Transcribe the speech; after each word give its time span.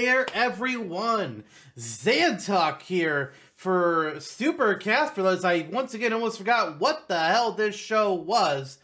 There, 0.00 0.24
everyone. 0.32 1.44
Zantok 1.76 2.80
here 2.80 3.34
for 3.54 4.18
Super 4.18 4.74
Casperless. 4.76 5.44
I 5.44 5.68
once 5.70 5.92
again 5.92 6.14
almost 6.14 6.38
forgot 6.38 6.80
what 6.80 7.06
the 7.06 7.18
hell 7.18 7.52
this 7.52 7.76
show 7.76 8.14
was. 8.14 8.78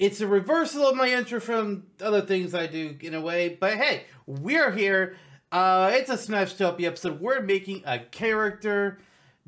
It's 0.00 0.20
a 0.20 0.26
reversal 0.26 0.88
of 0.88 0.96
my 0.96 1.10
intro 1.10 1.38
from 1.38 1.84
other 2.00 2.22
things 2.22 2.56
I 2.56 2.66
do 2.66 2.96
in 3.00 3.14
a 3.14 3.20
way, 3.20 3.56
but 3.60 3.74
hey, 3.74 4.06
we're 4.26 4.72
here. 4.72 5.14
Uh, 5.52 5.92
it's 5.94 6.10
a 6.10 6.14
Smashtopia 6.14 6.88
episode. 6.88 7.20
We're 7.20 7.40
making 7.40 7.84
a 7.86 8.00
character. 8.00 8.98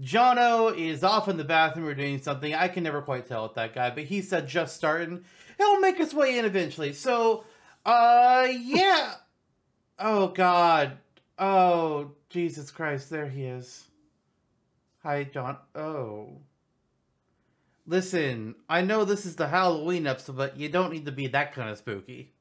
Jono 0.01 0.73
is 0.79 1.03
off 1.03 1.27
in 1.27 1.39
the 1.39 1.45
bathroom 1.45 1.89
or 1.89 1.95
doing 1.95 2.23
something. 2.23 2.55
I 2.55 2.69
can 2.69 2.85
never 2.85 3.03
quite 3.03 3.27
tell 3.27 3.43
with 3.43 3.55
that 3.55 3.75
guy, 3.75 3.91
but 3.91 4.05
he 4.05 4.23
said 4.23 4.47
just 4.47 4.77
starting. 4.77 5.25
He'll 5.59 5.81
make 5.81 5.99
his 5.99 6.15
way 6.15 6.39
in 6.39 6.45
eventually. 6.45 6.93
So, 6.93 7.47
uh, 7.85 8.47
yeah. 8.49 9.15
Oh 10.03 10.29
God. 10.29 10.97
Oh 11.39 12.13
Jesus 12.31 12.71
Christ! 12.71 13.11
There 13.11 13.29
he 13.29 13.45
is. 13.45 13.85
Hi, 15.03 15.25
John. 15.25 15.59
Oh. 15.75 16.39
Listen, 17.87 18.55
I 18.69 18.83
know 18.83 19.05
this 19.05 19.27
is 19.27 19.37
the 19.37 19.49
Halloween 19.49 20.07
episode, 20.07 20.37
but 20.37 20.57
you 20.57 20.69
don't 20.69 20.93
need 20.93 21.07
to 21.07 21.13
be 21.13 21.27
that 21.29 21.53
kind 21.53 21.69
of 21.69 21.77
spooky. 21.79 22.33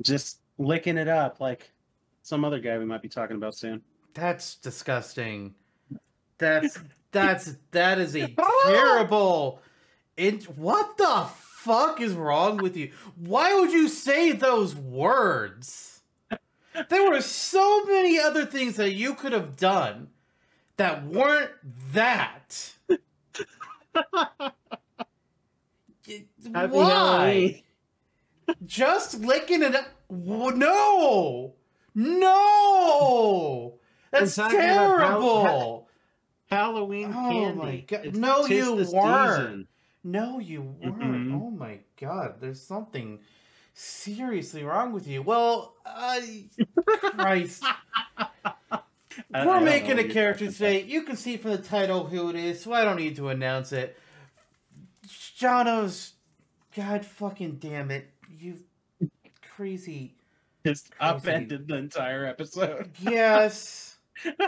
Just 0.00 0.38
licking 0.58 0.96
it 0.96 1.08
up 1.08 1.40
like 1.40 1.70
some 2.22 2.44
other 2.44 2.58
guy 2.58 2.78
we 2.78 2.84
might 2.84 3.02
be 3.02 3.08
talking 3.08 3.36
about 3.36 3.54
soon. 3.54 3.82
That's 4.14 4.56
disgusting. 4.56 5.54
That's 6.38 6.78
that's 7.12 7.56
that 7.72 7.98
is 7.98 8.16
a 8.16 8.34
terrible. 8.64 9.60
It 10.16 10.44
what 10.56 10.96
the 10.96 11.26
fuck 11.64 12.00
is 12.00 12.14
wrong 12.14 12.56
with 12.58 12.76
you? 12.76 12.90
Why 13.16 13.54
would 13.54 13.72
you 13.72 13.88
say 13.88 14.32
those 14.32 14.74
words? 14.74 16.02
There 16.88 17.10
were 17.10 17.20
so 17.20 17.84
many 17.84 18.18
other 18.18 18.46
things 18.46 18.76
that 18.76 18.92
you 18.92 19.14
could 19.14 19.32
have 19.32 19.56
done 19.56 20.08
that 20.76 21.04
weren't 21.06 21.50
that. 21.92 22.72
Why? 26.70 27.62
Just 28.66 29.20
licking 29.20 29.62
it 29.62 29.74
up. 29.74 29.86
No! 30.10 31.54
No! 31.94 33.78
That's 34.10 34.38
I'm 34.38 34.50
talking 34.50 34.58
about 34.60 35.00
how- 35.00 35.08
terrible! 35.20 35.88
Halloween 36.50 37.14
Oh 37.16 37.30
candy. 37.30 37.58
my 37.58 37.76
God. 37.86 38.00
It's 38.06 38.18
No, 38.18 38.44
you 38.46 38.74
weren't. 38.74 38.88
season. 38.88 39.68
No, 40.04 40.38
you 40.38 40.62
weren't. 40.62 40.98
Mhm. 40.98 41.34
Oh 41.40 41.50
my 41.50 41.78
god, 42.00 42.36
there's 42.40 42.60
something 42.60 43.20
seriously 43.74 44.64
wrong 44.64 44.92
with 44.92 45.06
you. 45.06 45.22
Well, 45.22 45.74
uh, 45.86 46.20
Christ. 47.14 47.64
I- 49.34 49.46
We're 49.46 49.60
making 49.60 49.98
a 49.98 50.04
character 50.08 50.50
today. 50.50 50.82
You 50.82 51.02
can 51.02 51.16
see 51.16 51.36
from 51.36 51.52
the 51.52 51.58
title 51.58 52.06
who 52.06 52.30
it 52.30 52.36
is, 52.36 52.62
so 52.62 52.72
I 52.72 52.84
don't 52.84 52.96
need 52.96 53.16
to 53.16 53.28
announce 53.28 53.72
it. 53.72 53.96
Jono's. 55.36 56.14
God 56.74 57.04
fucking 57.04 57.56
damn 57.56 57.90
it. 57.90 58.08
You 58.30 58.56
crazy. 59.54 60.14
Just 60.64 60.90
Crazy. 60.92 61.14
upended 61.16 61.68
the 61.68 61.76
entire 61.76 62.24
episode. 62.24 62.90
Yes. 63.00 63.96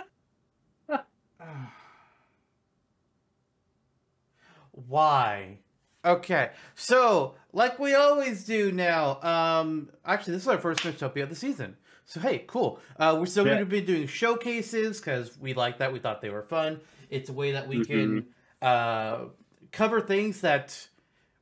Why? 4.86 5.58
Okay, 6.04 6.50
so 6.74 7.34
like 7.52 7.78
we 7.78 7.94
always 7.94 8.44
do 8.44 8.70
now. 8.72 9.20
Um, 9.22 9.88
actually, 10.04 10.34
this 10.34 10.42
is 10.42 10.48
our 10.48 10.58
first 10.58 10.80
Mishtopia 10.80 11.22
of 11.22 11.30
the 11.30 11.34
season. 11.34 11.76
So 12.04 12.20
hey, 12.20 12.44
cool. 12.46 12.78
Uh, 12.98 13.16
we're 13.18 13.24
still 13.26 13.44
going 13.46 13.58
to 13.60 13.64
be 13.66 13.80
doing 13.80 14.06
showcases 14.06 15.00
because 15.00 15.38
we 15.38 15.54
like 15.54 15.78
that. 15.78 15.92
We 15.92 16.00
thought 16.00 16.20
they 16.20 16.28
were 16.28 16.42
fun. 16.42 16.80
It's 17.08 17.30
a 17.30 17.32
way 17.32 17.52
that 17.52 17.66
we 17.68 17.82
can 17.84 18.26
uh, 18.60 19.26
cover 19.72 20.00
things 20.02 20.42
that 20.42 20.88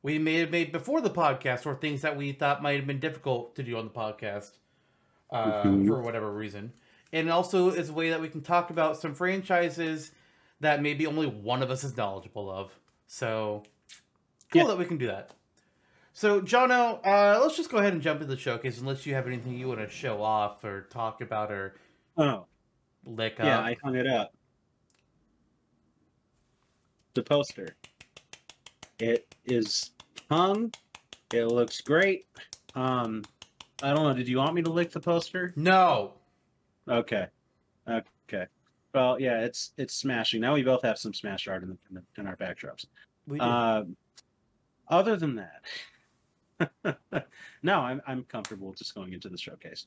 we 0.02 0.18
may 0.18 0.34
have 0.38 0.50
made 0.50 0.70
before 0.70 1.00
the 1.00 1.10
podcast, 1.10 1.66
or 1.66 1.74
things 1.74 2.02
that 2.02 2.16
we 2.16 2.32
thought 2.32 2.62
might 2.62 2.76
have 2.76 2.86
been 2.86 3.00
difficult 3.00 3.56
to 3.56 3.62
do 3.64 3.76
on 3.76 3.84
the 3.84 3.90
podcast 3.90 4.50
uh, 5.30 5.64
Mhm. 5.64 5.86
for 5.86 6.00
whatever 6.02 6.30
reason. 6.30 6.72
And 7.12 7.30
also 7.30 7.70
is 7.70 7.88
a 7.88 7.92
way 7.92 8.10
that 8.10 8.20
we 8.20 8.28
can 8.28 8.42
talk 8.42 8.70
about 8.70 8.96
some 8.98 9.14
franchises 9.14 10.12
that 10.60 10.82
maybe 10.82 11.06
only 11.06 11.26
one 11.26 11.62
of 11.62 11.70
us 11.70 11.82
is 11.84 11.96
knowledgeable 11.96 12.50
of. 12.50 12.70
So 13.12 13.62
cool 14.50 14.62
Yeah. 14.62 14.68
that 14.68 14.78
we 14.78 14.86
can 14.86 14.96
do 14.96 15.06
that. 15.08 15.32
So, 16.14 16.40
Jono, 16.40 16.98
uh, 17.06 17.38
let's 17.42 17.58
just 17.58 17.70
go 17.70 17.76
ahead 17.76 17.92
and 17.92 18.00
jump 18.00 18.22
into 18.22 18.34
the 18.34 18.40
showcase 18.40 18.80
unless 18.80 19.04
you 19.04 19.12
have 19.12 19.26
anything 19.26 19.52
you 19.52 19.68
want 19.68 19.80
to 19.80 19.88
show 19.90 20.22
off 20.22 20.64
or 20.64 20.84
talk 20.84 21.20
about 21.20 21.52
or 21.52 21.74
Oh, 22.16 22.46
lick 23.04 23.34
yeah, 23.38 23.58
up. 23.58 23.64
I 23.66 23.76
hung 23.82 23.96
it 23.96 24.06
up. 24.06 24.32
The 27.12 27.22
poster. 27.22 27.76
It 28.98 29.34
is 29.44 29.90
hung. 30.30 30.72
It 31.34 31.44
looks 31.46 31.82
great. 31.82 32.26
Um, 32.74 33.24
I 33.82 33.92
don't 33.92 34.04
know. 34.04 34.14
Did 34.14 34.26
you 34.26 34.38
want 34.38 34.54
me 34.54 34.62
to 34.62 34.70
lick 34.70 34.90
the 34.90 35.00
poster? 35.00 35.52
No. 35.54 36.14
Okay. 36.88 37.26
Okay. 37.86 38.08
Well, 38.94 39.18
yeah, 39.18 39.40
it's 39.40 39.72
it's 39.78 39.94
smashing. 39.94 40.40
Now 40.40 40.54
we 40.54 40.62
both 40.62 40.82
have 40.82 40.98
some 40.98 41.14
smash 41.14 41.48
art 41.48 41.62
in, 41.62 41.70
the, 41.70 41.78
in, 41.88 41.94
the, 41.94 42.20
in 42.20 42.26
our 42.26 42.36
backdrops. 42.36 42.86
We 43.26 43.38
do. 43.38 43.44
Um, 43.44 43.96
other 44.88 45.16
than 45.16 45.36
that, 45.36 46.98
no, 47.62 47.80
I'm 47.80 48.02
I'm 48.06 48.24
comfortable 48.24 48.72
just 48.74 48.94
going 48.94 49.12
into 49.14 49.28
the 49.30 49.38
showcase. 49.38 49.86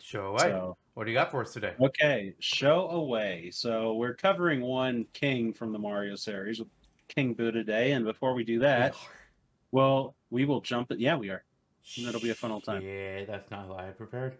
show 0.00 0.26
away. 0.26 0.38
So 0.42 0.76
What 0.94 1.04
do 1.04 1.10
you 1.10 1.16
got 1.16 1.30
for 1.30 1.42
us 1.42 1.52
today? 1.52 1.74
okay, 1.80 2.34
show 2.38 2.88
away. 2.90 3.50
So 3.52 3.94
we're 3.94 4.14
covering 4.14 4.60
one 4.60 5.06
king 5.12 5.52
from 5.52 5.72
the 5.72 5.78
Mario 5.78 6.14
series, 6.14 6.60
King 7.08 7.34
Boo 7.34 7.50
today, 7.50 7.92
and 7.92 8.04
before 8.04 8.34
we 8.34 8.44
do 8.44 8.60
that, 8.60 8.94
well, 9.72 10.14
we 10.30 10.44
will 10.44 10.60
jump 10.60 10.92
it. 10.92 11.00
Yeah, 11.00 11.16
we 11.16 11.30
are. 11.30 11.44
That'll 12.04 12.20
be 12.20 12.30
a 12.30 12.34
fun 12.34 12.52
old 12.52 12.62
time. 12.62 12.82
Yeah, 12.82 13.24
that's 13.24 13.50
not 13.50 13.66
who 13.66 13.74
I 13.74 13.86
had 13.86 13.98
prepared. 13.98 14.38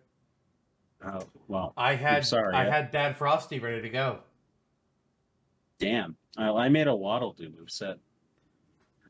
Oh 1.05 1.27
well, 1.49 1.73
I 1.77 1.95
had 1.95 2.25
sorry, 2.27 2.55
I 2.55 2.67
I- 2.67 2.71
had 2.71 2.91
Bad 2.93 3.17
Frosty 3.17 3.59
ready 3.59 3.83
to 3.83 3.89
go. 3.89 4.21
damn. 5.79 6.17
I, 6.37 6.49
I 6.49 6.69
made 6.71 6.87
a 6.87 6.95
Waddle 6.95 7.33
Doo 7.35 7.51
move 7.59 7.71
set. 7.71 7.99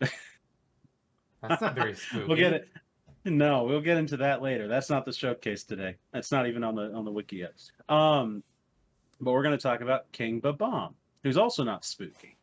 That's 0.01 1.61
not 1.61 1.75
very 1.75 1.95
spooky. 1.95 2.25
We'll 2.29 2.37
get 2.37 2.53
it. 2.53 2.69
No, 3.25 3.65
we'll 3.65 3.81
get 3.81 3.97
into 3.99 4.17
that 4.19 4.43
later. 4.43 4.67
That's 4.69 4.91
not 4.91 5.05
the 5.05 5.13
showcase 5.13 5.63
today. 5.65 5.97
That's 6.13 6.33
not 6.33 6.49
even 6.49 6.65
on 6.65 6.75
the 6.75 6.93
on 6.93 7.05
the 7.05 7.11
wiki 7.13 7.37
yet. 7.37 7.53
Um, 7.89 8.43
but 9.21 9.33
we're 9.33 9.43
going 9.45 9.57
to 9.57 9.63
talk 9.63 9.81
about 9.81 10.11
King 10.13 10.41
Bob-omb, 10.41 10.95
who's 11.23 11.37
also 11.37 11.63
not 11.63 11.85
spooky, 11.85 12.37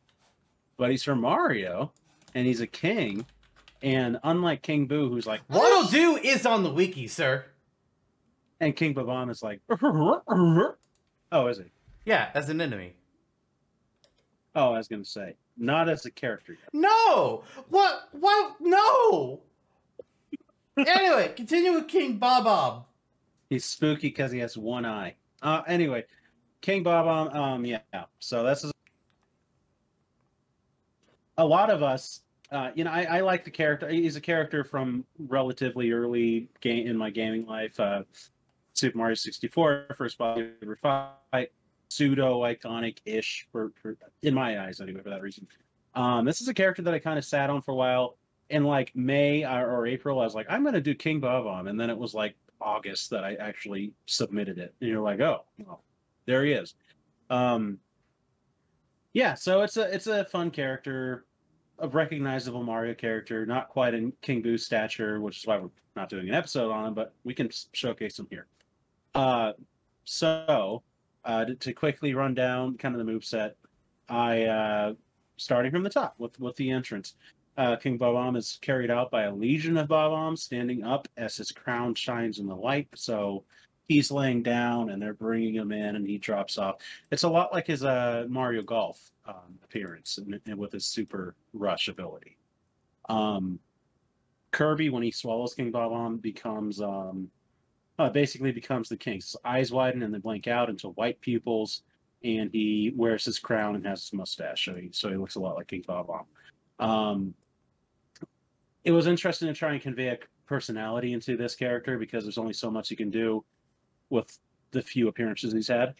but 0.78 0.90
he's 0.92 1.04
from 1.04 1.20
Mario, 1.22 1.92
and 2.36 2.46
he's 2.48 2.62
a 2.62 2.68
king. 2.68 3.26
And 3.82 4.20
unlike 4.24 4.62
King 4.62 4.88
Boo, 4.88 5.10
who's 5.10 5.26
like, 5.28 5.42
Waddle 5.50 5.90
Doo 5.90 6.18
is 6.24 6.46
on 6.46 6.64
the 6.64 6.70
wiki, 6.72 7.08
sir. 7.08 7.46
And 8.62 8.76
King 8.76 8.94
Bob-omb 8.94 9.30
is 9.30 9.42
like, 9.42 9.62
oh, 9.82 11.48
is 11.48 11.58
he? 11.58 11.66
Yeah, 12.06 12.30
as 12.34 12.50
an 12.50 12.60
enemy. 12.60 12.96
Oh, 14.56 14.74
I 14.74 14.78
was 14.78 14.88
going 14.88 15.04
to 15.04 15.10
say, 15.10 15.36
not 15.58 15.90
as 15.90 16.06
a 16.06 16.12
character 16.12 16.54
yet. 16.54 16.70
No! 16.74 17.44
What? 17.70 18.10
What? 18.12 18.56
No! 18.60 19.42
anyway, 20.78 21.34
continue 21.36 21.74
with 21.74 21.88
King 21.88 22.18
Bob. 22.18 22.86
He's 23.50 23.66
spooky 23.66 24.10
because 24.10 24.32
he 24.32 24.40
has 24.40 24.58
one 24.58 24.86
eye. 24.86 25.16
Uh, 25.42 25.62
anyway, 25.68 26.04
King 26.62 26.84
Bob-omb, 26.84 27.36
um, 27.36 27.66
yeah. 27.66 27.80
So 28.20 28.44
this 28.44 28.64
is 28.64 28.72
a 31.38 31.46
lot 31.46 31.70
of 31.70 31.82
us. 31.82 32.22
Uh, 32.52 32.72
you 32.74 32.84
know, 32.84 32.92
I, 32.92 33.04
I 33.04 33.20
like 33.22 33.46
the 33.46 33.52
character. 33.52 33.88
He's 33.88 34.16
a 34.16 34.22
character 34.22 34.64
from 34.64 35.06
relatively 35.18 35.92
early 35.92 36.50
game 36.62 36.88
in 36.88 36.98
my 36.98 37.10
gaming 37.10 37.46
life. 37.46 37.80
Uh, 37.80 38.04
Super 38.80 38.98
Mario 38.98 39.16
64, 39.16 39.88
first 39.96 40.18
boss 40.18 40.40
ever 40.62 40.76
fight, 40.76 41.52
pseudo 41.90 42.42
iconic 42.42 43.00
ish 43.06 43.48
for, 43.52 43.72
for 43.82 43.98
in 44.22 44.34
my 44.34 44.64
eyes 44.64 44.80
anyway 44.80 45.02
for 45.02 45.10
that 45.10 45.22
reason. 45.22 45.48
Um, 45.96 46.26
this 46.26 46.40
is 46.42 46.48
a 46.48 46.54
character 46.54 46.82
that 46.84 46.94
I 46.94 47.00
kind 47.00 47.18
of 47.18 47.26
sat 47.26 47.50
on 47.50 47.62
for 47.62 47.72
a 47.72 47.76
while. 47.76 48.18
In 48.50 48.64
like 48.64 48.96
May 48.96 49.46
or, 49.46 49.70
or 49.70 49.86
April, 49.86 50.20
I 50.20 50.24
was 50.24 50.34
like, 50.34 50.48
I'm 50.50 50.64
going 50.64 50.74
to 50.74 50.82
do 50.82 50.96
King 50.96 51.20
Bob-omb, 51.20 51.70
and 51.70 51.80
then 51.80 51.92
it 51.92 51.98
was 51.98 52.16
like 52.16 52.36
August 52.60 53.12
that 53.12 53.24
I 53.24 53.36
actually 53.36 53.94
submitted 54.08 54.58
it. 54.58 54.74
And 54.82 54.90
you're 54.90 55.02
like, 55.02 55.20
oh, 55.20 55.46
well, 55.60 55.84
there 56.26 56.44
he 56.44 56.54
is. 56.54 56.74
Um, 57.30 57.78
yeah, 59.14 59.36
so 59.36 59.62
it's 59.62 59.78
a 59.78 59.94
it's 59.94 60.08
a 60.08 60.26
fun 60.26 60.50
character, 60.50 61.26
a 61.78 61.88
recognizable 61.88 62.64
Mario 62.64 62.96
character, 62.96 63.46
not 63.46 63.70
quite 63.70 63.94
in 63.94 64.14
King 64.22 64.42
Boo 64.42 64.58
stature, 64.58 65.22
which 65.22 65.38
is 65.38 65.46
why 65.46 65.60
we're 65.60 65.70
not 65.96 66.10
doing 66.10 66.28
an 66.28 66.34
episode 66.34 66.72
on 66.72 66.88
him, 66.88 66.94
but 66.96 67.14
we 67.24 67.36
can 67.36 67.50
showcase 67.74 68.18
him 68.18 68.26
here. 68.32 68.48
Uh, 69.16 69.54
so 70.06 70.84
uh, 71.26 71.46
to, 71.46 71.56
to 71.56 71.74
quickly 71.74 72.14
run 72.14 72.34
down 72.34 72.78
kind 72.78 72.96
of 72.96 73.00
the 73.00 73.12
move 73.12 73.26
set, 73.26 73.56
I 74.08 74.44
uh, 74.44 74.94
starting 75.38 75.72
from 75.72 75.84
the 75.84 75.90
top 75.90 76.16
with 76.18 76.40
with 76.40 76.56
the 76.56 76.72
entrance. 76.72 77.16
Uh, 77.58 77.76
King 77.76 77.98
Bob-omb 77.98 78.38
is 78.38 78.58
carried 78.62 78.90
out 78.90 79.12
by 79.12 79.24
a 79.24 79.36
legion 79.36 79.76
of 79.76 79.90
Bob-ombs 79.90 80.42
standing 80.42 80.86
up 80.86 81.10
as 81.18 81.36
his 81.36 81.52
crown 81.52 81.94
shines 81.94 82.40
in 82.40 82.48
the 82.48 82.56
light. 82.56 82.88
So 82.96 83.44
he's 83.90 84.12
laying 84.12 84.44
down 84.44 84.92
and 84.92 85.02
they're 85.02 85.14
bringing 85.14 85.56
him 85.56 85.74
in 85.74 85.98
and 85.98 86.08
he 86.08 86.18
drops 86.18 86.58
off. 86.58 86.78
It's 87.12 87.24
a 87.24 87.30
lot 87.30 87.52
like 87.52 87.68
his 87.68 87.84
uh, 87.84 88.28
Mario 88.30 88.62
Golf 88.62 89.12
um, 89.28 89.60
appearance 89.62 90.20
and, 90.20 90.40
and 90.46 90.58
with 90.58 90.72
his 90.72 90.86
super 90.86 91.36
rush 91.52 91.90
ability. 91.90 92.38
Um, 93.10 93.60
Kirby, 94.52 94.90
when 94.90 95.04
he 95.04 95.12
swallows 95.12 95.54
King 95.54 95.70
Bob-omb, 95.72 96.22
becomes 96.22 96.80
um, 96.80 97.30
uh, 98.00 98.10
basically 98.10 98.54
becomes 98.54 98.88
the 98.88 98.98
king. 98.98 99.16
His 99.16 99.36
eyes 99.44 99.72
widen 99.72 100.02
and 100.02 100.14
then 100.14 100.22
blink 100.22 100.48
out 100.48 100.70
into 100.70 100.88
white 100.90 101.20
pupils, 101.20 101.84
and 102.24 102.50
he 102.52 102.94
wears 102.96 103.26
his 103.26 103.38
crown 103.38 103.76
and 103.76 103.86
has 103.86 104.04
his 104.04 104.14
mustache, 104.14 104.66
so 104.66 104.74
he 104.74 104.90
so 104.92 105.10
he 105.10 105.18
looks 105.18 105.36
a 105.36 105.40
lot 105.40 105.58
like 105.58 105.68
King 105.68 105.84
Bob-omb. 105.86 106.26
Um, 106.84 107.34
it 108.86 108.92
was 108.92 109.06
interesting 109.06 109.50
to 109.50 109.54
try 109.54 109.74
and 109.74 109.82
convey 109.82 110.08
a 110.08 110.18
personality 110.48 111.12
into 111.12 111.36
this 111.36 111.56
character 111.56 111.98
because 111.98 112.24
there's 112.24 112.38
only 112.38 112.54
so 112.54 112.72
much 112.72 112.90
you 112.90 112.96
can 112.98 113.12
do 113.12 113.44
with 114.10 114.40
the 114.72 114.82
few 114.82 115.10
appearances 115.10 115.52
he's 115.52 115.68
had. 115.68 115.94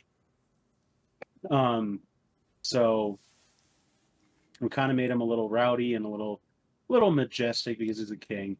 Um, 1.52 2.00
so 2.62 3.20
we 4.62 4.70
kind 4.70 4.90
of 4.90 4.96
made 4.96 5.12
him 5.12 5.20
a 5.20 5.26
little 5.26 5.50
rowdy 5.50 5.96
and 5.96 6.06
a 6.06 6.10
little 6.10 6.40
little 6.88 7.12
majestic 7.12 7.78
because 7.78 7.98
he's 7.98 8.12
a 8.12 8.18
king. 8.18 8.56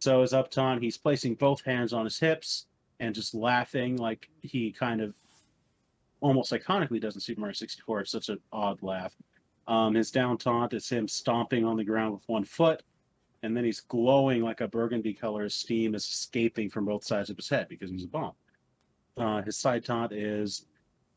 So 0.00 0.22
as 0.22 0.32
up 0.32 0.50
taunt, 0.50 0.82
he's 0.82 0.98
placing 0.98 1.36
both 1.36 1.62
hands 1.64 1.92
on 1.92 2.04
his 2.04 2.18
hips 2.18 2.66
and 3.00 3.14
just 3.14 3.34
laughing 3.34 3.96
like 3.96 4.28
he 4.42 4.70
kind 4.70 5.00
of 5.00 5.14
almost 6.20 6.52
iconically 6.52 7.00
does 7.00 7.14
in 7.14 7.20
Super 7.20 7.40
Mario 7.40 7.54
64. 7.54 8.00
It's 8.00 8.12
such 8.12 8.28
an 8.28 8.38
odd 8.52 8.82
laugh. 8.82 9.16
Um, 9.66 9.94
his 9.94 10.10
down 10.10 10.36
taunt 10.36 10.74
is 10.74 10.88
him 10.88 11.08
stomping 11.08 11.64
on 11.64 11.76
the 11.76 11.84
ground 11.84 12.12
with 12.12 12.28
one 12.28 12.44
foot, 12.44 12.82
and 13.42 13.56
then 13.56 13.64
he's 13.64 13.80
glowing 13.80 14.42
like 14.42 14.60
a 14.60 14.68
burgundy 14.68 15.14
color. 15.14 15.48
Steam 15.48 15.94
is 15.94 16.04
escaping 16.04 16.68
from 16.68 16.84
both 16.84 17.04
sides 17.04 17.30
of 17.30 17.36
his 17.36 17.48
head 17.48 17.68
because 17.68 17.90
he's 17.90 18.04
a 18.04 18.08
bomb. 18.08 18.32
Uh, 19.16 19.42
his 19.42 19.56
side 19.56 19.84
taunt 19.84 20.12
is 20.12 20.66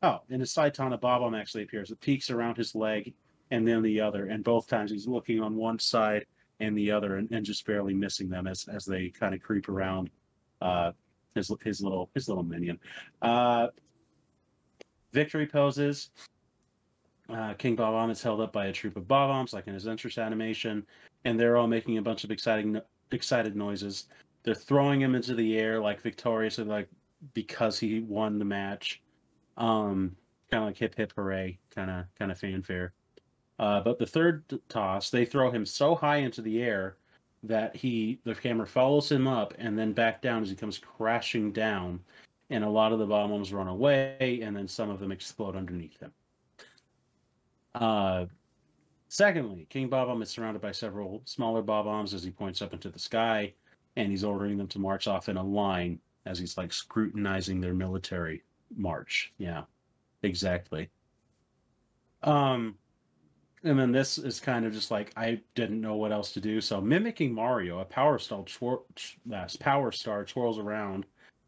oh, 0.02 0.20
in 0.30 0.40
his 0.40 0.52
side 0.52 0.74
taunt, 0.74 0.94
a 0.94 0.98
bomb 0.98 1.36
actually 1.36 1.64
appears. 1.64 1.92
It 1.92 2.00
peaks 2.02 2.30
around 2.30 2.58
his 2.58 2.76
leg 2.76 3.14
and 3.52 3.68
then 3.68 3.82
the 3.82 4.02
other, 4.02 4.28
and 4.28 4.44
both 4.44 4.68
times 4.68 4.92
he's 4.92 5.08
looking 5.08 5.42
on 5.42 5.56
one 5.56 5.80
side 5.80 6.26
and 6.60 6.78
the 6.78 6.92
other, 6.92 7.18
and, 7.18 7.30
and 7.32 7.46
just 7.46 7.66
barely 7.66 7.94
missing 7.94 8.30
them 8.30 8.48
as 8.48 8.68
as 8.68 8.86
they 8.86 9.10
kind 9.10 9.34
of 9.34 9.42
creep 9.42 9.68
around 9.68 10.10
uh, 10.62 10.92
his 11.36 11.52
his 11.64 11.82
little 11.82 12.10
his 12.14 12.28
little 12.28 12.44
minion. 12.44 12.80
Uh, 13.22 13.68
victory 15.12 15.48
poses. 15.48 16.10
Uh, 17.30 17.54
King 17.54 17.76
Bob-omb 17.76 18.12
is 18.12 18.22
held 18.22 18.42
up 18.42 18.52
by 18.52 18.66
a 18.66 18.74
troop 18.74 18.98
of 18.98 19.08
Bob-ombs, 19.08 19.54
like 19.54 19.68
in 19.68 19.74
his 19.74 19.88
entrance 19.88 20.18
animation, 20.18 20.86
and 21.24 21.40
they're 21.40 21.56
all 21.56 21.68
making 21.68 21.98
a 21.98 22.02
bunch 22.02 22.24
of 22.24 22.32
exciting 22.32 22.80
excited 23.12 23.56
noises. 23.56 24.08
They're 24.44 24.54
throwing 24.54 25.02
him 25.02 25.16
into 25.16 25.36
the 25.36 25.58
air 25.58 25.80
like 25.80 26.02
victorious, 26.02 26.58
like 26.58 26.90
because 27.34 27.80
he 27.80 28.02
won 28.02 28.40
the 28.40 28.46
match. 28.46 29.02
Um, 29.56 30.16
kind 30.52 30.64
of 30.64 30.70
like 30.70 30.78
hip 30.78 30.96
hip 30.96 31.14
hooray, 31.16 31.60
kind 31.74 31.90
of 31.90 32.06
kind 32.20 32.32
of 32.32 32.38
fanfare. 32.38 32.94
Uh, 33.60 33.82
but 33.82 34.00
the 34.00 34.06
third 34.06 34.44
toss, 34.68 35.10
they 35.10 35.26
throw 35.26 35.50
him 35.50 35.66
so 35.66 35.96
high 35.96 36.18
into 36.18 36.42
the 36.42 36.62
air 36.62 36.98
that 37.44 37.76
he 37.76 38.20
the 38.24 38.34
camera 38.34 38.66
follows 38.66 39.12
him 39.12 39.28
up 39.28 39.54
and 39.58 39.78
then 39.78 39.92
back 39.92 40.22
down 40.22 40.42
as 40.42 40.50
he 40.50 40.56
comes 40.56 40.78
crashing 40.78 41.52
down, 41.52 42.00
and 42.50 42.64
a 42.64 42.70
lot 42.70 42.94
of 42.94 43.00
the 43.00 43.06
bombs 43.06 43.54
run 43.54 43.68
away, 43.68 44.40
and 44.42 44.56
then 44.56 44.68
some 44.68 44.90
of 44.90 45.00
them 45.00 45.12
explode 45.12 45.56
underneath 45.56 46.00
him. 46.00 46.12
Uh, 47.76 48.26
secondly, 49.10 49.66
King 49.70 49.90
Bob-omb 49.90 50.22
is 50.22 50.30
surrounded 50.30 50.62
by 50.62 50.72
several 50.72 51.22
smaller 51.26 51.62
Bob-ombs 51.62 52.14
as 52.14 52.24
he 52.24 52.32
points 52.32 52.62
up 52.62 52.74
into 52.74 52.90
the 52.90 53.00
sky, 53.00 53.54
and 53.96 54.10
he's 54.10 54.24
ordering 54.24 54.58
them 54.58 54.68
to 54.68 54.80
march 54.80 55.08
off 55.08 55.30
in 55.30 55.38
a 55.38 55.44
line 55.44 56.00
as 56.26 56.40
he's 56.40 56.58
like 56.58 56.72
scrutinizing 56.72 57.60
their 57.60 57.74
military 57.74 58.44
march. 58.76 59.34
Yeah, 59.38 59.64
exactly. 60.22 60.90
Um, 62.22 62.76
and 63.64 63.80
then 63.80 63.92
this 63.92 64.18
is 64.18 64.40
kind 64.40 64.66
of 64.66 64.74
just 64.74 64.92
like 64.92 65.12
I 65.16 65.42
didn't 65.56 65.80
know 65.82 65.96
what 65.96 66.12
else 66.12 66.34
to 66.34 66.42
do. 66.42 66.60
So 66.62 66.82
mimicking 66.82 67.34
Mario, 67.34 67.80
a 67.80 67.86
power 67.86 68.20
star, 68.20 68.44
twir- 68.44 68.82
uh, 69.34 69.48
power 69.60 69.92
star 69.92 70.26
twirls 70.26 70.60
around 70.60 71.06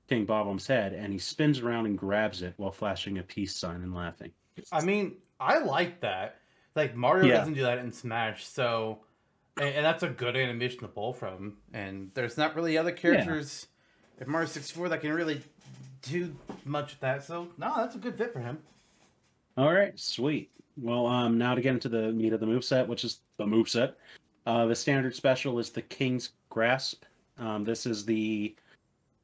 King 0.09 0.25
Bob-omb's 0.25 0.67
head, 0.67 0.93
and 0.93 1.11
he 1.11 1.19
spins 1.19 1.59
around 1.59 1.85
and 1.87 1.97
grabs 1.97 2.41
it 2.41 2.53
while 2.57 2.71
flashing 2.71 3.17
a 3.17 3.23
peace 3.23 3.55
sign 3.55 3.81
and 3.81 3.93
laughing. 3.93 4.31
I 4.71 4.83
mean, 4.83 5.15
I 5.39 5.57
like 5.59 6.01
that. 6.01 6.39
Like 6.75 6.95
Mario 6.95 7.25
Yeah. 7.25 7.37
doesn't 7.37 7.53
do 7.55 7.63
that 7.63 7.79
in 7.79 7.91
Smash, 7.91 8.45
so 8.45 8.99
and, 9.57 9.75
and 9.75 9.85
that's 9.85 10.03
a 10.03 10.09
good 10.09 10.35
animation 10.35 10.79
to 10.81 10.87
pull 10.87 11.13
from. 11.13 11.57
And 11.73 12.11
there's 12.13 12.37
not 12.37 12.55
really 12.55 12.77
other 12.77 12.91
characters 12.91 13.67
in 14.21 14.29
Mario 14.29 14.47
64 14.47 14.89
that 14.89 15.01
can 15.01 15.11
really 15.13 15.41
do 16.01 16.35
much 16.65 16.91
with 16.91 16.99
that. 17.01 17.23
So 17.23 17.47
no, 17.57 17.73
that's 17.77 17.95
a 17.95 17.97
good 17.97 18.17
fit 18.17 18.31
for 18.33 18.39
him. 18.39 18.59
All 19.57 19.73
right, 19.73 19.97
sweet. 19.99 20.51
Well, 20.77 21.07
um, 21.07 21.37
now 21.37 21.55
to 21.55 21.61
get 21.61 21.73
into 21.73 21.89
the 21.89 22.11
meat 22.11 22.33
of 22.33 22.39
the 22.39 22.45
moveset, 22.45 22.87
which 22.87 23.03
is 23.03 23.19
the 23.37 23.45
moveset. 23.45 23.93
Uh, 24.45 24.65
the 24.65 24.75
standard 24.75 25.15
special 25.15 25.57
is 25.59 25.69
the 25.69 25.81
King's 25.81 26.31
Grasp. 26.49 27.03
Um, 27.39 27.63
this 27.63 27.85
is 27.85 28.05
the 28.05 28.55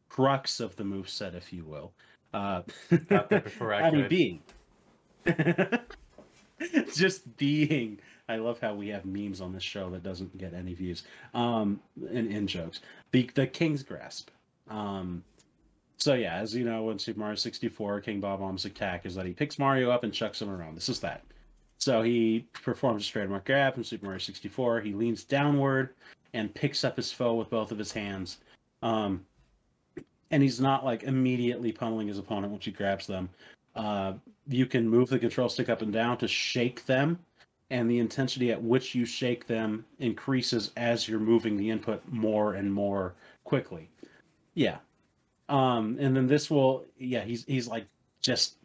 crux 0.10 0.60
of 0.60 0.76
the 0.76 0.84
moveset, 0.84 1.36
if 1.36 1.54
you 1.54 1.64
will. 1.66 1.94
Uh, 2.34 2.62
before 3.30 3.74
I 3.74 3.82
I 3.88 3.92
mean, 3.92 4.08
being. 4.08 4.42
Just 6.96 7.38
being. 7.38 8.00
I 8.30 8.38
love 8.38 8.60
how 8.60 8.74
we 8.74 8.88
have 8.90 9.06
memes 9.06 9.42
on 9.42 9.52
this 9.52 9.64
show 9.64 9.90
that 9.90 10.04
doesn't 10.04 10.38
get 10.38 10.54
any 10.54 10.74
views. 10.74 11.04
Um, 11.34 11.82
and 12.10 12.32
in 12.32 12.48
jokes. 12.48 12.80
The 13.12 13.30
the 13.36 13.48
King's 13.48 13.84
Grasp. 13.84 14.30
Um, 14.70 15.24
so 15.98 16.14
yeah, 16.14 16.36
as 16.36 16.56
you 16.56 16.64
know, 16.64 16.90
in 16.90 16.98
Super 16.98 17.20
Mario 17.20 17.36
64, 17.36 18.02
King 18.02 18.20
Bob-omb's 18.20 18.66
attack 18.66 19.06
is 19.06 19.14
that 19.16 19.26
he 19.26 19.34
picks 19.34 19.60
Mario 19.60 19.92
up 19.92 20.04
and 20.04 20.14
chucks 20.14 20.42
him 20.42 20.50
around. 20.50 20.76
This 20.76 20.90
is 20.90 21.00
that. 21.02 21.24
So 21.82 22.04
he 22.04 22.46
performs 22.54 23.08
a 23.08 23.12
trademark 23.12 23.46
grab 23.46 23.76
in 23.76 23.84
Super 23.84 24.06
Mario 24.06 24.20
64. 24.20 24.82
He 24.82 24.94
leans 24.94 25.24
downward 25.24 25.96
and 26.34 26.54
picks 26.54 26.84
up 26.84 26.96
his 26.96 27.12
foe 27.12 27.34
with 27.34 27.50
both 27.50 27.72
of 27.72 27.80
his 27.80 27.92
hands. 27.92 28.38
Um, 28.84 29.26
and 30.30 30.44
he's 30.44 30.62
not 30.62 30.86
like 30.86 31.04
immediately 31.04 31.72
pummeling 31.72 32.08
his 32.08 32.20
opponent 32.20 32.52
once 32.52 32.66
he 32.66 32.72
grabs 32.72 33.08
them. 33.08 33.30
Uh, 33.76 34.14
you 34.48 34.68
can 34.68 34.88
move 34.88 35.10
the 35.10 35.18
control 35.18 35.50
stick 35.50 35.70
up 35.70 35.82
and 35.82 35.92
down 35.92 36.18
to 36.20 36.28
shake 36.28 36.86
them, 36.86 37.18
and 37.72 37.90
the 37.90 37.98
intensity 37.98 38.52
at 38.52 38.62
which 38.62 38.94
you 38.94 39.04
shake 39.04 39.48
them 39.48 39.84
increases 39.98 40.72
as 40.78 41.08
you're 41.08 41.20
moving 41.20 41.58
the 41.58 41.70
input 41.70 42.04
more 42.10 42.54
and 42.54 42.72
more 42.72 43.16
quickly. 43.44 43.90
Yeah. 44.54 44.78
Um, 45.50 45.98
and 46.00 46.16
then 46.16 46.28
this 46.28 46.52
will, 46.52 46.86
yeah, 46.98 47.24
he's 47.24 47.44
he's 47.46 47.68
like 47.68 47.88
just, 48.22 48.58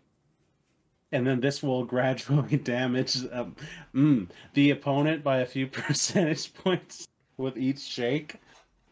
and 1.17 1.27
then 1.27 1.41
this 1.41 1.63
will 1.63 1.83
gradually 1.83 2.57
damage 2.63 3.17
um, 3.33 3.57
mm, 3.95 4.29
the 4.53 4.71
opponent 4.71 5.25
by 5.25 5.39
a 5.39 5.47
few 5.47 5.67
percentage 5.83 6.53
points 6.53 7.09
with 7.39 7.57
each 7.57 7.81
shake. 7.81 8.37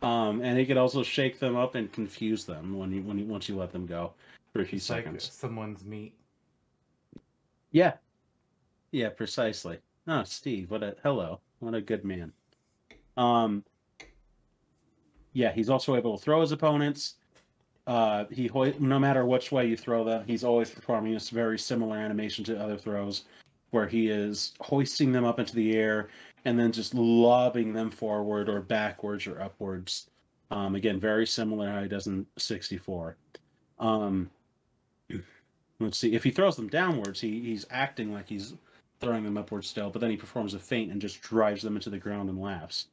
Um, 0.01 0.41
and 0.43 0.59
he 0.59 0.65
could 0.67 0.79
also 0.79 1.03
shake 1.03 1.39
them 1.39 1.55
up 1.55 1.75
and 1.75 1.93
confuse 1.93 2.45
them 2.45 2.77
when 2.79 2.93
you 2.93 3.03
when 3.03 3.19
you 3.19 3.27
once 3.27 3.49
you 3.49 3.57
let 3.57 3.73
them 3.73 3.85
go 3.87 4.13
for 4.53 4.63
a 4.63 4.65
few 4.67 4.77
It's 4.79 4.89
like 4.91 5.05
seconds. 5.05 5.31
someone's 5.33 5.85
meat. 5.85 6.15
Yeah. 7.73 7.95
Yeah, 8.91 9.11
precisely. 9.11 9.79
Oh, 10.07 10.23
Steve, 10.25 10.71
what 10.71 10.83
a 10.83 10.97
hello. 11.03 11.41
What 11.61 11.75
a 11.75 11.81
good 11.81 12.05
man. 12.05 12.33
Um 13.19 13.65
Yeah, 15.35 15.53
he's 15.53 15.69
also 15.71 15.95
able 15.95 16.17
to 16.17 16.23
throw 16.25 16.41
his 16.41 16.53
opponents. 16.53 17.17
Uh 17.87 18.25
he 18.31 18.51
no 18.79 18.99
matter 18.99 19.27
which 19.27 19.53
way 19.53 19.67
you 19.67 19.77
throw 19.77 20.05
them, 20.05 20.25
he's 20.27 20.45
always 20.45 20.71
performing 20.71 21.13
this 21.13 21.31
very 21.31 21.59
similar 21.59 21.97
animation 21.97 22.45
to 22.45 22.59
other 22.61 22.79
throws 22.79 23.25
where 23.71 23.87
he 23.87 24.09
is 24.09 24.55
hoisting 24.61 25.13
them 25.13 25.25
up 25.25 25.39
into 25.39 25.55
the 25.55 25.77
air 25.77 26.09
and 26.45 26.59
then 26.59 26.73
just 26.73 26.95
lobbing 26.95 27.73
them 27.73 27.91
forward 27.91 28.49
or 28.49 28.61
backwards 28.61 29.27
or 29.27 29.41
upwards. 29.41 30.09
Um 30.51 30.75
again, 30.75 30.99
very 30.99 31.27
similar 31.27 31.69
how 31.69 31.83
he 31.83 31.89
does 31.89 32.07
in 32.07 32.27
64. 32.39 33.17
Um 33.79 34.31
Let's 35.81 35.99
see. 35.99 36.15
If 36.15 36.23
he 36.25 36.31
throws 36.31 36.57
them 36.57 36.69
downwards, 36.69 37.21
he, 37.21 37.41
he's 37.41 37.67
acting 37.71 38.13
like 38.13 38.29
he's 38.29 38.55
throwing 39.01 39.25
them 39.25 39.37
upwards 39.37 39.69
still, 39.69 39.91
but 39.91 40.01
then 40.01 40.11
he 40.11 40.17
performs 40.17 40.55
a 40.55 40.59
feint 40.59 40.93
and 40.93 41.01
just 41.01 41.21
drives 41.21 41.63
them 41.63 41.77
into 41.77 41.91
the 41.91 41.99
ground 41.99 42.29
and 42.29 42.41
laughs. 42.41 42.87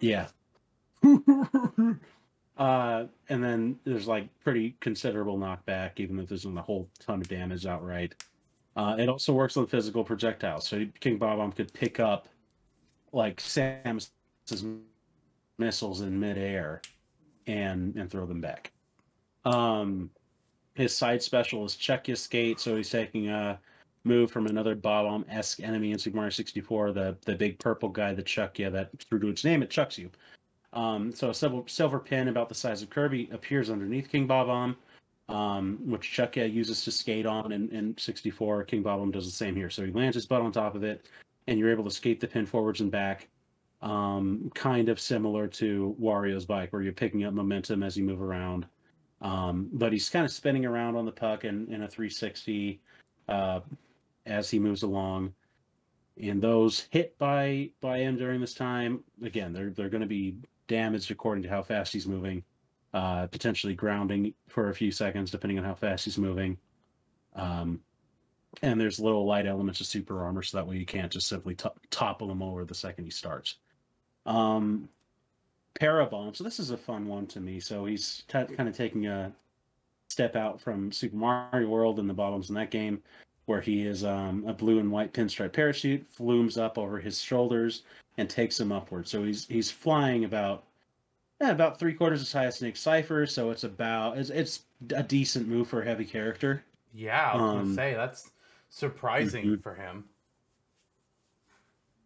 Yeah. 0.00 0.28
uh, 2.56 3.04
and 3.28 3.42
then 3.42 3.78
there's 3.84 4.06
like 4.06 4.28
pretty 4.40 4.76
considerable 4.80 5.38
knockback, 5.38 5.92
even 5.96 6.18
if 6.18 6.28
there 6.28 6.36
isn't 6.36 6.56
a 6.56 6.62
whole 6.62 6.88
ton 6.98 7.20
of 7.20 7.28
damage 7.28 7.66
outright. 7.66 8.14
Uh, 8.76 8.96
it 8.98 9.08
also 9.08 9.32
works 9.32 9.56
on 9.56 9.66
physical 9.66 10.04
projectiles. 10.04 10.66
So 10.66 10.84
King 11.00 11.18
Bob-omb 11.18 11.54
could 11.54 11.72
pick 11.72 11.98
up 12.00 12.28
like 13.12 13.40
Samus's 13.40 14.64
missiles 15.58 16.02
in 16.02 16.18
midair 16.18 16.82
and 17.46 17.94
and 17.96 18.10
throw 18.10 18.26
them 18.26 18.40
back. 18.40 18.72
Um, 19.44 20.10
his 20.74 20.94
side 20.94 21.22
special 21.22 21.64
is 21.64 21.74
Chuckya 21.74 22.16
skate, 22.16 22.60
so 22.60 22.76
he's 22.76 22.90
taking 22.90 23.28
a 23.28 23.58
move 24.04 24.30
from 24.30 24.46
another 24.46 24.74
Bob-omb 24.74 25.24
esque 25.28 25.60
enemy 25.60 25.92
in 25.92 25.98
Super 25.98 26.16
Mario 26.16 26.30
64, 26.30 26.92
the 26.92 27.16
the 27.24 27.34
big 27.34 27.58
purple 27.58 27.88
guy 27.88 28.12
that 28.14 28.26
chuck 28.26 28.58
you, 28.58 28.70
that 28.70 28.90
through 29.00 29.20
to 29.20 29.28
its 29.28 29.44
name, 29.44 29.62
it 29.62 29.70
chucks 29.70 29.98
you. 29.98 30.10
Um, 30.76 31.10
so 31.10 31.30
a 31.30 31.34
silver, 31.34 31.62
silver 31.66 31.98
pin 31.98 32.28
about 32.28 32.50
the 32.50 32.54
size 32.54 32.82
of 32.82 32.90
Kirby 32.90 33.30
appears 33.32 33.70
underneath 33.70 34.10
King 34.10 34.26
Bob-omb, 34.26 34.76
um, 35.30 35.78
which 35.86 36.14
Chuckya 36.14 36.52
uses 36.52 36.84
to 36.84 36.90
skate 36.90 37.24
on 37.24 37.50
in, 37.50 37.70
in 37.70 37.96
64. 37.96 38.64
King 38.64 38.82
Bob-omb 38.82 39.10
does 39.10 39.24
the 39.24 39.30
same 39.30 39.56
here. 39.56 39.70
So 39.70 39.86
he 39.86 39.92
lands 39.92 40.16
his 40.16 40.26
butt 40.26 40.42
on 40.42 40.52
top 40.52 40.74
of 40.74 40.84
it, 40.84 41.08
and 41.46 41.58
you're 41.58 41.70
able 41.70 41.84
to 41.84 41.90
skate 41.90 42.20
the 42.20 42.28
pin 42.28 42.44
forwards 42.44 42.82
and 42.82 42.90
back, 42.90 43.28
um, 43.80 44.52
kind 44.54 44.90
of 44.90 45.00
similar 45.00 45.48
to 45.48 45.96
Wario's 45.98 46.44
bike, 46.44 46.74
where 46.74 46.82
you're 46.82 46.92
picking 46.92 47.24
up 47.24 47.32
momentum 47.32 47.82
as 47.82 47.96
you 47.96 48.04
move 48.04 48.20
around. 48.20 48.66
Um, 49.22 49.70
but 49.72 49.94
he's 49.94 50.10
kind 50.10 50.26
of 50.26 50.30
spinning 50.30 50.66
around 50.66 50.94
on 50.94 51.06
the 51.06 51.12
puck 51.12 51.44
in, 51.44 51.72
in 51.72 51.84
a 51.84 51.88
360 51.88 52.82
uh, 53.30 53.60
as 54.26 54.50
he 54.50 54.58
moves 54.58 54.82
along. 54.82 55.32
And 56.22 56.42
those 56.42 56.86
hit 56.90 57.16
by 57.18 57.70
by 57.80 57.98
him 57.98 58.16
during 58.16 58.40
this 58.40 58.54
time, 58.54 59.04
again, 59.22 59.52
they're 59.52 59.68
they're 59.68 59.90
going 59.90 60.00
to 60.00 60.06
be 60.06 60.36
damaged 60.68 61.10
according 61.10 61.42
to 61.42 61.48
how 61.48 61.62
fast 61.62 61.92
he's 61.92 62.06
moving, 62.06 62.42
uh, 62.94 63.26
potentially 63.26 63.74
grounding 63.74 64.34
for 64.48 64.70
a 64.70 64.74
few 64.74 64.90
seconds 64.90 65.30
depending 65.30 65.58
on 65.58 65.64
how 65.64 65.74
fast 65.74 66.04
he's 66.04 66.18
moving. 66.18 66.56
Um, 67.34 67.80
and 68.62 68.80
there's 68.80 68.98
little 68.98 69.26
light 69.26 69.46
elements 69.46 69.80
of 69.80 69.86
super 69.86 70.22
armor, 70.24 70.42
so 70.42 70.56
that 70.56 70.66
way 70.66 70.76
you 70.76 70.86
can't 70.86 71.12
just 71.12 71.28
simply 71.28 71.54
to- 71.56 71.72
topple 71.90 72.30
him 72.30 72.42
over 72.42 72.64
the 72.64 72.74
second 72.74 73.04
he 73.04 73.10
starts. 73.10 73.56
Um, 74.24 74.88
Parabomb. 75.78 76.34
So 76.34 76.42
this 76.42 76.58
is 76.58 76.70
a 76.70 76.76
fun 76.76 77.06
one 77.06 77.26
to 77.28 77.40
me. 77.40 77.60
So 77.60 77.84
he's 77.84 78.24
t- 78.28 78.44
kind 78.44 78.68
of 78.68 78.76
taking 78.76 79.06
a 79.06 79.32
step 80.08 80.36
out 80.36 80.60
from 80.60 80.90
Super 80.90 81.16
Mario 81.16 81.68
World 81.68 81.98
and 81.98 82.08
the 82.08 82.14
bottoms 82.14 82.48
in 82.48 82.54
that 82.54 82.70
game, 82.70 83.02
where 83.44 83.60
he 83.60 83.86
is 83.86 84.04
um, 84.04 84.44
a 84.46 84.54
blue 84.54 84.78
and 84.78 84.90
white 84.90 85.12
pinstripe 85.12 85.52
parachute, 85.52 86.06
flumes 86.06 86.56
up 86.56 86.78
over 86.78 86.98
his 86.98 87.20
shoulders 87.20 87.82
and 88.18 88.28
takes 88.28 88.58
him 88.58 88.72
upward. 88.72 89.06
So 89.08 89.24
he's 89.24 89.46
he's 89.46 89.70
flying 89.70 90.24
about 90.24 90.64
yeah, 91.40 91.50
about 91.50 91.78
three 91.78 91.94
quarters 91.94 92.22
as 92.22 92.32
high 92.32 92.46
as 92.46 92.56
Snake 92.56 92.76
Cypher. 92.76 93.26
So 93.26 93.50
it's 93.50 93.64
about 93.64 94.18
it's, 94.18 94.30
it's 94.30 94.62
a 94.94 95.02
decent 95.02 95.48
move 95.48 95.68
for 95.68 95.82
a 95.82 95.84
heavy 95.84 96.04
character. 96.04 96.64
Yeah, 96.94 97.32
I 97.32 97.36
was 97.36 97.42
Um, 97.42 97.56
gonna 97.62 97.74
say 97.74 97.94
that's 97.94 98.30
surprising 98.70 99.44
mhm. 99.46 99.62
for 99.62 99.74
him. 99.74 100.04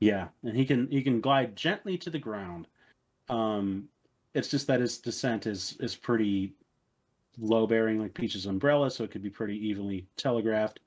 Yeah, 0.00 0.28
and 0.42 0.56
he 0.56 0.64
can 0.64 0.88
he 0.90 1.02
can 1.02 1.20
glide 1.20 1.54
gently 1.56 1.98
to 1.98 2.10
the 2.10 2.18
ground. 2.18 2.66
Um, 3.28 3.88
it's 4.34 4.48
just 4.48 4.66
that 4.66 4.80
his 4.80 4.98
descent 4.98 5.46
is 5.46 5.76
is 5.80 5.94
pretty 5.94 6.54
low 7.38 7.66
bearing, 7.66 8.00
like 8.00 8.14
Peach's 8.14 8.46
umbrella, 8.46 8.90
so 8.90 9.04
it 9.04 9.10
could 9.10 9.22
be 9.22 9.30
pretty 9.30 9.56
evenly 9.68 10.06
telegraphed. 10.16 10.80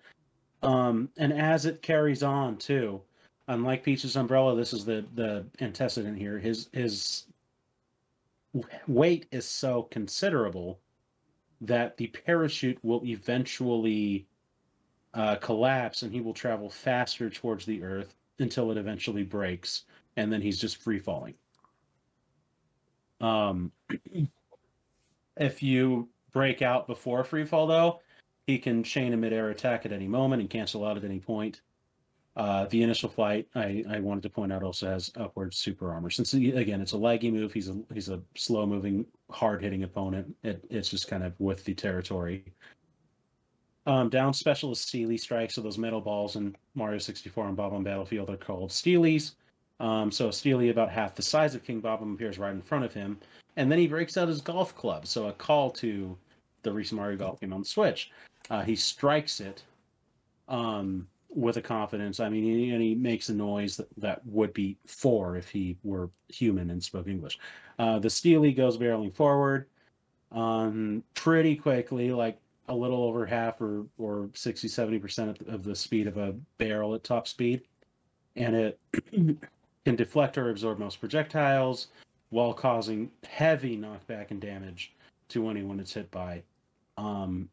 Um, 0.62 1.10
and 1.18 1.34
as 1.34 1.66
it 1.66 1.82
carries 1.82 2.24
on 2.24 2.58
too, 2.58 3.02
unlike 3.48 3.84
Peach's 3.84 4.16
umbrella, 4.16 4.56
this 4.56 4.74
is 4.74 4.86
the 4.86 5.06
the 5.16 5.46
antecedent 5.60 6.18
here. 6.18 6.40
His 6.40 6.70
his 6.74 7.26
weight 8.88 9.26
is 9.32 9.48
so 9.48 9.84
considerable 9.84 10.80
that 11.62 11.98
the 11.98 12.08
parachute 12.08 12.78
will 12.84 13.04
eventually 13.06 14.28
uh, 15.14 15.36
collapse, 15.38 16.02
and 16.02 16.12
he 16.12 16.22
will 16.22 16.34
travel 16.34 16.70
faster 16.70 17.30
towards 17.30 17.66
the 17.66 17.82
Earth 17.84 18.16
until 18.40 18.72
it 18.72 18.78
eventually 18.78 19.24
breaks, 19.24 19.86
and 20.18 20.32
then 20.32 20.42
he's 20.42 20.60
just 20.60 20.78
free 20.78 21.00
falling. 21.00 21.34
Um, 23.22 23.72
if 25.38 25.64
you 25.64 26.10
break 26.32 26.62
out 26.62 26.88
before 26.88 27.24
free 27.24 27.46
fall, 27.46 27.68
though, 27.68 28.02
he 28.48 28.58
can 28.58 28.84
chain 28.84 29.14
a 29.14 29.18
midair 29.18 29.50
attack 29.50 29.86
at 29.86 29.92
any 29.92 30.08
moment 30.08 30.42
and 30.42 30.50
cancel 30.50 30.86
out 30.86 30.98
at 30.98 31.06
any 31.06 31.20
point. 31.20 31.62
Uh, 32.36 32.66
the 32.66 32.82
initial 32.82 33.10
flight, 33.10 33.48
I, 33.54 33.84
I 33.88 34.00
wanted 34.00 34.24
to 34.24 34.30
point 34.30 34.52
out, 34.52 34.64
also 34.64 34.88
has 34.88 35.12
upward 35.18 35.54
super 35.54 35.92
armor. 35.92 36.10
Since 36.10 36.34
again, 36.34 36.82
it's 36.82 36.94
a 36.94 36.98
laggy 36.98 37.32
move, 37.32 37.54
he's 37.54 37.70
a 37.70 37.78
he's 37.94 38.10
a 38.10 38.22
slow 38.36 38.66
moving, 38.66 39.06
hard 39.30 39.62
hitting 39.62 39.84
opponent. 39.84 40.36
It, 40.44 40.66
it's 40.70 40.90
just 40.90 41.08
kind 41.08 41.24
of 41.24 41.40
with 41.40 41.64
the 41.64 41.76
territory. 41.76 42.46
Um, 43.86 44.10
down 44.10 44.34
special 44.34 44.72
is 44.72 44.80
Steely 44.80 45.18
strikes. 45.18 45.56
So 45.56 45.62
those 45.62 45.78
metal 45.78 46.02
balls 46.02 46.36
in 46.36 46.56
Mario 46.74 46.98
64 46.98 47.48
and 47.48 47.58
Bob-omb 47.58 47.84
Battlefield 47.84 48.30
are 48.30 48.38
called 48.38 48.70
Steelies. 48.70 49.34
Um, 49.80 50.12
so 50.12 50.32
Steely 50.32 50.70
about 50.70 50.90
half 50.90 51.16
the 51.16 51.22
size 51.22 51.56
of 51.56 51.64
King 51.64 51.82
Bob 51.82 52.02
appears 52.02 52.40
right 52.40 52.54
in 52.54 52.62
front 52.62 52.86
of 52.86 52.94
him, 52.94 53.20
and 53.58 53.72
then 53.72 53.80
he 53.80 53.88
breaks 53.88 54.18
out 54.18 54.28
his 54.28 54.42
golf 54.42 54.76
club. 54.76 55.06
So 55.06 55.28
a 55.28 55.34
call 55.34 55.70
to 55.72 56.18
the 56.64 56.72
recent 56.72 57.00
Mario 57.00 57.18
Golf 57.18 57.42
game 57.42 57.54
on 57.54 57.60
the 57.60 57.68
Switch. 57.68 58.12
Uh, 58.50 58.62
he 58.62 58.76
strikes 58.76 59.42
it 59.42 59.64
um, 60.48 61.08
with 61.36 61.58
a 61.58 61.62
confidence. 61.62 62.20
I 62.20 62.30
mean, 62.30 62.44
he, 62.44 62.72
and 62.72 62.82
he 62.82 62.96
makes 62.96 63.30
a 63.30 63.34
noise 63.34 63.78
that, 63.78 63.88
that 63.98 64.26
would 64.26 64.54
be 64.54 64.78
four 64.86 65.36
if 65.36 65.50
he 65.50 65.78
were 65.84 66.10
human 66.30 66.70
and 66.70 66.84
spoke 66.84 67.08
English. 67.08 67.40
Uh, 67.80 68.00
the 68.00 68.10
Steely 68.10 68.54
goes 68.54 68.78
barreling 68.78 69.14
forward 69.14 69.68
um, 70.32 71.04
pretty 71.14 71.56
quickly, 71.56 72.12
like 72.12 72.40
a 72.68 72.76
little 72.76 73.04
over 73.04 73.26
half 73.26 73.62
or, 73.62 73.86
or 73.98 74.30
60, 74.34 74.68
70% 74.68 75.30
of, 75.42 75.48
of 75.48 75.64
the 75.64 75.76
speed 75.76 76.08
of 76.08 76.18
a 76.18 76.34
barrel 76.58 76.96
at 76.96 77.04
top 77.04 77.28
speed. 77.28 77.62
And 78.36 78.56
it 78.56 78.80
can 79.86 79.96
deflect 79.96 80.38
or 80.38 80.50
absorb 80.50 80.80
most 80.80 81.00
projectiles 81.00 81.88
while 82.30 82.54
causing 82.54 83.12
heavy 83.28 83.78
knockback 83.78 84.32
and 84.32 84.42
damage 84.42 84.94
to 85.30 85.50
anyone 85.50 85.80
it's 85.80 85.94
hit 85.94 86.10
by. 86.10 86.42
Um, 86.98 87.50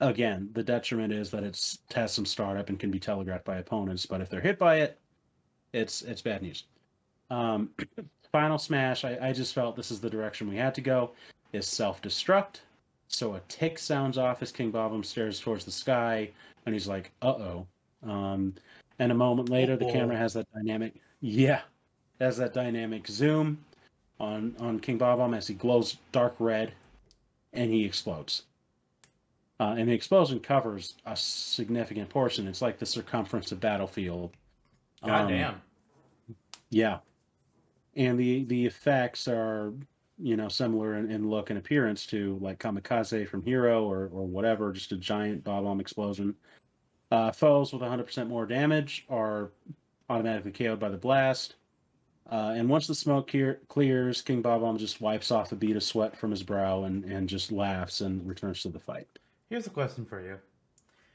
again, 0.00 0.48
the 0.52 0.62
detriment 0.62 1.12
is 1.12 1.30
that 1.30 1.44
it's 1.44 1.78
it 1.88 1.94
has 1.94 2.12
some 2.12 2.26
startup 2.26 2.68
and 2.68 2.78
can 2.78 2.90
be 2.90 2.98
telegraphed 2.98 3.44
by 3.44 3.58
opponents, 3.58 4.06
but 4.06 4.20
if 4.20 4.28
they're 4.28 4.40
hit 4.40 4.58
by 4.58 4.76
it, 4.76 4.98
it's 5.72 6.02
it's 6.02 6.22
bad 6.22 6.42
news. 6.42 6.64
Um, 7.30 7.70
final 8.32 8.58
smash, 8.58 9.04
I, 9.04 9.18
I 9.20 9.32
just 9.32 9.54
felt 9.54 9.76
this 9.76 9.90
is 9.90 10.00
the 10.00 10.10
direction 10.10 10.48
we 10.48 10.56
had 10.56 10.74
to 10.74 10.80
go, 10.80 11.12
is 11.52 11.66
self-destruct. 11.66 12.56
So 13.08 13.34
a 13.34 13.40
tick 13.48 13.78
sounds 13.78 14.18
off 14.18 14.42
as 14.42 14.52
King 14.52 14.70
Bob 14.70 15.04
stares 15.04 15.40
towards 15.40 15.64
the 15.64 15.70
sky, 15.70 16.30
and 16.66 16.74
he's 16.74 16.88
like, 16.88 17.12
"Uh-oh." 17.22 17.66
Um, 18.02 18.54
and 18.98 19.12
a 19.12 19.14
moment 19.14 19.48
later, 19.48 19.76
the 19.76 19.86
Uh-oh. 19.86 19.92
camera 19.92 20.16
has 20.16 20.32
that 20.34 20.46
dynamic, 20.54 20.94
yeah, 21.20 21.62
has 22.20 22.36
that 22.38 22.54
dynamic 22.54 23.06
zoom 23.06 23.58
on 24.18 24.54
on 24.60 24.80
King 24.80 24.98
Bob 24.98 25.34
as 25.34 25.46
he 25.46 25.54
glows 25.54 25.96
dark 26.12 26.34
red, 26.38 26.72
and 27.52 27.70
he 27.70 27.84
explodes. 27.84 28.44
Uh, 29.60 29.74
and 29.76 29.88
the 29.88 29.92
explosion 29.92 30.40
covers 30.40 30.94
a 31.04 31.14
significant 31.14 32.08
portion. 32.08 32.48
It's 32.48 32.62
like 32.62 32.78
the 32.78 32.86
circumference 32.86 33.52
of 33.52 33.60
battlefield. 33.60 34.32
God 35.04 35.22
Um, 35.22 35.28
damn. 35.28 35.62
yeah, 36.70 36.98
and 37.94 38.18
the 38.18 38.44
the 38.44 38.64
effects 38.66 39.28
are 39.28 39.74
you 40.18 40.36
know 40.36 40.48
similar 40.48 40.96
in, 40.96 41.10
in 41.10 41.28
look 41.28 41.50
and 41.50 41.58
appearance 41.58 42.06
to 42.06 42.38
like 42.40 42.58
Kamikaze 42.58 43.28
from 43.28 43.42
Hero 43.42 43.84
or 43.84 44.08
or 44.12 44.26
whatever, 44.26 44.72
just 44.72 44.92
a 44.92 44.96
giant 44.96 45.44
bob 45.44 45.64
bomb 45.64 45.78
explosion. 45.78 46.34
Uh, 47.10 47.30
foes 47.32 47.72
with 47.72 47.82
100% 47.82 48.28
more 48.28 48.46
damage 48.46 49.04
are 49.10 49.50
automatically 50.08 50.52
KO'd 50.52 50.78
by 50.78 50.88
the 50.88 50.96
blast. 50.96 51.56
Uh, 52.30 52.54
and 52.56 52.68
once 52.68 52.86
the 52.86 52.94
smoke 52.94 53.28
clear, 53.28 53.60
clears, 53.66 54.22
King 54.22 54.40
Bob-omb 54.40 54.78
just 54.78 55.00
wipes 55.00 55.32
off 55.32 55.50
a 55.50 55.56
bead 55.56 55.74
of 55.74 55.82
sweat 55.82 56.16
from 56.16 56.30
his 56.30 56.44
brow 56.44 56.84
and, 56.84 57.04
and 57.04 57.28
just 57.28 57.50
laughs 57.50 58.00
and 58.00 58.24
returns 58.24 58.62
to 58.62 58.68
the 58.68 58.78
fight. 58.78 59.08
Here's 59.50 59.66
a 59.66 59.70
question 59.70 60.06
for 60.06 60.20
you. 60.20 60.38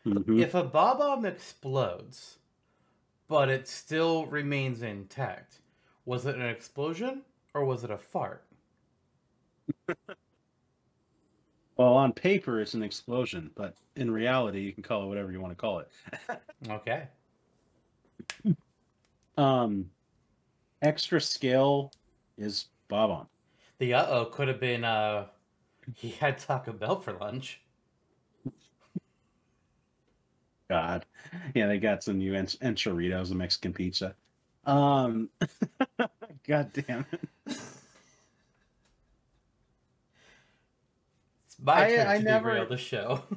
Mhm. 0.06 0.40
If 0.42 0.54
a 0.54 0.64
bob 0.64 1.00
bomb 1.00 1.26
explodes, 1.26 2.38
but 3.28 3.50
it 3.50 3.68
still 3.68 4.28
remains 4.28 4.82
intact, 4.82 5.62
was 6.06 6.26
it 6.26 6.36
an 6.36 6.42
explosion 6.44 7.24
or 7.54 7.66
was 7.66 7.84
it 7.84 7.90
a 7.92 7.98
fart? 7.98 8.46
Well, 11.78 11.94
on 11.94 12.14
paper, 12.14 12.62
it's 12.62 12.74
an 12.74 12.84
explosion, 12.84 13.52
but 13.54 13.76
in 13.98 14.10
reality, 14.10 14.62
you 14.62 14.72
can 14.72 14.82
call 14.82 15.04
it 15.04 15.08
whatever 15.08 15.32
you 15.34 15.42
want 15.42 15.52
to 15.52 15.58
call 15.58 15.80
it. 15.80 15.92
Okay. 16.70 17.10
Um, 19.38 19.92
extra 20.82 21.20
skill 21.20 21.92
is 22.38 22.70
Bob-omb. 22.88 23.28
The 23.80 23.94
uh 23.94 24.06
oh 24.08 24.26
could 24.26 24.48
have 24.48 24.62
been 24.62 24.86
uh 24.86 25.28
he 25.96 26.12
had 26.12 26.38
Taco 26.38 26.72
Bell 26.72 27.02
for 27.02 27.14
lunch. 27.14 27.60
God, 30.70 31.06
yeah, 31.54 31.68
they 31.68 31.78
got 31.78 32.04
some 32.04 32.18
new 32.18 32.34
ench- 32.34 32.58
enchiritos, 32.60 33.32
a 33.32 33.36
Mexican 33.36 33.74
pizza. 33.74 34.16
Um, 34.66 35.30
God 36.48 36.72
damn 36.74 37.06
it. 37.12 37.22
It's 37.46 37.60
my 41.62 41.86
I- 41.86 41.90
turn 41.96 42.08
I 42.08 42.18
to 42.18 42.24
never- 42.24 42.50
derail 42.52 42.68
the 42.70 42.78
show. 42.78 43.22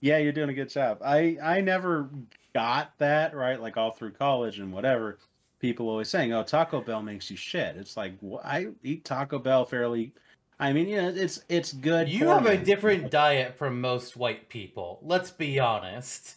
Yeah, 0.00 0.18
you're 0.18 0.32
doing 0.32 0.50
a 0.50 0.54
good 0.54 0.68
job. 0.68 0.98
I 1.02 1.38
I 1.42 1.62
never 1.62 2.10
got 2.52 2.92
that 2.98 3.34
right, 3.34 3.58
like 3.58 3.78
all 3.78 3.90
through 3.90 4.10
college 4.12 4.58
and 4.58 4.70
whatever. 4.70 5.18
People 5.60 5.88
always 5.88 6.10
saying, 6.10 6.30
"Oh, 6.34 6.42
Taco 6.42 6.82
Bell 6.82 7.00
makes 7.02 7.30
you 7.30 7.38
shit." 7.38 7.76
It's 7.76 7.96
like 7.96 8.12
wh- 8.20 8.44
I 8.44 8.66
eat 8.82 9.06
Taco 9.06 9.38
Bell 9.38 9.64
fairly 9.64 10.12
I 10.58 10.72
mean, 10.72 10.88
yeah, 10.88 11.10
it's 11.12 11.42
it's 11.48 11.72
good. 11.72 12.08
You 12.08 12.28
have 12.28 12.46
a 12.46 12.56
different 12.56 13.10
diet 13.10 13.56
from 13.56 13.80
most 13.80 14.16
white 14.16 14.48
people. 14.48 15.00
Let's 15.02 15.30
be 15.30 15.58
honest. 15.58 16.36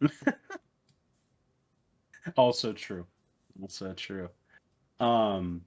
also 2.36 2.72
true 2.72 3.06
also 3.62 3.92
true 3.92 4.28
um 5.00 5.62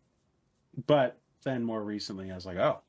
but 0.88 1.18
then 1.44 1.64
more 1.64 1.84
recently 1.84 2.32
i 2.32 2.36
was 2.36 2.46
like 2.46 2.58
oh 2.58 2.80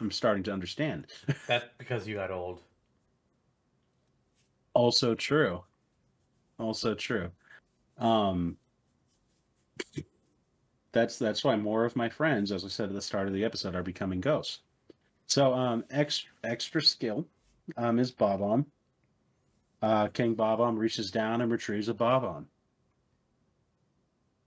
i'm 0.00 0.10
starting 0.10 0.42
to 0.42 0.52
understand 0.52 1.06
That's 1.46 1.66
because 1.78 2.08
you 2.08 2.16
got 2.16 2.30
old. 2.30 2.62
also 4.74 5.14
true 5.14 5.62
also 6.58 6.94
true 6.94 7.30
um 7.98 8.56
that's 10.96 11.18
that's 11.18 11.44
why 11.44 11.54
more 11.56 11.84
of 11.84 11.94
my 11.94 12.08
friends 12.08 12.50
as 12.50 12.64
i 12.64 12.68
said 12.68 12.88
at 12.88 12.94
the 12.94 13.00
start 13.02 13.28
of 13.28 13.34
the 13.34 13.44
episode 13.44 13.74
are 13.74 13.82
becoming 13.82 14.20
ghosts. 14.20 14.60
So 15.26 15.52
um 15.52 15.84
extra 15.90 16.32
extra 16.44 16.80
skill 16.82 17.26
um 17.76 17.98
is 17.98 18.10
bob-omb 18.10 18.64
uh 19.82 20.08
king 20.08 20.34
bob-omb 20.34 20.78
reaches 20.78 21.10
down 21.10 21.42
and 21.42 21.52
retrieves 21.52 21.88
a 21.88 21.94
bob-omb 21.94 22.46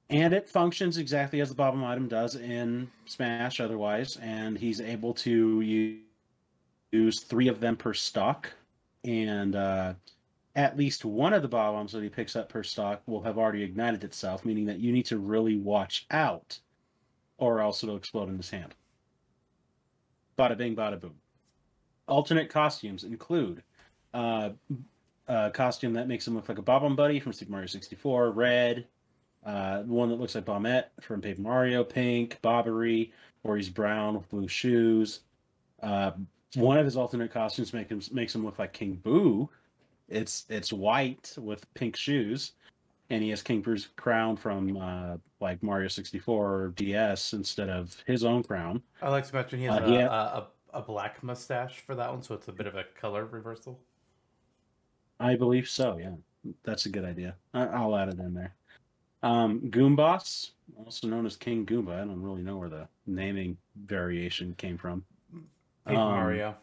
and 0.10 0.34
it 0.34 0.50
functions 0.50 0.98
exactly 0.98 1.40
as 1.40 1.50
the 1.50 1.56
bob-omb 1.56 1.84
item 1.84 2.08
does 2.08 2.36
in 2.36 2.90
smash 3.06 3.60
otherwise 3.60 4.18
and 4.18 4.58
he's 4.58 4.82
able 4.82 5.14
to 5.14 5.62
use, 5.62 6.02
use 6.92 7.20
three 7.22 7.48
of 7.48 7.60
them 7.60 7.76
per 7.76 7.94
stock. 7.94 8.52
And 9.04 9.56
uh 9.56 9.94
at 10.60 10.76
least 10.76 11.06
one 11.06 11.32
of 11.32 11.42
the 11.42 11.48
bob-ombs 11.48 11.94
that 11.94 12.04
he 12.04 12.10
picks 12.10 12.36
up 12.36 12.50
per 12.50 12.64
stock 12.64 13.02
will 13.06 13.24
have 13.24 13.38
already 13.38 13.64
ignited 13.64 14.04
itself, 14.04 14.44
meaning 14.44 14.66
that 14.66 14.80
you 14.80 14.92
need 14.92 15.06
to 15.06 15.18
really 15.18 15.58
watch 15.58 16.06
out, 16.12 16.60
or 17.38 17.62
else 17.62 17.82
it'll 17.82 17.96
explode 17.96 18.28
in 18.28 18.36
his 18.36 18.50
hand. 18.50 18.76
Bada 20.38 20.58
bing, 20.58 20.76
bada 20.76 21.00
boom. 21.00 21.16
Alternate 22.10 22.50
costumes 22.50 23.06
include 23.06 23.64
uh, 24.14 24.50
a 25.30 25.50
costume 25.52 25.94
that 25.94 26.10
makes 26.10 26.28
him 26.28 26.36
look 26.36 26.50
like 26.50 26.58
a 26.58 26.62
Bob-omb 26.62 26.98
Buddy 26.98 27.22
from 27.22 27.32
Super 27.32 27.54
Mario 27.54 27.68
64, 27.68 28.32
red, 28.32 28.86
uh, 29.46 29.84
one 29.84 30.10
that 30.10 30.20
looks 30.20 30.36
like 30.36 30.44
Bombette 30.44 30.88
from 31.00 31.22
Paper 31.22 31.42
Mario, 31.42 31.86
pink, 31.86 32.38
Bobbery, 32.44 33.14
or 33.44 33.56
he's 33.56 33.70
brown 33.70 34.16
with 34.16 34.28
blue 34.28 34.50
shoes. 34.50 35.22
Uh, 35.82 36.12
one 36.56 36.78
of 36.78 36.84
his 36.84 36.98
alternate 36.98 37.32
costumes 37.32 37.72
make 37.72 37.88
him, 37.88 38.02
makes 38.12 38.36
him 38.36 38.44
look 38.44 38.60
like 38.60 38.74
King 38.74 38.96
Boo 38.96 39.50
it's 40.10 40.46
it's 40.50 40.74
white 40.74 41.34
with 41.38 41.72
pink 41.74 41.96
shoes, 41.96 42.54
and 43.10 43.24
he 43.24 43.30
has 43.30 43.42
King 43.42 43.62
Boo's 43.62 43.90
crown 43.96 44.36
from 44.36 44.78
uh, 44.78 45.18
like 45.40 45.62
Mario 45.64 45.88
64 45.88 46.54
or 46.54 46.68
DS 46.70 47.34
instead 47.34 47.70
of 47.70 47.96
his 48.06 48.24
own 48.24 48.44
crown. 48.44 48.82
I 49.02 49.10
like 49.10 49.26
to 49.28 49.36
mention 49.36 49.60
he 49.60 49.66
has 49.66 49.80
Uh, 49.82 49.86
a, 49.86 49.92
yeah. 49.94 50.08
a, 50.74 50.78
a, 50.78 50.82
black 50.82 51.24
mustache 51.24 51.80
for 51.80 51.96
that 51.96 52.10
one, 52.12 52.22
so 52.22 52.36
it's 52.36 52.48
a 52.48 52.52
bit 52.52 52.68
of 52.68 52.76
a 52.76 52.84
color 53.00 53.26
reversal. 53.26 53.80
I 55.20 55.36
believe 55.36 55.68
so. 55.70 55.98
Yeah, 55.98 56.16
that's 56.64 56.86
a 56.86 56.90
good 56.90 57.06
idea. 57.06 57.36
I, 57.54 57.66
I'll 57.68 57.96
add 57.96 58.10
it 58.10 58.20
in 58.20 58.34
there. 58.34 58.56
Um, 59.22 59.60
Goomboss, 59.70 60.52
also 60.86 61.08
known 61.08 61.26
as 61.26 61.36
King 61.36 61.66
Goomba. 61.66 61.96
I 62.02 62.06
don't 62.06 62.22
really 62.22 62.42
know 62.42 62.58
where 62.58 62.70
the 62.70 62.88
naming 63.06 63.58
variation 63.86 64.56
came 64.56 64.78
from. 64.78 65.04
Paper 65.86 66.00
Um, 66.00 66.12
Mario. 66.12 66.56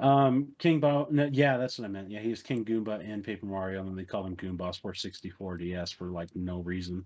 Um, 0.00 0.48
King 0.58 0.80
no, 0.80 1.06
yeah, 1.30 1.58
that's 1.58 1.78
what 1.78 1.84
I 1.84 1.88
meant. 1.88 2.10
Yeah, 2.10 2.20
he 2.20 2.30
was 2.30 2.42
King 2.42 2.64
Goomba 2.64 3.06
in 3.06 3.22
Paper 3.22 3.44
Mario, 3.44 3.86
and 3.86 3.98
they 3.98 4.04
called 4.04 4.26
him 4.26 4.36
Goomboss 4.36 4.80
for 4.80 4.94
64 4.94 5.58
DS 5.58 5.92
for 5.92 6.06
like 6.06 6.30
no 6.34 6.60
reason. 6.60 7.04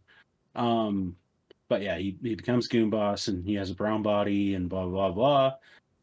Um, 0.54 1.16
but 1.68 1.82
yeah, 1.82 1.98
he, 1.98 2.16
he 2.22 2.36
becomes 2.36 2.68
Goomboss 2.68 3.26
and 3.26 3.44
he 3.44 3.54
has 3.54 3.70
a 3.70 3.74
brown 3.74 4.02
body 4.02 4.54
and 4.54 4.68
blah 4.68 4.86
blah 4.86 5.10
blah. 5.10 5.54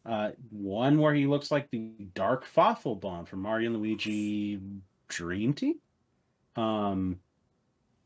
Uh, 0.06 0.32
one 0.50 1.00
where 1.00 1.14
he 1.14 1.28
looks 1.28 1.50
like 1.50 1.70
the 1.72 1.92
Dark 2.14 2.46
Bomb 2.54 3.26
from 3.26 3.42
Mario 3.42 3.72
and 3.72 3.80
Luigi 3.80 4.60
Dream 5.08 5.54
Team, 5.54 5.76
um, 6.58 7.20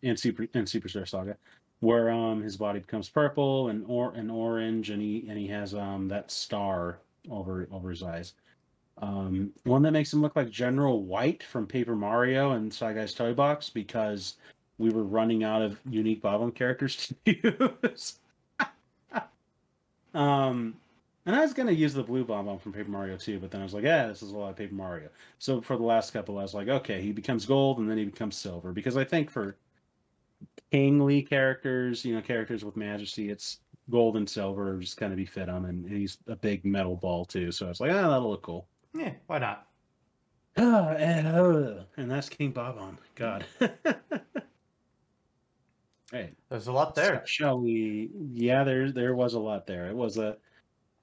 and 0.04 0.20
Super 0.20 0.48
and 0.54 0.68
Superstar 0.68 1.08
Saga, 1.08 1.38
where 1.80 2.12
um 2.12 2.44
his 2.44 2.58
body 2.58 2.82
becomes 2.82 3.10
purple 3.10 3.70
and 3.70 3.84
or 3.88 4.14
and 4.14 4.30
orange, 4.30 4.92
and 4.92 5.02
he 5.02 5.26
and 5.28 5.40
he 5.40 5.48
has 5.48 5.74
um 5.74 6.08
that 6.10 6.30
star 6.30 7.00
over 7.32 7.68
over 7.72 7.90
his 7.90 8.04
eyes. 8.04 8.34
Um, 8.98 9.52
one 9.64 9.82
that 9.82 9.92
makes 9.92 10.14
him 10.14 10.22
look 10.22 10.36
like 10.36 10.50
General 10.50 11.04
White 11.04 11.44
from 11.44 11.68
Paper 11.68 11.96
Mario 11.96 12.52
and 12.52 12.74
Shy 12.74 12.94
Guy's 12.94 13.14
Toy 13.14 13.34
Box 13.34 13.70
because 13.70 14.36
we 14.78 14.90
were 14.90 15.04
running 15.04 15.44
out 15.44 15.62
of 15.62 15.80
unique 15.90 16.22
Bob 16.22 16.56
characters 16.56 17.12
to 17.26 17.36
use. 17.84 18.20
um, 20.14 20.76
and 21.26 21.36
I 21.36 21.42
was 21.42 21.54
gonna 21.54 21.72
use 21.72 21.94
the 21.94 22.04
blue 22.04 22.24
Bob 22.24 22.62
from 22.62 22.72
Paper 22.72 22.90
Mario 22.90 23.18
too, 23.18 23.40
but 23.40 23.52
then 23.52 23.62
I 23.62 23.64
was 23.64 23.74
like, 23.74 23.84
yeah, 23.84 24.08
this 24.08 24.22
is 24.22 24.32
a 24.32 24.38
lot 24.38 24.52
of 24.52 24.56
Paper 24.56 24.76
Mario. 24.76 25.10
So 25.40 25.62
for 25.62 25.76
the 25.76 25.84
last 25.84 26.12
couple, 26.12 26.38
I 26.38 26.44
was 26.44 26.54
like, 26.54 26.70
okay, 26.70 27.02
he 27.02 27.12
becomes 27.12 27.46
gold 27.46 27.80
and 27.80 27.90
then 27.90 27.98
he 27.98 28.06
becomes 28.06 28.38
silver 28.38 28.72
because 28.72 28.96
I 28.96 29.04
think 29.04 29.30
for 29.30 29.58
kingly 30.72 31.22
characters, 31.22 32.06
you 32.06 32.16
know, 32.16 32.22
characters 32.22 32.64
with 32.64 32.78
majesty, 32.78 33.30
it's 33.30 33.60
gold 33.90 34.18
and 34.18 34.30
silver 34.30 34.78
just 34.80 34.98
kind 34.98 35.12
of 35.14 35.18
be 35.18 35.26
fit 35.26 35.50
on, 35.50 35.66
and 35.66 35.88
he's 35.88 36.18
a 36.28 36.36
big 36.36 36.66
metal 36.66 36.96
ball 36.96 37.26
too. 37.26 37.52
So 37.52 37.66
I 37.66 37.70
was 37.70 37.80
like, 37.80 37.92
ah, 37.92 38.10
that'll 38.10 38.30
look 38.30 38.42
cool. 38.44 38.68
Yeah, 38.96 39.14
why 39.28 39.40
not? 39.40 39.68
Ah, 40.58 40.92
and, 40.92 41.28
uh, 41.28 41.84
and 41.98 42.10
that's 42.10 42.30
King 42.30 42.52
Bob-omb. 42.52 42.98
God. 43.16 43.46
hey, 46.12 46.32
There's 46.50 46.68
a 46.68 46.72
lot 46.72 46.96
there. 46.96 47.22
So 47.22 47.26
shall 47.26 47.60
we? 47.60 48.10
Yeah, 48.32 48.64
there 48.64 48.92
there 48.92 49.16
was 49.16 49.34
a 49.34 49.40
lot 49.40 49.68
there. 49.68 49.88
It 49.88 49.96
was 49.96 50.18
a. 50.18 50.38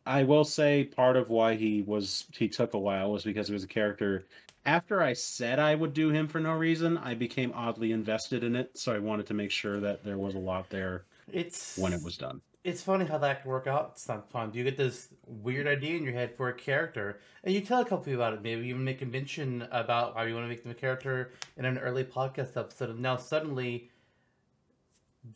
I 0.07 0.25
will 0.25 0.45
say 0.45 0.85
part 0.85 1.17
of 1.17 1.31
why 1.31 1.55
he 1.55 1.83
was 1.83 2.27
he 2.35 2.49
took 2.49 2.75
a 2.75 2.79
while 2.79 3.13
was 3.13 3.25
because 3.25 3.49
he 3.49 3.53
was 3.53 3.65
a 3.65 3.69
character. 3.69 4.27
After 4.65 5.03
I 5.03 5.13
said 5.13 5.59
I 5.59 5.75
would 5.75 5.93
do 5.93 6.11
him 6.11 6.29
for 6.29 6.41
no 6.41 6.55
reason, 6.55 6.97
I 6.99 7.15
became 7.15 7.53
oddly 7.55 7.93
invested 7.93 8.45
in 8.45 8.57
it. 8.57 8.79
So 8.79 8.95
I 8.95 8.99
wanted 8.99 9.27
to 9.27 9.35
make 9.35 9.51
sure 9.51 9.81
that 9.81 10.05
there 10.05 10.19
was 10.19 10.35
a 10.35 10.39
lot 10.39 10.71
there 10.71 11.05
It's 11.33 11.77
when 11.77 11.93
it 11.93 12.03
was 12.03 12.17
done. 12.17 12.41
It's 12.65 12.83
funny 12.83 13.05
how 13.07 13.19
that 13.19 13.43
can 13.43 13.51
work 13.51 13.67
out 13.67 13.99
sometimes. 13.99 14.55
You 14.55 14.63
get 14.63 14.77
this 14.77 15.09
weird 15.27 15.67
idea 15.67 15.97
in 15.97 16.05
your 16.05 16.13
head 16.13 16.37
for 16.37 16.49
a 16.49 16.55
character, 16.55 17.19
and 17.43 17.53
you 17.53 17.61
tell 17.61 17.81
a 17.81 17.85
couple 17.85 18.05
people 18.05 18.21
about 18.21 18.35
it. 18.35 18.43
Maybe 18.43 18.69
even 18.69 18.85
make 18.85 19.03
a 19.03 19.07
mention 19.07 19.67
about 19.73 20.15
how 20.15 20.23
you 20.23 20.35
want 20.35 20.45
to 20.45 20.49
make 20.49 20.63
them 20.63 20.71
a 20.71 20.75
character 20.75 21.33
in 21.57 21.65
an 21.65 21.79
early 21.79 22.05
podcast 22.05 22.57
episode. 22.57 22.91
And 22.91 23.01
now 23.01 23.17
suddenly, 23.17 23.91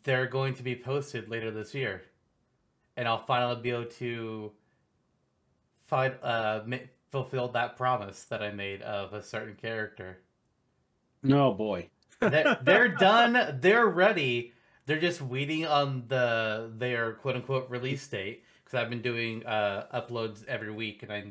they're 0.03 0.27
going 0.27 0.53
to 0.53 0.63
be 0.63 0.75
posted 0.75 1.27
later 1.29 1.51
this 1.51 1.73
year, 1.73 2.03
and 2.95 3.09
I'll 3.09 3.25
finally 3.25 3.61
be 3.61 3.71
able 3.71 3.85
to 3.85 4.51
find 5.87 6.13
uh 6.23 6.61
fulfill 7.11 7.49
that 7.49 7.77
promise 7.77 8.23
that 8.25 8.43
I 8.43 8.51
made 8.51 8.81
of 8.81 9.13
a 9.13 9.23
certain 9.23 9.55
character. 9.55 10.19
No 11.23 11.53
boy. 11.53 11.89
They're, 12.19 12.57
they're 12.61 12.87
done. 12.99 13.59
They're 13.61 13.87
ready. 13.87 14.53
They're 14.87 14.99
just 14.99 15.21
waiting 15.21 15.65
on 15.65 16.05
the 16.07 16.71
their 16.75 17.13
quote 17.13 17.35
unquote 17.35 17.69
release 17.69 18.07
date 18.07 18.43
because 18.63 18.79
I've 18.79 18.89
been 18.89 19.01
doing 19.01 19.45
uh, 19.45 19.85
uploads 19.93 20.45
every 20.47 20.71
week, 20.71 21.03
and 21.03 21.11
I, 21.11 21.25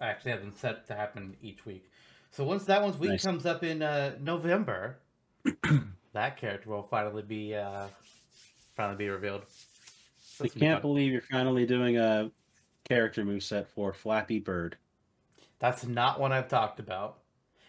I 0.00 0.08
actually 0.08 0.32
have 0.32 0.40
them 0.40 0.52
set 0.52 0.86
to 0.88 0.94
happen 0.94 1.36
each 1.40 1.64
week. 1.64 1.88
So 2.32 2.44
once 2.44 2.64
that 2.64 2.82
one's 2.82 2.98
week 2.98 3.10
Nice. 3.12 3.24
comes 3.24 3.46
up 3.46 3.64
in 3.64 3.82
uh, 3.82 4.16
November, 4.20 4.98
that 6.12 6.36
character 6.36 6.68
will 6.68 6.82
finally 6.82 7.22
be 7.22 7.54
uh, 7.54 7.86
finally 8.76 8.98
be 8.98 9.08
revealed. 9.08 9.42
So 10.18 10.44
I 10.44 10.46
it's 10.46 10.54
gonna 10.54 10.66
be 10.66 10.66
can't 10.66 10.82
believe 10.82 11.12
you're 11.12 11.22
finally 11.22 11.66
doing 11.66 11.98
a 11.98 12.30
character 12.88 13.24
move 13.24 13.44
set 13.44 13.68
for 13.68 13.92
Flappy 13.92 14.40
Bird. 14.40 14.76
That's 15.60 15.86
not 15.86 16.20
one 16.20 16.32
I've 16.32 16.48
talked 16.48 16.80
about. 16.80 17.18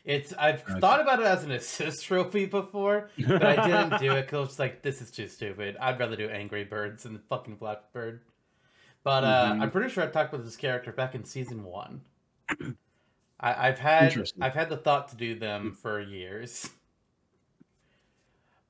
It's 0.07 0.31
I've 0.33 0.61
Okay. 0.61 0.79
thought 0.79 1.01
about 1.01 1.19
it 1.19 1.25
as 1.25 1.43
an 1.43 1.51
assist 1.51 2.05
trophy 2.05 2.45
before, 2.45 3.09
but 3.37 3.45
I 3.45 3.57
didn't 3.57 3.97
do 3.97 4.15
it 4.15 4.23
because 4.23 4.37
I 4.37 4.39
was 4.39 4.59
like, 4.59 4.81
this 4.81 5.01
is 5.01 5.11
too 5.11 5.27
stupid. 5.27 5.75
I'd 5.81 5.99
rather 5.99 6.15
do 6.15 6.29
Angry 6.29 6.63
Birds 6.63 7.03
than 7.03 7.13
the 7.13 7.19
fucking 7.19 7.57
Flappy 7.57 7.85
Bird. 7.93 8.21
But 9.03 9.23
uh, 9.25 9.57
Mhm. 9.57 9.61
I'm 9.61 9.71
pretty 9.71 9.89
sure 9.89 10.03
I 10.03 10.07
talked 10.07 10.33
about 10.33 10.45
this 10.45 10.55
character 10.57 10.93
back 10.93 11.13
in 11.13 11.25
season 11.25 11.63
one. 11.63 12.01
I, 13.39 13.67
I've 13.69 13.79
had 13.79 14.15
I've 14.41 14.53
had 14.53 14.69
the 14.69 14.77
thought 14.77 15.09
to 15.09 15.17
do 15.17 15.37
them 15.37 15.73
for 15.73 15.99
years. 16.01 16.69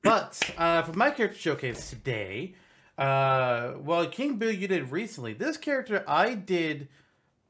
But 0.02 0.50
uh, 0.56 0.82
for 0.82 0.92
my 0.92 1.10
character 1.10 1.38
showcase 1.38 1.90
today, 1.90 2.54
uh, 2.96 3.74
well, 3.78 4.06
King 4.08 4.36
Boo 4.38 4.50
you 4.50 4.68
did 4.68 4.90
recently. 4.92 5.32
This 5.34 5.56
character 5.56 6.04
I 6.06 6.34
did 6.34 6.88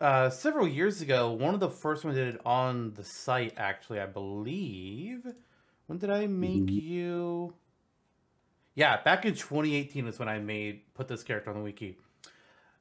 uh, 0.00 0.30
several 0.30 0.66
years 0.68 1.00
ago. 1.00 1.32
One 1.32 1.54
of 1.54 1.60
the 1.60 1.70
first 1.70 2.04
ones 2.04 2.16
I 2.16 2.20
did 2.20 2.34
it 2.36 2.40
on 2.46 2.94
the 2.94 3.04
site, 3.04 3.54
actually, 3.56 4.00
I 4.00 4.06
believe. 4.06 5.26
When 5.86 5.98
did 5.98 6.10
I 6.10 6.26
make 6.26 6.66
Mhm. 6.66 6.82
you? 6.82 7.54
Yeah, 8.74 9.02
back 9.02 9.24
in 9.24 9.34
2018 9.34 10.06
is 10.06 10.18
when 10.18 10.28
I 10.28 10.38
made 10.38 10.82
put 10.94 11.08
this 11.08 11.22
character 11.22 11.50
on 11.50 11.56
the 11.56 11.62
wiki. 11.62 11.98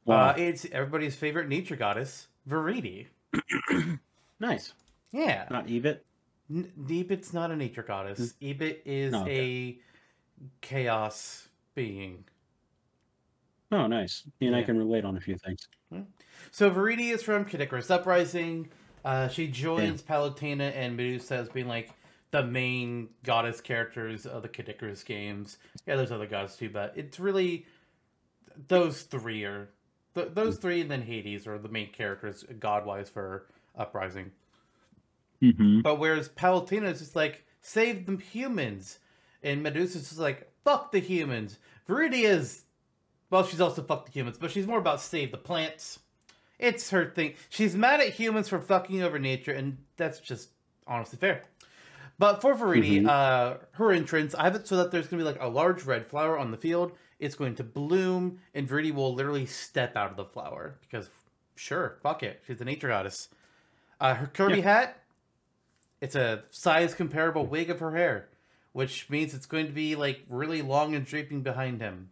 Wow. 0.06 0.30
Uh, 0.30 0.34
it's 0.38 0.66
everybody's 0.72 1.16
favorite 1.16 1.48
nature 1.50 1.76
goddess, 1.76 2.28
Viridi. 2.48 3.08
nice. 4.40 4.74
Yeah, 5.12 5.48
Not 5.50 5.68
Ebit. 5.68 6.00
N- 6.50 6.72
Ebit's 6.78 7.34
not 7.34 7.50
a 7.52 7.56
nature 7.56 7.84
goddess. 7.84 8.34
Ebit 8.42 8.80
is 8.86 9.14
Oh, 9.14 9.22
okay. 9.24 9.80
a 10.40 10.46
chaos 10.62 11.48
being. 11.76 12.24
Oh, 13.72 13.88
nice. 13.88 14.24
And 14.40 14.56
I 14.56 14.64
can 14.64 14.78
relate 14.78 15.04
on 15.04 15.18
a 15.18 15.20
few 15.20 15.38
things. 15.38 15.68
So 16.52 16.72
Viridi 16.72 17.14
is 17.14 17.22
from 17.22 17.46
Kid 17.46 17.62
Icarus 17.62 17.92
Uprising. 17.92 18.70
Uh, 19.04 19.28
she 19.28 19.48
joins 19.48 20.02
Palutena 20.02 20.74
and 20.76 20.96
Medusa 20.96 21.36
as 21.36 21.50
being 21.50 21.68
like 21.68 21.92
the 22.32 22.44
main 22.44 23.10
goddess 23.24 23.62
characters 23.62 24.26
of 24.26 24.42
the 24.42 24.50
Kid 24.50 24.70
Icarus 24.70 25.04
games. 25.04 25.58
Yeah, 25.86 25.96
there's 25.96 26.12
other 26.12 26.28
gods 26.28 26.56
too, 26.56 26.70
but 26.70 26.94
it's 26.96 27.20
really 27.20 27.66
those 28.68 29.04
three 29.04 29.44
are 29.44 29.70
th- 30.16 30.30
those 30.34 30.58
three, 30.58 30.82
and 30.82 30.92
then 30.92 31.02
Hades 31.02 31.48
are 31.48 31.58
the 31.58 31.70
main 31.70 31.92
characters 31.92 32.44
god 32.60 32.86
wise 32.86 33.10
for 33.10 33.48
Uprising. 33.78 34.32
Mm-hmm. 35.42 35.82
But 35.82 36.00
whereas 36.00 36.30
Palutena 36.30 36.92
is 36.92 37.00
just 37.00 37.16
like 37.16 37.46
save 37.62 38.06
the 38.06 38.18
humans, 38.18 39.00
and 39.44 39.62
Medusa's 39.62 40.10
just 40.10 40.20
like 40.20 40.52
fuck 40.64 40.92
the 40.92 41.00
humans. 41.00 41.60
Viridia 41.88 42.30
is 42.30 42.64
well, 43.30 43.46
she's 43.46 43.62
also 43.62 43.82
fuck 43.84 44.06
the 44.06 44.12
humans, 44.12 44.38
but 44.40 44.52
she's 44.52 44.68
more 44.68 44.80
about 44.80 45.02
save 45.02 45.32
the 45.32 45.38
plants. 45.38 46.00
It's 46.60 46.90
her 46.90 47.06
thing. 47.12 47.36
She's 47.50 47.76
mad 47.76 48.00
at 48.00 48.10
humans 48.10 48.50
for 48.50 48.60
fucking 48.60 49.04
over 49.04 49.20
nature, 49.20 49.52
and 49.52 49.78
that's 49.96 50.20
just 50.20 50.50
honestly 50.88 51.20
fair. 51.20 51.44
But 52.20 52.42
for 52.42 52.56
Viridi, 52.56 53.02
Mhm. 53.02 53.08
uh, 53.08 53.58
her 53.74 53.92
entrance, 53.92 54.34
I 54.34 54.44
have 54.46 54.56
it 54.56 54.68
so 54.68 54.78
that 54.78 54.90
there's 54.90 55.08
going 55.08 55.20
to 55.20 55.24
be 55.26 55.32
like 55.32 55.42
a 55.42 55.48
large 55.48 55.84
red 55.84 56.08
flower 56.08 56.38
on 56.38 56.50
the 56.50 56.58
field. 56.58 56.98
It's 57.20 57.36
going 57.36 57.56
to 57.56 57.64
bloom, 57.64 58.40
and 58.56 58.68
Viridi 58.68 58.92
will 58.94 59.14
literally 59.14 59.46
step 59.46 59.96
out 59.96 60.10
of 60.10 60.18
the 60.18 60.26
flower 60.26 60.80
because, 60.82 61.10
sure, 61.56 62.00
fuck 62.02 62.24
it, 62.24 62.42
she's 62.48 62.58
the 62.58 62.66
nature 62.66 62.88
goddess. 62.88 63.30
Uh, 64.00 64.16
her 64.16 64.28
Kirby 64.28 64.58
Yeah. 64.58 64.64
hat, 64.64 65.04
it's 66.02 66.16
a 66.16 66.44
size 66.50 66.96
comparable 66.96 67.46
wig 67.46 67.70
of 67.70 67.80
her 67.82 67.96
hair, 67.96 68.30
which 68.72 69.10
means 69.12 69.34
it's 69.36 69.46
going 69.48 69.68
to 69.68 69.72
be 69.74 69.96
like 69.96 70.22
really 70.28 70.64
long 70.64 70.96
and 70.96 71.06
draping 71.06 71.42
behind 71.44 71.82
him. 71.82 72.10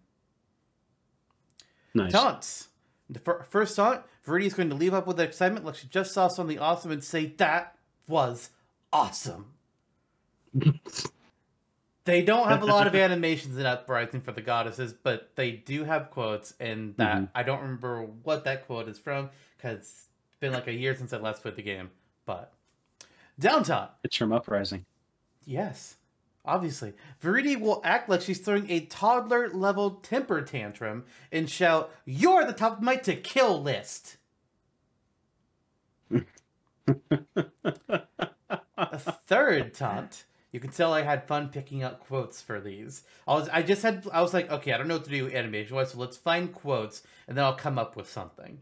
Nice. 1.96 2.12
Taunts. 2.12 2.68
The 3.10 3.20
fir- 3.20 3.44
first 3.50 3.76
taunt, 3.76 4.04
is 4.28 4.54
going 4.54 4.70
to 4.70 4.76
leave 4.76 4.94
up 4.94 5.08
with 5.08 5.20
excitement 5.20 5.66
like 5.66 5.76
she 5.76 5.88
just 5.88 6.14
saw 6.14 6.28
something 6.28 6.60
awesome 6.60 6.92
and 6.92 7.04
say, 7.04 7.28
That 7.38 7.76
was 8.08 8.50
awesome. 8.92 9.54
they 12.06 12.22
don't 12.22 12.48
have 12.48 12.62
a 12.62 12.66
lot 12.66 12.88
of 12.88 12.96
animations 12.96 13.58
in 13.58 13.66
Uprising 13.66 14.22
for 14.22 14.32
the 14.32 14.42
goddesses, 14.42 14.94
but 14.94 15.32
they 15.36 15.52
do 15.52 15.84
have 15.84 16.12
quotes, 16.12 16.54
and 16.60 16.96
that 16.98 17.18
Mhm. 17.18 17.30
I 17.34 17.44
don't 17.44 17.62
remember 17.62 18.04
what 18.24 18.44
that 18.46 18.66
quote 18.68 18.88
is 18.90 19.00
from 19.00 19.30
because 19.58 19.78
it's 19.80 20.38
been 20.40 20.54
like 20.54 20.68
a 20.68 20.74
year 20.74 20.96
since 20.96 21.14
I 21.14 21.18
last 21.18 21.42
played 21.42 21.56
the 21.56 21.62
game. 21.64 21.90
But 22.26 22.52
down 23.40 23.64
taunt. 23.64 23.92
It's 24.04 24.16
from 24.16 24.32
Uprising. 24.34 24.86
Yes, 25.46 25.96
obviously. 26.46 26.94
Viridi 27.22 27.60
will 27.60 27.82
act 27.84 28.10
like 28.10 28.22
she's 28.22 28.40
throwing 28.40 28.70
a 28.70 28.82
toddler 28.82 29.50
level 29.50 29.92
temper 29.92 30.42
tantrum 30.42 31.06
and 31.32 31.50
shout, 31.50 31.92
You're 32.06 32.46
the 32.46 32.54
top 32.54 32.78
of 32.78 32.84
my 32.84 32.96
to 32.98 33.16
kill 33.16 33.62
list. 33.62 34.18
a 38.78 39.00
third 39.28 39.74
taunt. 39.74 40.26
You 40.52 40.60
can 40.62 40.72
tell 40.72 40.94
I 40.94 41.02
had 41.02 41.28
fun 41.28 41.50
picking 41.50 41.84
out 41.84 42.00
quotes 42.00 42.42
for 42.42 42.62
these. 42.62 43.04
I 43.28 43.34
was 43.34 43.50
I 43.50 43.62
just 43.62 43.82
had 43.82 44.08
I 44.14 44.22
was 44.22 44.34
like, 44.34 44.50
okay, 44.50 44.72
I 44.72 44.78
don't 44.78 44.88
know 44.88 44.96
what 44.96 45.04
to 45.04 45.10
do 45.10 45.30
animation 45.30 45.76
wise, 45.76 45.92
so 45.92 46.00
let's 46.00 46.16
find 46.16 46.54
quotes 46.54 47.04
and 47.28 47.38
then 47.38 47.44
I'll 47.44 47.56
come 47.56 47.78
up 47.78 47.96
with 47.98 48.10
something. 48.10 48.60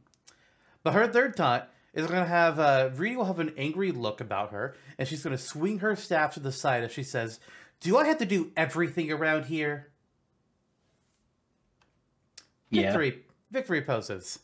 But 0.82 0.94
her 0.94 1.08
third 1.08 1.38
taunt 1.38 1.66
is 1.94 2.08
gonna 2.08 2.26
have 2.26 2.60
uh 2.60 2.90
will 2.98 3.26
have 3.26 3.40
an 3.40 3.54
angry 3.58 3.92
look 3.92 4.22
about 4.22 4.52
her, 4.52 4.76
and 4.98 5.08
she's 5.08 5.24
gonna 5.24 5.38
swing 5.38 5.80
her 5.80 5.96
staff 5.96 6.34
to 6.34 6.40
the 6.40 6.52
side 6.52 6.84
as 6.84 6.92
she 6.92 7.04
says, 7.04 7.40
Do 7.84 7.98
I 7.98 8.06
have 8.06 8.20
to 8.20 8.26
do 8.26 8.50
everything 8.56 9.12
around 9.12 9.46
here? 9.46 9.92
Yeah. 12.70 12.84
Victory 12.84 13.24
victory 13.52 13.82
poses. 13.82 14.40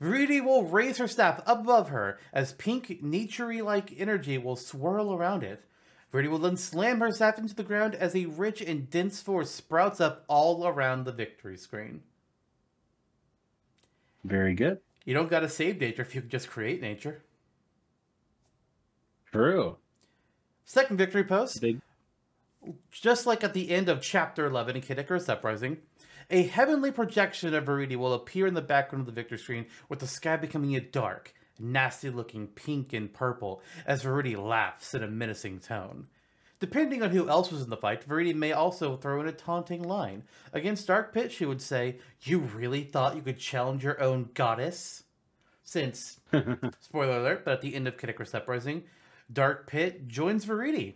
Viridi 0.00 0.44
will 0.44 0.64
raise 0.64 0.98
her 0.98 1.06
staff 1.06 1.40
above 1.46 1.90
her 1.90 2.18
as 2.32 2.54
pink, 2.54 3.00
naturey 3.00 3.64
like 3.64 3.94
energy 3.96 4.36
will 4.36 4.56
swirl 4.56 5.14
around 5.14 5.44
it. 5.44 5.64
Viridi 6.12 6.28
will 6.28 6.40
then 6.40 6.56
slam 6.56 6.98
her 6.98 7.12
staff 7.12 7.38
into 7.38 7.54
the 7.54 7.62
ground 7.62 7.94
as 7.94 8.16
a 8.16 8.26
rich 8.26 8.60
and 8.60 8.90
dense 8.90 9.22
force 9.22 9.50
sprouts 9.50 10.00
up 10.00 10.24
all 10.26 10.66
around 10.66 11.04
the 11.04 11.12
victory 11.12 11.56
screen. 11.56 12.02
Very 14.24 14.54
good. 14.54 14.80
You 15.04 15.14
don't 15.14 15.30
gotta 15.30 15.48
save 15.48 15.80
nature 15.80 16.02
if 16.02 16.16
you 16.16 16.20
can 16.20 16.30
just 16.30 16.50
create 16.50 16.80
nature. 16.80 17.22
True. 19.30 19.76
Second 20.64 20.96
victory 20.96 21.22
pose. 21.22 21.58
Big. 21.58 21.80
Just 22.90 23.26
like 23.26 23.44
at 23.44 23.54
the 23.54 23.70
end 23.70 23.88
of 23.88 24.02
chapter 24.02 24.46
11 24.46 24.76
in 24.76 24.82
Kid 24.82 24.98
Icarus 24.98 25.28
Uprising, 25.28 25.78
a 26.30 26.44
heavenly 26.44 26.90
projection 26.90 27.54
of 27.54 27.64
Viridi 27.64 27.96
will 27.96 28.14
appear 28.14 28.46
in 28.46 28.54
the 28.54 28.62
background 28.62 29.02
of 29.02 29.06
the 29.06 29.20
victor 29.20 29.36
screen, 29.36 29.66
with 29.88 29.98
the 29.98 30.06
sky 30.06 30.36
becoming 30.36 30.76
a 30.76 30.80
dark, 30.80 31.34
nasty 31.58 32.10
looking 32.10 32.46
pink 32.46 32.92
and 32.92 33.12
purple 33.12 33.62
as 33.86 34.04
Viridi 34.04 34.36
laughs 34.36 34.94
in 34.94 35.02
a 35.02 35.08
menacing 35.08 35.60
tone. 35.60 36.06
Depending 36.60 37.02
on 37.02 37.10
who 37.10 37.28
else 37.28 37.50
was 37.50 37.62
in 37.62 37.70
the 37.70 37.76
fight, 37.76 38.08
Viridi 38.08 38.34
may 38.34 38.52
also 38.52 38.96
throw 38.96 39.20
in 39.20 39.26
a 39.26 39.32
taunting 39.32 39.82
line. 39.82 40.22
Against 40.52 40.86
Dark 40.86 41.12
Pit, 41.12 41.32
she 41.32 41.44
would 41.44 41.60
say, 41.60 41.98
You 42.20 42.38
really 42.38 42.84
thought 42.84 43.16
you 43.16 43.22
could 43.22 43.38
challenge 43.38 43.82
your 43.82 44.00
own 44.00 44.30
goddess? 44.32 45.02
Since, 45.64 46.20
spoiler 46.80 47.18
alert, 47.18 47.44
but 47.44 47.54
at 47.54 47.62
the 47.62 47.74
end 47.74 47.88
of 47.88 47.98
Kid 47.98 48.10
Icarus 48.10 48.34
Uprising, 48.34 48.84
Dark 49.32 49.66
Pit 49.66 50.06
joins 50.06 50.46
Viridi. 50.46 50.94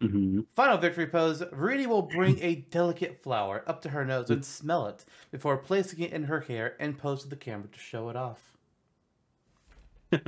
Hmm 0.00 0.40
Final 0.54 0.78
victory 0.78 1.06
pose, 1.06 1.42
Viridi 1.42 1.86
will 1.86 2.02
bring 2.02 2.38
a 2.42 2.54
delicate 2.54 3.22
flower 3.22 3.62
up 3.66 3.82
to 3.82 3.90
her 3.90 4.04
nose 4.04 4.30
and 4.30 4.44
smell 4.44 4.86
it 4.86 5.04
before 5.30 5.58
placing 5.58 6.00
it 6.00 6.12
in 6.12 6.24
her 6.24 6.40
hair 6.40 6.74
and 6.80 6.98
pose 6.98 7.22
to 7.22 7.28
the 7.28 7.36
camera 7.36 7.68
to 7.68 7.78
show 7.78 8.08
it 8.08 8.16
off. 8.16 8.56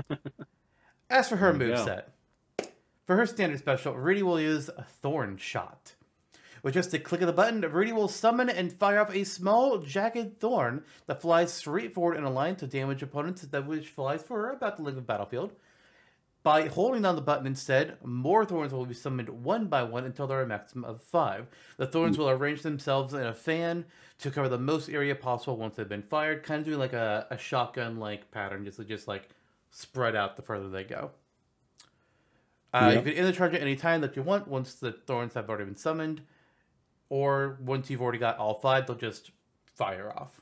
As 1.11 1.28
for 1.28 1.37
her 1.37 1.52
go. 1.52 1.58
moveset, 1.58 2.04
for 3.06 3.16
her 3.16 3.26
standard 3.26 3.58
special, 3.58 3.94
Viridi 3.94 4.22
will 4.22 4.40
use 4.40 4.68
a 4.68 4.85
Thorn 4.85 5.37
Shot. 5.37 5.94
With 6.62 6.74
just 6.74 6.94
a 6.94 6.98
click 7.00 7.20
of 7.20 7.26
the 7.26 7.32
button, 7.32 7.61
Viridi 7.62 7.92
will 7.92 8.06
summon 8.06 8.48
and 8.48 8.72
fire 8.72 9.00
off 9.00 9.12
a 9.12 9.24
small, 9.24 9.78
jagged 9.78 10.38
thorn 10.38 10.85
that 11.06 11.20
flies 11.20 11.52
straight 11.52 11.92
forward 11.92 12.16
in 12.16 12.22
a 12.22 12.30
line 12.30 12.54
to 12.56 12.68
damage 12.68 13.02
opponents 13.02 13.42
that 13.42 13.66
which 13.66 13.88
flies 13.88 14.22
for 14.22 14.50
about 14.50 14.76
the 14.76 14.82
length 14.82 14.98
of 14.98 15.02
the 15.04 15.06
battlefield. 15.06 15.54
By 16.42 16.66
holding 16.66 17.02
down 17.02 17.14
the 17.14 17.22
button 17.22 17.46
instead, 17.46 17.96
more 18.05 18.44
thorns 18.44 18.72
will 18.72 18.85
be 18.85 18.94
summoned 18.94 19.28
one 19.28 19.68
by 19.68 19.85
one 19.85 20.05
until 20.05 20.26
there 20.26 20.40
are 20.40 20.42
a 20.42 20.46
maximum 20.46 20.85
of 20.85 21.00
five. 21.00 21.46
The 21.76 21.87
thorns 21.87 22.18
will 22.18 22.28
arrange 22.31 22.62
themselves 22.62 23.14
in 23.14 23.22
a 23.24 23.33
fan 23.35 23.85
to 24.18 24.31
cover 24.31 24.48
the 24.48 24.59
most 24.59 24.88
area 24.88 25.14
possible 25.14 25.57
once 25.57 25.76
they've 25.76 25.88
been 25.88 26.02
fired, 26.02 26.42
kind 26.42 26.59
of 26.59 26.66
doing 26.66 26.81
like 26.81 26.94
a, 26.94 27.28
a 27.31 27.38
shotgun 27.38 27.98
like 27.98 28.31
pattern, 28.33 28.64
just 28.64 28.78
to 28.78 28.85
just 28.85 29.07
like 29.07 29.28
spread 29.70 30.16
out 30.16 30.35
the 30.35 30.42
further 30.42 30.68
they 30.68 30.83
go. 30.83 31.12
Uh, 32.74 32.90
Yeah. 32.90 32.98
You 32.98 33.02
can 33.02 33.12
end 33.12 33.28
the 33.28 33.33
charge 33.33 33.55
at 33.55 33.61
any 33.61 33.76
time 33.76 34.00
that 34.00 34.16
you 34.16 34.22
want 34.22 34.48
once 34.48 34.74
the 34.74 34.90
thorns 34.90 35.35
have 35.35 35.48
already 35.48 35.66
been 35.66 35.76
summoned, 35.76 36.22
or 37.09 37.59
once 37.61 37.88
you've 37.88 38.02
already 38.02 38.18
got 38.18 38.38
all 38.38 38.55
five, 38.59 38.87
they'll 38.88 38.96
just 38.96 39.31
fire 39.76 40.11
off. 40.11 40.40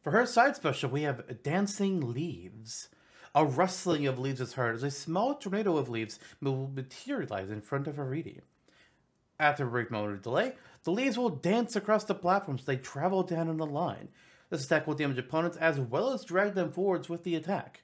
For 0.00 0.12
her 0.12 0.24
side 0.24 0.56
special, 0.56 0.88
we 0.88 1.02
have 1.02 1.42
Dancing 1.42 2.12
Leaves. 2.14 2.88
A 3.34 3.44
rustling 3.44 4.06
of 4.06 4.18
leaves 4.18 4.40
is 4.40 4.54
heard 4.54 4.74
as 4.74 4.82
a 4.82 4.90
small 4.90 5.34
tornado 5.34 5.76
of 5.76 5.88
leaves 5.88 6.18
will 6.40 6.70
materialize 6.74 7.50
in 7.50 7.60
front 7.60 7.86
of 7.86 7.96
Viridi. 7.96 8.40
After 9.38 9.66
a 9.66 9.70
brief 9.70 9.90
moment 9.90 10.14
of 10.14 10.22
delay, 10.22 10.54
the 10.84 10.90
leaves 10.90 11.16
will 11.16 11.28
dance 11.28 11.76
across 11.76 12.04
the 12.04 12.14
platforms 12.14 12.62
as 12.62 12.66
they 12.66 12.76
travel 12.76 13.22
down 13.22 13.48
in 13.48 13.60
a 13.60 13.64
line. 13.64 14.08
This 14.50 14.64
attack 14.64 14.86
will 14.86 14.94
damage 14.94 15.18
opponents 15.18 15.56
as 15.58 15.78
well 15.78 16.12
as 16.12 16.24
drag 16.24 16.54
them 16.54 16.72
forwards 16.72 17.08
with 17.08 17.22
the 17.22 17.36
attack. 17.36 17.82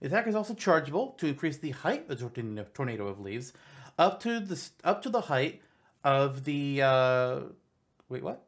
The 0.00 0.06
attack 0.06 0.26
is 0.26 0.34
also 0.34 0.54
chargeable 0.54 1.12
to 1.18 1.26
increase 1.26 1.58
the 1.58 1.70
height 1.70 2.10
of 2.10 2.18
the 2.18 2.28
tornado- 2.28 2.66
tornado 2.74 3.06
of 3.06 3.20
leaves 3.20 3.52
up 3.98 4.20
to 4.20 4.40
the 4.40 4.68
up 4.84 5.02
to 5.02 5.10
the 5.10 5.22
height 5.22 5.62
of 6.04 6.44
the 6.44 6.82
uh, 6.82 7.40
wait 8.08 8.22
what? 8.22 8.45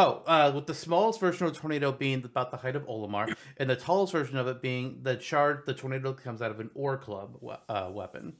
Oh, 0.00 0.22
uh, 0.28 0.52
with 0.54 0.66
the 0.66 0.74
smallest 0.74 1.18
version 1.18 1.44
of 1.48 1.52
the 1.54 1.58
tornado 1.58 1.90
being 1.90 2.22
about 2.24 2.52
the 2.52 2.56
height 2.56 2.76
of 2.76 2.86
Olimar, 2.86 3.34
and 3.56 3.68
the 3.68 3.74
tallest 3.74 4.12
version 4.12 4.36
of 4.36 4.46
it 4.46 4.62
being 4.62 5.00
the 5.02 5.18
shard 5.18 5.64
the 5.66 5.74
tornado 5.74 6.12
comes 6.12 6.40
out 6.40 6.52
of 6.52 6.60
an 6.60 6.70
ore 6.74 6.96
club 6.96 7.36
we- 7.40 7.52
uh, 7.68 7.90
weapon. 7.90 8.36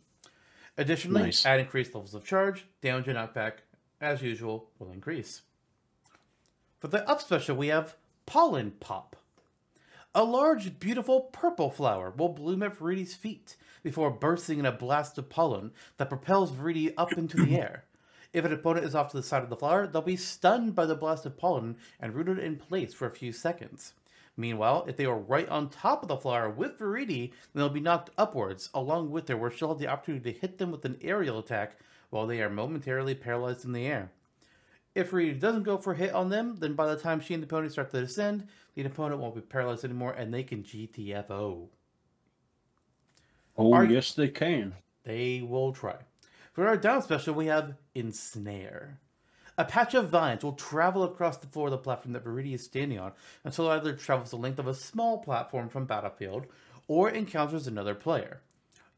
Additionally, 0.76 1.22
Nice. 1.22 1.44
at 1.44 1.58
increased 1.58 1.92
levels 1.96 2.14
of 2.14 2.24
charge, 2.24 2.64
damage 2.80 3.08
and 3.08 3.18
knockback, 3.18 3.54
as 4.00 4.22
usual, 4.22 4.70
will 4.78 4.92
increase. 4.92 5.42
For 6.78 6.86
the 6.86 7.06
up 7.08 7.20
special, 7.20 7.56
we 7.56 7.66
have 7.66 7.96
Pollen 8.24 8.70
Pop. 8.78 9.16
A 10.14 10.22
large, 10.22 10.78
beautiful 10.78 11.22
purple 11.22 11.70
flower 11.70 12.10
will 12.16 12.28
bloom 12.28 12.62
at 12.62 12.78
Viridi's 12.78 13.14
feet 13.14 13.56
before 13.82 14.12
bursting 14.12 14.60
in 14.60 14.66
a 14.66 14.70
blast 14.70 15.18
of 15.18 15.28
pollen 15.28 15.72
that 15.96 16.08
propels 16.08 16.52
Viridi 16.52 16.94
up 16.96 17.12
into 17.14 17.44
the 17.44 17.56
air. 17.60 17.84
If 18.32 18.44
an 18.44 18.52
opponent 18.52 18.84
is 18.84 18.94
off 18.94 19.10
to 19.10 19.16
the 19.16 19.22
side 19.22 19.42
of 19.42 19.48
the 19.48 19.56
flower, 19.56 19.86
they'll 19.86 20.02
be 20.02 20.16
stunned 20.16 20.74
by 20.74 20.84
the 20.86 20.94
blast 20.94 21.24
of 21.24 21.38
pollen 21.38 21.76
and 21.98 22.14
rooted 22.14 22.38
in 22.38 22.56
place 22.56 22.92
for 22.92 23.06
a 23.06 23.10
few 23.10 23.32
seconds. 23.32 23.94
Meanwhile, 24.36 24.84
if 24.86 24.96
they 24.96 25.06
are 25.06 25.18
right 25.18 25.48
on 25.48 25.68
top 25.68 26.02
of 26.02 26.08
the 26.08 26.16
flower 26.16 26.48
with 26.48 26.78
Viridi, 26.78 27.30
then 27.30 27.54
they'll 27.54 27.68
be 27.68 27.80
knocked 27.80 28.10
upwards, 28.16 28.70
along 28.72 29.10
with 29.10 29.28
her, 29.28 29.36
where 29.36 29.50
she'll 29.50 29.70
have 29.70 29.78
the 29.78 29.88
opportunity 29.88 30.32
to 30.32 30.38
hit 30.38 30.58
them 30.58 30.70
with 30.70 30.84
an 30.84 30.98
aerial 31.00 31.38
attack 31.38 31.78
while 32.10 32.26
they 32.26 32.40
are 32.40 32.50
momentarily 32.50 33.14
paralyzed 33.14 33.64
in 33.64 33.72
the 33.72 33.86
air. 33.86 34.10
If 34.94 35.10
Viridi 35.10 35.40
doesn't 35.40 35.64
go 35.64 35.76
for 35.76 35.92
a 35.92 35.96
hit 35.96 36.12
on 36.12 36.28
them, 36.28 36.56
then 36.58 36.74
by 36.74 36.86
the 36.86 37.00
time 37.00 37.20
she 37.20 37.34
and 37.34 37.42
the 37.42 37.46
opponent 37.46 37.72
start 37.72 37.90
to 37.90 38.00
descend, 38.00 38.46
the 38.74 38.84
opponent 38.84 39.20
won't 39.20 39.34
be 39.34 39.40
paralyzed 39.40 39.84
anymore 39.84 40.12
and 40.12 40.32
they 40.32 40.42
can 40.42 40.62
GTFO. 40.62 41.68
Oh, 43.56 43.80
yes, 43.80 44.12
they 44.12 44.28
can. 44.28 44.74
They 45.02 45.42
will 45.42 45.72
try. 45.72 45.96
For 46.52 46.66
our 46.66 46.76
down 46.76 47.02
special, 47.02 47.34
we 47.34 47.46
have 47.46 47.74
Ensnare. 47.98 48.98
A 49.56 49.64
patch 49.64 49.92
of 49.94 50.08
vines 50.08 50.44
will 50.44 50.52
travel 50.52 51.02
across 51.02 51.36
the 51.36 51.48
floor 51.48 51.66
of 51.66 51.72
the 51.72 51.78
platform 51.78 52.12
that 52.12 52.24
Viridi 52.24 52.54
is 52.54 52.64
standing 52.64 52.98
on 52.98 53.12
until 53.42 53.70
it 53.70 53.74
either 53.74 53.92
travels 53.92 54.30
the 54.30 54.36
length 54.36 54.60
of 54.60 54.68
a 54.68 54.74
small 54.74 55.18
platform 55.18 55.68
from 55.68 55.84
Battlefield 55.84 56.46
or 56.86 57.10
encounters 57.10 57.66
another 57.66 57.94
player. 57.94 58.40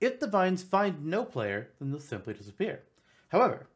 If 0.01 0.21
the 0.21 0.27
vines 0.27 0.63
find 0.63 1.07
no 1.07 1.25
player, 1.25 1.71
then 1.79 1.91
they'll 1.91 2.01
simply 2.01 2.35
disappear. 2.35 2.83
However, 3.29 3.69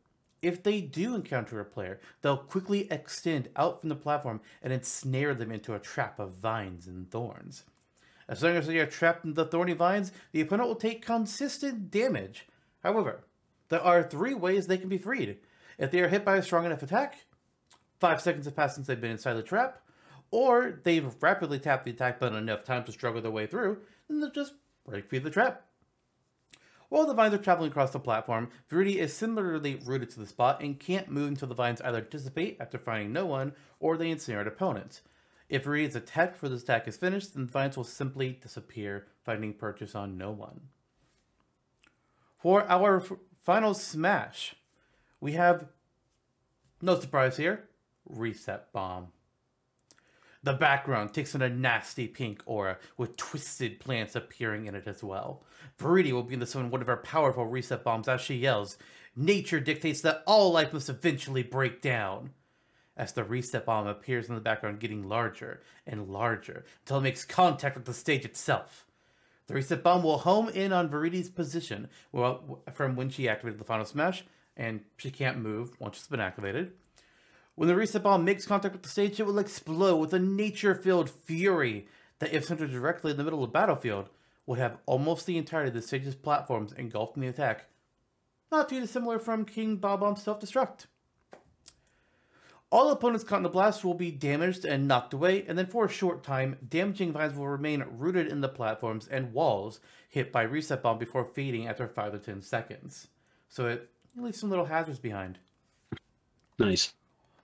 if 0.42 0.62
they 0.62 0.82
do 0.82 1.14
encounter 1.14 1.58
a 1.58 1.64
player, 1.64 2.00
they'll 2.20 2.36
quickly 2.36 2.86
extend 2.90 3.48
out 3.56 3.80
from 3.80 3.88
the 3.88 3.94
platform 3.94 4.42
and 4.62 4.72
ensnare 4.72 5.34
them 5.34 5.50
into 5.50 5.74
a 5.74 5.78
trap 5.78 6.18
of 6.18 6.34
vines 6.34 6.86
and 6.86 7.10
thorns. 7.10 7.64
As 8.28 8.42
long 8.42 8.56
as 8.56 8.66
they 8.66 8.78
are 8.78 8.86
trapped 8.86 9.24
in 9.24 9.34
the 9.34 9.46
thorny 9.46 9.72
vines, 9.72 10.12
the 10.32 10.42
opponent 10.42 10.68
will 10.68 10.76
take 10.76 11.04
consistent 11.04 11.90
damage. 11.90 12.46
However, 12.82 13.24
there 13.68 13.80
are 13.80 14.02
three 14.02 14.34
ways 14.34 14.66
they 14.66 14.78
can 14.78 14.88
be 14.88 14.98
freed. 14.98 15.38
If 15.78 15.90
they 15.90 16.00
are 16.00 16.08
hit 16.08 16.24
by 16.24 16.36
a 16.36 16.42
strong 16.42 16.64
enough 16.66 16.82
attack, 16.82 17.24
five 17.98 18.20
seconds 18.20 18.44
have 18.46 18.56
passed 18.56 18.76
since 18.76 18.86
they've 18.86 19.00
been 19.00 19.10
inside 19.10 19.34
the 19.34 19.42
trap, 19.42 19.80
or 20.30 20.80
they've 20.82 21.14
rapidly 21.20 21.58
tapped 21.58 21.84
the 21.84 21.90
attack 21.90 22.20
button 22.20 22.38
enough 22.38 22.64
time 22.64 22.84
to 22.84 22.92
struggle 22.92 23.22
their 23.22 23.30
way 23.30 23.46
through, 23.46 23.78
then 24.08 24.20
they'll 24.20 24.30
just 24.30 24.54
break 24.86 25.06
free 25.06 25.18
of 25.18 25.24
the 25.24 25.30
trap. 25.30 25.64
While 26.88 27.06
the 27.06 27.14
vines 27.14 27.34
are 27.34 27.38
traveling 27.38 27.70
across 27.70 27.90
the 27.90 27.98
platform, 27.98 28.50
Viridi 28.70 28.96
is 28.96 29.12
similarly 29.12 29.80
rooted 29.84 30.10
to 30.10 30.20
the 30.20 30.26
spot 30.26 30.62
and 30.62 30.78
can't 30.78 31.10
move 31.10 31.28
until 31.28 31.48
the 31.48 31.54
vines 31.54 31.80
either 31.80 32.00
dissipate 32.00 32.58
after 32.60 32.78
finding 32.78 33.12
no 33.12 33.26
one 33.26 33.52
or 33.80 33.96
they 33.96 34.10
ensnare 34.10 34.42
an 34.42 34.48
opponent. 34.48 35.00
If 35.48 35.66
is 35.66 35.96
attacked 35.96 36.34
before 36.34 36.50
this 36.50 36.62
attack 36.62 36.86
is 36.86 36.96
finished, 36.96 37.34
then 37.34 37.46
the 37.46 37.52
vines 37.52 37.76
will 37.76 37.84
simply 37.84 38.38
disappear, 38.40 39.06
finding 39.24 39.54
purchase 39.54 39.94
on 39.94 40.16
no 40.16 40.30
one. 40.30 40.60
For 42.38 42.64
our 42.70 43.02
final 43.44 43.74
smash, 43.74 44.56
we 45.20 45.32
have, 45.32 45.66
no 46.80 46.98
surprise 46.98 47.36
here, 47.36 47.68
Reset 48.06 48.72
Bomb. 48.72 49.08
The 50.42 50.52
background 50.52 51.14
takes 51.14 51.34
on 51.34 51.40
a 51.40 51.48
nasty 51.48 52.06
pink 52.06 52.42
aura 52.44 52.78
with 52.98 53.16
twisted 53.16 53.80
plants 53.80 54.14
appearing 54.14 54.66
in 54.66 54.74
it 54.74 54.86
as 54.86 55.02
well. 55.02 55.42
Viridi 55.78 56.12
will 56.12 56.22
to 56.24 56.46
summon 56.46 56.70
one 56.70 56.82
of 56.82 56.86
her 56.86 56.98
powerful 56.98 57.46
reset 57.46 57.82
bombs 57.82 58.08
as 58.08 58.20
she 58.20 58.34
yells, 58.34 58.76
Nature 59.16 59.60
dictates 59.60 60.00
that 60.00 60.22
all 60.26 60.50
life 60.50 60.72
must 60.72 60.88
eventually 60.88 61.42
break 61.42 61.80
down. 61.80 62.30
As 62.96 63.12
the 63.12 63.24
reset 63.24 63.64
bomb 63.64 63.86
appears 63.86 64.28
in 64.28 64.34
the 64.34 64.40
background, 64.40 64.80
getting 64.80 65.08
larger 65.08 65.62
and 65.86 66.08
larger 66.08 66.64
until 66.80 66.98
it 66.98 67.02
makes 67.02 67.24
contact 67.24 67.76
with 67.76 67.86
the 67.86 67.94
stage 67.94 68.24
itself. 68.24 68.83
The 69.46 69.54
reset 69.54 69.82
bomb 69.82 70.02
will 70.02 70.18
home 70.18 70.48
in 70.48 70.72
on 70.72 70.88
Viridi's 70.88 71.28
position 71.28 71.88
well, 72.12 72.62
from 72.72 72.96
when 72.96 73.10
she 73.10 73.28
activated 73.28 73.60
the 73.60 73.64
final 73.64 73.84
smash, 73.84 74.24
and 74.56 74.80
she 74.96 75.10
can't 75.10 75.38
move 75.38 75.78
once 75.78 75.98
it's 75.98 76.06
been 76.06 76.20
activated. 76.20 76.72
When 77.54 77.68
the 77.68 77.76
reset 77.76 78.02
bomb 78.02 78.24
makes 78.24 78.46
contact 78.46 78.74
with 78.74 78.82
the 78.82 78.88
stage, 78.88 79.20
it 79.20 79.26
will 79.26 79.38
explode 79.38 79.96
with 79.96 80.14
a 80.14 80.18
nature-filled 80.18 81.10
fury 81.10 81.86
that, 82.18 82.32
if 82.32 82.44
centered 82.44 82.70
directly 82.70 83.10
in 83.10 83.16
the 83.16 83.24
middle 83.24 83.44
of 83.44 83.50
the 83.50 83.52
battlefield, 83.52 84.08
would 84.46 84.58
have 84.58 84.78
almost 84.86 85.26
the 85.26 85.38
entirety 85.38 85.68
of 85.68 85.74
the 85.74 85.82
stage's 85.82 86.14
platforms 86.14 86.72
engulfed 86.72 87.16
in 87.16 87.22
the 87.22 87.28
attack. 87.28 87.66
Not 88.50 88.68
too 88.68 88.80
dissimilar 88.80 89.18
from 89.18 89.44
King 89.44 89.76
Bob-omb's 89.76 90.22
self-destruct. 90.22 90.86
All 92.74 92.90
opponents 92.90 93.22
caught 93.22 93.36
in 93.36 93.44
the 93.44 93.48
blast 93.48 93.84
will 93.84 93.94
be 93.94 94.10
damaged 94.10 94.64
and 94.64 94.88
knocked 94.88 95.14
away, 95.14 95.44
and 95.46 95.56
then 95.56 95.68
for 95.68 95.84
a 95.84 95.88
short 95.88 96.24
time, 96.24 96.56
damaging 96.68 97.12
vines 97.12 97.36
will 97.36 97.46
remain 97.46 97.84
rooted 97.88 98.26
in 98.26 98.40
the 98.40 98.48
platforms 98.48 99.06
and 99.06 99.32
walls 99.32 99.78
hit 100.08 100.32
by 100.32 100.42
reset 100.42 100.82
bomb 100.82 100.98
before 100.98 101.24
fading 101.24 101.68
after 101.68 101.86
5 101.86 102.10
to 102.10 102.18
10 102.18 102.42
seconds. 102.42 103.06
So 103.48 103.68
it 103.68 103.88
leaves 104.16 104.40
some 104.40 104.50
little 104.50 104.64
hazards 104.64 104.98
behind. 104.98 105.38
Nice. 106.58 106.92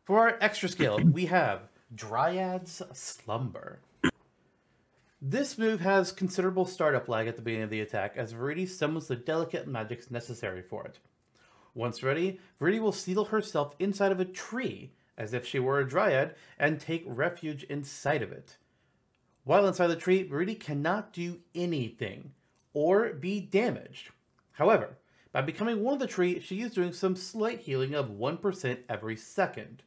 For 0.03 0.19
our 0.19 0.37
extra 0.40 0.69
skill, 0.69 0.99
we 0.99 1.27
have 1.27 1.69
Dryad's 1.95 2.83
Slumber. 2.93 3.79
This 5.23 5.57
move 5.57 5.79
has 5.79 6.11
considerable 6.11 6.64
startup 6.64 7.09
lag 7.09 7.29
at 7.29 7.37
the 7.37 7.43
beginning 7.43 7.62
of 7.66 7.71
the 7.71 7.83
attack, 7.83 8.16
as 8.16 8.33
Viridi 8.33 8.69
summons 8.69 9.07
the 9.07 9.14
delicate 9.14 9.69
magics 9.69 10.11
necessary 10.11 10.61
for 10.62 10.85
it. 10.87 10.99
Once 11.73 12.03
ready, 12.03 12.40
Viridi 12.61 12.81
will 12.81 12.90
seal 12.90 13.27
herself 13.27 13.77
inside 13.79 14.11
of 14.11 14.19
a 14.19 14.25
tree, 14.25 14.90
as 15.20 15.35
if 15.35 15.46
she 15.46 15.59
were 15.59 15.78
a 15.78 15.88
dryad, 15.88 16.35
and 16.59 16.80
take 16.80 17.04
refuge 17.06 17.62
inside 17.64 18.22
of 18.22 18.33
it. 18.33 18.56
While 19.44 19.66
inside 19.66 19.88
the 19.88 19.96
tree, 19.96 20.26
Viridi 20.26 20.59
cannot 20.59 21.12
do 21.12 21.40
anything 21.54 22.33
or 22.72 23.12
be 23.12 23.38
damaged. 23.38 24.09
However, 24.52 24.96
by 25.30 25.42
becoming 25.42 25.83
one 25.83 25.92
of 25.92 26.00
the 26.00 26.06
tree, 26.06 26.40
she 26.40 26.62
is 26.62 26.72
doing 26.72 26.94
some 26.94 27.16
slight 27.16 27.61
healing 27.61 27.94
of 27.94 28.09
1% 28.09 28.78
every 28.88 29.16
second. 29.16 29.83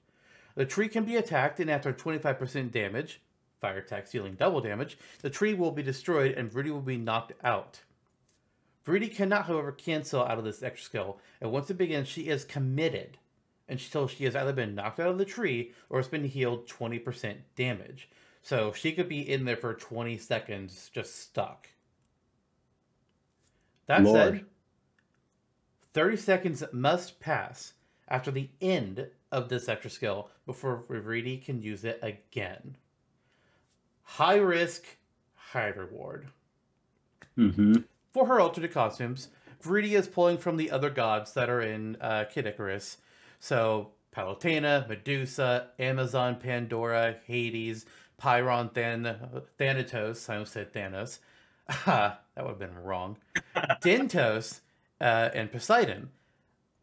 The 0.56 0.66
tree 0.66 0.88
can 0.88 1.04
be 1.04 1.16
attacked, 1.16 1.60
and 1.60 1.70
after 1.70 1.92
25% 1.92 2.72
damage, 2.72 3.20
fire 3.60 3.80
attacks 3.80 4.12
dealing 4.12 4.36
double 4.36 4.62
damage, 4.62 5.00
the 5.22 5.32
tree 5.32 5.56
will 5.56 5.72
be 5.72 5.82
destroyed 5.82 6.34
and 6.34 6.52
Viridi 6.52 6.70
will 6.70 6.82
be 6.82 6.98
knocked 6.98 7.34
out. 7.44 7.82
Viridi 8.86 9.14
cannot, 9.14 9.48
however, 9.48 9.72
cancel 9.72 10.24
out 10.24 10.38
of 10.38 10.44
this 10.44 10.62
extra 10.62 10.86
skill, 10.86 11.20
and 11.42 11.52
once 11.52 11.72
it 11.72 11.78
begins, 11.78 12.08
she 12.08 12.28
is 12.28 12.44
committed 12.44 13.18
until 13.70 14.08
she 14.08 14.26
has 14.26 14.36
either 14.36 14.54
been 14.54 14.76
knocked 14.76 15.00
out 15.00 15.10
of 15.10 15.18
the 15.18 15.26
tree 15.26 15.72
or 15.90 16.00
has 16.00 16.08
been 16.08 16.26
healed 16.26 16.68
20% 16.68 17.38
damage. 17.56 18.10
So 18.42 18.74
she 18.74 18.92
could 18.92 19.08
be 19.08 19.30
in 19.30 19.46
there 19.46 19.58
for 19.58 19.74
20 19.74 20.18
seconds 20.18 20.90
just 20.94 21.20
stuck. 21.20 21.70
That 23.88 24.04
Lord. 24.04 24.34
said, 24.34 24.46
30 25.94 26.18
seconds 26.18 26.64
must 26.72 27.20
pass 27.20 27.74
after 28.08 28.32
the 28.32 28.50
end 28.62 29.08
of 29.32 29.50
this 29.50 29.70
extra 29.70 29.90
skill 29.90 30.30
before 30.46 30.84
Viridi 30.90 31.44
can 31.44 31.62
use 31.62 31.84
it 31.84 32.00
again. 32.02 32.76
High 34.04 34.38
risk, 34.38 34.86
high 35.36 35.70
reward. 35.70 36.28
Mm-hmm. 37.38 37.78
For 38.14 38.28
her 38.28 38.40
alternate 38.40 38.74
costumes, 38.74 39.30
Viridi 39.64 39.98
is 39.98 40.08
pulling 40.08 40.38
from 40.38 40.58
the 40.58 40.70
other 40.70 40.90
gods 40.90 41.34
that 41.34 41.50
are 41.50 41.62
in 41.62 41.98
uh, 42.02 42.26
Kid 42.26 42.46
Icarus. 42.46 42.98
So, 43.44 43.90
Palutena, 44.16 44.88
Medusa, 44.88 45.68
Amazon, 45.78 46.38
Pandora, 46.38 47.18
Hades, 47.26 47.86
Pyrrhon, 48.18 48.74
Than- 48.74 49.18
Thanatos. 49.58 50.30
I 50.30 50.36
almost 50.36 50.54
said 50.54 50.72
Thanos. 50.72 51.20
that 51.86 52.22
would 52.38 52.48
have 52.48 52.60
been 52.60 52.82
wrong. 52.82 53.18
Dyntos 53.82 54.62
uh, 55.02 55.30
and 55.34 55.52
Poseidon. 55.52 56.12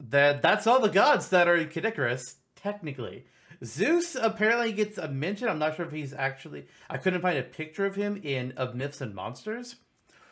That 0.00 0.42
that's 0.42 0.66
all 0.66 0.80
the 0.80 0.90
gods 0.90 1.30
that 1.30 1.48
are 1.48 1.56
in 1.56 1.70
Kid 1.70 1.86
Icarus, 1.86 2.36
technically. 2.56 3.24
Zeus 3.64 4.14
apparently 4.14 4.72
gets 4.72 4.98
a 4.98 5.08
mention. 5.08 5.48
I'm 5.48 5.58
not 5.58 5.76
sure 5.76 5.86
if 5.86 5.92
he's 5.92 6.12
actually. 6.12 6.66
I 6.90 6.98
couldn't 6.98 7.22
find 7.22 7.38
a 7.38 7.42
picture 7.42 7.86
of 7.86 7.94
him 7.94 8.20
in 8.22 8.52
of 8.58 8.74
Myths 8.74 9.00
and 9.00 9.14
Monsters, 9.14 9.76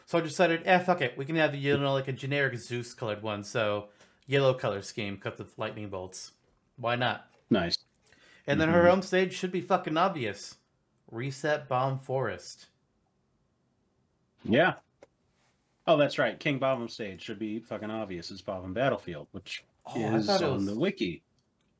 so 0.04 0.18
I 0.18 0.20
decided, 0.20 0.62
eh, 0.66 0.78
fuck 0.78 1.00
it. 1.00 1.16
We 1.16 1.24
can 1.24 1.36
have 1.36 1.54
you 1.54 1.78
know 1.78 1.94
like 1.94 2.08
a 2.08 2.12
generic 2.12 2.58
Zeus 2.58 2.92
colored 2.92 3.22
one. 3.22 3.44
So 3.44 3.88
yellow 4.28 4.54
color 4.54 4.82
scheme, 4.82 5.16
cut 5.16 5.38
with 5.38 5.58
lightning 5.58 5.88
bolts. 5.88 6.32
Why 6.76 6.94
not? 6.94 7.26
Nice. 7.50 7.76
And 8.46 8.60
then 8.60 8.68
her 8.68 8.88
home 8.88 9.02
stage 9.02 9.34
should 9.34 9.50
be 9.50 9.60
fucking 9.60 9.96
obvious. 9.96 10.54
Reset 11.10 11.68
Bomb 11.68 11.98
Forest. 11.98 12.66
Yeah. 14.44 14.74
Oh, 15.86 15.96
that's 15.96 16.18
right. 16.18 16.38
King 16.38 16.58
Bob-omb 16.58 16.90
stage 16.90 17.22
should 17.22 17.38
be 17.38 17.58
fucking 17.58 17.90
obvious. 17.90 18.30
It's 18.30 18.42
Bob-omb 18.42 18.74
Battlefield, 18.74 19.26
which 19.32 19.64
Oh, 19.86 20.14
is 20.14 20.28
on 20.28 20.54
was. 20.54 20.66
the 20.66 20.78
wiki. 20.78 21.22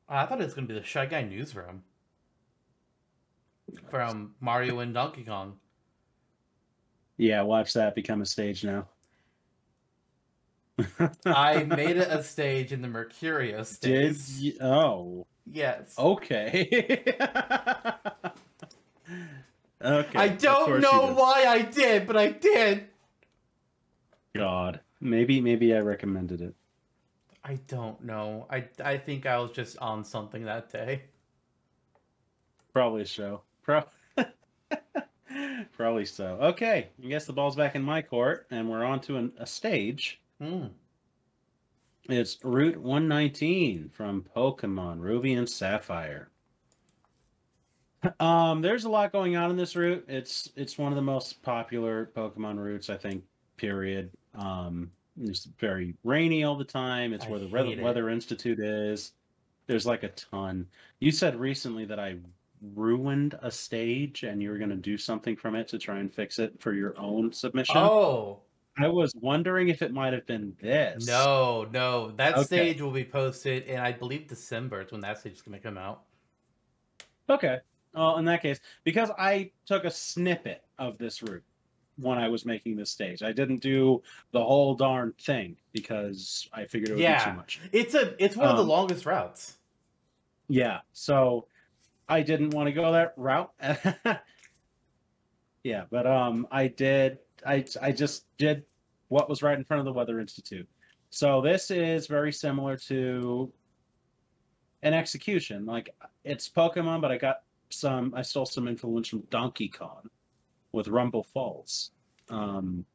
I 0.07 0.25
thought 0.25 0.41
it 0.41 0.45
was 0.45 0.55
gonna 0.55 0.65
be 0.67 0.73
the 0.73 0.83
Shy 0.83 1.05
Guy 1.05 1.21
newsroom 1.21 1.83
from 3.89 4.33
Mario 4.39 4.79
and 4.79 4.95
Donkey 4.95 5.23
Kong. 5.23 5.59
Yeah, 7.17 7.43
watch 7.43 7.73
that 7.73 7.93
become 7.93 8.21
a 8.21 8.25
stage 8.25 8.63
now. 8.63 8.87
I 11.25 11.63
made 11.65 11.97
it 11.97 12.07
a 12.09 12.23
stage 12.23 12.71
in 12.71 12.81
the 12.81 12.87
Mercurio 12.87 13.57
Did 13.81 14.15
stage. 14.15 14.41
you? 14.41 14.53
Oh, 14.61 15.27
Yes. 15.51 15.95
okay. 15.97 17.01
okay. 19.81 20.19
I 20.19 20.27
don't 20.29 20.81
know 20.81 21.13
why 21.13 21.45
I 21.47 21.61
did, 21.63 22.05
but 22.05 22.15
I 22.17 22.27
did. 22.27 22.85
God, 24.35 24.79
maybe 25.01 25.41
maybe 25.41 25.73
I 25.75 25.79
recommended 25.79 26.41
it. 26.41 26.53
I 27.43 27.55
don't 27.67 28.03
know. 28.03 28.45
I 28.49 28.65
I 28.83 28.97
think 28.97 29.25
I 29.25 29.39
was 29.39 29.51
just 29.51 29.77
on 29.79 30.03
something 30.03 30.45
that 30.45 30.71
day. 30.71 31.03
Probably 32.73 33.05
so. 33.05 33.41
Pro- 33.63 33.85
Probably 35.75 36.05
so. 36.05 36.37
Okay, 36.41 36.89
I 37.03 37.07
guess 37.07 37.25
the 37.25 37.33
ball's 37.33 37.55
back 37.55 37.75
in 37.75 37.81
my 37.81 38.01
court, 38.03 38.45
and 38.51 38.69
we're 38.69 38.83
on 38.83 38.99
to 39.01 39.17
an, 39.17 39.31
a 39.39 39.45
stage. 39.47 40.19
Hmm. 40.41 40.67
It's 42.07 42.37
Route 42.43 42.77
119 42.77 43.89
from 43.89 44.25
Pokemon 44.35 44.99
Ruby 44.99 45.33
and 45.33 45.49
Sapphire. 45.49 46.29
Um, 48.19 48.61
there's 48.61 48.85
a 48.85 48.89
lot 48.89 49.11
going 49.11 49.35
on 49.35 49.51
in 49.51 49.57
this 49.57 49.75
route. 49.75 50.05
It's 50.07 50.49
it's 50.55 50.77
one 50.77 50.91
of 50.91 50.95
the 50.95 51.01
most 51.01 51.43
popular 51.43 52.09
Pokemon 52.15 52.57
routes, 52.57 52.89
I 52.89 52.95
think. 52.95 53.23
Period. 53.57 54.09
Um, 54.35 54.91
it's 55.19 55.45
very 55.59 55.95
rainy 56.05 56.45
all 56.45 56.55
the 56.55 56.63
time. 56.63 57.11
It's 57.11 57.25
I 57.25 57.29
where 57.29 57.39
the 57.39 57.47
Weather. 57.47 57.83
Weather 57.83 58.09
Institute 58.09 58.59
is. 58.59 59.11
There's 59.67 59.85
like 59.85 60.03
a 60.03 60.09
ton. 60.09 60.65
You 60.99 61.11
said 61.11 61.35
recently 61.35 61.83
that 61.85 61.99
I 61.99 62.15
ruined 62.73 63.37
a 63.41 63.51
stage, 63.51 64.23
and 64.23 64.41
you 64.41 64.49
were 64.49 64.57
going 64.57 64.69
to 64.69 64.77
do 64.77 64.97
something 64.97 65.35
from 65.35 65.55
it 65.55 65.67
to 65.67 65.77
try 65.77 65.99
and 65.99 66.11
fix 66.11 66.39
it 66.39 66.59
for 66.61 66.71
your 66.73 66.97
own 66.97 67.33
submission. 67.33 67.77
Oh 67.77 68.39
I 68.79 68.87
was 68.87 69.13
wondering 69.15 69.69
if 69.69 69.81
it 69.81 69.91
might 69.93 70.13
have 70.13 70.25
been 70.25 70.55
this. 70.61 71.05
no, 71.05 71.67
no, 71.71 72.11
that 72.11 72.37
Okay. 72.37 72.45
stage 72.45 72.81
will 72.81 72.91
be 72.91 73.05
posted 73.05 73.63
and 73.67 73.81
I 73.81 73.91
believe 73.91 74.27
December. 74.27 74.81
Is 74.81 74.91
when 74.91 75.01
that 75.01 75.19
stage 75.19 75.33
is 75.33 75.41
gonna 75.41 75.59
come 75.59 75.77
out. 75.77 76.03
Okay. 77.29 77.59
Well, 77.93 78.17
in 78.17 78.25
that 78.25 78.41
case, 78.41 78.59
because 78.83 79.11
I 79.17 79.51
took 79.65 79.83
a 79.83 79.91
snippet 79.91 80.63
of 80.77 80.97
this 80.97 81.21
route 81.23 81.43
when 81.97 82.17
I 82.17 82.29
was 82.29 82.45
making 82.45 82.75
this 82.77 82.91
stage, 82.91 83.23
I 83.23 83.31
didn't 83.31 83.57
do 83.59 84.01
the 84.31 84.43
whole 84.43 84.75
darn 84.75 85.13
thing 85.19 85.57
because 85.73 86.47
I 86.53 86.65
figured 86.65 86.91
it 86.91 86.95
would 86.95 87.05
be 87.05 87.17
too 87.17 87.33
much. 87.33 87.59
It's 87.73 87.93
a 87.95 88.15
it's 88.23 88.35
one 88.35 88.49
of 88.49 88.55
the 88.55 88.61
Um, 88.61 88.69
longest 88.69 89.05
routes. 89.05 89.57
Yeah. 90.47 90.81
So 90.93 91.47
I 92.07 92.21
didn't 92.21 92.51
want 92.51 92.67
to 92.67 92.73
go 92.73 92.91
that 92.93 93.13
route. 93.17 93.51
yeah, 95.63 95.85
but 95.89 96.07
um, 96.07 96.47
I 96.51 96.67
did. 96.67 97.19
I 97.45 97.65
I 97.81 97.91
just 97.91 98.25
did 98.37 98.65
what 99.09 99.29
was 99.29 99.43
right 99.43 99.57
in 99.57 99.63
front 99.63 99.79
of 99.79 99.85
the 99.85 99.93
Weather 99.93 100.19
Institute. 100.19 100.67
So 101.09 101.41
this 101.41 101.71
is 101.71 102.07
very 102.07 102.31
similar 102.31 102.77
to 102.87 103.51
an 104.83 104.93
execution. 104.93 105.65
Like 105.65 105.93
it's 106.23 106.47
Pokemon, 106.47 107.01
but 107.01 107.11
I 107.11 107.17
got 107.17 107.41
some. 107.69 108.13
I 108.15 108.21
stole 108.21 108.45
some 108.45 108.67
influence 108.67 109.07
from 109.07 109.21
Donkey 109.29 109.67
Kong 109.67 110.09
with 110.71 110.87
Rumble 110.87 111.23
Falls. 111.23 111.91
Um, 112.29 112.85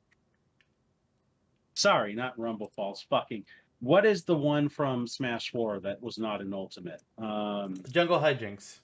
sorry, 1.74 2.14
not 2.14 2.38
Rumble 2.38 2.70
Falls. 2.74 3.04
Fucking. 3.10 3.44
What 3.80 4.06
is 4.06 4.24
the 4.24 4.36
one 4.36 4.68
from 4.68 5.06
Smash 5.06 5.50
Four 5.50 5.80
that 5.80 6.00
was 6.00 6.16
not 6.16 6.40
an 6.40 6.54
Ultimate? 6.54 7.02
Um, 7.18 7.74
Jungle 7.90 8.18
Hijinxs. 8.18 8.80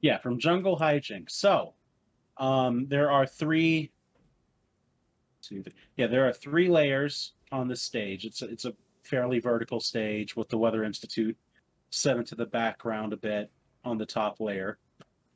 yeah, 0.00 0.18
from 0.18 0.38
Jungle 0.38 0.78
Hijinxs. 0.78 1.32
So, 1.32 1.74
um, 2.38 2.86
there 2.88 3.10
are 3.10 3.26
three. 3.26 3.90
Two, 5.42 5.62
th- 5.62 5.76
Yeah, 5.96 6.06
there 6.06 6.26
are 6.26 6.32
three 6.32 6.68
layers 6.68 7.32
on 7.50 7.68
this 7.68 7.82
stage. 7.82 8.24
It's 8.24 8.42
a, 8.42 8.46
it's 8.46 8.64
a 8.64 8.74
fairly 9.02 9.40
vertical 9.40 9.80
stage 9.80 10.36
with 10.36 10.48
the 10.48 10.58
Weather 10.58 10.84
Institute 10.84 11.36
set 11.90 12.16
into 12.16 12.34
the 12.34 12.46
background 12.46 13.12
a 13.12 13.16
bit 13.16 13.50
on 13.84 13.98
the 13.98 14.06
top 14.06 14.40
layer. 14.40 14.78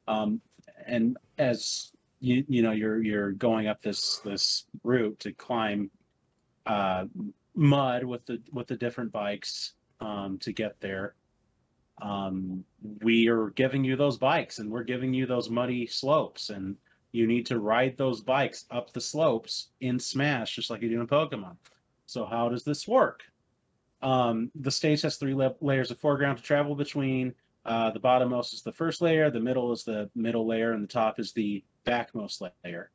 Um, 0.09 0.41
and 0.87 1.17
as 1.39 1.93
you 2.21 2.45
you 2.49 2.63
know 2.63 2.73
you're 2.73 3.03
you're 3.03 3.33
going 3.33 3.67
up 3.67 3.83
this 3.83 4.19
this 4.25 4.67
route 4.83 5.19
to 5.21 5.33
climb 5.33 5.91
uh, 6.67 7.05
mud 7.55 8.05
with 8.05 8.25
the 8.27 8.41
with 8.53 8.67
the 8.67 8.77
different 8.77 9.13
bikes 9.13 9.75
um, 10.01 10.39
to 10.39 10.53
get 10.53 10.81
there 10.81 11.15
um, 12.03 12.65
we 13.03 13.29
are 13.29 13.51
giving 13.51 13.85
you 13.85 13.97
those 13.97 14.19
bikes 14.19 14.59
and 14.59 14.71
we're 14.71 14.85
giving 14.85 15.15
you 15.15 15.27
those 15.27 15.51
muddy 15.51 15.87
slopes 15.87 16.51
and 16.51 16.77
you 17.17 17.27
need 17.27 17.47
to 17.47 17.59
ride 17.59 17.97
those 17.97 18.21
bikes 18.21 18.67
up 18.71 18.93
the 18.93 19.01
slopes 19.01 19.69
in 19.81 19.99
smash 19.99 20.55
just 20.55 20.71
like 20.71 20.83
you 20.83 20.89
do 20.89 21.01
in 21.01 21.07
pokemon. 21.07 21.57
So 22.05 22.25
how 22.25 22.49
does 22.49 22.63
this 22.63 22.87
work? 22.87 23.25
Um, 24.03 24.51
the 24.55 24.71
stage 24.71 25.03
has 25.03 25.17
three 25.17 25.35
la- 25.35 25.55
layers 25.61 25.91
of 25.91 25.99
foreground 25.99 26.39
to 26.39 26.45
travel 26.45 26.75
between. 26.75 27.35
Uh, 27.65 27.91
the 27.91 27.99
bottommost 27.99 28.55
is 28.55 28.63
the 28.63 28.73
first 28.73 29.01
layer 29.01 29.29
the 29.29 29.41
middle 29.41 29.73
is 29.73 29.83
the 29.83 30.09
middle 30.15 30.47
layer 30.47 30.73
and 30.73 30.85
the 30.85 30.89
top 30.89 31.19
is 31.19 31.33
the 31.33 31.65
backmost 31.85 32.41
layer 32.65 32.91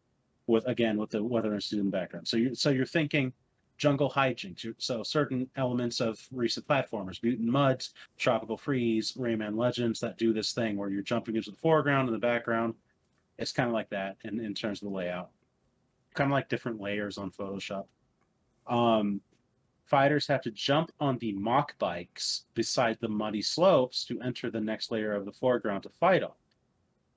with 0.47 0.65
again 0.67 0.97
with 0.97 1.09
the 1.09 1.21
weather 1.21 1.53
institute 1.53 1.83
in 1.83 1.89
background. 1.89 2.27
So 2.27 2.37
you 2.37 2.55
so 2.55 2.69
you're 2.69 2.85
thinking 2.85 3.33
Jungle 3.77 4.11
Hijinxs. 4.11 4.75
So 4.77 5.01
certain 5.01 5.49
elements 5.55 5.99
of 5.99 6.19
recent 6.31 6.67
platformers 6.67 7.23
Mutant 7.23 7.49
Mudds 7.49 7.89
Tropical 8.19 8.55
Freeze, 8.55 9.13
Rayman 9.13 9.57
Legends 9.57 9.99
that 10.01 10.19
do 10.19 10.31
this 10.31 10.53
thing 10.53 10.77
where 10.77 10.89
you're 10.89 11.01
jumping 11.01 11.35
into 11.35 11.49
the 11.49 11.57
foreground 11.57 12.07
and 12.07 12.15
the 12.15 12.19
background. 12.19 12.75
It's 13.41 13.51
kind 13.51 13.67
of 13.67 13.73
like 13.73 13.89
that 13.89 14.17
in, 14.23 14.39
in 14.39 14.53
terms 14.53 14.81
of 14.81 14.89
the 14.89 14.95
layout. 14.95 15.31
Kind 16.13 16.29
of 16.29 16.33
like 16.33 16.47
different 16.47 16.79
layers 16.79 17.17
on 17.17 17.31
Photoshop. 17.31 17.85
Um, 18.67 19.19
fighters 19.85 20.27
have 20.27 20.41
to 20.43 20.51
jump 20.51 20.91
on 20.99 21.17
the 21.17 21.33
Mach 21.33 21.77
bikes 21.79 22.45
beside 22.53 22.97
the 23.01 23.09
muddy 23.09 23.41
slopes 23.41 24.05
to 24.05 24.21
enter 24.21 24.51
the 24.51 24.61
next 24.61 24.91
layer 24.91 25.13
of 25.13 25.25
the 25.25 25.31
foreground 25.31 25.83
to 25.83 25.89
fight 25.89 26.21
on. 26.21 26.33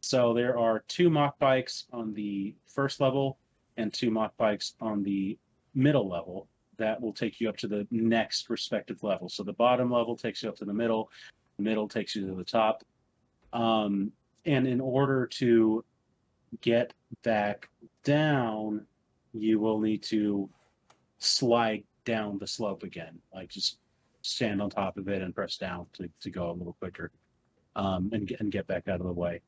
So 0.01 0.33
there 0.33 0.59
are 0.59 0.83
two 0.89 1.11
Mach 1.11 1.39
bikes 1.39 1.85
on 1.93 2.15
the 2.15 2.55
first 2.67 3.01
level 3.01 3.39
and 3.77 3.93
two 3.93 4.11
Mach 4.11 4.35
bikes 4.39 4.75
on 4.81 5.03
the 5.03 5.39
middle 5.75 6.09
level 6.09 6.49
that 6.79 7.01
will 7.01 7.13
take 7.13 7.39
you 7.39 7.51
up 7.51 7.57
to 7.59 7.69
the 7.69 7.87
next 7.91 8.49
respective 8.49 9.03
level. 9.03 9.29
So 9.29 9.43
the 9.43 9.53
bottom 9.53 9.91
level 9.91 10.17
takes 10.17 10.43
you 10.43 10.49
up 10.49 10.57
to 10.57 10.65
the 10.65 10.73
middle, 10.73 11.11
middle 11.59 11.87
takes 11.87 12.17
you 12.17 12.27
to 12.29 12.35
the 12.35 12.45
top. 12.45 12.83
Um, 13.53 14.11
and 14.47 14.67
in 14.67 14.81
order 14.81 15.27
to 15.27 15.85
get 16.61 16.93
back 17.23 17.69
down, 18.03 18.87
you 19.33 19.59
will 19.59 19.81
need 19.81 20.03
to 20.05 20.49
slide 21.19 21.85
down 22.05 22.39
the 22.39 22.47
slope 22.47 22.83
again, 22.83 23.19
like 23.35 23.49
just 23.49 23.79
stand 24.23 24.61
on 24.61 24.71
top 24.71 24.97
of 24.97 25.09
it 25.09 25.23
and 25.23 25.35
press 25.35 25.57
down 25.57 25.87
to, 25.93 26.09
to 26.21 26.31
go 26.31 26.51
a 26.51 26.53
little 26.53 26.75
quicker 26.75 27.11
um, 27.77 28.11
and, 28.13 28.27
get, 28.27 28.41
and 28.41 28.53
get 28.53 28.67
back 28.67 28.89
out 28.89 29.01
of 29.01 29.07
the 29.07 29.13
way. 29.13 29.41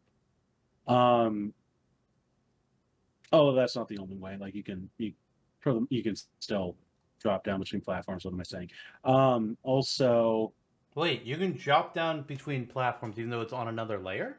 Um, 0.87 1.53
oh, 3.33 3.53
that's 3.53 3.77
not 3.77 3.89
the 3.89 3.99
only 3.99 4.17
way. 4.17 4.37
Like 4.39 4.55
you 4.55 4.63
can 4.63 4.89
you, 4.99 5.13
you 5.91 6.03
can 6.03 6.15
still 6.39 6.77
drop 7.21 7.45
down 7.45 7.61
between 7.61 7.81
platforms. 7.81 8.25
What 8.25 8.35
am 8.35 8.41
I 8.41 8.45
saying? 8.45 8.71
Um, 9.05 9.57
also, 9.63 10.53
Wait, 10.95 11.25
you 11.25 11.37
can 11.37 11.53
drop 11.53 11.95
down 11.95 12.23
between 12.23 12.67
platforms 12.67 13.19
even 13.19 13.31
though 13.31 13.43
it's 13.43 13.53
on 13.53 13.69
another 13.69 13.99
layer? 13.99 14.39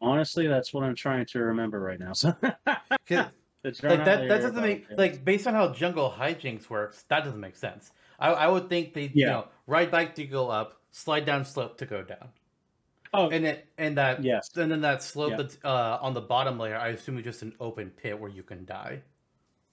Honestly, 0.00 0.46
that's 0.46 0.72
what 0.72 0.84
I'm 0.84 0.94
trying 0.94 1.26
to 1.26 1.38
remember 1.40 1.80
right 1.80 1.98
now. 1.98 2.12
So, 2.12 2.34
like 3.10 4.04
that 4.04 4.28
that 4.28 4.40
doesn't 4.40 4.62
make 4.62 4.86
like 4.96 5.24
based 5.24 5.46
on 5.46 5.54
how 5.54 5.72
Jungle 5.72 6.10
Hijinxs 6.10 6.70
works, 6.70 7.04
that 7.08 7.24
doesn't 7.24 7.40
make 7.40 7.56
sense. 7.56 7.92
I, 8.18 8.30
I 8.30 8.48
would 8.48 8.68
think 8.68 8.94
they 8.94 9.12
you 9.14 9.26
Yeah. 9.26 9.26
know 9.26 9.48
ride 9.66 9.90
bike 9.90 10.14
to 10.16 10.26
go 10.26 10.48
up, 10.48 10.82
slide 10.92 11.24
down 11.26 11.44
slope 11.44 11.78
to 11.78 11.86
go 11.86 12.02
down. 12.02 12.30
Oh, 13.14 13.30
And 13.30 13.46
it 13.46 13.68
and 13.78 13.96
that 13.98 14.22
yes. 14.22 14.50
and 14.56 14.70
then 14.70 14.80
that 14.82 15.02
slope 15.02 15.30
Yeah. 15.32 15.36
that's 15.38 15.58
uh, 15.64 15.98
on 16.00 16.14
the 16.14 16.20
bottom 16.20 16.58
layer, 16.58 16.76
I 16.76 16.88
assume 16.88 17.18
is 17.18 17.24
just 17.24 17.42
an 17.42 17.54
open 17.60 17.90
pit 17.90 18.18
where 18.18 18.30
you 18.30 18.42
can 18.42 18.64
die. 18.64 19.02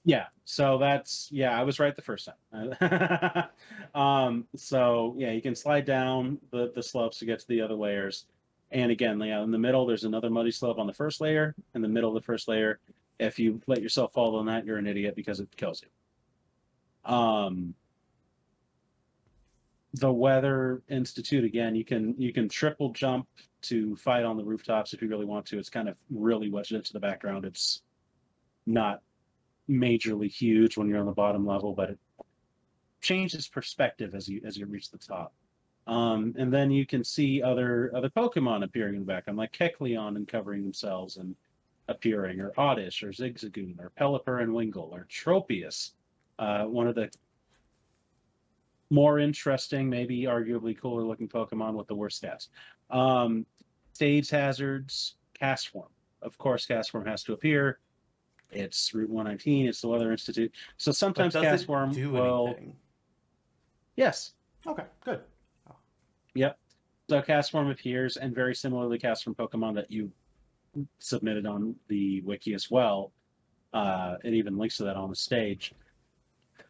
Yeah, 0.07 0.27
so 0.43 0.77
that's 0.77 1.29
yeah, 1.31 1.59
I 1.59 1.63
was 1.63 1.79
right 1.79 1.95
the 1.95 2.01
first 2.03 2.29
time. 2.51 3.49
um, 3.95 4.47
so 4.55 5.15
yeah, 5.17 5.31
you 5.31 5.41
can 5.41 5.55
slide 5.55 5.85
down 5.85 6.39
the 6.51 6.71
the 6.75 6.83
slopes 6.83 7.17
to 7.19 7.25
get 7.25 7.39
to 7.39 7.47
the 7.47 7.59
other 7.61 7.73
layers, 7.73 8.27
and 8.71 8.91
again, 8.91 9.19
yeah, 9.19 9.41
in 9.43 9.51
the 9.51 9.57
middle 9.57 9.85
there's 9.85 10.03
another 10.03 10.29
muddy 10.29 10.51
slope 10.51 10.79
on 10.79 10.87
the 10.87 10.93
first 10.93 11.21
layer. 11.21 11.55
In 11.73 11.81
the 11.81 11.87
middle 11.87 12.09
of 12.09 12.15
the 12.15 12.25
first 12.25 12.47
layer, 12.47 12.79
if 13.19 13.39
you 13.39 13.61
let 13.67 13.81
yourself 13.81 14.13
fall 14.13 14.35
on 14.35 14.45
that, 14.47 14.65
you're 14.65 14.77
an 14.77 14.87
idiot 14.87 15.15
because 15.15 15.39
it 15.39 15.55
kills 15.55 15.81
you. 15.81 17.11
Um, 17.11 17.75
the 19.93 20.11
Weather 20.11 20.81
Institute 20.89 21.45
again, 21.45 21.75
you 21.75 21.85
can 21.85 22.15
you 22.17 22.33
can 22.33 22.49
triple 22.49 22.91
jump 22.91 23.27
to 23.63 23.95
fight 23.95 24.25
on 24.25 24.37
the 24.37 24.43
rooftops 24.43 24.93
if 24.93 25.01
you 25.01 25.07
really 25.07 25.25
want 25.25 25.45
to. 25.47 25.57
It's 25.57 25.69
kind 25.69 25.87
of 25.87 25.97
really 26.09 26.49
wedged 26.49 26.73
into 26.73 26.93
the 26.93 26.99
background. 26.99 27.45
It's 27.45 27.81
not 28.65 29.01
majorly 29.69 30.29
huge 30.29 30.77
when 30.77 30.87
you're 30.87 30.99
on 30.99 31.05
the 31.05 31.11
bottom 31.11 31.45
level, 31.45 31.73
but 31.73 31.91
it 31.91 31.99
changes 33.01 33.47
perspective 33.47 34.13
as 34.15 34.27
you 34.27 34.41
as 34.45 34.57
you 34.57 34.65
reach 34.65 34.91
the 34.91 34.97
top. 34.97 35.33
Um, 35.87 36.33
and 36.37 36.51
then 36.51 36.71
you 36.71 36.85
can 36.85 37.03
see 37.03 37.43
other 37.43 37.91
other 37.95 38.09
Pokemon 38.09 38.63
appearing 38.63 38.95
in 38.95 39.01
the 39.01 39.05
background, 39.05 39.37
like 39.37 39.53
Kecleon 39.53 40.15
uncovering 40.15 40.63
themselves 40.63 41.17
and 41.17 41.35
appearing, 41.87 42.41
or 42.41 42.51
Oddish, 42.57 43.03
or 43.03 43.09
Zigzagoon, 43.09 43.79
or 43.79 43.91
Pelipper 43.99 44.41
and 44.41 44.51
Wingull, 44.51 44.91
or 44.91 45.05
Tropius, 45.09 45.91
uh, 46.39 46.63
one 46.63 46.87
of 46.87 46.95
the 46.95 47.09
more 48.89 49.19
interesting, 49.19 49.89
maybe 49.89 50.23
arguably 50.23 50.79
cooler 50.79 51.03
looking 51.03 51.27
Pokemon 51.27 51.73
with 51.73 51.87
the 51.87 51.95
worst 51.95 52.23
stats. 52.23 52.47
Um, 52.89 53.45
stage 53.93 54.29
hazards, 54.29 55.15
Castform. 55.39 55.89
Of 56.21 56.37
course, 56.37 56.65
Castform 56.65 57.05
has 57.07 57.23
to 57.23 57.33
appear. 57.33 57.79
It's 58.51 58.93
Route 58.93 59.09
119. 59.09 59.67
It's 59.67 59.81
the 59.81 59.87
Weather 59.87 60.11
Institute. 60.11 60.51
So 60.77 60.91
sometimes 60.91 61.35
Castform 61.35 62.11
will. 62.11 62.47
anything? 62.47 62.75
Yes. 63.95 64.33
Okay, 64.65 64.85
good. 65.03 65.21
So 67.09 67.21
Castform 67.21 67.71
appears, 67.71 68.17
and 68.17 68.33
very 68.35 68.55
similarly, 68.55 68.97
Castform 68.99 69.35
Pokemon 69.35 69.75
that 69.75 69.91
you 69.91 70.11
submitted 70.99 71.45
on 71.45 71.75
the 71.87 72.21
wiki 72.21 72.53
as 72.53 72.71
well. 72.71 73.11
Uh, 73.73 74.15
it 74.23 74.33
even 74.33 74.57
links 74.57 74.77
to 74.77 74.83
that 74.85 74.95
on 74.97 75.09
the 75.09 75.15
stage. 75.15 75.73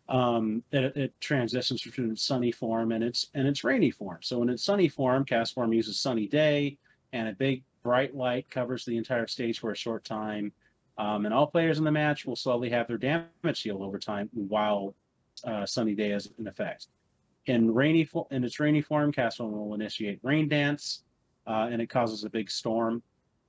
um, 0.07 0.63
it, 0.71 0.95
it 0.95 1.13
transitions 1.19 1.81
between 1.81 2.15
sunny 2.15 2.51
form 2.51 2.91
and 2.91 3.03
its 3.03 3.29
and 3.33 3.47
its 3.47 3.63
rainy 3.63 3.91
form. 3.91 4.19
So 4.21 4.41
in 4.43 4.49
its 4.49 4.63
sunny 4.63 4.87
form, 4.87 5.25
Castform 5.25 5.73
uses 5.75 5.99
sunny 5.99 6.27
day, 6.27 6.77
and 7.13 7.27
a 7.27 7.33
big 7.33 7.63
bright 7.83 8.15
light 8.15 8.49
covers 8.49 8.85
the 8.85 8.97
entire 8.97 9.27
stage 9.27 9.59
for 9.59 9.71
a 9.71 9.75
short 9.75 10.03
time. 10.03 10.51
Um, 10.97 11.25
and 11.25 11.33
all 11.33 11.47
players 11.47 11.77
in 11.77 11.83
the 11.83 11.91
match 11.91 12.25
will 12.25 12.35
slowly 12.35 12.69
have 12.69 12.87
their 12.87 12.97
damage 12.97 13.61
healed 13.61 13.81
over 13.81 13.99
time 13.99 14.29
while 14.33 14.95
uh, 15.43 15.65
sunny 15.65 15.95
day 15.95 16.11
is 16.11 16.29
in 16.37 16.47
effect. 16.47 16.87
In 17.47 17.73
rainy 17.73 18.07
in 18.31 18.43
its 18.43 18.59
rainy 18.59 18.81
form, 18.81 19.11
Castform 19.11 19.51
will 19.51 19.73
initiate 19.75 20.19
rain 20.23 20.47
dance, 20.47 21.03
uh, 21.45 21.67
and 21.71 21.81
it 21.81 21.87
causes 21.87 22.23
a 22.23 22.29
big 22.29 22.49
storm. 22.49 23.03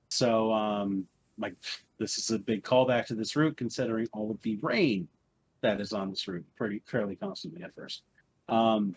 So, 0.09 0.53
um, 0.53 1.07
like 1.37 1.55
this 1.97 2.17
is 2.17 2.29
a 2.31 2.39
big 2.39 2.63
callback 2.63 3.07
to 3.07 3.15
this 3.15 3.35
route, 3.35 3.57
considering 3.57 4.07
all 4.13 4.31
of 4.31 4.41
the 4.41 4.57
rain 4.61 5.07
that 5.61 5.81
is 5.81 5.93
on 5.93 6.09
this 6.09 6.27
route 6.27 6.45
pretty 6.55 6.81
fairly 6.85 7.15
constantly 7.15 7.63
at 7.63 7.73
first. 7.73 8.03
Um, 8.49 8.95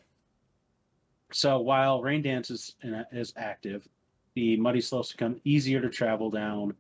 so 1.33 1.61
while 1.61 2.03
rain 2.03 2.23
dance 2.23 2.51
is 2.51 2.75
is 3.13 3.33
active, 3.37 3.87
the 4.35 4.57
muddy 4.57 4.81
slopes 4.81 5.13
become 5.13 5.41
easier 5.45 5.81
to 5.81 5.89
travel 5.89 6.31
down, 6.31 6.75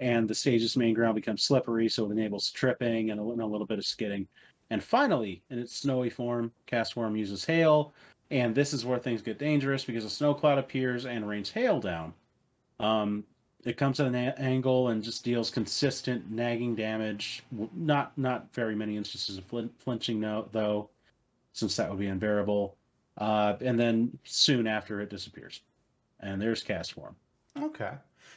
and 0.00 0.28
the 0.28 0.34
stage's 0.34 0.76
main 0.76 0.94
ground 0.94 1.14
becomes 1.14 1.42
slippery, 1.42 1.88
so 1.88 2.06
it 2.06 2.12
enables 2.12 2.50
tripping 2.50 3.10
and 3.10 3.20
a, 3.20 3.22
and 3.22 3.40
a 3.40 3.46
little 3.46 3.66
bit 3.66 3.78
of 3.78 3.86
skidding. 3.86 4.26
And 4.70 4.82
finally, 4.82 5.42
in 5.50 5.58
its 5.58 5.76
snowy 5.76 6.10
form, 6.10 6.52
Castform 6.66 7.18
uses 7.18 7.44
hail, 7.44 7.92
and 8.30 8.54
this 8.54 8.72
is 8.72 8.84
where 8.84 8.98
things 8.98 9.22
get 9.22 9.38
dangerous 9.38 9.84
because 9.84 10.04
a 10.04 10.10
snow 10.10 10.34
cloud 10.34 10.58
appears 10.58 11.06
and 11.06 11.28
rains 11.28 11.50
hail 11.50 11.78
down. 11.78 12.12
Um, 12.80 13.24
it 13.64 13.76
comes 13.76 14.00
at 14.00 14.06
an 14.06 14.14
a- 14.14 14.34
angle 14.38 14.88
and 14.88 15.02
just 15.02 15.24
deals 15.24 15.50
consistent 15.50 16.30
nagging 16.30 16.74
damage. 16.74 17.42
Not 17.74 18.16
not 18.18 18.52
very 18.52 18.74
many 18.74 18.96
instances 18.96 19.38
of 19.38 19.44
flin- 19.44 19.70
flinching, 19.78 20.20
though, 20.20 20.90
since 21.52 21.76
that 21.76 21.88
would 21.88 21.98
be 21.98 22.06
unbearable. 22.08 22.76
Uh, 23.18 23.54
and 23.60 23.78
then 23.78 24.18
soon 24.24 24.66
after, 24.66 25.00
it 25.00 25.10
disappears. 25.10 25.62
And 26.20 26.40
there's 26.40 26.62
Castform. 26.62 27.14
Okay. 27.60 27.92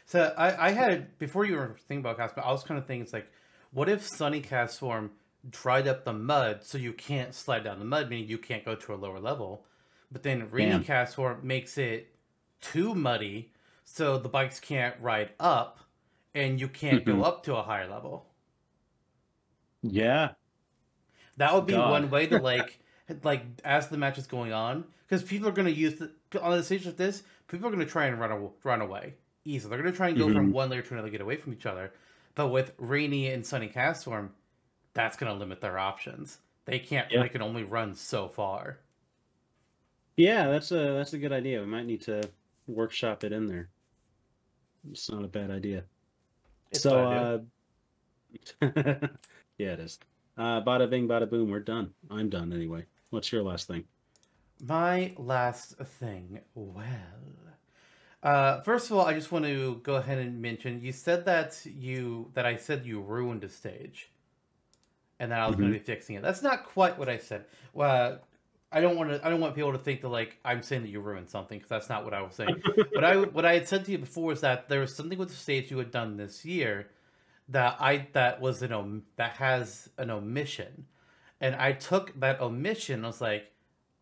So 0.06 0.34
I, 0.38 0.68
I 0.68 0.72
had 0.72 1.18
before 1.20 1.46
you 1.46 1.56
were 1.56 1.76
thinking 1.88 2.00
about 2.00 2.18
Castform, 2.18 2.46
I 2.46 2.52
was 2.52 2.64
kind 2.64 2.78
of 2.78 2.86
thinking 2.86 3.04
it's 3.04 3.14
like, 3.14 3.30
what 3.72 3.90
if 3.90 4.08
Sunny 4.08 4.42
Castform 4.42 5.10
dried 5.50 5.88
up 5.88 6.04
the 6.06 6.14
mud 6.14 6.64
so 6.64 6.78
you 6.78 6.94
can't 6.94 7.34
slide 7.34 7.64
down 7.64 7.80
the 7.80 7.86
mud, 7.86 8.10
meaning 8.10 8.28
you 8.28 8.38
can't 8.38 8.66
go 8.66 8.76
to 8.76 8.94
a 8.94 8.96
lower 8.96 9.20
level. 9.20 9.66
But 10.12 10.24
then 10.24 10.50
Rainy. 10.52 10.80
Castform 10.84 11.44
makes 11.44 11.78
it 11.78 12.16
too 12.62 12.96
muddy 12.96 13.54
so 13.86 14.18
the 14.18 14.30
bikes 14.30 14.60
can't 14.60 15.00
ride 15.02 15.32
up 15.40 15.80
and 16.36 16.60
you 16.60 16.68
can't 16.68 17.04
Mhm. 17.04 17.06
go 17.06 17.24
up 17.24 17.44
to 17.44 17.56
a 17.56 17.64
higher 17.64 17.88
level. 17.88 18.28
Yeah. 19.82 20.36
That 21.38 21.54
would 21.54 21.66
be 21.66 21.74
God. 21.74 21.90
one 21.90 22.10
way 22.10 22.28
to 22.28 22.40
like, 22.42 22.80
like 23.24 23.44
as 23.64 23.88
the 23.90 23.98
match 23.98 24.18
is 24.18 24.28
going 24.28 24.54
on, 24.54 24.86
because 25.08 25.24
people 25.24 25.48
are 25.48 25.52
going 25.54 25.68
to 25.68 25.74
use 25.74 25.96
the 25.96 26.12
on 26.42 26.52
the 26.58 26.64
stage 26.64 26.86
of 26.86 26.98
this. 26.98 27.24
People 27.48 27.68
are 27.68 27.72
going 27.72 27.84
to 27.86 27.92
try 27.92 28.06
and 28.06 28.20
run 28.20 28.52
run 28.64 28.82
away 28.82 29.16
easily. 29.46 29.70
They're 29.72 29.82
going 29.84 29.94
to 29.94 29.98
try 29.98 30.10
and 30.10 30.18
go 30.18 30.30
from 30.30 30.52
Mhm. 30.52 30.52
one 30.52 30.70
layer 30.70 30.82
to 30.84 30.94
another, 30.94 31.10
get 31.10 31.22
away 31.22 31.38
from 31.38 31.54
each 31.54 31.66
other. 31.66 31.94
But 32.36 32.50
with 32.50 32.74
rainy 32.78 33.28
and 33.32 33.46
sunny 33.46 33.70
castform, 33.70 34.32
that's 34.94 35.18
going 35.18 35.32
to 35.32 35.38
limit 35.38 35.62
their 35.62 35.78
options. 35.78 36.40
They 36.66 36.80
can't. 36.80 37.12
Yeah. 37.12 37.24
They 37.24 37.30
can 37.30 37.42
only 37.42 37.64
run 37.64 37.96
so 37.96 38.28
far. 38.28 38.80
Yeah, 40.18 40.48
that's 40.48 40.72
a 40.72 40.94
that's 40.94 41.14
a 41.14 41.18
good 41.18 41.32
idea. 41.32 41.62
We 41.62 41.68
might 41.68 41.86
need 41.86 42.02
to 42.02 42.30
workshop 42.68 43.24
it 43.24 43.32
in 43.32 43.48
there. 43.48 43.70
It's 44.92 45.10
not 45.10 45.24
a 45.24 45.28
bad 45.28 45.52
idea. 45.52 45.84
It's 46.72 46.82
so, 46.82 47.04
what 47.04 47.18
I 47.18 47.38
do. 48.74 48.82
uh, 48.82 49.08
yeah, 49.58 49.74
it 49.74 49.80
is. 49.80 50.00
Uh, 50.38 50.62
bada 50.62 50.90
bing, 50.90 51.08
bada 51.08 51.30
boom. 51.30 51.50
We're 51.50 51.60
done. 51.60 51.92
I'm 52.10 52.30
done 52.30 52.54
anyway. 52.54 52.86
What's 53.10 53.32
your 53.32 53.44
last 53.44 53.68
thing? 53.68 53.84
My 54.62 55.14
last 55.18 55.78
thing. 55.78 56.40
Well, 56.54 56.86
uh, 58.22 58.62
first 58.62 58.92
of 58.92 58.98
all, 58.98 59.06
I 59.06 59.14
just 59.14 59.32
want 59.32 59.46
to 59.46 59.80
go 59.84 59.96
ahead 59.96 60.18
and 60.18 60.42
mention 60.42 60.82
you 60.82 60.92
said 60.92 61.26
that 61.26 61.66
you 61.66 62.32
that 62.34 62.46
I 62.46 62.58
said 62.58 62.86
you 62.86 63.00
ruined 63.00 63.44
a 63.44 63.50
stage, 63.50 64.12
and 65.20 65.32
that 65.32 65.40
I 65.40 65.48
was 65.48 65.56
going 65.56 65.72
to 65.72 65.78
mm-hmm. 65.78 65.86
be 65.86 65.94
fixing 65.94 66.16
it. 66.16 66.22
That's 66.22 66.42
not 66.42 66.66
quite 66.66 66.98
what 66.98 67.10
I 67.10 67.18
said. 67.18 67.46
Well, 67.74 68.20
I 68.72 68.82
don't 68.82 68.96
want 68.96 69.10
to. 69.10 69.26
I 69.26 69.30
don't 69.30 69.40
want 69.40 69.56
people 69.56 69.72
to 69.72 69.78
think 69.78 70.02
that 70.02 70.10
like 70.10 70.38
I'm 70.46 70.62
saying 70.62 70.84
that 70.84 70.90
you 70.90 71.02
ruined 71.02 71.30
something 71.30 71.58
because 71.58 71.70
that's 71.70 71.90
not 71.90 72.04
what 72.04 72.14
I 72.14 72.22
was 72.22 72.36
saying. 72.36 72.62
what 72.92 73.04
I 73.04 73.18
what 73.18 73.46
I 73.46 73.54
had 73.54 73.68
said 73.68 73.86
to 73.86 73.92
you 73.92 73.98
before 73.98 74.26
was 74.26 74.42
that 74.42 74.70
there 74.70 74.80
was 74.80 74.96
something 74.96 75.18
with 75.18 75.30
the 75.30 75.36
stage 75.36 75.72
you 75.72 75.78
had 75.78 75.92
done 75.92 76.18
this 76.18 76.46
year 76.46 76.88
that 77.50 77.78
I 77.80 78.08
that 78.14 78.40
was 78.40 78.62
an 78.62 78.72
om- 78.72 79.04
that 79.16 79.32
has 79.32 79.90
an 79.98 80.12
omission, 80.12 80.86
and 81.42 81.56
I 81.56 81.72
took 81.72 82.18
that 82.20 82.40
omission. 82.42 83.04
I 83.04 83.08
was 83.08 83.22
like, 83.22 83.52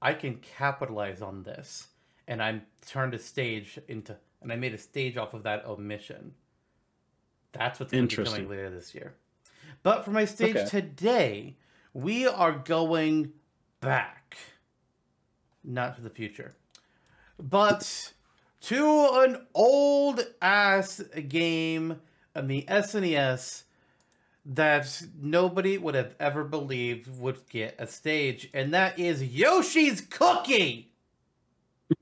I 0.02 0.14
can 0.14 0.36
capitalize 0.36 1.22
on 1.22 1.44
this, 1.44 1.88
and 2.28 2.44
I 2.44 2.62
turned 2.86 3.14
a 3.14 3.20
stage 3.20 3.80
into, 3.88 4.18
and 4.42 4.52
I 4.52 4.58
made 4.58 4.74
a 4.74 4.78
stage 4.78 5.16
off 5.16 5.34
of 5.34 5.44
that 5.44 5.66
omission. 5.66 6.34
That's 7.54 7.80
what's 7.80 7.94
going 7.94 8.10
to 8.10 8.18
be 8.18 8.24
coming 8.24 8.50
later 8.50 8.70
this 8.70 8.94
year. 8.94 9.16
But 9.88 10.04
for 10.04 10.12
my 10.12 10.26
stage 10.26 10.58
Okay. 10.58 10.66
today, 10.66 11.56
we 11.94 12.28
are 12.28 12.52
going 12.52 13.32
back, 13.80 14.36
not 15.64 15.96
to 15.96 16.02
the 16.02 16.10
future, 16.10 16.56
but 17.40 18.12
to 18.64 19.10
an 19.14 19.48
old 19.54 20.28
ass 20.42 21.02
game 21.30 22.02
on 22.36 22.48
the 22.48 22.66
SNES 22.68 23.64
that 24.44 25.04
nobody 25.18 25.78
would 25.78 25.96
have 25.96 26.16
ever 26.20 26.44
believed 26.44 27.08
would 27.18 27.48
get 27.48 27.74
a 27.80 27.88
stage, 27.88 28.50
and 28.54 28.74
that 28.74 29.00
is 29.00 29.24
Yoshi's 29.24 30.02
Cookie. 30.02 30.92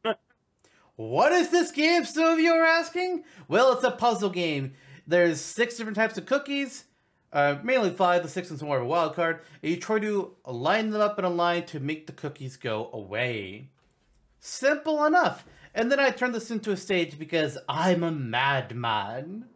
what 0.96 1.32
is 1.32 1.52
this 1.52 1.72
game? 1.72 2.04
Some 2.04 2.34
of 2.34 2.40
you 2.40 2.52
are 2.52 2.66
asking. 2.66 3.26
Well, 3.48 3.74
it's 3.74 3.84
a 3.84 3.92
puzzle 3.92 4.32
game. 4.32 4.74
There's 5.06 5.40
six 5.40 5.78
different 5.78 5.98
types 5.98 6.18
of 6.18 6.26
cookies. 6.26 6.86
Uh, 7.36 7.58
mainly 7.64 7.92
five. 7.92 8.24
The 8.24 8.30
six, 8.30 8.50
and 8.50 8.58
some 8.58 8.70
more 8.70 8.78
of 8.78 8.84
a 8.84 8.88
wild 8.88 9.14
card. 9.14 9.42
And 9.62 9.72
you 9.72 9.78
try 9.78 10.00
to 10.00 10.32
line 10.48 10.90
them 10.90 11.02
up 11.02 11.20
in 11.20 11.26
a 11.26 11.30
line 11.30 11.66
to 11.66 11.80
make 11.80 12.08
the 12.08 12.14
cookies 12.14 12.56
go 12.56 12.90
away. 12.94 13.70
Simple 14.40 15.04
enough. 15.06 15.46
And 15.74 15.92
then 15.92 16.00
I 16.00 16.12
turned 16.12 16.34
this 16.34 16.50
into 16.50 16.72
a 16.72 16.78
stage 16.78 17.20
because 17.20 17.58
I'm 17.68 18.04
a 18.04 18.12
madman. 18.12 19.48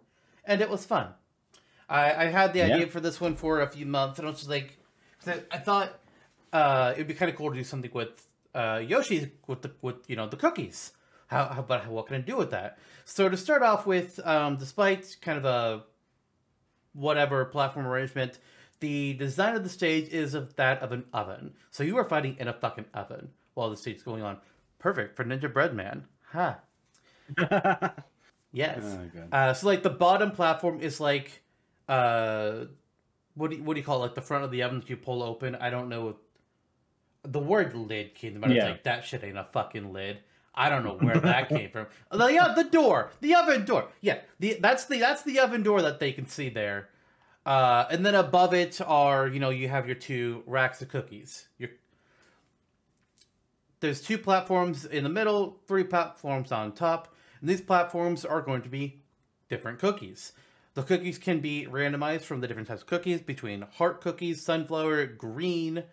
And 0.43 0.61
it 0.61 0.69
was 0.69 0.85
fun. 0.85 1.13
I, 1.87 2.13
I 2.13 2.25
had 2.25 2.51
the 2.53 2.59
Yeah. 2.59 2.65
idea 2.75 2.87
for 2.87 2.99
this 2.99 3.21
one 3.21 3.35
for 3.35 3.61
a 3.61 3.67
few 3.67 3.85
months, 3.85 4.19
and 4.19 4.27
I 4.27 4.31
was 4.31 4.39
just 4.39 4.49
like, 4.49 4.77
I 5.51 5.57
thought 5.57 5.99
uh, 6.51 6.91
it'd 6.95 7.07
be 7.07 7.13
kind 7.13 7.31
of 7.31 7.37
cool 7.37 7.49
to 7.49 7.55
do 7.55 7.63
something 7.63 7.91
with 7.93 8.27
uh, 8.53 8.81
Yoshi 8.85 9.31
with 9.47 9.61
the 9.61 9.71
with 9.81 10.09
you 10.09 10.15
know 10.15 10.27
the 10.27 10.37
cookies. 10.37 10.91
How, 11.27 11.45
how 11.45 11.61
but 11.61 11.87
what 11.87 12.07
can 12.07 12.15
I 12.15 12.21
do 12.21 12.35
with 12.35 12.51
that? 12.51 12.77
So 13.05 13.29
to 13.29 13.37
start 13.37 13.61
off 13.61 13.85
with, 13.85 14.19
um, 14.25 14.57
despite 14.57 15.17
kind 15.21 15.37
of 15.37 15.45
a 15.45 15.83
whatever 16.93 17.45
platform 17.45 17.87
arrangement, 17.87 18.39
the 18.79 19.13
design 19.13 19.55
of 19.55 19.63
the 19.63 19.69
stage 19.69 20.09
is 20.09 20.33
of 20.33 20.55
that 20.55 20.81
of 20.81 20.91
an 20.91 21.05
oven. 21.13 21.53
So 21.71 21.83
you 21.83 21.97
are 21.97 22.05
fighting 22.05 22.37
in 22.39 22.47
a 22.47 22.53
fucking 22.53 22.85
oven 22.93 23.29
while 23.53 23.69
the 23.69 23.77
stage 23.77 23.97
is 23.97 24.03
going 24.03 24.23
on. 24.23 24.37
Perfect 24.79 25.15
for 25.15 25.25
Ninjabread 25.25 25.73
Man. 25.73 26.05
Huh. 26.31 26.55
Yes. 28.51 28.81
Oh. 28.83 29.37
Uh, 29.37 29.53
so 29.53 29.67
like 29.67 29.83
the 29.83 29.89
bottom 29.89 30.31
platform 30.31 30.81
is 30.81 30.99
like, 30.99 31.41
uh, 31.87 32.65
what 33.35 33.51
do 33.51 33.57
you, 33.57 33.63
what 33.63 33.75
do 33.75 33.79
you 33.79 33.85
call 33.85 33.97
it? 33.97 34.07
Like 34.07 34.15
the 34.15 34.21
front 34.21 34.43
of 34.43 34.51
the 34.51 34.63
oven 34.63 34.79
that 34.79 34.89
you 34.89 34.97
pull 34.97 35.23
open. 35.23 35.55
I 35.55 35.69
don't 35.69 35.89
know. 35.89 36.17
The 37.23 37.39
word 37.39 37.75
lid 37.75 38.15
came 38.15 38.33
to 38.33 38.39
mind. 38.39 38.53
It's 38.53 38.65
like 38.65 38.83
that 38.83 39.05
shit 39.05 39.23
ain't 39.23 39.37
a 39.37 39.47
fucking 39.51 39.93
lid. 39.93 40.19
I 40.55 40.69
don't 40.69 40.83
know 40.83 40.97
where 40.99 41.19
that 41.19 41.49
came 41.49 41.69
from. 41.69 41.87
The 42.11 42.27
yeah, 42.27 42.53
the 42.55 42.63
door, 42.63 43.11
the 43.21 43.35
oven 43.35 43.65
door. 43.65 43.89
Yeah, 44.01 44.19
the 44.39 44.57
that's 44.59 44.85
the 44.85 44.99
that's 44.99 45.23
the 45.23 45.39
oven 45.39 45.63
door 45.63 45.81
that 45.81 45.99
they 45.99 46.11
can 46.11 46.27
see 46.27 46.49
there. 46.49 46.89
Uh, 47.45 47.85
and 47.89 48.05
then 48.05 48.15
above 48.15 48.53
it 48.53 48.79
are 48.85 49.27
you 49.27 49.39
know 49.39 49.49
you 49.49 49.69
have 49.69 49.85
your 49.85 49.95
two 49.95 50.43
racks 50.45 50.81
of 50.81 50.89
cookies. 50.89 51.47
Your 51.57 51.69
there's 53.79 54.01
two 54.01 54.17
platforms 54.17 54.85
in 54.85 55.03
the 55.03 55.09
middle, 55.09 55.57
three 55.67 55.85
platforms 55.85 56.51
on 56.51 56.73
top, 56.73 57.15
and 57.39 57.49
these 57.49 57.61
platforms 57.61 58.25
are 58.25 58.41
going 58.41 58.61
to 58.63 58.69
be 58.69 59.01
different 59.47 59.79
cookies. 59.79 60.33
The 60.73 60.83
cookies 60.83 61.17
can 61.17 61.39
be 61.39 61.67
randomized 61.69 62.21
from 62.21 62.41
the 62.41 62.47
different 62.47 62.67
types 62.67 62.81
of 62.81 62.87
cookies 62.87 63.21
between 63.21 63.61
heart 63.61 64.01
cookies, 64.01 64.43
sunflower, 64.43 65.07
green, 65.07 65.83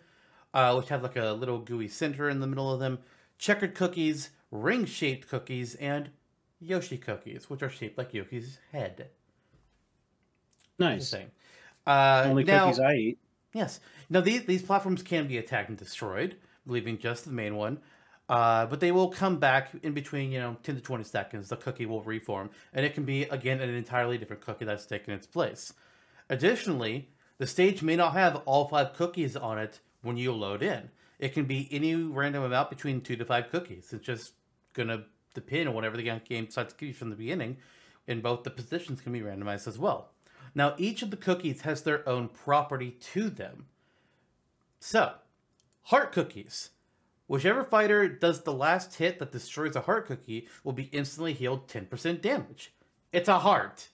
uh, 0.53 0.75
which 0.75 0.89
have 0.89 1.03
like 1.03 1.15
a 1.15 1.31
little 1.31 1.59
gooey 1.59 1.87
center 1.87 2.29
in 2.29 2.39
the 2.39 2.47
middle 2.47 2.71
of 2.71 2.79
them, 2.79 2.99
checkered 3.37 3.73
cookies, 3.73 4.29
ring 4.51 4.85
shaped 4.85 5.29
cookies, 5.29 5.75
and 5.75 6.09
Yoshi 6.59 6.97
cookies, 6.97 7.49
which 7.49 7.61
are 7.61 7.69
shaped 7.69 7.97
like 7.97 8.13
Yoshi's 8.13 8.57
head. 8.71 9.09
nice. 10.79 11.13
Uh, 11.85 12.23
Only 12.25 12.43
now, 12.43 12.65
cookies 12.65 12.79
I 12.79 12.93
eat. 12.93 13.19
Yes. 13.53 13.79
Now 14.09 14.21
these 14.21 14.43
these 14.45 14.61
platforms 14.61 15.03
can 15.03 15.27
be 15.27 15.37
attacked 15.37 15.69
and 15.69 15.77
destroyed, 15.77 16.35
leaving 16.65 16.97
just 16.97 17.25
the 17.25 17.31
main 17.31 17.55
one. 17.55 17.79
Uh, 18.29 18.65
but 18.65 18.81
they 18.81 18.91
will 18.91 19.07
come 19.07 19.37
back 19.39 19.71
in 19.83 19.93
between, 19.93 20.31
you 20.31 20.39
know, 20.39 20.57
ten 20.61 20.75
to 20.75 20.81
twenty 20.81 21.05
seconds. 21.05 21.47
The 21.47 21.55
cookie 21.55 21.85
will 21.85 22.03
reform, 22.03 22.49
and 22.73 22.85
it 22.85 22.93
can 22.93 23.05
be 23.05 23.23
again 23.23 23.61
an 23.61 23.69
entirely 23.69 24.17
different 24.17 24.41
cookie 24.41 24.65
that's 24.65 24.85
taken 24.85 25.13
its 25.13 25.27
place. 25.27 25.73
Additionally, 26.29 27.09
the 27.37 27.47
stage 27.47 27.81
may 27.81 27.95
not 27.95 28.13
have 28.13 28.35
all 28.45 28.67
five 28.67 28.93
cookies 28.93 29.37
on 29.37 29.57
it 29.57 29.79
when 30.01 30.17
you 30.17 30.33
load 30.33 30.61
in. 30.61 30.89
It 31.19 31.33
can 31.33 31.45
be 31.45 31.69
any 31.71 31.95
random 31.95 32.43
amount 32.43 32.69
between 32.69 33.01
two 33.01 33.15
to 33.15 33.25
five 33.25 33.49
cookies. 33.49 33.93
It's 33.93 34.05
just 34.05 34.33
gonna 34.77 35.03
depend 35.33 35.67
on 35.67 35.75
whatever 35.75 35.97
the 35.97 36.03
game 36.03 36.45
decides 36.45 36.73
to 36.73 36.79
give 36.79 36.87
you 36.87 36.93
from 36.93 37.09
the 37.09 37.15
beginning, 37.15 37.57
and 38.07 38.23
both 38.23 38.43
the 38.43 38.49
positions 38.49 39.01
can 39.01 39.11
be 39.11 39.19
randomized 39.19 39.67
as 39.67 39.77
well. 39.77 40.11
Now, 40.55 40.73
each 40.77 41.01
of 41.01 41.11
the 41.11 41.17
cookies 41.17 41.61
has 41.61 41.83
their 41.83 42.07
own 42.07 42.29
property 42.29 42.91
to 43.13 43.29
them. 43.29 43.65
So, 44.79 45.13
heart 45.83 46.11
cookies. 46.11 46.71
Whichever 47.27 47.63
fighter 47.63 48.07
does 48.07 48.43
the 48.43 48.53
last 48.53 48.95
hit 48.95 49.19
that 49.19 49.33
destroys 49.33 49.75
a 49.75 49.81
heart 49.81 50.07
cookie 50.07 50.47
will 50.63 50.73
be 50.73 50.89
instantly 50.93 51.33
healed 51.33 51.67
10% 51.67 52.21
damage. 52.21 52.73
It's 53.11 53.27
a 53.27 53.39
heart. 53.39 53.89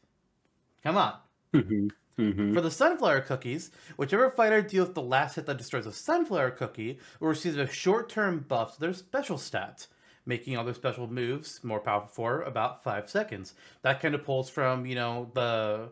Come 0.84 0.97
on. 0.97 1.15
Mm-hmm. 1.53 1.88
Mm-hmm. 2.19 2.53
For 2.53 2.61
the 2.61 2.69
sunflower 2.69 3.21
cookies, 3.21 3.71
whichever 3.97 4.29
fighter 4.29 4.61
deals 4.61 4.93
the 4.93 5.01
last 5.01 5.36
hit 5.36 5.47
that 5.47 5.57
destroys 5.57 5.88
a 5.88 5.91
sunflower 5.91 6.51
cookie 6.51 6.99
will 7.19 7.29
receive 7.29 7.57
a 7.57 7.67
short 7.67 8.07
term 8.07 8.45
buff 8.47 8.75
to 8.75 8.79
their 8.79 8.93
special 8.93 9.39
stat, 9.39 9.88
making 10.26 10.57
all 10.57 10.63
their 10.63 10.74
special 10.74 11.07
moves 11.07 11.63
more 11.63 11.80
powerful 11.80 12.09
for 12.09 12.41
about 12.43 12.84
five 12.84 13.09
seconds. 13.09 13.53
That 13.82 14.01
kind 14.01 14.15
of 14.15 14.24
pulls 14.24 14.49
from, 14.49 14.86
you 14.86 14.95
know, 14.95 15.30
the 15.34 15.89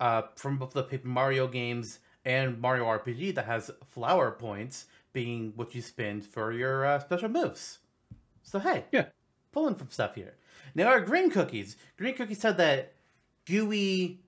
uh, 0.00 0.22
from 0.36 0.58
both 0.58 0.72
the 0.72 0.82
Paper 0.82 1.08
Mario 1.08 1.46
games 1.48 2.00
and 2.24 2.60
Mario 2.60 2.84
RPG 2.84 3.34
that 3.36 3.46
has 3.46 3.70
flower 3.86 4.30
points 4.32 4.86
being 5.12 5.52
what 5.56 5.74
you 5.74 5.82
spend 5.82 6.24
for 6.26 6.52
your 6.52 6.84
uh, 6.86 6.98
special 7.00 7.28
moves. 7.28 7.78
So 8.42 8.58
hey, 8.58 8.84
Yeah. 8.92 9.06
pulling 9.52 9.74
from 9.74 9.88
stuff 9.90 10.14
here. 10.14 10.34
Now 10.74 10.88
our 10.88 11.00
green 11.00 11.30
cookies, 11.30 11.76
green 11.96 12.14
cookies 12.14 12.42
had 12.42 12.56
that 12.58 12.94
gooey 13.46 14.20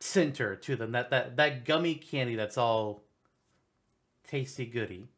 center 0.00 0.56
to 0.56 0.76
them, 0.76 0.92
that 0.92 1.10
that 1.10 1.36
that 1.36 1.64
gummy 1.64 1.94
candy 1.94 2.36
that's 2.36 2.58
all 2.58 3.04
tasty 4.26 4.66
goody. 4.66 5.08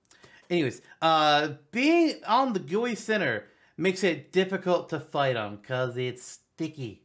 Anyways, 0.50 0.80
uh, 1.02 1.54
being 1.72 2.22
on 2.24 2.52
the 2.52 2.60
gooey 2.60 2.94
center 2.94 3.46
makes 3.76 4.04
it 4.04 4.32
difficult 4.32 4.88
to 4.90 5.00
fight 5.00 5.36
on 5.36 5.56
because 5.56 5.96
it's 5.96 6.22
sticky. 6.22 7.02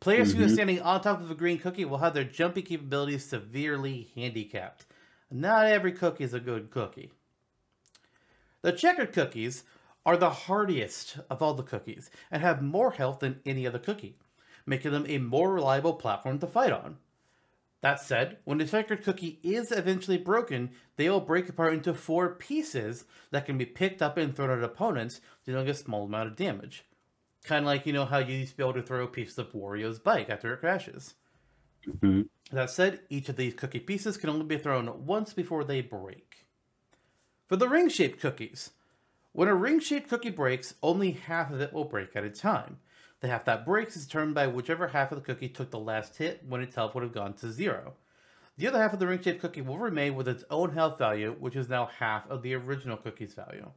Players 0.00 0.32
who 0.32 0.42
are 0.42 0.46
Mhm. 0.46 0.52
standing 0.54 0.80
on 0.80 1.00
top 1.00 1.20
of 1.20 1.30
a 1.30 1.34
green 1.34 1.58
cookie 1.58 1.84
will 1.84 1.98
have 1.98 2.14
their 2.14 2.24
jumping 2.24 2.64
capabilities 2.64 3.24
severely 3.24 4.10
handicapped. 4.14 4.86
Not 5.30 5.66
every 5.66 5.92
cookie 5.92 6.24
is 6.24 6.34
a 6.34 6.40
good 6.40 6.70
cookie. 6.70 7.12
The 8.62 8.72
checkered 8.72 9.12
cookies 9.12 9.64
are 10.06 10.16
the 10.16 10.30
hardiest 10.30 11.18
of 11.28 11.42
all 11.42 11.54
the 11.54 11.62
cookies 11.62 12.10
and 12.30 12.42
have 12.42 12.62
more 12.62 12.92
health 12.92 13.20
than 13.20 13.40
any 13.44 13.66
other 13.66 13.78
cookie, 13.78 14.18
making 14.66 14.92
them 14.92 15.04
a 15.08 15.18
more 15.18 15.52
reliable 15.52 15.94
platform 15.94 16.38
to 16.38 16.46
fight 16.46 16.72
on. 16.72 16.98
That 17.82 18.00
said, 18.00 18.38
when 18.44 18.58
the 18.58 18.66
checkered 18.66 19.02
cookie 19.02 19.40
is 19.42 19.72
eventually 19.72 20.18
broken, 20.18 20.70
they 20.96 21.08
will 21.08 21.20
break 21.20 21.48
apart 21.48 21.72
into 21.72 21.94
four 21.94 22.34
pieces 22.34 23.04
that 23.30 23.46
can 23.46 23.56
be 23.56 23.64
picked 23.64 24.02
up 24.02 24.18
and 24.18 24.34
thrown 24.36 24.50
at 24.50 24.62
opponents, 24.62 25.20
dealing 25.46 25.68
a 25.68 25.74
small 25.74 26.04
amount 26.04 26.28
of 26.28 26.36
damage. 26.36 26.84
Kind 27.42 27.64
of 27.64 27.66
like, 27.66 27.86
you 27.86 27.94
know, 27.94 28.04
how 28.04 28.18
you 28.18 28.36
used 28.36 28.52
to 28.52 28.56
be 28.58 28.62
able 28.62 28.74
to 28.74 28.82
throw 28.82 29.04
a 29.04 29.08
piece 29.08 29.38
of 29.38 29.52
Wario's 29.52 29.98
bike 29.98 30.28
after 30.28 30.52
it 30.52 30.60
crashes. 30.60 31.14
Mhm. 31.86 32.28
That 32.52 32.70
said, 32.70 33.00
each 33.08 33.28
of 33.30 33.36
these 33.36 33.54
cookie 33.54 33.80
pieces 33.80 34.18
can 34.18 34.28
only 34.28 34.44
be 34.44 34.58
thrown 34.58 35.06
once 35.06 35.32
before 35.32 35.64
they 35.64 35.80
break. 35.80 36.46
For 37.48 37.56
the 37.56 37.68
ring 37.68 37.88
shaped 37.88 38.20
cookies, 38.20 38.72
when 39.32 39.48
a 39.48 39.54
ring 39.54 39.80
shaped 39.80 40.08
cookie 40.08 40.30
breaks, 40.30 40.74
only 40.82 41.12
half 41.12 41.50
of 41.50 41.60
it 41.60 41.72
will 41.72 41.84
break 41.84 42.14
at 42.14 42.24
a 42.24 42.30
time. 42.30 42.80
The 43.20 43.28
half 43.28 43.44
that 43.44 43.66
breaks 43.66 43.96
is 43.96 44.06
determined 44.06 44.34
by 44.34 44.46
whichever 44.46 44.88
half 44.88 45.12
of 45.12 45.18
the 45.18 45.24
cookie 45.24 45.48
took 45.48 45.70
the 45.70 45.78
last 45.78 46.16
hit 46.16 46.42
when 46.48 46.62
its 46.62 46.74
health 46.74 46.94
would 46.94 47.04
have 47.04 47.12
gone 47.12 47.34
to 47.34 47.52
zero. 47.52 47.94
The 48.56 48.66
other 48.66 48.80
half 48.80 48.92
of 48.92 48.98
the 48.98 49.06
ring 49.06 49.22
shaped 49.22 49.40
cookie 49.40 49.60
will 49.60 49.78
remain 49.78 50.14
with 50.14 50.28
its 50.28 50.44
own 50.50 50.72
health 50.72 50.98
value, 50.98 51.36
which 51.38 51.56
is 51.56 51.68
now 51.68 51.86
half 51.98 52.28
of 52.30 52.42
the 52.42 52.54
original 52.54 52.96
cookie's 52.96 53.34
value. 53.34 53.70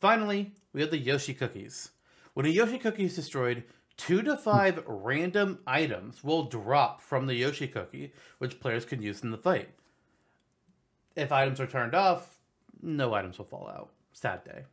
Finally, 0.00 0.52
we 0.72 0.82
have 0.82 0.90
the 0.90 0.98
Yoshi 0.98 1.34
cookies. 1.34 1.90
When 2.34 2.46
a 2.46 2.50
Yoshi 2.50 2.78
cookie 2.78 3.04
is 3.04 3.16
destroyed, 3.16 3.64
two 3.96 4.22
to 4.22 4.36
five 4.36 4.82
random 4.86 5.58
items 5.66 6.22
will 6.22 6.44
drop 6.44 7.00
from 7.00 7.26
the 7.26 7.34
Yoshi 7.34 7.66
cookie, 7.66 8.12
which 8.38 8.60
players 8.60 8.84
can 8.84 9.00
use 9.00 9.22
in 9.22 9.30
the 9.30 9.38
fight. 9.38 9.70
If 11.14 11.32
items 11.32 11.60
are 11.60 11.66
turned 11.66 11.94
off, 11.94 12.38
no 12.82 13.14
items 13.14 13.38
will 13.38 13.46
fall 13.46 13.68
out. 13.68 13.90
Sad 14.12 14.44
day. 14.44 14.64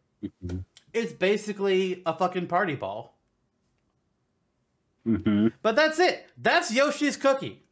Mm-hmm. 0.45 0.57
It's 0.94 1.12
basically 1.14 2.02
a 2.06 2.16
fucking 2.16 2.48
party 2.48 2.76
ball. 2.76 3.18
Mhm. 5.06 5.52
But 5.62 5.76
that's 5.76 6.00
it. 6.00 6.30
That's 6.38 6.72
Yoshi's 6.74 7.18
cookie. 7.18 7.64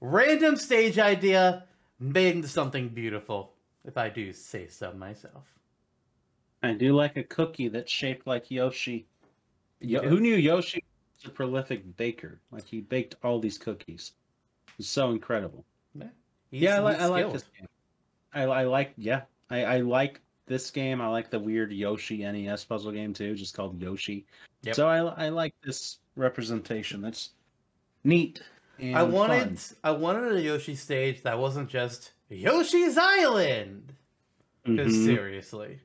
Random 0.00 0.56
stage 0.56 0.98
idea 0.98 1.64
made 1.98 2.36
into 2.36 2.48
something 2.48 2.88
beautiful, 2.90 3.54
if 3.84 3.96
I 3.96 4.10
do 4.10 4.32
say 4.32 4.68
so 4.68 4.92
myself. 4.92 5.46
I 6.62 6.72
do 6.74 6.94
like 6.94 7.16
a 7.16 7.22
cookie 7.22 7.68
that's 7.68 7.90
shaped 7.90 8.26
like 8.26 8.50
Yoshi. 8.50 9.06
Yo- 9.80 10.02
who 10.02 10.20
knew 10.20 10.34
Yoshi 10.34 10.82
was 11.16 11.30
a 11.30 11.30
prolific 11.34 11.96
baker? 11.96 12.40
Like 12.50 12.66
he 12.66 12.80
baked 12.80 13.16
all 13.22 13.38
these 13.38 13.56
cookies. 13.56 14.12
It's 14.78 14.88
so 14.88 15.10
incredible. 15.12 15.64
He's- 16.50 16.62
yeah, 16.62 16.76
I, 16.80 16.90
li- 16.90 16.96
I 16.96 17.06
like 17.06 17.32
this 17.32 17.44
game. 17.58 17.68
I, 18.34 18.42
I 18.42 18.64
like 18.64 18.92
yeah, 18.98 19.22
I, 19.48 19.64
I 19.64 19.80
like 19.80 20.20
this 20.46 20.70
game. 20.70 21.00
I 21.00 21.08
like 21.08 21.30
the 21.30 21.38
weird 21.38 21.72
Yoshi 21.72 22.18
NES 22.18 22.64
puzzle 22.64 22.92
game 22.92 23.12
too, 23.12 23.34
just 23.34 23.54
called 23.54 23.80
Yoshi. 23.80 24.26
Yep. 24.62 24.74
So 24.74 24.88
I 24.88 24.98
I 25.26 25.28
like 25.28 25.54
this 25.62 25.98
representation. 26.16 27.00
That's 27.00 27.30
neat. 28.04 28.42
And 28.78 28.96
I 28.96 29.02
wanted 29.02 29.58
fun. 29.58 29.76
I 29.84 29.90
wanted 29.90 30.36
a 30.36 30.40
Yoshi 30.40 30.74
stage 30.74 31.22
that 31.22 31.38
wasn't 31.38 31.68
just 31.68 32.12
Yoshi's 32.28 32.96
Island. 32.98 33.92
Because 34.64 34.92
Mhm. 34.94 35.04
seriously. 35.04 35.80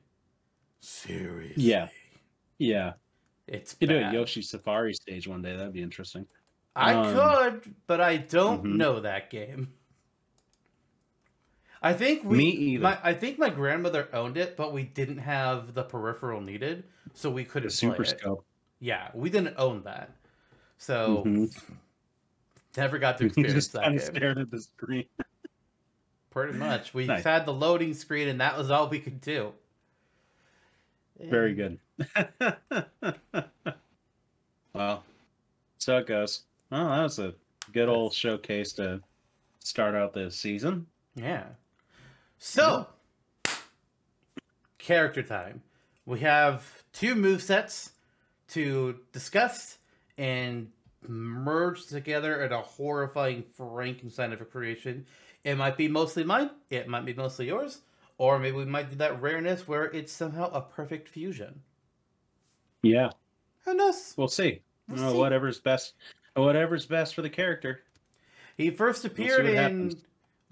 Seriously. 0.80 1.62
Yeah. 1.62 1.88
Yeah, 2.58 2.92
It's 3.48 3.76
you 3.80 3.88
could 3.88 3.94
do 3.94 4.04
a 4.04 4.12
Yoshi 4.12 4.42
Safari 4.42 4.94
stage 4.94 5.26
one 5.26 5.42
day. 5.42 5.56
That'd 5.56 5.72
be 5.72 5.82
interesting. 5.82 6.26
I 6.76 6.94
Um, 6.94 7.14
could, 7.14 7.74
but 7.86 8.00
I 8.00 8.16
don't 8.18 8.62
Mhm. 8.64 8.76
know 8.76 9.00
that 9.00 9.30
game. 9.30 9.72
I 11.82 11.92
think 11.92 12.24
we 12.24 12.36
Me 12.38 12.50
either. 12.50 12.82
My, 12.82 12.98
I 13.02 13.12
think 13.14 13.38
my 13.38 13.48
grandmother 13.50 14.08
owned 14.12 14.36
it, 14.36 14.56
but 14.56 14.72
we 14.72 14.84
didn't 14.84 15.18
have 15.18 15.74
the 15.74 15.82
peripheral 15.82 16.40
needed, 16.40 16.84
so 17.14 17.30
we 17.30 17.44
couldn't 17.44 17.70
Super 17.70 17.96
play 17.96 18.04
it. 18.12 18.18
Scope. 18.20 18.44
Yeah, 18.80 19.10
we 19.14 19.30
didn't 19.30 19.54
own 19.58 19.82
that. 19.84 20.10
So 20.78 21.24
Mhm. 21.24 21.76
never 22.76 22.98
got 22.98 23.18
to 23.18 23.26
experience 23.26 23.54
just 23.54 23.72
that 23.72 23.82
kind 23.84 23.96
of 23.96 24.02
stared 24.02 24.38
at 24.38 24.50
the 24.50 24.60
screen. 24.60 25.06
Pretty 26.30 26.56
much. 26.58 26.94
We 26.94 27.06
Nice. 27.06 27.24
had 27.24 27.46
the 27.46 27.52
loading 27.52 27.94
screen 27.94 28.28
and 28.28 28.40
that 28.40 28.56
was 28.56 28.70
all 28.70 28.88
we 28.88 29.00
could 29.00 29.20
do. 29.20 29.52
Very 31.20 31.54
good. 31.54 31.78
well, 34.72 35.04
so 35.78 35.98
it 35.98 36.06
goes. 36.06 36.42
Well, 36.70 36.88
that 36.88 37.02
was 37.02 37.18
a 37.18 37.34
good 37.72 37.88
old 37.88 38.14
showcase 38.14 38.72
to 38.74 39.00
start 39.60 39.94
out 39.94 40.12
this 40.14 40.36
season. 40.38 40.86
Yeah. 41.14 41.44
So, 42.44 42.88
character 44.78 45.22
time. 45.22 45.62
We 46.06 46.18
have 46.20 46.82
two 46.92 47.14
move 47.14 47.40
sets 47.40 47.92
to 48.48 48.96
discuss 49.12 49.78
and 50.18 50.68
merge 51.06 51.86
together 51.86 52.42
in 52.42 52.50
a 52.50 52.60
horrifying 52.60 53.44
Frankenstein 53.56 54.32
of 54.32 54.40
a 54.40 54.44
creation. 54.44 55.06
It 55.44 55.54
might 55.56 55.76
be 55.76 55.86
mostly 55.86 56.24
mine, 56.24 56.50
it 56.68 56.88
might 56.88 57.04
be 57.04 57.14
mostly 57.14 57.46
yours, 57.46 57.82
or 58.18 58.40
maybe 58.40 58.56
we 58.56 58.64
might 58.64 58.90
do 58.90 58.96
that 58.96 59.22
rareness 59.22 59.68
where 59.68 59.84
it's 59.84 60.12
somehow 60.12 60.50
a 60.50 60.62
perfect 60.62 61.08
fusion. 61.08 61.60
Yeah, 62.82 63.10
Who 63.64 63.74
knows? 63.74 64.14
we'll 64.16 64.26
see. 64.26 64.62
We'll 64.88 65.04
Uh, 65.04 65.12
see. 65.12 65.16
whatever's 65.18 65.60
best. 65.60 65.94
Whatever's 66.34 66.86
best 66.86 67.14
for 67.14 67.22
the 67.22 67.30
character. 67.30 67.82
He 68.56 68.68
first 68.70 69.04
appeared 69.04 69.44
what 69.44 69.50
in 69.50 69.56
happens. 69.56 69.94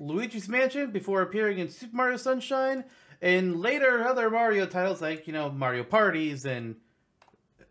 Luigi's 0.00 0.48
Mansion 0.48 0.90
before 0.90 1.22
appearing 1.22 1.58
in 1.58 1.68
Super 1.68 1.96
Mario 1.96 2.16
Sunshine 2.16 2.84
and 3.20 3.60
later 3.60 4.04
other 4.04 4.30
Mario 4.30 4.66
titles 4.66 5.00
like, 5.00 5.26
you 5.26 5.32
know, 5.32 5.50
Mario 5.50 5.84
Parties 5.84 6.46
and 6.46 6.76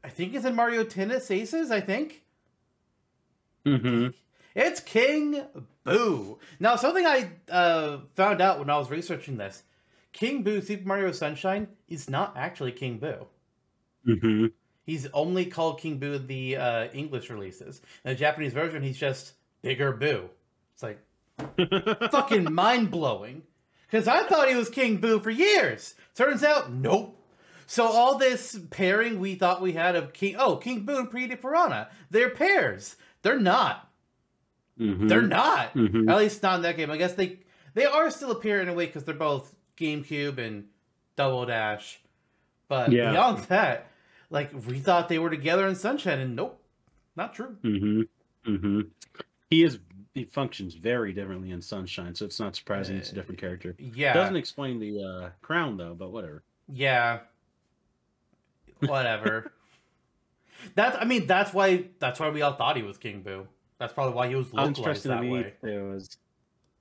I 0.04 0.10
think 0.10 0.34
it's 0.34 0.46
in 0.46 0.56
Mario 0.56 0.84
Tennis 0.84 1.30
Aces, 1.30 1.72
I 1.72 1.82
think. 1.82 2.24
Mm-hmm. 3.66 4.08
It's 4.56 4.80
King 4.80 5.44
Boo. 5.84 6.40
Now, 6.60 6.76
something 6.76 7.06
I 7.06 7.32
uh, 7.50 8.00
found 8.16 8.42
out 8.42 8.60
when 8.60 8.70
I 8.70 8.78
was 8.78 8.90
researching 8.90 9.38
this 9.38 9.64
King 10.14 10.44
Boo 10.44 10.62
Super 10.62 10.88
Mario 10.88 11.12
Sunshine 11.12 11.68
is 11.88 12.10
not 12.10 12.36
actually 12.38 12.72
King 12.72 12.98
Boo. 12.98 13.28
Mm-hmm. 14.08 14.46
He's 14.86 15.08
only 15.14 15.46
called 15.46 15.80
King 15.80 15.98
Boo 16.00 16.14
in 16.14 16.28
the 16.28 16.58
uh, 16.58 16.88
English 16.94 17.30
releases. 17.30 17.82
In 18.04 18.10
the 18.10 18.16
Japanese 18.16 18.54
version, 18.54 18.82
he's 18.82 18.98
just 18.98 19.34
Bigger 19.62 19.92
Boo. 19.92 20.30
It's 20.74 20.82
like, 20.82 21.00
fucking 22.12 22.54
mind 22.54 22.92
blowing. 22.92 23.44
Because 23.90 24.08
I 24.08 24.24
thought 24.28 24.50
he 24.50 24.56
was 24.56 24.70
King 24.70 24.98
Boo 24.98 25.20
for 25.20 25.30
years. 25.32 25.96
Turns 26.16 26.44
out, 26.44 26.72
nope. 26.72 27.16
So 27.66 27.86
all 27.86 28.18
this 28.18 28.60
pairing 28.72 29.20
we 29.20 29.36
thought 29.36 29.62
we 29.62 29.74
had 29.74 29.96
of 29.96 30.14
King, 30.14 30.36
oh, 30.40 30.58
King 30.58 30.82
Boo 30.86 30.98
and 30.98 31.12
Petey 31.12 31.36
Piranha, 31.36 31.90
they're 32.10 32.30
pairs. 32.32 32.96
They're 33.22 33.40
not. 33.40 33.90
mm-hmm. 34.80 35.08
They're 35.08 35.22
not. 35.22 35.74
Mhm. 35.74 36.10
At 36.10 36.18
least 36.18 36.42
not 36.44 36.56
in 36.58 36.62
that 36.64 36.78
game. 36.78 36.90
I 36.92 36.98
guess 36.98 37.14
they 37.14 37.40
they 37.74 37.86
are 37.86 38.10
still 38.10 38.32
a 38.32 38.40
pair 38.40 38.62
in 38.62 38.70
a 38.70 38.74
way 38.74 38.86
because 38.86 39.04
they're 39.04 39.14
both 39.14 39.54
GameCube 39.78 40.38
and 40.40 40.66
Double 41.16 41.46
Dash. 41.46 42.00
But 42.68 42.92
Yeah. 42.92 43.12
beyond 43.12 43.40
that, 43.46 43.92
like 44.30 44.52
we 44.68 44.80
thought 44.80 45.10
they 45.10 45.20
were 45.20 45.30
together 45.30 45.68
in 45.68 45.76
Sunshine, 45.76 46.20
and 46.20 46.36
nope, 46.36 46.62
not 47.16 47.34
true. 47.36 47.56
Mm-hmm. 47.64 48.02
Mm-hmm. 48.52 48.80
He 49.50 49.64
is 49.64 49.80
he 50.20 50.26
functions 50.26 50.74
very 50.76 51.14
differently 51.14 51.52
in 51.52 51.62
Sunshine, 51.62 52.14
so 52.14 52.26
it's 52.26 52.40
not 52.40 52.56
surprising 52.56 52.98
it's 52.98 53.12
a 53.12 53.16
different 53.16 53.40
character. 53.40 53.76
Yeah, 53.80 54.14
Doesn't 54.14 54.36
explain 54.36 54.80
the 54.80 55.04
uh, 55.04 55.30
crown 55.42 55.78
though, 55.78 55.96
but 55.96 56.12
whatever. 56.12 56.44
yeah, 56.68 57.20
whatever. 58.80 59.52
that's 60.76 60.98
I 61.00 61.06
mean 61.06 61.26
that's 61.28 61.54
why 61.54 61.86
that's 62.00 62.20
why 62.20 62.30
we 62.30 62.42
all 62.42 62.54
thought 62.54 62.76
he 62.78 62.84
was 62.84 62.98
King 62.98 63.22
Boo. 63.22 63.48
That's 63.80 63.94
probably 63.94 64.14
why 64.14 64.28
he 64.28 64.36
was 64.36 64.54
localized 64.54 65.06
that 65.06 65.22
way. 65.22 65.54
It 65.64 65.82
was. 65.82 66.18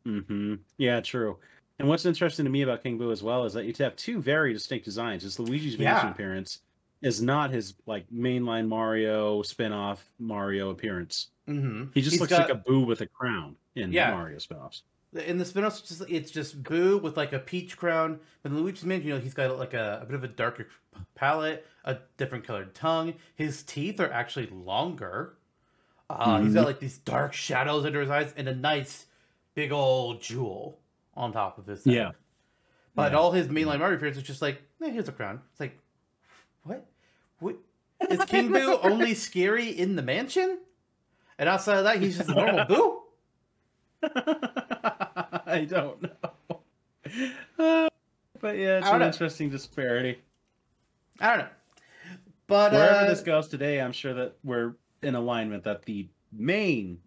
mm-hmm. 0.07 0.55
yeah, 0.79 1.01
true. 1.01 1.39
And 1.79 1.89
what's 1.89 2.05
interesting 2.05 2.45
to 2.45 2.51
me 2.51 2.63
about 2.63 2.83
King 2.83 2.99
Boo 2.99 3.13
as 3.13 3.23
well 3.23 3.45
is 3.45 3.53
that 3.53 3.65
you 3.67 3.75
have 3.79 3.95
two 3.95 4.21
very 4.21 4.53
distinct 4.53 4.85
designs. 4.85 5.23
His 5.23 5.39
Luigi's 5.39 5.79
Mansion 5.79 6.09
Yeah. 6.09 6.11
appearance 6.11 6.59
is 7.03 7.23
not 7.23 7.51
his 7.53 7.75
like 7.87 8.05
mainline 8.11 8.67
Mario 8.67 9.43
spin-off 9.43 10.05
Mario 10.19 10.71
appearance. 10.71 11.29
Hmm 11.49 11.85
He 11.95 12.03
just 12.03 12.21
looks 12.21 12.33
like 12.33 12.49
a 12.51 12.55
Boo 12.55 12.81
with 12.85 13.01
a 13.01 13.07
crown 13.07 13.57
in 13.75 13.93
Yeah. 13.93 14.11
Mario 14.13 14.39
spin-offs. 14.39 14.83
in 15.25 15.39
the 15.39 15.45
spin-offs, 15.45 15.81
it's 15.81 15.89
just, 15.89 16.11
it's 16.11 16.31
just 16.31 16.63
Boo 16.63 16.99
with 16.99 17.17
like 17.17 17.33
a 17.33 17.39
peach 17.39 17.77
crown. 17.77 18.21
But 18.43 18.53
in 18.53 18.59
Luigi's 18.59 18.85
Mansion, 18.85 19.09
you 19.09 19.15
know, 19.15 19.21
he's 19.21 19.35
got 19.35 19.59
like 19.59 19.75
a, 19.75 20.01
a 20.03 20.07
bit 20.07 20.15
of 20.15 20.25
a 20.25 20.29
darker 20.29 20.69
palette, 21.15 21.67
a 21.85 21.97
different 22.19 22.45
colored 22.47 22.75
tongue. 22.75 23.15
His 23.35 23.63
teeth 23.63 23.99
are 24.01 24.11
actually 24.13 24.47
longer. 24.49 25.35
Uh, 26.11 26.41
He's 26.43 26.55
got 26.55 26.65
like 26.67 26.81
these 26.81 26.99
dark 26.99 27.33
shadows 27.35 27.85
under 27.85 28.01
his 28.01 28.09
eyes 28.11 28.33
and 28.37 28.49
a 28.49 28.55
nice 28.55 29.07
big 29.55 29.73
old 29.73 30.23
jewel 30.23 30.79
on 31.15 31.33
top 31.33 31.59
of 31.59 31.67
his 31.67 31.85
head. 31.85 31.95
Yeah. 31.95 32.11
But 32.95 33.13
Yeah. 33.13 33.19
all 33.19 33.33
his 33.33 33.49
mainline 33.49 33.79
Mario 33.81 33.97
appearance 33.97 34.17
is 34.17 34.23
just 34.23 34.41
like, 34.43 34.63
eh, 34.83 34.91
here's 34.91 35.09
a 35.09 35.13
crown. 35.13 35.41
It's 35.53 35.61
like, 35.61 35.79
what? 36.65 36.87
What? 37.41 37.57
Is 38.11 38.25
King 38.27 38.53
Boo 38.53 38.79
only 38.83 39.15
scary 39.15 39.69
in 39.71 39.97
the 39.97 40.03
mansion? 40.03 40.59
And 41.39 41.49
outside 41.49 41.79
of 41.79 41.85
that, 41.85 42.01
he's 42.01 42.17
just 42.19 42.31
a 42.31 42.35
normal 42.35 42.65
Boo? 42.69 43.01
I 45.47 45.67
don't 45.69 46.03
know. 46.03 46.61
Uh, 47.59 47.89
but 48.41 48.57
yeah, 48.57 48.79
it's 48.79 48.89
an 48.89 49.01
know. 49.01 49.07
interesting 49.07 49.51
disparity. 49.51 50.19
I 51.21 51.29
don't 51.31 51.39
know. 51.39 51.49
But 52.47 52.73
Wherever 52.73 53.07
uh, 53.07 53.09
this 53.09 53.21
goes 53.21 53.49
today, 53.49 53.81
I'm 53.81 53.93
sure 53.93 54.15
that 54.15 54.37
we're 54.43 54.75
in 55.03 55.15
alignment 55.15 55.65
that 55.65 55.85
the 55.85 56.09
main 56.33 56.99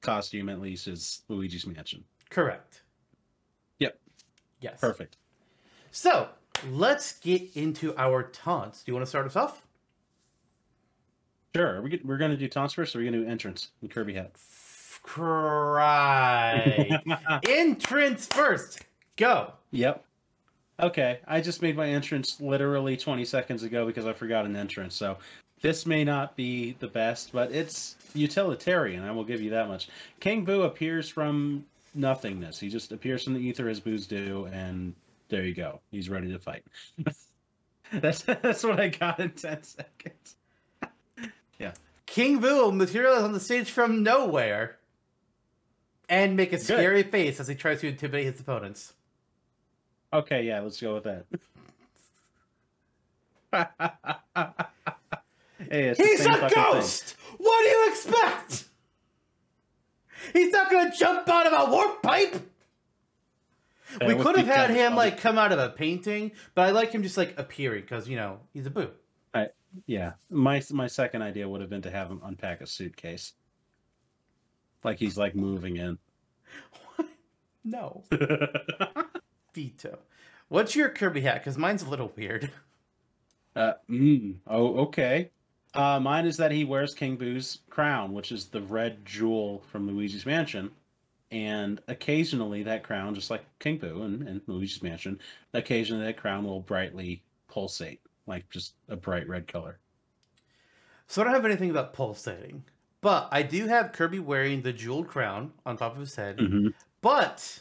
costume, 0.00 0.48
at 0.48 0.60
least, 0.60 0.88
is 0.88 1.22
Luigi's 1.28 1.66
Mansion. 1.66 2.04
correct. 2.30 2.82
Yep. 3.78 3.98
Yes. 4.60 4.80
Perfect. 4.80 5.16
So 5.90 6.28
let's 6.70 7.18
get 7.20 7.56
into 7.56 7.96
our 7.96 8.24
taunts. 8.24 8.82
Do 8.82 8.90
you 8.90 8.94
want 8.94 9.06
to 9.06 9.08
start 9.08 9.26
us 9.26 9.36
off? 9.36 9.66
Sure. 11.54 11.76
Are 11.76 11.82
we, 11.82 12.00
we're 12.04 12.16
going 12.16 12.32
to 12.32 12.36
do 12.36 12.48
taunts 12.48 12.74
first, 12.74 12.96
or 12.96 12.98
are 12.98 13.02
we 13.02 13.08
going 13.08 13.20
to 13.20 13.26
do 13.26 13.30
entrance 13.30 13.70
and 13.80 13.88
Kirby 13.90 14.14
hat? 14.14 14.32
Cry. 15.04 16.90
Entrance 17.48 18.26
first. 18.26 18.80
Go. 19.16 19.52
Yep. 19.70 20.04
Okay, 20.80 21.20
I 21.28 21.40
just 21.40 21.62
made 21.62 21.76
my 21.76 21.88
entrance 21.88 22.40
literally 22.40 22.96
20 22.96 23.24
seconds 23.24 23.62
ago 23.62 23.86
because 23.86 24.06
I 24.06 24.12
forgot 24.12 24.44
an 24.46 24.56
entrance. 24.56 24.96
So 24.96 25.18
this 25.60 25.86
may 25.86 26.02
not 26.02 26.34
be 26.34 26.74
the 26.80 26.88
best, 26.88 27.30
but 27.32 27.52
it's 27.52 27.94
utilitarian. 28.14 29.04
I 29.04 29.12
will 29.12 29.22
give 29.22 29.40
you 29.40 29.50
that 29.50 29.68
much. 29.68 29.88
King 30.18 30.44
Boo 30.44 30.62
appears 30.62 31.08
from 31.08 31.64
nothingness. 31.94 32.58
He 32.58 32.68
just 32.68 32.90
appears 32.90 33.22
from 33.22 33.34
the 33.34 33.40
ether 33.40 33.68
as 33.68 33.78
boos 33.78 34.08
do, 34.08 34.48
and 34.52 34.94
there 35.28 35.44
you 35.44 35.54
go. 35.54 35.80
He's 35.92 36.08
ready 36.10 36.32
to 36.32 36.40
fight. 36.40 36.64
that's 37.92 38.22
that's 38.42 38.64
what 38.64 38.80
I 38.80 38.88
got 38.88 39.20
in 39.20 39.30
10 39.30 39.62
seconds. 39.62 40.36
King 42.06 42.38
Boo 42.38 42.56
will 42.62 42.72
materialize 42.72 43.22
on 43.22 43.32
the 43.32 43.40
stage 43.40 43.70
from 43.70 44.02
nowhere 44.02 44.76
and 46.08 46.36
make 46.36 46.52
a 46.52 46.58
scary 46.58 47.02
face 47.02 47.40
as 47.40 47.48
he 47.48 47.54
tries 47.54 47.80
to 47.80 47.88
intimidate 47.88 48.26
his 48.26 48.40
opponents. 48.40 48.92
Okay, 50.12 50.44
yeah, 50.44 50.60
let's 50.60 50.80
go 50.80 50.94
with 50.94 51.04
that. 51.04 51.24
hey, 55.70 55.94
He's 55.96 56.20
a 56.20 56.24
fucking 56.24 56.48
thing. 56.48 56.64
ghost! 56.72 57.16
What 57.38 57.62
do 57.64 57.68
you 57.68 57.88
expect? 57.90 58.64
He's 60.32 60.52
not 60.52 60.70
gonna 60.70 60.92
jump 60.96 61.28
out 61.28 61.46
of 61.46 61.68
a 61.68 61.70
warp 61.70 62.02
pipe! 62.02 62.50
We 64.06 64.14
could 64.16 64.36
have 64.36 64.46
had 64.46 64.70
him 64.70 64.94
like 64.94 65.18
come 65.20 65.38
out 65.38 65.52
of 65.52 65.58
a 65.58 65.70
painting, 65.70 66.32
but 66.54 66.62
I 66.62 66.70
like 66.70 66.92
him 66.92 67.02
just 67.02 67.16
like 67.16 67.34
appearing 67.38 67.82
because 67.82 68.08
you 68.08 68.16
know 68.16 68.40
he's 68.52 68.66
a 68.66 68.70
boo. 68.70 68.90
Yeah, 69.86 70.14
my 70.30 70.62
my 70.70 70.86
second 70.86 71.22
idea 71.22 71.48
would 71.48 71.60
have 71.60 71.70
been 71.70 71.82
to 71.82 71.90
have 71.90 72.10
him 72.10 72.20
unpack 72.24 72.60
a 72.60 72.66
suitcase, 72.66 73.34
like 74.84 74.98
he's 74.98 75.16
like 75.18 75.34
moving 75.34 75.76
in. 75.76 75.98
No, 77.64 78.04
veto. 79.54 79.98
What's 80.48 80.76
your 80.76 80.90
Kirby 80.90 81.22
hat? 81.22 81.36
Because 81.40 81.56
mine's 81.56 81.82
a 81.82 81.88
little 81.88 82.12
weird. 82.16 82.50
uh, 83.56 83.74
mm, 83.90 84.36
oh, 84.46 84.76
okay. 84.86 85.30
Uh, 85.72 85.98
mine 85.98 86.26
is 86.26 86.36
that 86.36 86.52
he 86.52 86.64
wears 86.64 86.94
King 86.94 87.16
Boo's 87.16 87.60
crown, 87.70 88.12
which 88.12 88.32
is 88.32 88.46
the 88.46 88.60
red 88.62 89.04
jewel 89.04 89.62
from 89.70 89.86
Luigi's 89.88 90.26
Mansion, 90.26 90.70
and 91.30 91.80
occasionally 91.88 92.62
that 92.64 92.84
crown, 92.84 93.14
just 93.14 93.30
like 93.30 93.44
King 93.58 93.78
Boo 93.78 94.02
and, 94.02 94.28
and 94.28 94.42
Luigi's 94.46 94.82
Mansion, 94.82 95.18
occasionally 95.54 96.04
that 96.04 96.16
crown 96.18 96.44
will 96.44 96.60
brightly 96.60 97.24
pulsate, 97.48 98.00
like 98.26 98.48
just 98.50 98.74
a 98.88 98.96
bright 98.96 99.28
red 99.28 99.46
color. 99.48 99.78
So 101.06 101.20
I 101.20 101.24
don't 101.24 101.34
have 101.34 101.44
anything 101.44 101.70
about 101.70 101.92
pulsating, 101.92 102.64
but 103.00 103.28
I 103.30 103.42
do 103.42 103.66
have 103.66 103.92
Kirby 103.92 104.18
wearing 104.20 104.62
the 104.62 104.72
jeweled 104.72 105.08
crown 105.08 105.52
on 105.66 105.76
top 105.76 105.92
of 105.94 106.00
his 106.00 106.16
head. 106.16 106.38
Mm-hmm. 106.38 106.68
But 107.02 107.60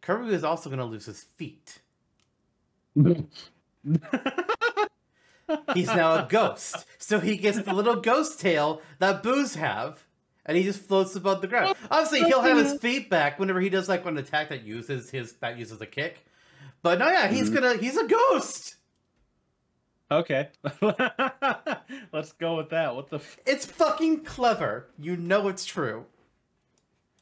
Kirby 0.00 0.32
is 0.32 0.44
also 0.44 0.70
going 0.70 0.78
to 0.78 0.84
lose 0.86 1.04
his 1.06 1.22
feet. 1.36 1.80
He's 5.74 5.88
now 5.88 6.24
a 6.24 6.26
ghost, 6.28 6.86
so 6.98 7.20
he 7.20 7.36
gets 7.36 7.60
the 7.60 7.74
little 7.74 7.96
ghost 7.96 8.40
tail 8.40 8.80
that 8.98 9.22
boos 9.22 9.56
have, 9.56 10.02
and 10.46 10.56
he 10.56 10.62
just 10.64 10.80
floats 10.80 11.14
above 11.16 11.42
the 11.42 11.46
ground. 11.48 11.76
Obviously, 11.90 12.26
he'll 12.26 12.40
have 12.40 12.56
his 12.56 12.80
feet 12.80 13.10
back 13.10 13.38
whenever 13.38 13.60
he 13.60 13.68
does 13.68 13.86
like 13.88 14.06
an 14.06 14.16
attack 14.16 14.48
that 14.48 14.62
uses 14.62 15.10
his 15.10 15.34
that 15.34 15.58
uses 15.58 15.82
a 15.82 15.86
kick. 15.86 16.24
But 16.82 16.98
no, 16.98 17.08
yeah, 17.10 17.28
he's 17.28 17.50
Mhm. 17.50 17.54
gonna 17.54 17.76
he's 17.76 17.98
a 17.98 18.06
ghost. 18.06 18.76
Okay. 20.14 20.48
Let's 22.12 22.32
go 22.32 22.56
with 22.56 22.70
that. 22.70 22.94
What 22.94 23.10
the? 23.10 23.16
F- 23.16 23.38
It's 23.46 23.66
fucking 23.66 24.24
clever. 24.24 24.88
You 24.98 25.16
know 25.16 25.48
it's 25.48 25.64
true. 25.64 26.06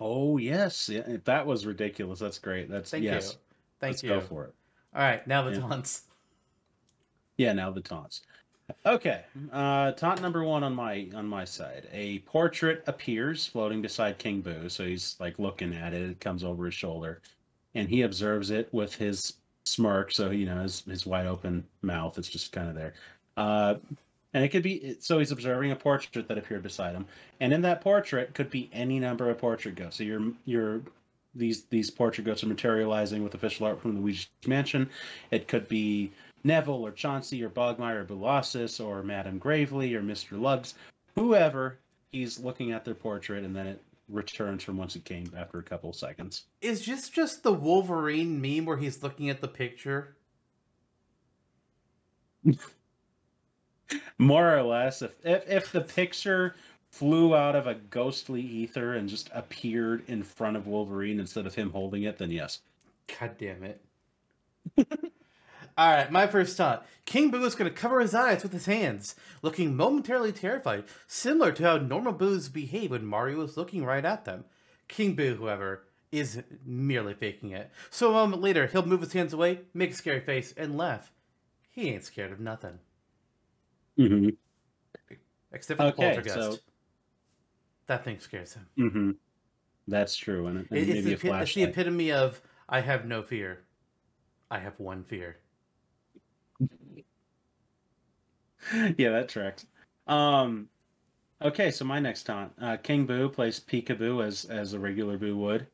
oh 0.00 0.36
yes, 0.36 0.88
yeah, 0.88 1.16
that 1.24 1.46
was 1.46 1.64
ridiculous. 1.66 2.18
That's 2.18 2.38
great. 2.38 2.68
That's 2.70 2.90
Thank 2.90 3.04
yes. 3.04 3.32
you. 3.32 3.38
Thank 3.80 3.92
Let's 3.92 4.02
you. 4.02 4.08
go 4.10 4.20
for 4.20 4.44
it. 4.44 4.54
All 4.94 5.02
right, 5.02 5.26
now 5.26 5.42
the 5.42 5.52
Yeah. 5.52 5.60
taunts. 5.60 6.02
Yeah, 7.38 7.52
now 7.54 7.70
the 7.70 7.80
taunts. 7.80 8.22
Okay, 8.86 9.22
uh, 9.52 9.92
taunt 9.92 10.20
number 10.22 10.44
one 10.44 10.62
on 10.62 10.74
my 10.74 11.08
on 11.14 11.26
my 11.26 11.44
side. 11.44 11.88
A 11.92 12.18
portrait 12.20 12.84
appears 12.86 13.46
floating 13.46 13.80
beside 13.82 14.18
King 14.18 14.40
Boo, 14.40 14.68
so 14.68 14.84
he's 14.84 15.16
like 15.18 15.38
looking 15.38 15.74
at 15.74 15.94
it. 15.94 16.02
It 16.02 16.20
comes 16.20 16.44
over 16.44 16.66
his 16.66 16.74
shoulder, 16.74 17.20
and 17.74 17.88
he 17.88 18.02
observes 18.02 18.50
it 18.50 18.68
with 18.72 18.94
his 18.94 19.34
smirk. 19.64 20.12
So 20.12 20.30
you 20.30 20.46
know 20.46 20.62
his 20.62 20.82
his 20.82 21.06
wide 21.06 21.26
open 21.26 21.64
mouth. 21.82 22.18
It's 22.18 22.28
just 22.28 22.52
kind 22.52 22.68
of 22.68 22.74
there. 22.74 22.94
Uh, 23.36 23.74
and 24.34 24.44
it 24.44 24.48
could 24.48 24.62
be 24.62 24.96
so 25.00 25.18
he's 25.18 25.32
observing 25.32 25.72
a 25.72 25.76
portrait 25.76 26.28
that 26.28 26.38
appeared 26.38 26.62
beside 26.62 26.94
him, 26.94 27.06
and 27.40 27.52
in 27.52 27.62
that 27.62 27.80
portrait 27.80 28.34
could 28.34 28.50
be 28.50 28.70
any 28.72 28.98
number 28.98 29.28
of 29.28 29.38
portrait 29.38 29.74
ghosts. 29.74 29.98
So 29.98 30.04
your 30.04 30.22
your 30.44 30.82
these 31.34 31.64
these 31.64 31.90
portrait 31.90 32.24
ghosts 32.24 32.44
are 32.44 32.48
materializing 32.48 33.22
with 33.22 33.34
official 33.34 33.66
art 33.66 33.80
from 33.80 33.94
the 33.94 34.00
Luigi's 34.00 34.28
Mansion. 34.46 34.88
It 35.30 35.48
could 35.48 35.68
be 35.68 36.12
Neville 36.44 36.86
or 36.86 36.92
Chauncey 36.92 37.42
or 37.42 37.50
Bogmire 37.50 38.00
or 38.00 38.04
Boolossus 38.04 38.84
or 38.84 39.02
Madame 39.02 39.38
Gravely 39.38 39.94
or 39.94 40.02
Mr. 40.02 40.40
Luggs, 40.40 40.74
whoever, 41.14 41.78
he's 42.10 42.38
looking 42.38 42.72
at 42.72 42.84
their 42.84 42.94
portrait 42.94 43.44
and 43.44 43.54
then 43.54 43.66
it 43.66 43.80
returns 44.08 44.62
from 44.62 44.76
whence 44.76 44.96
it 44.96 45.04
came 45.04 45.32
after 45.36 45.58
a 45.58 45.62
couple 45.62 45.92
seconds. 45.92 46.44
Is 46.60 46.84
this 46.86 47.08
just 47.08 47.42
the 47.42 47.52
Wolverine 47.52 48.40
meme 48.40 48.64
where 48.64 48.76
he's 48.76 49.02
looking 49.02 49.30
at 49.30 49.40
the 49.40 49.48
picture? 49.48 50.16
More 54.18 54.56
or 54.56 54.62
less, 54.62 55.02
if 55.02 55.14
if, 55.24 55.48
if 55.48 55.72
the 55.72 55.80
picture 55.80 56.56
flew 56.90 57.34
out 57.34 57.56
of 57.56 57.66
a 57.66 57.74
ghostly 57.74 58.42
ether 58.42 58.94
and 58.94 59.08
just 59.08 59.30
appeared 59.32 60.04
in 60.08 60.22
front 60.22 60.56
of 60.56 60.66
Wolverine 60.66 61.18
instead 61.20 61.46
of 61.46 61.54
him 61.54 61.70
holding 61.70 62.02
it, 62.02 62.18
then 62.18 62.30
yes. 62.30 62.60
God 63.18 63.36
damn 63.38 63.64
it. 63.64 63.80
All 65.76 65.90
right, 65.90 66.10
my 66.12 66.26
first 66.26 66.56
thought. 66.56 66.86
King 67.06 67.30
Boo 67.30 67.44
is 67.44 67.54
going 67.54 67.70
to 67.70 67.76
cover 67.76 68.00
his 68.00 68.14
eyes 68.14 68.42
with 68.42 68.52
his 68.52 68.66
hands, 68.66 69.14
looking 69.40 69.74
momentarily 69.74 70.32
terrified, 70.32 70.84
similar 71.06 71.50
to 71.52 71.62
how 71.62 71.76
normal 71.78 72.12
Boos 72.12 72.48
behave 72.48 72.90
when 72.90 73.06
Mario 73.06 73.40
is 73.42 73.56
looking 73.56 73.84
right 73.84 74.04
at 74.04 74.24
them. 74.24 74.44
King 74.88 75.14
Boo, 75.14 75.36
however, 75.40 75.84
is 76.10 76.42
merely 76.66 77.14
faking 77.14 77.50
it. 77.52 77.70
So 77.88 78.10
a 78.10 78.12
moment 78.12 78.42
later, 78.42 78.66
he'll 78.66 78.84
move 78.84 79.00
his 79.00 79.14
hands 79.14 79.32
away, 79.32 79.60
make 79.72 79.92
a 79.92 79.94
scary 79.94 80.20
face, 80.20 80.52
and 80.56 80.76
laugh. 80.76 81.10
He 81.70 81.88
ain't 81.88 82.04
scared 82.04 82.32
of 82.32 82.40
nothing. 82.40 82.78
hmm 83.96 84.28
Except 85.54 85.78
for 85.78 85.86
the 85.86 85.92
poltergeist. 85.92 86.34
so- 86.34 86.58
That 87.86 88.04
thing 88.04 88.18
scares 88.20 88.54
him. 88.54 88.66
hmm 88.76 89.10
That's 89.88 90.16
true, 90.16 90.46
and, 90.48 90.58
and 90.58 90.66
It- 90.70 90.80
it's, 90.82 90.88
maybe 90.88 91.00
the, 91.02 91.10
a 91.10 91.14
epi- 91.14 91.42
it's 91.42 91.54
the 91.54 91.62
epitome 91.64 92.12
of 92.12 92.40
I 92.68 92.80
have 92.80 93.06
no 93.06 93.22
fear. 93.22 93.64
I 94.50 94.58
have 94.58 94.78
one 94.78 95.04
fear. 95.04 95.38
yeah, 98.98 99.10
that 99.10 99.28
tracks. 99.28 99.66
Um, 100.06 100.68
okay, 101.40 101.70
so 101.70 101.84
my 101.84 101.98
next 101.98 102.24
taunt, 102.24 102.52
uh, 102.60 102.76
King 102.76 103.06
Boo 103.06 103.28
plays 103.28 103.60
Peekaboo 103.60 104.24
as 104.24 104.44
as 104.46 104.72
a 104.72 104.78
regular 104.78 105.18
Boo 105.18 105.36
would, 105.36 105.66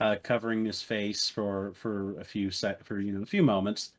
uh, 0.00 0.16
covering 0.22 0.64
his 0.64 0.82
face 0.82 1.28
for 1.28 1.72
for 1.74 2.18
a 2.18 2.24
few 2.24 2.50
sec 2.50 2.84
for 2.84 3.00
you 3.00 3.12
know 3.12 3.22
a 3.22 3.26
few 3.26 3.42
moments, 3.42 3.92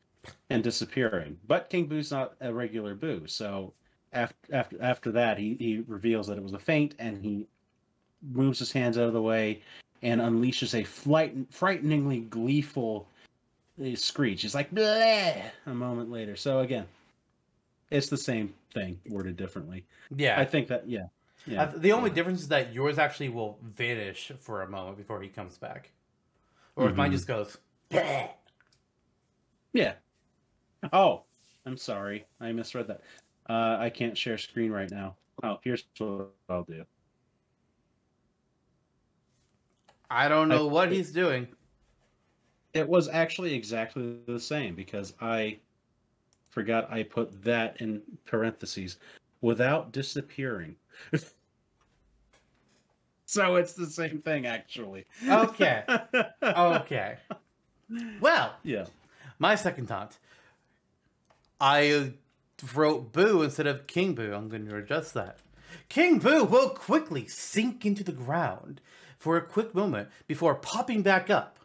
and 0.50 0.64
disappearing. 0.64 1.38
But 1.48 1.70
King 1.70 1.88
Boo's 1.88 2.12
not 2.12 2.36
a 2.41 2.54
regular 2.54 2.96
Boo, 2.96 3.28
so 3.28 3.74
after 4.14 4.36
after 4.54 4.82
after 4.82 5.12
that, 5.12 5.38
he 5.38 5.56
he 5.60 5.84
reveals 5.88 6.28
that 6.28 6.38
it 6.38 6.44
was 6.44 6.54
a 6.54 6.60
feint, 6.60 6.96
and 7.00 7.24
he 7.24 7.48
moves 8.32 8.60
his 8.60 8.72
hands 8.72 8.98
out 8.98 9.08
of 9.08 9.14
the 9.14 9.22
way 9.22 9.62
and 10.02 10.22
unleashes 10.22 10.80
a 10.80 10.84
flight, 10.84 11.34
frighteningly 11.50 12.20
gleeful 12.22 13.08
uh, 13.84 13.96
screech. 13.96 14.44
It's 14.44 14.54
like 14.54 14.72
Bleh! 14.72 15.41
a 15.66 15.74
moment 15.74 16.12
later. 16.12 16.36
So 16.36 16.60
again, 16.60 16.86
it's 17.91 18.07
the 18.09 18.17
same 18.17 18.53
thing 18.73 18.99
worded 19.09 19.38
differently. 19.38 19.86
Yeah. 20.15 20.39
I 20.39 20.45
think 20.45 20.67
that 20.67 20.88
yeah, 20.89 21.05
yeah. 21.45 21.63
Uh, 21.63 21.71
the 21.77 21.91
only 21.91 22.09
difference 22.09 22.41
is 22.41 22.47
that 22.49 22.73
yours 22.73 22.97
actually 22.97 23.29
will 23.29 23.57
vanish 23.61 24.31
for 24.39 24.61
a 24.63 24.67
moment 24.69 24.97
before 24.97 25.21
he 25.21 25.29
comes 25.29 25.57
back. 25.57 25.91
Or 26.75 26.89
if 26.89 26.95
mine 26.95 27.09
Mhm. 27.11 27.13
just 27.13 27.27
goes, 27.27 27.57
"Bleh." 27.91 28.29
Yeah. 29.73 29.93
Oh, 30.91 31.23
I'm 31.65 31.77
sorry. 31.77 32.25
I 32.39 32.51
misread 32.51 32.88
that. 32.88 33.01
Uh, 33.49 33.77
I 33.79 33.89
can't 33.89 34.15
share 34.17 34.38
screen 34.38 34.71
right 34.71 34.89
now. 34.91 35.15
Oh, 35.41 35.59
here's 35.63 35.86
what 35.97 36.29
I'll 36.49 36.63
do. 36.63 36.86
I 40.09 40.27
don't 40.27 40.47
know 40.49 40.67
I- 40.69 40.71
what 40.71 40.91
he's 40.91 41.11
doing. 41.11 41.47
It 42.73 42.88
was 42.88 43.07
actually 43.07 43.53
exactly 43.53 44.17
the 44.27 44.39
same 44.39 44.75
because 44.75 45.13
I 45.21 45.59
forgot 46.54 46.91
I 46.91 47.01
put 47.04 47.43
that 47.43 47.82
in 47.82 48.01
parentheses 48.26 48.97
without 49.41 49.91
disappearing. 49.91 50.76
so 53.26 53.56
it's 53.56 53.74
the 53.74 53.88
same 53.88 54.20
thing, 54.20 54.45
actually. 54.45 55.06
Okay. 55.28 55.84
Okay. 56.43 57.18
Well, 58.22 58.54
Yeah. 58.64 58.86
my 59.39 59.56
second 59.56 59.88
taunt. 59.88 60.20
I 61.60 62.14
wrote 62.76 63.12
Boo 63.12 63.41
instead 63.41 63.68
of 63.68 63.88
King 63.88 64.14
Boo. 64.14 64.34
I'm 64.34 64.49
going 64.49 64.68
to 64.68 64.76
adjust 64.78 65.14
that. 65.16 65.39
King 65.89 66.20
Boo 66.20 66.43
will 66.43 66.70
quickly 66.70 67.28
sink 67.28 67.86
into 67.86 68.04
the 68.04 68.12
ground 68.12 68.80
for 69.18 69.38
a 69.38 69.41
quick 69.45 69.74
moment 69.74 70.10
before 70.28 70.56
popping 70.56 71.01
back 71.01 71.30
up. 71.30 71.58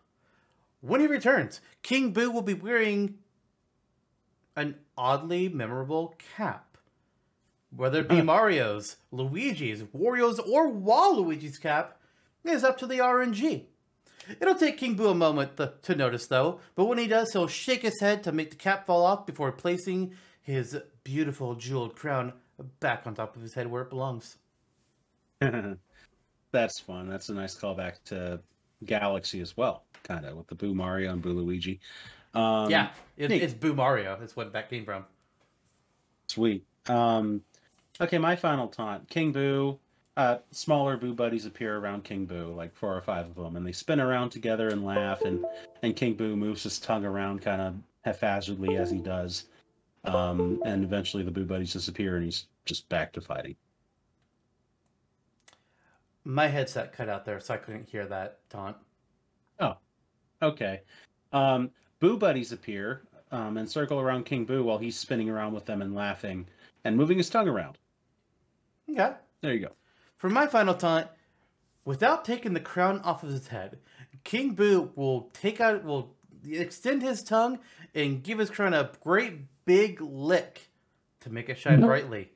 When 0.81 1.01
he 1.01 1.07
returns, 1.07 1.61
King 1.83 2.13
Boo 2.13 2.31
will 2.31 2.43
be 2.43 2.55
wearing 2.55 3.19
an 4.59 4.75
oddly 4.97 5.49
memorable 5.49 6.15
cap. 6.37 6.77
Whether 7.75 8.01
it 8.01 8.09
be 8.09 8.21
uh. 8.21 8.25
Mario's, 8.25 8.97
Luigi's, 9.13 9.83
Wario's, 9.83 10.41
or 10.41 10.71
Waluigi's 10.71 11.59
cap 11.59 11.99
is 12.45 12.65
up 12.65 12.77
to 12.79 12.87
the 12.87 12.99
RNG. 12.99 13.65
It'll 14.41 14.55
take 14.55 14.79
King 14.79 14.95
Boo 14.95 15.09
a 15.09 15.15
moment 15.15 15.57
to, 15.57 15.75
to 15.83 15.95
notice, 15.95 16.27
though, 16.27 16.61
but 16.75 16.87
when 16.87 16.99
he 16.99 17.07
does, 17.07 17.33
he'll 17.33 17.47
shake 17.47 17.83
his 17.83 18.01
head 18.01 18.23
to 18.25 18.33
make 18.33 18.51
the 18.51 18.57
cap 18.57 18.87
fall 18.87 19.05
off 19.05 19.27
before 19.27 19.53
placing 19.53 20.15
his 20.43 20.77
beautiful 21.05 21.55
jeweled 21.55 21.95
crown 21.95 22.33
back 22.81 23.07
on 23.07 23.15
top 23.15 23.37
of 23.37 23.43
his 23.43 23.55
head 23.55 23.71
where 23.71 23.83
it 23.83 23.91
belongs. 23.91 24.37
That's 25.41 26.81
fun. 26.81 27.09
That's 27.09 27.29
a 27.29 27.35
nice 27.35 27.55
callback 27.55 28.03
to 28.07 28.41
Galaxy 28.85 29.41
as 29.41 29.57
well, 29.57 29.85
kind 30.03 30.27
of 30.27 30.37
with 30.37 30.49
the 30.49 30.55
Boo 30.55 30.75
Mario 30.75 31.13
and 31.13 31.23
Boo 31.23 31.33
Luigi. 31.33 31.81
Um, 32.35 32.71
yeah, 32.71 32.91
it, 33.17 33.31
it's 33.31 33.55
Boo 33.55 33.75
Mario. 33.75 34.17
That's 34.19 34.37
what 34.37 34.53
that 34.53 34.71
came 34.71 34.85
from. 34.85 35.05
Sweet. 36.29 36.65
Um, 36.89 37.43
okay, 38.01 38.19
my 38.19 38.37
final 38.37 38.69
taunt. 38.69 39.09
King 39.09 39.33
Boo. 39.33 39.79
Uh, 40.17 40.39
smaller 40.51 40.97
Boo 40.97 41.15
buddies 41.15 41.47
appear 41.47 41.79
around 41.79 42.03
King 42.03 42.27
Boo, 42.27 42.53
like 42.53 42.75
four 42.75 42.97
or 42.97 43.01
five 43.01 43.27
of 43.27 43.37
them, 43.37 43.55
and 43.55 43.65
they 43.65 43.71
spin 43.71 44.01
around 44.01 44.31
together 44.31 44.69
and 44.69 44.85
laugh. 44.85 45.23
And 45.23 45.45
and 45.83 45.95
King 45.95 46.15
Boo 46.15 46.35
moves 46.35 46.65
his 46.65 46.81
tongue 46.81 47.05
around 47.05 47.41
kind 47.41 47.63
of 47.63 47.77
haphazardly 48.05 48.77
as 48.77 48.91
he 48.91 48.99
does. 48.99 49.45
Um, 50.05 50.61
and 50.65 50.83
eventually 50.83 51.23
the 51.23 51.31
Boo 51.31 51.45
buddies 51.45 51.73
disappear, 51.73 52.17
and 52.17 52.25
he's 52.25 52.47
just 52.65 52.89
back 52.89 53.13
to 53.13 53.21
fighting. 53.21 53.55
My 56.25 56.47
headset 56.47 56.93
cut 56.93 57.09
out 57.09 57.25
there, 57.25 57.41
so 57.41 57.55
I 57.55 57.57
couldn't 57.59 57.89
hear 57.89 58.07
that 58.07 58.41
taunt. 58.51 58.77
Oh, 59.61 59.77
okay. 60.43 60.81
Um, 61.33 61.71
Boo 62.01 62.17
buddies 62.17 62.53
appear 62.53 63.03
um, 63.31 63.57
and 63.57 63.71
circle 63.71 64.01
around 64.01 64.25
King 64.25 64.45
Boo 64.45 64.65
while 64.65 64.79
he's 64.79 64.99
spinning 64.99 65.29
around 65.29 65.53
with 65.53 65.67
them 65.67 65.83
and 65.83 65.95
laughing 65.95 66.47
and 66.85 66.97
moving 66.97 67.19
his 67.19 67.31
tongue 67.31 67.49
around. 67.49 67.79
Okay. 68.91 69.13
There 69.41 69.53
you 69.53 69.61
go. 69.61 69.73
For 70.17 70.29
my 70.29 70.47
final 70.47 70.75
taunt, 70.75 71.09
without 71.85 72.25
taking 72.25 72.55
the 72.55 72.61
crown 72.61 73.01
off 73.01 73.23
of 73.23 73.31
his 73.31 73.49
head, 73.49 73.79
King 74.25 74.55
Boo 74.55 74.91
will 74.97 75.31
take 75.33 75.61
out, 75.61 75.85
will 75.85 76.15
extend 76.49 77.03
his 77.03 77.23
tongue 77.23 77.59
and 77.95 78.23
give 78.23 78.39
his 78.39 78.51
crown 78.51 78.75
a 78.75 78.91
great 79.03 79.35
big 79.65 80.01
lick 80.01 80.71
to 81.21 81.31
make 81.31 81.49
it 81.49 81.59
shine 81.59 81.81
brightly. 81.81 82.31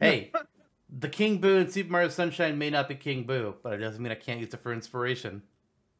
Hey, 0.00 0.32
the 0.88 1.08
King 1.08 1.38
Boo 1.38 1.56
in 1.56 1.70
Super 1.70 1.90
Mario 1.90 2.08
Sunshine 2.08 2.58
may 2.58 2.70
not 2.70 2.88
be 2.88 2.94
King 2.94 3.24
Boo, 3.24 3.54
but 3.62 3.74
it 3.74 3.78
doesn't 3.78 4.02
mean 4.02 4.12
I 4.12 4.16
can't 4.16 4.40
use 4.40 4.54
it 4.54 4.60
for 4.60 4.72
inspiration. 4.72 5.42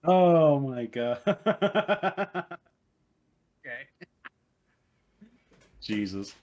Oh 0.04 0.60
my 0.60 0.86
god. 0.86 1.20
okay. 1.26 2.48
Jesus. 5.88 6.34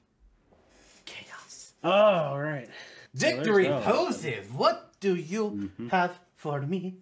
Chaos. 1.05 1.73
Oh, 1.83 1.89
all 1.91 2.41
right. 2.41 2.67
Victory 3.13 3.67
those. 3.67 3.83
poses. 3.83 4.51
What 4.51 4.91
do 4.99 5.15
you 5.15 5.69
Mhm. 5.79 5.89
have 5.91 6.19
for 6.35 6.61
me? 6.61 6.95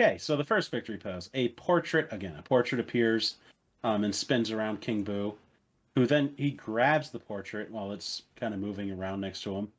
Okay, 0.00 0.16
so 0.16 0.34
the 0.36 0.44
first 0.44 0.70
victory 0.70 0.96
pose, 0.96 1.28
a 1.34 1.48
portrait 1.50 2.08
again. 2.10 2.34
A 2.38 2.42
portrait 2.42 2.80
appears 2.80 3.36
um, 3.84 4.02
and 4.02 4.14
spins 4.14 4.50
around 4.50 4.80
King 4.80 5.04
Boo, 5.04 5.36
who 5.94 6.06
then 6.06 6.34
he 6.38 6.50
grabs 6.50 7.10
the 7.10 7.18
portrait 7.20 7.70
while 7.70 7.92
it's 7.92 8.22
kind 8.34 8.54
of 8.54 8.58
moving 8.60 8.90
around 8.90 9.20
next 9.20 9.42
to 9.42 9.54
him, 9.54 9.70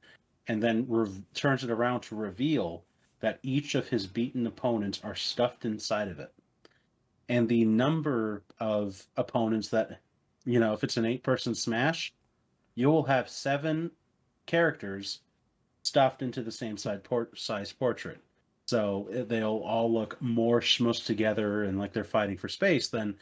and 0.48 0.62
then 0.62 0.86
rev- 0.88 1.24
turns 1.34 1.64
it 1.64 1.72
around 1.72 2.02
to 2.02 2.16
reveal 2.16 2.84
that 3.20 3.40
each 3.42 3.74
of 3.74 3.88
his 3.90 4.06
beaten 4.06 4.46
opponents 4.46 5.02
are 5.04 5.16
stuffed 5.16 5.66
inside 5.66 6.08
of 6.08 6.20
it. 6.20 6.32
And 7.28 7.50
the 7.50 7.66
number 7.66 8.44
of 8.60 9.06
opponents 9.18 9.70
that, 9.70 10.00
you 10.48 10.60
know, 10.62 10.74
if 10.74 10.84
it's 10.84 10.98
an 10.98 11.06
eight-person 11.06 11.54
smash, 11.54 12.14
you 12.76 12.88
will 12.88 13.04
have 13.04 13.30
seven 13.30 13.92
characters 14.46 15.20
stuffed 15.84 16.22
into 16.22 16.42
the 16.42 16.52
same 16.52 16.78
side 16.78 17.04
port- 17.04 17.38
size 17.38 17.74
portrait. 17.74 18.20
So 18.68 19.10
uh, 19.16 19.24
they'll 19.26 19.62
all 19.66 19.94
look 19.94 20.22
more 20.22 20.62
smushed 20.62 21.06
together 21.06 21.64
and 21.64 21.78
like 21.78 21.92
they're 21.94 22.04
fighting 22.04 22.38
for 22.38 22.48
space 22.48 22.88
than, 22.88 23.16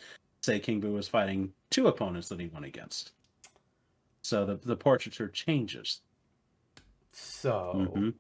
say, 0.44 0.60
King 0.60 0.80
Boo 0.80 0.94
was 0.94 1.08
fighting 1.08 1.52
two 1.72 1.88
opponents 1.88 2.30
that 2.30 2.40
he 2.40 2.48
won 2.48 2.64
against. 2.64 3.12
So 4.22 4.46
the 4.46 4.56
the 4.58 4.76
portraiture 4.76 5.28
changes. 5.30 6.02
So, 7.12 7.92
Mhm. 7.96 8.14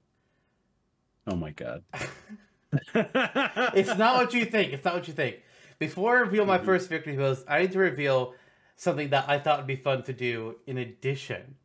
Oh 1.28 1.36
my 1.36 1.50
god! 1.52 1.84
it's 2.94 3.98
not 3.98 4.16
what 4.16 4.34
you 4.34 4.46
think. 4.46 4.74
It's 4.74 4.86
not 4.86 4.94
what 4.94 5.08
you 5.08 5.14
think. 5.14 5.38
Before 5.80 6.16
I 6.18 6.20
reveal 6.20 6.46
my 6.46 6.60
Mhm. 6.60 6.66
first 6.66 6.90
victory 6.90 7.16
pose, 7.16 7.44
I 7.48 7.62
need 7.62 7.72
to 7.72 7.80
reveal 7.80 8.36
something 8.76 9.10
that 9.10 9.30
I 9.30 9.40
thought 9.40 9.60
would 9.60 9.68
be 9.68 9.76
fun 9.76 10.04
to 10.04 10.14
do 10.14 10.58
in 10.68 10.78
addition 10.78 11.56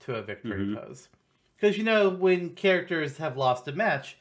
to 0.00 0.14
a 0.16 0.22
victory 0.22 0.66
Mhm. 0.66 0.76
pose. 0.76 1.08
Because 1.56 1.78
you 1.78 1.84
know, 1.84 2.08
when 2.08 2.50
characters 2.54 3.18
have 3.18 3.36
lost 3.36 3.68
a 3.68 3.72
match, 3.72 4.16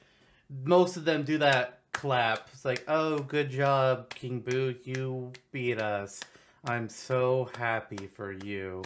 most 0.65 0.97
of 0.97 1.05
them 1.05 1.23
do 1.23 1.37
that 1.39 1.79
clap. 1.91 2.49
It's 2.53 2.65
like, 2.65 2.83
"Oh, 2.87 3.19
good 3.19 3.49
job, 3.49 4.13
King 4.13 4.39
Boo! 4.41 4.75
You 4.83 5.31
beat 5.51 5.79
us. 5.79 6.19
I'm 6.65 6.87
so 6.89 7.49
happy 7.57 8.07
for 8.07 8.31
you." 8.31 8.83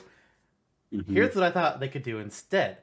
Mhm. 0.94 1.14
Here's 1.14 1.36
what 1.36 1.44
I 1.44 1.52
thought 1.52 1.80
they 1.80 1.90
could 1.90 2.04
do 2.04 2.20
instead. 2.20 2.78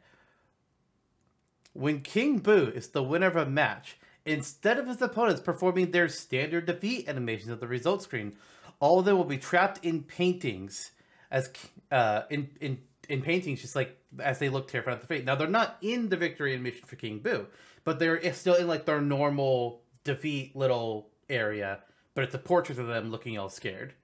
When 1.73 2.01
King 2.03 2.39
Boo 2.39 2.71
is 2.75 2.89
the 2.89 3.03
winner 3.03 3.29
of 3.29 3.37
a 3.37 3.47
match, 3.47 3.97
instead 4.27 4.79
of 4.79 4.87
his 4.87 5.01
opponents 5.01 5.41
performing 5.41 5.91
their 5.91 6.09
standard 6.09 6.67
defeat 6.67 7.09
animations 7.09 7.51
at 7.51 7.61
the 7.61 7.67
result 7.69 8.03
screen, 8.03 8.37
all 8.83 8.99
of 8.99 9.05
them 9.05 9.17
will 9.17 9.25
be 9.25 9.39
trapped 9.39 9.85
in 9.85 10.03
paintings 10.03 10.91
as 11.31 11.51
uh, 11.93 12.23
in 12.31 12.51
in 12.61 12.79
in 13.09 13.23
paintings, 13.23 13.61
just 13.63 13.77
like 13.77 13.97
as 14.19 14.41
they 14.41 14.49
look 14.49 14.67
terrified 14.69 14.95
at 14.95 15.01
the 15.01 15.07
fate. 15.07 15.25
Now 15.25 15.37
they're 15.37 15.47
not 15.49 15.79
in 15.81 16.09
the 16.09 16.17
victory 16.17 16.53
animation 16.53 16.85
for 16.85 16.97
King 16.97 17.21
Boo, 17.21 17.47
but 17.85 18.01
they're 18.01 18.33
still 18.35 18.57
in 18.57 18.67
like 18.67 18.85
their 18.85 19.01
normal 19.01 19.83
defeat 20.03 20.57
little 20.57 21.11
area, 21.31 21.79
but 22.15 22.25
it's 22.25 22.35
a 22.35 22.39
portrait 22.39 22.81
of 22.81 22.89
them 22.89 23.13
looking 23.13 23.39
all 23.39 23.49
scared. 23.49 23.95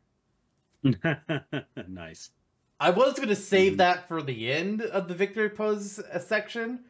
nice. 1.88 2.30
I 2.78 2.90
was 2.90 3.14
going 3.14 3.28
to 3.30 3.36
save 3.36 3.72
Mhm. 3.72 3.78
that 3.78 4.06
for 4.06 4.22
the 4.22 4.52
end 4.52 4.82
of 4.82 5.08
the 5.08 5.14
victory 5.14 5.50
pose 5.50 5.98
uh, 5.98 6.20
section, 6.20 6.84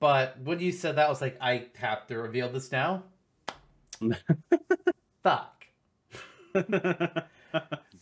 but 0.00 0.40
when 0.40 0.60
you 0.60 0.72
said 0.72 0.96
that, 0.96 1.06
I 1.06 1.10
was 1.10 1.20
like, 1.20 1.36
I 1.42 1.66
have 1.76 2.06
to 2.06 2.16
reveal 2.18 2.48
this 2.48 2.72
now. 2.72 3.02
Fuck. 5.22 5.66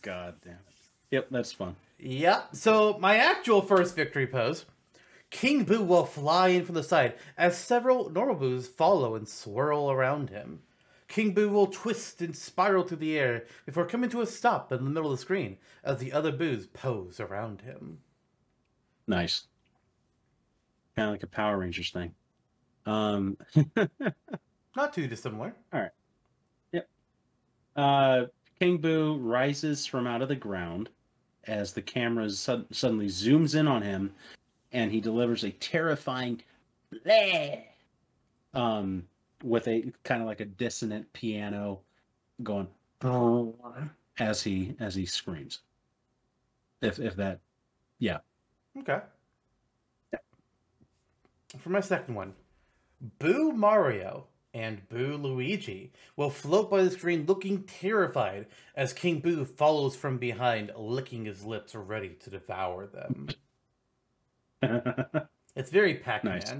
God 0.01 0.35
damn 0.43 0.53
it. 0.53 0.59
Yep, 1.11 1.27
that's 1.31 1.51
fun. 1.51 1.75
Yeah. 1.99 2.41
So 2.51 2.97
my 2.99 3.17
actual 3.17 3.61
first 3.61 3.95
victory 3.95 4.27
pose, 4.27 4.65
King 5.29 5.63
Boo 5.63 5.83
will 5.83 6.05
fly 6.05 6.49
in 6.49 6.65
from 6.65 6.75
the 6.75 6.83
side 6.83 7.15
as 7.37 7.57
several 7.57 8.09
normal 8.09 8.35
boos 8.35 8.67
follow 8.67 9.15
and 9.15 9.27
swirl 9.27 9.91
around 9.91 10.29
him. 10.29 10.61
King 11.07 11.33
Boo 11.33 11.49
will 11.49 11.67
twist 11.67 12.21
and 12.21 12.35
spiral 12.35 12.83
through 12.83 12.97
the 12.97 13.17
air 13.17 13.45
before 13.65 13.85
coming 13.85 14.09
to 14.09 14.21
a 14.21 14.25
stop 14.25 14.71
in 14.71 14.83
the 14.83 14.89
middle 14.89 15.11
of 15.11 15.17
the 15.17 15.21
screen 15.21 15.57
as 15.83 15.99
the 15.99 16.11
other 16.11 16.31
boos 16.31 16.65
pose 16.67 17.19
around 17.19 17.61
him. 17.61 17.99
Nice. 19.07 19.43
Kind 20.95 21.09
of 21.09 21.13
like 21.13 21.23
a 21.23 21.27
Power 21.27 21.57
Rangers 21.57 21.91
thing. 21.91 22.13
Um, 22.85 23.37
Not 24.75 24.93
too 24.93 25.07
dissimilar. 25.07 25.53
All 25.71 25.81
right. 25.81 25.91
Yep. 26.71 26.89
Uh, 27.75 28.21
King 28.63 28.77
Boo 28.77 29.17
rises 29.17 29.85
from 29.85 30.07
out 30.07 30.21
of 30.21 30.29
the 30.29 30.37
ground 30.37 30.89
as 31.47 31.73
the 31.73 31.81
camera 31.81 32.29
sud- 32.29 32.73
suddenly 32.73 33.07
zooms 33.07 33.59
in 33.59 33.67
on 33.67 33.81
him, 33.81 34.13
and 34.71 34.89
he 34.89 35.01
delivers 35.01 35.43
a 35.43 35.51
terrifying 35.51 36.41
bleh, 36.89 37.61
um, 38.53 39.05
with 39.43 39.67
a 39.67 39.91
kind 40.05 40.21
of 40.21 40.27
like 40.27 40.39
a 40.39 40.45
dissonant 40.45 41.11
piano 41.11 41.81
going 42.41 42.69
as 44.19 44.41
he 44.41 44.77
as 44.79 44.95
he 44.95 45.05
screams. 45.05 45.59
If 46.81 46.99
if 46.99 47.17
that, 47.17 47.41
yeah, 47.99 48.19
Okay. 48.79 49.01
Yeah. 50.13 50.19
For 51.59 51.67
my 51.67 51.81
second 51.81 52.15
one, 52.15 52.33
Boo 53.19 53.51
Mario 53.51 54.27
and 54.53 54.87
Boo 54.89 55.17
Luigi 55.17 55.91
will 56.15 56.29
float 56.29 56.69
by 56.69 56.83
the 56.83 56.91
screen 56.91 57.25
looking 57.25 57.63
terrified 57.63 58.47
as 58.75 58.93
King 58.93 59.19
Boo 59.19 59.45
follows 59.45 59.95
from 59.95 60.17
behind, 60.17 60.71
licking 60.77 61.25
his 61.25 61.43
lips, 61.43 61.73
ready 61.75 62.09
to 62.21 62.29
devour 62.29 62.87
them. 62.87 63.29
It's 65.55 65.69
very 65.69 65.95
Pac 65.95 66.23
Man. 66.23 66.39
Nice. 66.39 66.53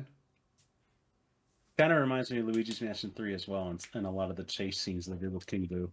kind 1.78 1.92
of 1.92 2.00
reminds 2.00 2.32
me 2.32 2.40
of 2.40 2.46
Luigi's 2.46 2.82
Mansion 2.82 3.12
Three 3.16 3.34
as 3.34 3.48
well, 3.48 3.70
and, 3.70 3.84
and 3.94 4.06
a 4.06 4.10
lot 4.10 4.30
of 4.30 4.36
the 4.36 4.44
chase 4.44 4.80
scenes 4.80 5.06
they 5.06 5.16
did 5.16 5.34
with 5.34 5.48
King 5.48 5.66
Boo. 5.66 5.92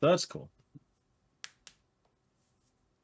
So 0.00 0.08
that's 0.08 0.24
cool. 0.24 0.48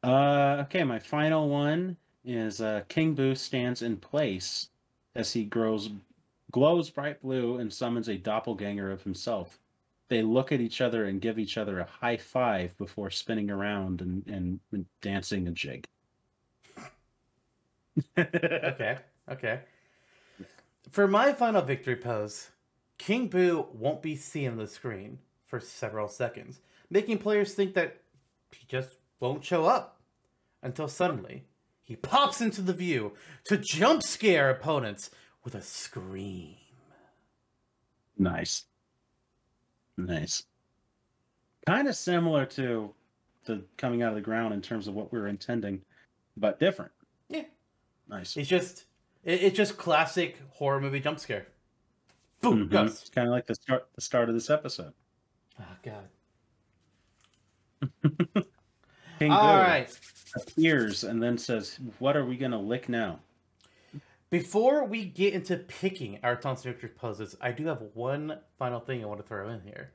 Uh, 0.03 0.59
okay, 0.61 0.85
my 0.85 0.99
final 0.99 1.49
one 1.49 1.97
is 2.25 2.61
uh, 2.61 2.83
King 2.89 3.15
Boo 3.15 3.35
stands 3.35 3.83
in 3.83 3.97
place 3.97 4.69
as 5.17 5.33
he 5.33 5.45
grows 5.45 5.91
glows 6.55 6.89
bright 6.89 7.21
blue 7.21 7.59
and 7.59 7.73
summons 7.73 8.09
a 8.09 8.17
doppelganger 8.17 8.89
of 8.93 9.03
himself. 9.03 9.59
They 10.07 10.23
look 10.23 10.53
at 10.53 10.61
each 10.61 10.81
other 10.81 11.07
and 11.07 11.21
give 11.21 11.37
each 11.37 11.59
other 11.59 11.81
a 11.81 11.85
high 11.85 12.17
five 12.17 12.79
before 12.79 13.11
spinning 13.11 13.51
around 13.51 14.01
and, 14.01 14.25
and, 14.29 14.61
and 14.71 14.87
dancing 15.03 15.49
a 15.49 15.51
jig. 15.51 15.85
Okay, 18.17 18.99
okay. 19.29 19.61
For 20.91 21.09
my 21.09 21.33
final 21.33 21.63
victory 21.63 21.97
pose, 21.97 22.51
King 22.99 23.27
Boo 23.27 23.67
won't 23.73 24.03
be 24.03 24.15
seen 24.15 24.53
on 24.53 24.57
the 24.57 24.69
screen 24.69 25.19
for 25.47 25.59
several 25.59 26.07
seconds, 26.07 26.61
making 26.89 27.19
players 27.19 27.55
think 27.55 27.75
that 27.75 28.01
he 28.53 28.65
just 28.69 28.91
won't 29.19 29.45
show 29.45 29.65
up 29.65 30.01
until 30.63 30.87
suddenly 30.87 31.45
he 31.83 31.97
pops 31.97 32.41
into 32.41 32.63
the 32.63 32.73
view 32.73 33.13
to 33.45 33.57
jump 33.57 34.03
scare 34.03 34.51
opponents 34.51 35.11
with 35.45 35.55
a 35.55 35.63
scream. 35.63 36.55
Nice. 38.19 38.65
Nice. 39.97 40.45
Kind 41.67 41.89
of 41.89 41.97
similar 41.97 42.47
to 42.47 42.93
the 43.45 43.63
coming 43.77 44.03
out 44.03 44.11
of 44.11 44.15
the 44.15 44.21
ground 44.21 44.55
in 44.55 44.63
terms 44.63 44.89
of 44.89 44.95
what 44.95 45.13
we 45.13 45.19
were 45.19 45.29
intending, 45.29 45.83
but 46.37 46.59
different. 46.59 46.93
Yeah. 47.29 47.45
Nice. 48.09 48.37
It's 48.37 48.49
just 48.49 48.85
it, 49.25 49.43
it's 49.43 49.57
just 49.57 49.77
classic 49.77 50.41
horror 50.51 50.81
movie 50.81 51.01
jump 51.01 51.19
scare. 51.21 51.47
Boom, 52.41 52.69
Mhm. 52.69 52.71
ghost. 52.71 53.01
It's 53.03 53.11
kind 53.11 53.27
of 53.29 53.33
like 53.33 53.47
the 53.47 53.55
start 53.55 53.89
the 53.95 54.01
start 54.01 54.29
of 54.29 54.35
this 54.35 54.51
episode. 54.51 54.93
Oh 55.61 55.77
god. 55.83 56.09
King 59.19 59.31
All 59.31 59.55
Boo 59.57 59.61
right. 59.63 59.99
appears 60.37 61.05
and 61.05 61.23
then 61.23 61.39
says, 61.39 61.79
"What 61.99 62.17
are 62.17 62.25
we 62.25 62.37
gonna 62.37 62.61
lick 62.61 62.89
now?" 62.89 63.21
Before 64.35 64.85
we 64.85 65.05
get 65.05 65.33
into 65.33 65.57
picking 65.57 66.19
our 66.25 66.35
Thompson 66.35 66.73
Victory 66.73 66.89
poses, 66.89 67.37
I 67.41 67.53
do 67.53 67.67
have 67.67 67.81
one 67.95 68.41
final 68.59 68.81
thing 68.81 69.01
I 69.01 69.07
want 69.07 69.21
to 69.21 69.27
throw 69.29 69.49
in 69.49 69.61
here. 69.61 69.93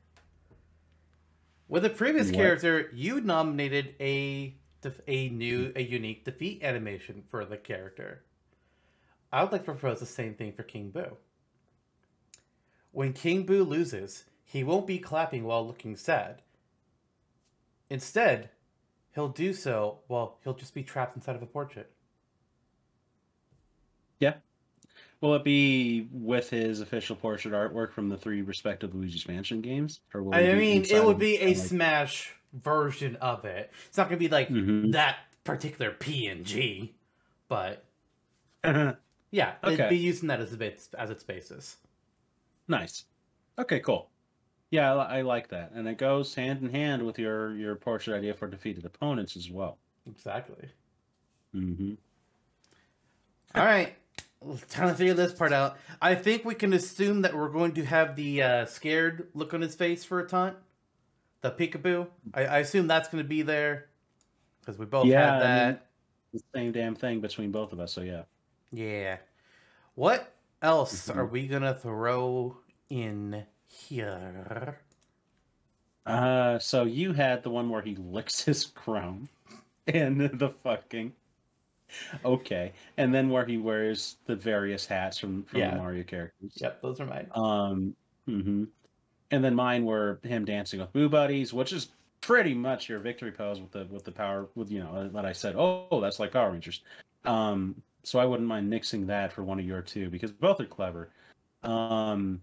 With 1.67 1.83
the 1.83 1.89
previous 1.89 2.27
What? 2.27 2.35
character, 2.35 2.89
you 2.93 3.19
nominated 3.19 3.95
a 3.99 4.55
def- 4.79 5.01
a 5.09 5.27
new 5.27 5.73
a 5.75 5.83
unique 5.83 6.23
defeat 6.23 6.63
animation 6.63 7.25
for 7.29 7.43
the 7.43 7.57
character. 7.57 8.23
I 9.29 9.43
would 9.43 9.51
like 9.51 9.65
to 9.65 9.73
propose 9.73 9.99
the 9.99 10.05
same 10.05 10.35
thing 10.35 10.53
for 10.53 10.63
King 10.63 10.91
Boo. 10.91 11.17
When 12.91 13.11
King 13.11 13.45
Boo 13.45 13.65
loses, 13.65 14.23
he 14.45 14.63
won't 14.63 14.87
be 14.87 14.99
clapping 14.99 15.43
while 15.43 15.67
looking 15.67 15.97
sad. 15.97 16.43
Instead, 17.89 18.51
he'll 19.15 19.27
do 19.27 19.51
so 19.51 19.99
while 20.07 20.37
he'll 20.45 20.53
just 20.53 20.73
be 20.73 20.83
trapped 20.83 21.17
inside 21.17 21.35
of 21.35 21.43
a 21.43 21.45
portrait. 21.45 21.91
Will 25.21 25.35
it 25.35 25.43
be 25.43 26.07
with 26.13 26.49
his 26.49 26.79
official 26.79 27.13
portrait 27.13 27.53
artwork 27.53 27.91
from 27.91 28.07
the 28.07 28.15
three 28.15 28.41
respective 28.41 28.95
Luigi's 28.95 29.27
Mansion 29.27 29.59
games, 29.59 29.99
or 30.13 30.23
will 30.23 30.33
I 30.33 30.53
mean, 30.53 30.85
it 30.89 31.03
would 31.03 31.19
be 31.19 31.35
a 31.41 31.47
like- 31.47 31.57
Smash 31.57 32.31
version 32.53 33.17
of 33.17 33.43
it. 33.43 33.69
It's 33.87 33.97
not 33.97 34.07
gonna 34.07 34.15
be 34.17 34.29
like 34.29 34.47
Mhm. 34.47 34.93
that 34.93 35.17
particular 35.43 35.91
PNG, 35.91 36.93
but 37.49 37.83
Mm-hmm. 38.63 38.97
yeah, 39.31 39.55
it'd 39.63 39.89
be 39.89 39.97
using 39.97 40.29
that 40.29 40.39
as 40.39 40.53
a 40.53 40.57
base, 40.57 40.89
as 40.97 41.09
its 41.09 41.23
basis. 41.23 41.75
Nice. 42.69 43.03
Okay, 43.57 43.81
cool. 43.81 44.09
Yeah, 44.71 44.93
I, 44.95 45.17
I 45.17 45.21
like 45.23 45.49
that, 45.49 45.71
and 45.73 45.85
it 45.87 45.97
goes 45.97 46.33
hand 46.33 46.61
in 46.63 46.69
hand 46.69 47.05
with 47.05 47.19
your 47.19 47.55
your 47.57 47.75
portrait 47.75 48.15
idea 48.17 48.33
for 48.33 48.47
defeated 48.47 48.85
opponents 48.85 49.35
as 49.35 49.49
well. 49.51 49.79
Exactly. 50.07 50.69
hmm 51.51 51.95
All 53.55 53.65
right, 53.65 53.95
time 54.69 54.89
to 54.89 54.95
figure 54.95 55.13
this 55.13 55.33
part 55.33 55.51
out. 55.53 55.77
I 56.01 56.15
think 56.15 56.45
we 56.45 56.55
can 56.55 56.73
assume 56.73 57.21
that 57.23 57.33
we're 57.35 57.49
going 57.49 57.73
to 57.73 57.85
have 57.85 58.15
the 58.15 58.41
uh, 58.41 58.65
scared 58.65 59.27
look 59.33 59.53
on 59.53 59.61
his 59.61 59.75
face 59.75 60.03
for 60.05 60.19
a 60.19 60.27
taunt, 60.27 60.55
the 61.41 61.51
peekaboo. 61.51 62.07
I, 62.33 62.45
I 62.45 62.57
assume 62.59 62.87
that's 62.87 63.09
going 63.09 63.23
to 63.23 63.27
be 63.27 63.41
there 63.41 63.87
because 64.61 64.77
we 64.77 64.85
both 64.85 65.05
Yeah, 65.07 65.25
had 65.25 65.33
I 65.35 65.39
that. 65.39 65.67
mean- 65.67 65.79
The 66.33 66.41
same 66.59 66.71
damn 66.71 66.95
thing 66.95 67.19
between 67.21 67.51
both 67.51 67.73
of 67.73 67.79
us. 67.79 67.91
So 67.91 68.01
yeah. 68.01 68.23
Yeah. 68.71 69.17
What 69.95 70.33
else 70.61 71.07
Mhm. 71.09 71.15
are 71.17 71.25
we 71.25 71.47
gonna 71.47 71.73
throw 71.73 72.55
in 72.89 73.45
here? 73.65 74.79
Uh, 76.05 76.59
so 76.59 76.83
you 76.85 77.13
had 77.13 77.43
the 77.43 77.49
one 77.49 77.69
where 77.69 77.81
he 77.81 77.95
licks 77.95 78.41
his 78.43 78.65
crown, 78.75 79.27
and 79.87 80.21
the 80.21 80.49
fucking. 80.49 81.13
Okay, 82.25 82.73
and 82.97 83.13
then 83.13 83.29
where 83.29 83.45
he 83.45 83.57
wears 83.57 84.17
the 84.25 84.35
various 84.35 84.85
hats 84.85 85.17
from 85.17 85.43
from 85.43 85.59
Yeah. 85.59 85.71
the 85.71 85.77
Mario 85.77 86.03
characters. 86.03 86.53
Yep, 86.55 86.81
those 86.81 86.99
are 86.99 87.05
mine. 87.05 87.27
Um, 87.35 87.95
hmm 88.25 88.65
and 89.31 89.43
then 89.43 89.53
mine 89.53 89.85
were 89.85 90.19
him 90.23 90.43
dancing 90.43 90.79
with 90.79 90.91
Boo 90.91 91.07
Buddies, 91.07 91.53
which 91.53 91.71
is 91.71 91.89
pretty 92.21 92.53
much 92.53 92.89
your 92.89 92.99
victory 92.99 93.31
pose 93.31 93.59
with 93.61 93.71
the 93.71 93.85
with 93.85 94.03
the 94.03 94.11
power 94.11 94.49
with 94.55 94.71
you 94.71 94.79
know 94.79 95.07
that 95.09 95.25
I 95.25 95.31
said. 95.33 95.55
Oh, 95.57 95.99
that's 96.01 96.19
like 96.19 96.31
Power 96.31 96.51
Rangers. 96.51 96.81
Um, 97.25 97.81
so 98.03 98.17
I 98.19 98.25
wouldn't 98.25 98.47
mind 98.47 98.69
mixing 98.69 99.05
that 99.07 99.31
for 99.31 99.43
one 99.43 99.59
of 99.59 99.65
your 99.65 99.81
two 99.81 100.09
because 100.09 100.31
both 100.31 100.59
are 100.59 100.65
clever. 100.65 101.11
Um, 101.63 102.41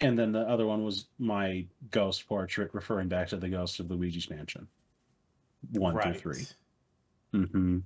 and 0.00 0.18
then 0.18 0.32
the 0.32 0.40
other 0.40 0.66
one 0.66 0.82
was 0.84 1.06
my 1.18 1.66
ghost 1.90 2.26
portrait, 2.26 2.70
referring 2.72 3.08
back 3.08 3.28
to 3.28 3.36
the 3.36 3.48
ghost 3.48 3.78
of 3.80 3.90
Luigi's 3.90 4.30
Mansion, 4.30 4.66
one 5.72 5.94
right. 5.94 6.16
through 6.16 6.34
3 6.34 6.46
Mm-hmm. 7.34 7.78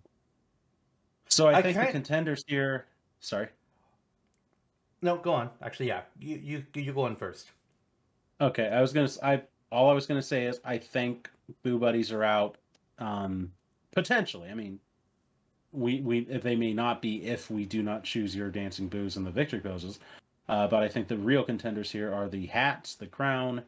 So 1.29 1.49
I, 1.49 1.59
I 1.59 1.63
think 1.63 1.77
the 1.77 1.87
contenders 1.87 2.45
here. 2.47 2.87
Sorry. 3.21 3.49
No, 5.03 5.17
go 5.19 5.33
on. 5.33 5.51
Actually, 5.63 5.89
yeah, 5.89 6.03
you 6.19 6.37
you 6.37 6.65
you 6.75 6.93
go 6.93 7.03
on 7.03 7.17
first. 7.17 7.51
Okay, 8.41 8.69
I 8.69 8.81
was 8.81 8.93
gonna. 8.93 9.11
I 9.23 9.43
all 9.71 9.91
I 9.91 9.93
was 9.93 10.07
gonna 10.07 10.23
say 10.23 10.47
is 10.47 10.61
I 10.65 10.79
think 10.79 11.31
Boo 11.63 11.79
Buddies 11.79 12.13
are 12.13 12.25
out. 12.25 12.57
Um, 12.99 13.51
potentially. 13.93 14.49
I 14.51 14.55
mean, 14.55 14.79
we 15.73 16.01
we 16.01 16.25
they 16.25 16.57
may 16.57 16.73
not 16.73 17.03
be 17.03 17.27
if 17.27 17.51
we 17.51 17.65
do 17.67 17.83
not 17.83 18.05
choose 18.05 18.35
your 18.35 18.51
dancing 18.51 18.89
boos 18.89 19.17
and 19.17 19.27
the 19.27 19.31
victory 19.31 19.61
poses. 19.61 19.99
Uh, 20.49 20.67
but 20.67 20.83
I 20.83 20.89
think 20.89 21.09
the 21.09 21.17
real 21.17 21.43
contenders 21.43 21.91
here 21.91 22.13
are 22.13 22.29
the 22.29 22.47
hats, 22.47 22.95
the 22.95 23.07
crown, 23.07 23.63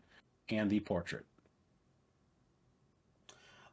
and 0.51 0.71
the 0.71 0.81
portrait. 0.81 1.25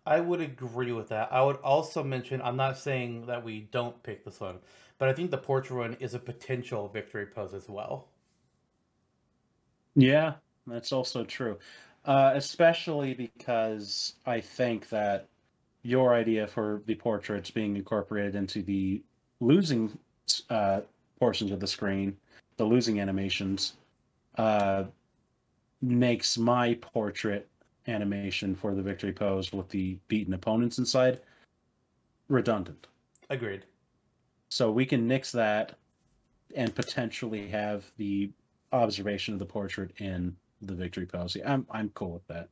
I 0.06 0.20
would 0.20 0.41
agree 0.41 0.91
with 0.91 1.10
that. 1.10 1.32
I 1.32 1.41
would 1.41 1.58
also 1.58 2.04
mention 2.04 2.41
I'm 2.41 2.58
not 2.58 2.78
saying 2.78 3.26
that 3.28 3.43
we 3.43 3.68
don't 3.72 4.01
pick 4.04 4.26
this 4.26 4.39
one, 4.39 4.60
but 4.97 5.08
I 5.08 5.14
think 5.14 5.32
the 5.32 5.38
portrait 5.38 5.78
one 5.78 5.97
is 5.99 6.14
a 6.14 6.20
potential 6.20 6.89
victory 6.89 7.26
pose 7.26 7.54
as 7.54 7.70
well. 7.70 8.10
Yeah, 9.95 10.34
that's 10.68 10.91
also 10.91 11.24
true. 11.24 11.58
Uh, 12.06 12.34
especially 12.36 13.14
because 13.14 14.16
I 14.26 14.41
think 14.41 14.89
that 14.89 15.30
your 15.84 16.14
idea 16.14 16.47
for 16.47 16.82
the 16.86 16.95
portraits 16.95 17.51
being 17.51 17.76
incorporated 17.78 18.36
into 18.36 18.62
the 18.62 19.01
losing 19.39 19.97
uh, 20.49 20.82
portions 21.20 21.51
of 21.51 21.60
the 21.60 21.68
screen, 21.68 22.18
the 22.58 22.66
losing 22.66 22.99
animations, 22.99 23.74
uh, 24.38 24.84
makes 25.82 26.38
my 26.38 26.74
portrait 26.76 27.47
animation 27.88 28.55
for 28.55 28.73
the 28.73 28.81
victory 28.81 29.11
pose 29.11 29.51
with 29.51 29.69
the 29.69 29.97
beaten 30.07 30.34
opponents 30.34 30.77
inside 30.77 31.19
redundant. 32.29 32.88
Agreed. 33.29 33.65
So 34.49 34.71
we 34.71 34.86
can 34.86 35.07
nix 35.07 35.31
that 35.31 35.75
and 36.55 36.73
potentially 36.75 37.47
have 37.47 37.91
the 37.97 38.31
observation 38.71 39.34
of 39.34 39.39
the 39.39 39.45
portrait 39.45 39.91
in 39.97 40.36
the 40.61 40.75
victory 40.75 41.05
pose. 41.05 41.36
I'm 41.45 41.65
I'm 41.71 41.89
cool 41.89 42.11
with 42.11 42.27
that. 42.27 42.49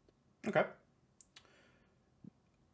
Okay. 0.47 0.63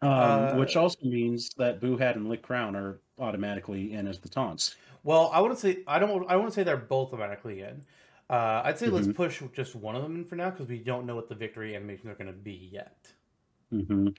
Um, 0.02 0.12
Uh, 0.12 0.56
which 0.56 0.76
also 0.76 1.00
means 1.04 1.54
that 1.58 1.82
Boo 1.82 1.98
Hat 1.98 2.16
and 2.16 2.30
Lick 2.30 2.42
Crown 2.42 2.76
are 2.76 3.00
automatically 3.20 3.94
in 3.94 4.08
as 4.08 4.20
the 4.20 4.30
taunts. 4.30 4.76
Well, 5.04 5.32
I 5.34 5.42
wouldn't 5.42 5.60
say 5.60 5.84
I 5.88 6.00
don't. 6.00 6.30
I 6.30 6.36
wouldn't 6.36 6.54
say 6.54 6.64
they're 6.64 6.78
both 6.78 7.14
automatically 7.14 7.62
in. 7.62 7.84
Uh, 8.30 8.62
I'd 8.66 8.78
say 8.78 8.90
let's 8.90 9.08
Mhm. 9.08 9.16
push 9.16 9.42
just 9.54 9.76
one 9.76 9.96
of 9.96 10.04
them 10.04 10.16
in 10.16 10.26
for 10.26 10.36
now 10.36 10.50
because 10.50 10.68
we 10.68 10.80
don't 10.80 11.06
know 11.06 11.16
what 11.16 11.30
the 11.30 11.36
victory 11.36 11.76
animations 11.76 12.08
are 12.08 12.16
going 12.16 12.28
to 12.28 12.34
be 12.34 12.70
yet. 12.72 13.14
hmm 13.70 14.10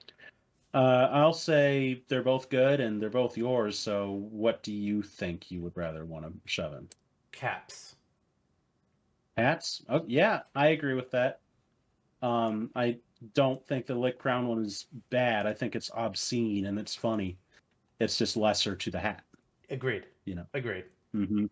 Uh, 0.75 1.09
I'll 1.11 1.33
say 1.33 2.05
they're 2.09 2.23
both 2.23 2.51
good 2.51 2.81
and 2.81 3.01
they're 3.01 3.09
both 3.09 3.37
yours. 3.39 3.79
So, 3.79 4.13
what 4.13 4.63
do 4.63 4.73
you 4.73 5.03
think 5.03 5.51
you 5.51 5.63
would 5.63 5.77
rather 5.77 6.05
want 6.05 6.27
to 6.27 6.33
shove 6.45 6.75
in? 6.75 6.89
Caps. 7.33 7.97
Hats? 9.39 9.83
Oh, 9.89 10.05
yeah, 10.07 10.43
I 10.55 10.69
agree 10.69 10.95
with 10.95 11.11
that. 11.13 11.41
Um, 12.21 12.71
I 12.75 12.99
don't 13.35 13.65
think 13.67 13.87
the 13.87 13.95
Lick 13.95 14.19
Crown 14.19 14.47
one 14.47 14.63
is 14.63 14.87
bad. 15.11 15.47
I 15.47 15.55
think 15.55 15.75
it's 15.75 15.91
obscene 15.95 16.67
and 16.67 16.79
it's 16.79 16.95
funny. 16.95 17.39
It's 18.01 18.19
just 18.19 18.37
lesser 18.37 18.77
to 18.77 18.91
the 18.91 18.99
hat. 19.01 19.25
Agreed. 19.71 20.07
You 20.25 20.35
know. 20.37 20.47
Agreed. 20.55 20.85
hmm 21.13 21.47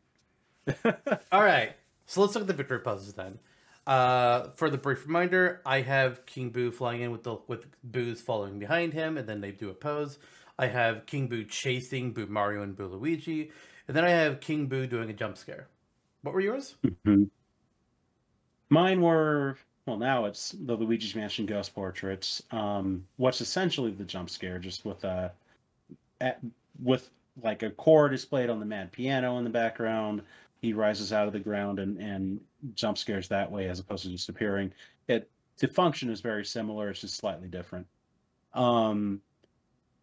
All 1.32 1.42
right. 1.42 1.74
So 2.06 2.20
let's 2.20 2.34
look 2.34 2.42
at 2.42 2.46
the 2.46 2.54
victory 2.54 2.80
poses 2.80 3.12
then. 3.14 3.38
Uh, 3.86 4.48
for 4.56 4.68
the 4.68 4.78
brief 4.78 5.06
reminder, 5.06 5.60
I 5.64 5.80
have 5.80 6.26
King 6.26 6.50
Boo 6.50 6.70
flying 6.70 7.02
in 7.02 7.12
with 7.12 7.22
the 7.22 7.36
with 7.46 7.66
Boo's 7.84 8.20
following 8.20 8.58
behind 8.58 8.92
him, 8.92 9.16
and 9.16 9.28
then 9.28 9.40
they 9.40 9.52
do 9.52 9.70
a 9.70 9.74
pose. 9.74 10.18
I 10.58 10.66
have 10.66 11.06
King 11.06 11.28
Boo 11.28 11.44
chasing 11.44 12.12
Boo 12.12 12.26
Mario 12.26 12.62
and 12.62 12.76
Boo 12.76 12.86
Luigi, 12.86 13.50
and 13.86 13.96
then 13.96 14.04
I 14.04 14.10
have 14.10 14.40
King 14.40 14.66
Boo 14.66 14.86
doing 14.86 15.10
a 15.10 15.12
jump 15.12 15.36
scare. 15.36 15.68
What 16.22 16.34
were 16.34 16.40
yours? 16.40 16.74
hmm 17.04 17.24
Mine 18.68 19.00
were 19.00 19.56
well. 19.86 19.96
Now 19.96 20.24
it's 20.24 20.50
the 20.50 20.74
Luigi's 20.74 21.14
Mansion 21.14 21.46
ghost 21.46 21.72
portraits. 21.72 22.42
Um, 22.50 23.06
what's 23.16 23.40
essentially 23.40 23.92
the 23.92 24.04
jump 24.04 24.30
scare, 24.30 24.58
just 24.58 24.84
with 24.84 25.04
a, 25.04 25.30
at, 26.20 26.40
with 26.82 27.10
like 27.42 27.62
a 27.62 27.70
chord 27.70 28.10
displayed 28.10 28.50
on 28.50 28.58
the 28.58 28.66
mad 28.66 28.90
piano 28.90 29.38
in 29.38 29.44
the 29.44 29.50
background. 29.50 30.22
He 30.66 30.72
rises 30.74 31.12
out 31.12 31.28
of 31.28 31.32
the 31.32 31.40
ground 31.40 31.78
and 31.78 31.98
and 32.00 32.40
jump 32.74 32.98
scares 32.98 33.28
that 33.28 33.50
way, 33.50 33.68
as 33.68 33.80
opposed 33.80 34.04
to 34.04 34.10
just 34.10 34.28
appearing. 34.28 34.72
It 35.08 35.30
the 35.58 35.68
function 35.68 36.10
is 36.10 36.20
very 36.20 36.44
similar. 36.44 36.90
It's 36.90 37.00
just 37.02 37.16
slightly 37.16 37.48
different. 37.48 37.86
Um, 38.54 39.22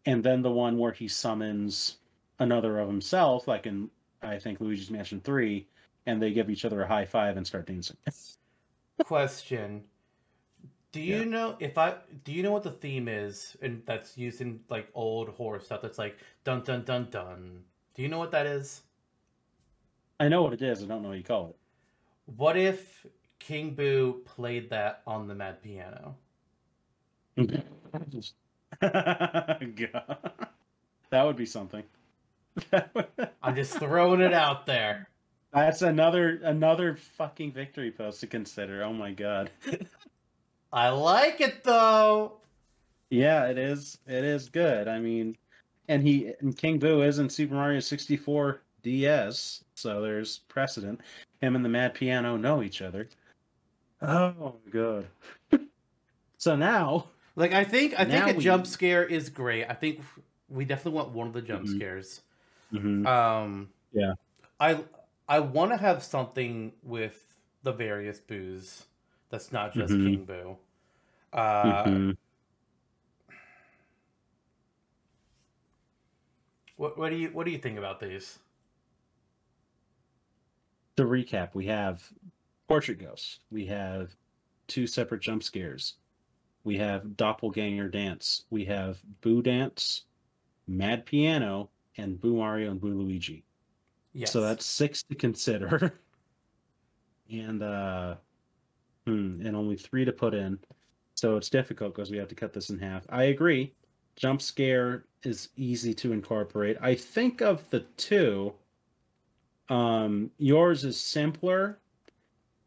and 0.06 0.24
then 0.24 0.42
the 0.42 0.52
one 0.52 0.78
where 0.78 0.94
he 0.94 1.08
summons 1.08 1.98
another 2.40 2.80
of 2.80 2.88
himself, 2.90 3.48
like 3.48 3.66
in 3.68 3.90
I 4.22 4.40
think 4.40 4.62
Luigi's 4.62 4.92
Mansion 4.92 5.22
Three, 5.22 5.68
and 6.06 6.22
they 6.22 6.34
give 6.34 6.50
each 6.50 6.66
other 6.66 6.82
a 6.84 6.88
high 6.88 7.06
five 7.06 7.38
and 7.38 7.48
start 7.48 7.68
dancing. 7.68 7.98
Question: 9.04 9.90
Do 10.94 11.02
you 11.02 11.26
Yeah. 11.26 11.26
know 11.26 11.58
if 11.60 11.78
I 11.78 11.98
do 12.24 12.32
you 12.32 12.42
know 12.44 12.52
what 12.54 12.64
the 12.64 12.72
theme 12.72 13.08
is 13.10 13.58
and 13.62 13.84
that's 13.86 14.18
used 14.18 14.40
in 14.42 14.64
like 14.70 14.88
old 14.94 15.30
horror 15.30 15.60
stuff? 15.60 15.82
That's 15.82 15.98
like 15.98 16.18
dun 16.46 16.64
dun 16.64 16.86
dun 16.86 17.10
dun. 17.10 17.66
Do 17.96 18.02
you 18.02 18.08
know 18.08 18.20
what 18.20 18.32
that 18.32 18.46
is? 18.46 18.84
I 20.24 20.30
know 20.30 20.42
what 20.42 20.54
it 20.54 20.62
is. 20.62 20.82
I 20.82 20.86
don't 20.88 21.02
know 21.02 21.10
what 21.10 21.18
you 21.18 21.24
call 21.24 21.50
it. 21.50 21.58
What 22.38 22.56
if 22.56 23.06
King 23.40 23.72
Boo 23.72 24.22
played 24.24 24.70
that 24.70 25.02
on 25.06 25.28
the 25.28 25.36
mad 25.36 25.62
piano? 25.62 26.16
God. 27.38 28.32
That 31.10 31.24
would 31.26 31.36
be 31.36 31.46
something. 31.46 31.84
I'm 33.44 33.56
just 33.56 33.78
throwing 33.78 34.22
it 34.22 34.34
out 34.34 34.66
there. 34.66 35.10
That's 35.52 35.82
another 35.82 36.40
another 36.44 36.96
fucking 36.96 37.52
victory 37.52 37.92
post 37.92 38.22
to 38.22 38.28
consider. 38.28 38.82
Oh 38.82 38.94
my 38.94 39.12
god. 39.12 39.52
I 40.72 40.88
like 40.88 41.42
it 41.42 41.66
though. 41.66 42.38
Yeah, 43.10 43.48
it 43.48 43.58
is. 43.58 43.98
It 44.08 44.24
is 44.24 44.48
good. 44.48 44.88
I 44.88 45.00
mean, 45.00 45.36
and 45.90 46.02
he 46.02 46.32
and 46.40 46.56
King 46.56 46.80
Boo 46.80 47.02
is 47.02 47.20
in 47.20 47.30
Super 47.30 47.56
Mario 47.56 47.82
64 47.82 48.62
DS, 48.84 49.64
so 49.76 50.02
there's 50.02 50.40
precedent. 50.50 51.02
Him 51.42 51.56
and 51.56 51.64
the 51.66 51.70
Mad 51.70 51.94
Piano 51.94 52.38
know 52.38 52.62
each 52.62 52.82
other. 52.82 53.08
Oh 54.02 54.56
god. 54.72 55.08
so 56.38 56.56
now, 56.56 57.08
Like 57.36 57.54
I 57.54 57.64
think 57.64 57.98
I 58.00 58.06
think 58.06 58.28
a 58.28 58.34
we- 58.38 58.44
jump 58.44 58.68
scare 58.68 59.04
is 59.06 59.30
great. 59.30 59.66
I 59.70 59.74
think 59.74 60.02
we 60.50 60.66
definitely 60.66 60.98
want 60.98 61.10
one 61.12 61.28
of 61.28 61.34
the 61.34 61.42
jump 61.42 61.66
Mhm. 61.66 61.76
scares. 61.76 62.22
Mhm. 62.72 63.08
Um 63.08 63.70
Yeah. 63.94 64.14
I 64.60 64.84
I 65.30 65.40
want 65.40 65.72
to 65.72 65.78
have 65.78 66.04
something 66.04 66.74
with 66.84 67.38
the 67.64 67.72
various 67.72 68.20
boos 68.20 68.86
that's 69.30 69.52
not 69.54 69.74
just 69.74 69.94
Mhm. 69.94 70.04
King 70.06 70.26
Boo. 70.26 70.58
Uh 71.32 71.84
Mhm. 71.86 72.18
what 76.76 76.98
what 76.98 77.10
do 77.10 77.16
you 77.16 77.30
what 77.30 77.46
do 77.46 77.52
you 77.52 77.58
think 77.58 77.78
about 77.78 78.00
these? 78.00 78.40
To 80.98 81.04
recap, 81.04 81.50
we 81.54 81.66
have 81.68 82.04
Portrait 82.68 83.00
Ghosts. 83.00 83.40
We 83.52 83.66
have 83.68 84.16
two 84.68 84.88
separate 84.88 85.22
jump 85.22 85.44
scares. 85.44 85.96
We 86.64 86.78
have 86.78 87.18
Doppelganger 87.18 87.90
Dance. 87.90 88.46
We 88.50 88.66
have 88.66 89.00
Boo 89.22 89.42
Dance, 89.42 90.04
Mad 90.68 91.06
Piano, 91.06 91.70
and 91.98 92.20
Boo 92.20 92.38
Mario 92.38 92.72
and 92.72 92.80
Boo 92.80 92.94
Luigi. 92.94 93.44
Yes. 94.14 94.32
So 94.32 94.42
that's 94.42 94.66
six 94.66 95.04
to 95.04 95.16
consider. 95.16 96.00
and 97.32 97.64
uh 97.64 98.16
hmm, 99.06 99.46
and 99.46 99.56
only 99.56 99.76
three 99.76 100.06
to 100.06 100.12
put 100.12 100.34
in. 100.34 100.60
So 101.16 101.36
it's 101.38 101.50
difficult 101.50 101.96
because 101.96 102.12
we 102.12 102.18
have 102.18 102.28
to 102.30 102.36
cut 102.36 102.54
this 102.54 102.70
in 102.70 102.80
half. 102.80 103.06
I 103.10 103.24
agree. 103.24 103.74
Jump 104.16 104.42
scare 104.42 105.06
is 105.24 105.50
easy 105.58 105.94
to 105.96 106.12
incorporate. 106.12 106.78
I 106.82 106.96
think 106.96 107.42
of 107.42 107.68
the 107.70 107.82
two, 107.98 108.54
um, 109.70 110.32
yours 110.38 110.84
is 110.84 111.00
simpler, 111.00 111.80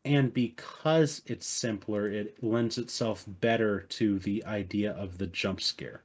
and 0.04 0.32
because 0.32 1.22
it's 1.26 1.46
simpler, 1.46 2.08
it 2.08 2.42
lends 2.42 2.78
itself 2.78 3.24
better 3.40 3.80
to 3.80 4.18
the 4.20 4.44
idea 4.46 4.92
of 4.92 5.18
the 5.18 5.26
jump 5.26 5.60
scare. 5.60 6.02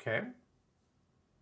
okay. 0.00 0.26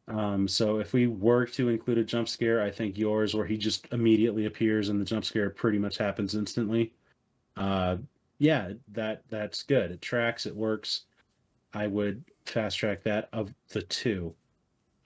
Um, 0.09 0.49
so 0.49 0.79
if 0.79 0.93
we 0.93 1.07
were 1.07 1.47
to 1.47 1.69
include 1.69 1.99
a 1.99 2.05
jump 2.05 2.29
scare, 2.29 2.61
I 2.61 2.71
think 2.71 2.99
yours, 2.99 3.35
where 3.35 3.47
he 3.47 3.57
just 3.57 3.87
immediately 3.93 4.47
appears 4.47 4.89
and 4.89 5.01
the 5.01 5.05
jump 5.05 5.25
scare 5.25 5.49
pretty 5.49 5.79
much 5.79 5.97
happens 5.97 6.35
instantly. 6.35 6.93
Uh, 7.57 7.99
yeah, 8.39 8.73
that 8.89 9.23
that's 9.31 9.63
good. 9.63 9.93
It 9.93 10.03
tracks. 10.03 10.47
It 10.47 10.57
works. 10.57 11.03
I 11.73 11.87
would 11.87 12.25
fast 12.45 12.79
track 12.79 13.03
that 13.05 13.29
of 13.33 13.55
the 13.69 13.83
two. 13.83 14.35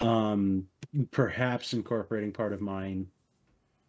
Um, 0.01 0.67
perhaps 1.11 1.75
incorporating 1.75 2.33
part 2.33 2.53
of 2.53 2.61
mine 2.61 3.07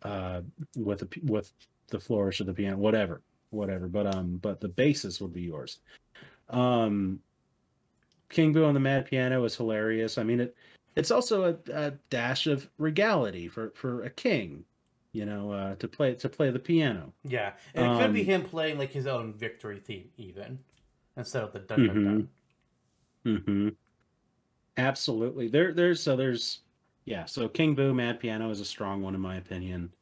uh, 0.03 0.41
with 0.75 0.99
the 0.99 1.21
with 1.23 1.51
the 1.89 1.99
flourish 1.99 2.39
of 2.39 2.47
the 2.47 2.53
piano, 2.53 2.77
whatever, 2.77 3.21
whatever. 3.49 3.87
But 3.87 4.15
um, 4.15 4.37
but 4.41 4.59
the 4.59 4.69
basis 4.69 5.21
would 5.21 5.33
be 5.33 5.41
yours. 5.41 5.79
Um, 6.49 7.19
King 8.29 8.53
Boo 8.53 8.65
on 8.65 8.73
the 8.73 8.79
Mad 8.79 9.05
Piano 9.05 9.43
is 9.43 9.55
hilarious. 9.55 10.17
I 10.17 10.23
mean, 10.23 10.39
it 10.39 10.55
it's 10.95 11.11
also 11.11 11.43
a, 11.43 11.71
a 11.73 11.91
dash 12.09 12.47
of 12.47 12.69
regality 12.77 13.47
for 13.47 13.71
for 13.75 14.03
a 14.03 14.09
king, 14.09 14.63
you 15.13 15.25
know, 15.25 15.51
uh, 15.51 15.75
to 15.75 15.87
play 15.87 16.15
to 16.15 16.29
play 16.29 16.51
the 16.51 16.59
piano. 16.59 17.13
Yeah. 17.23 17.53
And 17.73 17.85
it 17.85 18.01
could 18.01 18.13
be 18.13 18.21
Um, 18.21 18.25
him 18.25 18.43
playing 18.43 18.77
like 18.77 18.91
his 18.91 19.07
own 19.07 19.33
victory 19.33 19.79
theme 19.79 20.09
even 20.17 20.59
instead 21.15 21.43
of 21.43 21.53
the 21.53 21.59
dun 21.59 21.87
dun 21.87 22.03
dun. 22.03 22.29
Mm-hmm. 23.25 23.69
Absolutely. 24.77 25.47
There, 25.47 25.73
there's 25.73 26.01
so 26.01 26.15
there's 26.15 26.61
yeah. 27.07 27.23
So 27.23 27.47
King 27.47 27.73
Boo 27.73 27.93
Mad 27.93 28.19
Piano 28.19 28.51
is 28.51 28.59
a 28.59 28.65
strong 28.65 29.01
one 29.01 29.15
in 29.15 29.21
my 29.21 29.37
opinion. 29.37 29.93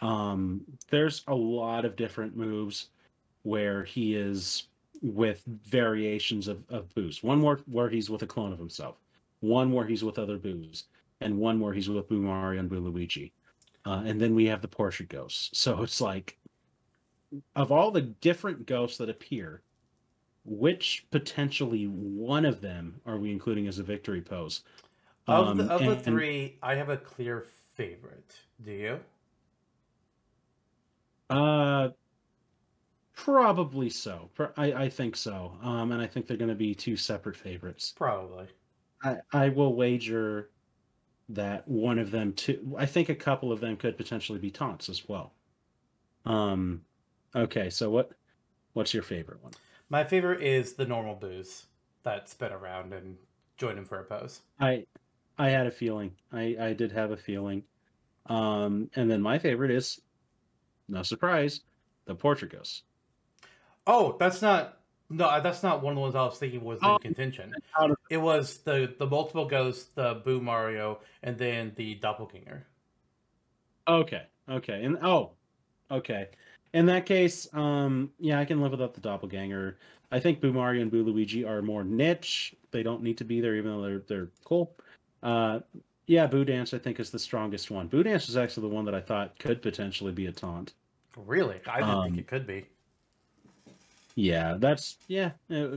Um, 0.00 0.62
there's 0.88 1.22
a 1.28 1.34
lot 1.34 1.84
of 1.84 1.96
different 1.96 2.34
moves 2.34 2.88
where 3.42 3.84
he 3.84 4.14
is 4.16 4.68
with 5.02 5.42
variations 5.46 6.48
of, 6.48 6.64
of 6.70 6.92
Boos. 6.94 7.22
One 7.22 7.38
more 7.38 7.60
where 7.66 7.90
he's 7.90 8.08
with 8.08 8.22
a 8.22 8.26
clone 8.26 8.54
of 8.54 8.58
himself, 8.58 8.96
one 9.40 9.70
where 9.70 9.86
he's 9.86 10.02
with 10.02 10.18
other 10.18 10.38
Boos, 10.38 10.84
and 11.20 11.36
one 11.36 11.60
where 11.60 11.74
he's 11.74 11.90
with 11.90 12.08
Boo 12.08 12.22
Mario 12.22 12.58
and 12.58 12.70
Boo 12.70 12.80
Luigi. 12.80 13.34
Uh, 13.84 14.02
and 14.06 14.18
then 14.18 14.34
we 14.34 14.46
have 14.46 14.62
the 14.62 14.68
portrait 14.68 15.10
ghosts. 15.10 15.50
So 15.54 15.82
it's 15.82 16.00
like, 16.00 16.38
of 17.54 17.70
all 17.70 17.90
the 17.90 18.00
different 18.00 18.64
ghosts 18.64 18.96
that 18.96 19.10
appear, 19.10 19.60
which 20.46 21.04
potentially 21.10 21.84
one 21.84 22.46
of 22.46 22.62
them 22.62 22.98
are 23.04 23.18
we 23.18 23.30
including 23.30 23.68
as 23.68 23.78
a 23.78 23.82
victory 23.82 24.22
pose? 24.22 24.62
Of 25.26 25.56
the, 25.56 25.64
Um, 25.64 25.70
of 25.70 25.80
the 25.80 25.90
and- 25.92 26.02
three, 26.04 26.58
I 26.62 26.74
have 26.74 26.88
a 26.88 26.96
clear 26.96 27.46
favorite. 27.74 28.34
Do 28.62 28.72
you? 28.72 29.00
Uh, 31.28 31.90
probably 33.14 33.90
so. 33.90 34.30
I, 34.56 34.72
I 34.72 34.88
think 34.88 35.16
so. 35.16 35.52
Um, 35.62 35.92
and 35.92 36.02
I 36.02 36.06
think 36.06 36.26
they're 36.26 36.36
going 36.36 36.48
to 36.48 36.54
be 36.54 36.74
two 36.74 36.96
separate 36.96 37.36
favorites. 37.36 37.92
Probably. 37.96 38.46
I, 39.02 39.18
I 39.32 39.48
will 39.50 39.74
wager 39.74 40.50
that 41.28 41.66
one 41.68 41.98
of 41.98 42.10
them 42.10 42.32
too. 42.32 42.74
I 42.76 42.86
think 42.86 43.08
a 43.08 43.14
couple 43.14 43.52
of 43.52 43.60
them 43.60 43.76
could 43.76 43.96
potentially 43.96 44.38
be 44.38 44.50
taunts 44.50 44.88
as 44.88 45.08
well. 45.08 45.32
Um, 46.26 46.82
okay. 47.36 47.70
So 47.70 47.88
what, 47.90 48.10
what's 48.72 48.92
your 48.92 49.04
favorite 49.04 49.42
one? 49.42 49.52
My 49.88 50.02
favorite 50.04 50.42
is 50.42 50.74
the 50.74 50.86
normal 50.86 51.14
Boos 51.14 51.66
that 52.02 52.28
spin 52.28 52.52
around 52.52 52.92
and 52.92 53.16
join 53.56 53.78
him 53.78 53.84
for 53.84 54.00
a 54.00 54.04
pose. 54.04 54.40
I, 54.58 54.84
I 55.40 55.48
had 55.48 55.66
a 55.66 55.70
feeling. 55.70 56.12
I, 56.32 56.54
I 56.60 56.72
did 56.74 56.92
have 56.92 57.12
a 57.12 57.16
feeling. 57.16 57.62
Um, 58.26 58.90
and 58.94 59.10
then 59.10 59.22
my 59.22 59.38
favorite 59.38 59.70
is, 59.70 59.98
no 60.86 61.02
surprise, 61.02 61.60
the 62.04 62.14
portrait 62.14 62.52
ghost. 62.52 62.82
Oh, 63.86 64.16
that's 64.20 64.42
not. 64.42 64.76
No, 65.08 65.40
that's 65.42 65.62
not 65.62 65.82
one 65.82 65.92
of 65.92 65.96
the 65.96 66.02
ones 66.02 66.14
I 66.14 66.22
was 66.24 66.38
thinking 66.38 66.62
was 66.62 66.78
in 66.82 66.88
Oh. 66.88 66.98
contention. 66.98 67.54
It 68.10 68.18
was 68.18 68.58
the 68.58 68.94
the 68.98 69.06
multiple 69.06 69.46
ghosts, 69.46 69.86
the 69.94 70.20
Boo 70.24 70.40
Mario, 70.42 71.00
and 71.22 71.38
then 71.38 71.72
the 71.74 71.94
doppelganger. 71.94 72.66
Okay. 73.88 74.22
Okay. 74.48 74.84
And 74.84 74.98
oh, 75.02 75.30
okay. 75.90 76.28
In 76.74 76.86
that 76.86 77.06
case, 77.06 77.48
um, 77.54 78.10
yeah, 78.20 78.38
I 78.38 78.44
can 78.44 78.60
live 78.60 78.72
without 78.72 78.94
the 78.94 79.00
doppelganger. 79.00 79.78
I 80.12 80.20
think 80.20 80.40
Boo 80.40 80.52
Mario 80.52 80.82
and 80.82 80.90
Boo 80.90 81.02
Luigi 81.02 81.44
are 81.44 81.62
more 81.62 81.82
niche. 81.82 82.54
They 82.72 82.82
don't 82.82 83.02
need 83.02 83.18
to 83.18 83.24
be 83.24 83.40
there, 83.40 83.56
even 83.56 83.70
though 83.72 83.82
they're 83.82 84.02
they're 84.06 84.28
cool. 84.44 84.76
Uh, 85.22 85.60
yeah, 86.06 86.26
Boo 86.26 86.44
Dance 86.44 86.74
I 86.74 86.78
think 86.78 86.98
is 86.98 87.10
the 87.10 87.18
strongest 87.18 87.70
one. 87.70 87.86
Boo 87.88 88.02
Dance 88.02 88.28
is 88.28 88.36
actually 88.36 88.68
the 88.68 88.74
one 88.74 88.84
that 88.86 88.94
I 88.94 89.00
thought 89.00 89.38
could 89.38 89.62
potentially 89.62 90.12
be 90.12 90.26
a 90.26 90.32
taunt. 90.32 90.74
Really, 91.16 91.60
I 91.66 91.80
didn't 91.80 91.94
Um, 91.94 92.04
think 92.04 92.18
it 92.18 92.26
could 92.26 92.46
be. 92.46 92.66
Yeah, 94.16 94.56
that's 94.58 94.98
yeah, 95.08 95.30
uh, 95.50 95.76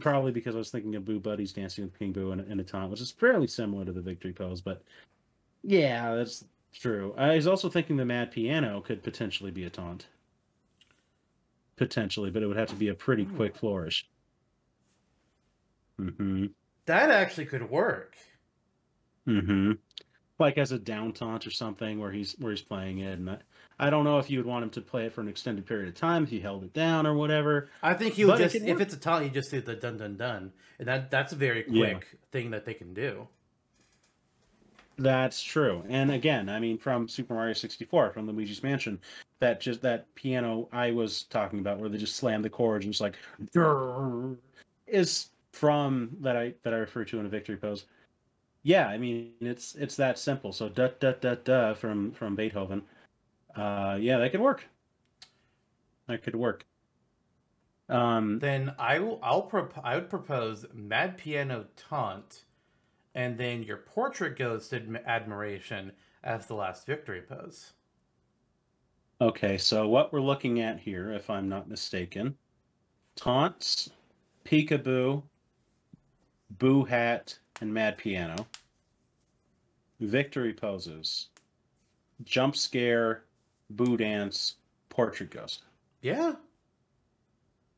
probably 0.00 0.32
because 0.32 0.54
I 0.54 0.58
was 0.58 0.70
thinking 0.70 0.96
of 0.96 1.04
Boo 1.04 1.20
Buddies 1.20 1.52
dancing 1.52 1.84
with 1.84 1.98
King 1.98 2.12
Boo 2.12 2.32
in, 2.32 2.40
a- 2.40 2.44
in 2.44 2.60
a 2.60 2.64
taunt, 2.64 2.90
which 2.90 3.00
is 3.00 3.10
fairly 3.12 3.46
similar 3.46 3.84
to 3.84 3.92
the 3.92 4.00
victory 4.00 4.32
pose. 4.32 4.60
But 4.60 4.82
yeah, 5.62 6.14
that's 6.14 6.44
true. 6.72 7.14
I 7.16 7.36
was 7.36 7.46
also 7.46 7.68
thinking 7.70 7.96
the 7.96 8.04
Mad 8.04 8.32
Piano 8.32 8.80
could 8.80 9.02
potentially 9.02 9.50
be 9.52 9.64
a 9.64 9.70
taunt, 9.70 10.06
potentially, 11.76 12.30
but 12.30 12.42
it 12.42 12.46
would 12.46 12.56
have 12.56 12.68
to 12.70 12.76
be 12.76 12.88
a 12.88 12.94
pretty 12.94 13.24
quick 13.24 13.56
flourish. 13.56 14.08
Hmm. 15.96 16.46
That 16.86 17.10
actually 17.10 17.46
could 17.46 17.68
work. 17.70 18.16
Hmm. 19.28 19.72
Like 20.38 20.56
as 20.56 20.72
a 20.72 20.78
down 20.78 21.12
taunt 21.12 21.46
or 21.46 21.50
something, 21.50 21.98
where 21.98 22.12
he's 22.12 22.32
where 22.38 22.52
he's 22.52 22.62
playing 22.62 22.98
it, 22.98 23.18
and 23.18 23.28
I, 23.28 23.38
I 23.78 23.90
don't 23.90 24.04
know 24.04 24.18
if 24.18 24.30
you 24.30 24.38
would 24.38 24.46
want 24.46 24.62
him 24.62 24.70
to 24.70 24.80
play 24.80 25.04
it 25.06 25.12
for 25.12 25.20
an 25.20 25.28
extended 25.28 25.66
period 25.66 25.88
of 25.88 25.94
time 25.94 26.22
if 26.22 26.30
he 26.30 26.38
held 26.40 26.62
it 26.64 26.72
down 26.72 27.06
or 27.06 27.14
whatever. 27.14 27.70
I 27.82 27.94
think 27.94 28.14
he 28.14 28.24
would 28.24 28.32
But 28.32 28.40
it 28.42 28.52
just 28.52 28.64
if 28.64 28.80
it's 28.80 28.94
a 28.94 28.98
taunt, 28.98 29.24
he 29.24 29.30
just 29.30 29.50
do 29.50 29.60
the 29.60 29.74
dun 29.74 29.98
dun 29.98 30.16
dun, 30.16 30.52
and 30.78 30.86
that 30.88 31.10
that's 31.10 31.32
a 31.32 31.36
very 31.36 31.64
Yeah. 31.68 31.94
quick 31.94 32.18
thing 32.30 32.50
that 32.52 32.64
they 32.64 32.74
can 32.74 32.94
do. 32.94 33.26
That's 34.96 35.42
true. 35.42 35.84
And 35.88 36.10
again, 36.10 36.48
I 36.48 36.58
mean, 36.58 36.76
from 36.76 37.06
Super 37.06 37.34
Mario 37.34 37.52
64, 37.52 38.10
from 38.12 38.26
Luigi's 38.26 38.64
Mansion, 38.64 39.00
that 39.38 39.60
just 39.60 39.80
that 39.82 40.12
piano 40.16 40.68
I 40.72 40.90
was 40.90 41.24
talking 41.24 41.60
about, 41.60 41.78
where 41.78 41.88
they 41.88 41.98
just 41.98 42.16
slam 42.16 42.42
the 42.42 42.50
chords 42.50 42.84
and 42.84 42.92
it's 42.92 43.00
like, 43.00 43.14
is 44.88 45.28
from 45.52 46.16
that 46.20 46.36
I 46.36 46.54
that 46.62 46.74
I 46.74 46.78
refer 46.78 47.04
to 47.04 47.20
in 47.20 47.26
a 47.26 47.28
victory 47.28 47.56
pose. 47.56 47.86
Yeah, 48.62 48.86
I 48.88 48.98
mean, 48.98 49.34
it's 49.40 49.74
it's 49.74 49.96
that 49.96 50.18
simple. 50.18 50.52
So 50.52 50.68
da 50.68 50.88
da 51.00 51.12
da 51.12 51.34
da 51.36 51.74
from 51.74 52.12
from 52.12 52.36
Beethoven. 52.36 52.82
Uh, 53.54 53.98
yeah, 54.00 54.18
that 54.18 54.30
could 54.32 54.40
work. 54.40 54.66
That 56.08 56.22
could 56.24 56.34
work. 56.34 56.66
Um, 57.88 58.38
Then 58.38 58.74
I 58.78 58.98
will 58.98 59.20
I'll 59.22 59.42
prop- 59.42 59.78
I 59.84 59.94
would 59.94 60.10
propose 60.10 60.66
Mad 60.72 61.16
Piano 61.18 61.68
Taunt, 61.76 62.44
and 63.14 63.38
then 63.38 63.62
your 63.62 63.78
Portrait 63.78 64.36
Ghost 64.36 64.72
adm- 64.72 65.04
Admiration 65.06 65.92
as 66.24 66.46
the 66.46 66.54
last 66.54 66.86
victory 66.86 67.22
pose. 67.22 67.74
Okay, 69.20 69.58
so 69.58 69.88
what 69.88 70.12
we're 70.12 70.20
looking 70.20 70.60
at 70.60 70.80
here, 70.80 71.12
if 71.12 71.28
I'm 71.30 71.48
not 71.48 71.68
mistaken, 71.68 72.36
taunts, 73.16 73.90
peekaboo, 74.44 75.22
boo 76.50 76.84
hat, 76.84 77.38
and 77.60 77.72
mad 77.72 77.98
piano. 77.98 78.46
Victory 80.00 80.52
poses, 80.52 81.28
jump 82.24 82.54
scare, 82.56 83.24
boo 83.70 83.96
dance, 83.96 84.56
portrait 84.88 85.30
ghost. 85.30 85.62
Yeah, 86.02 86.34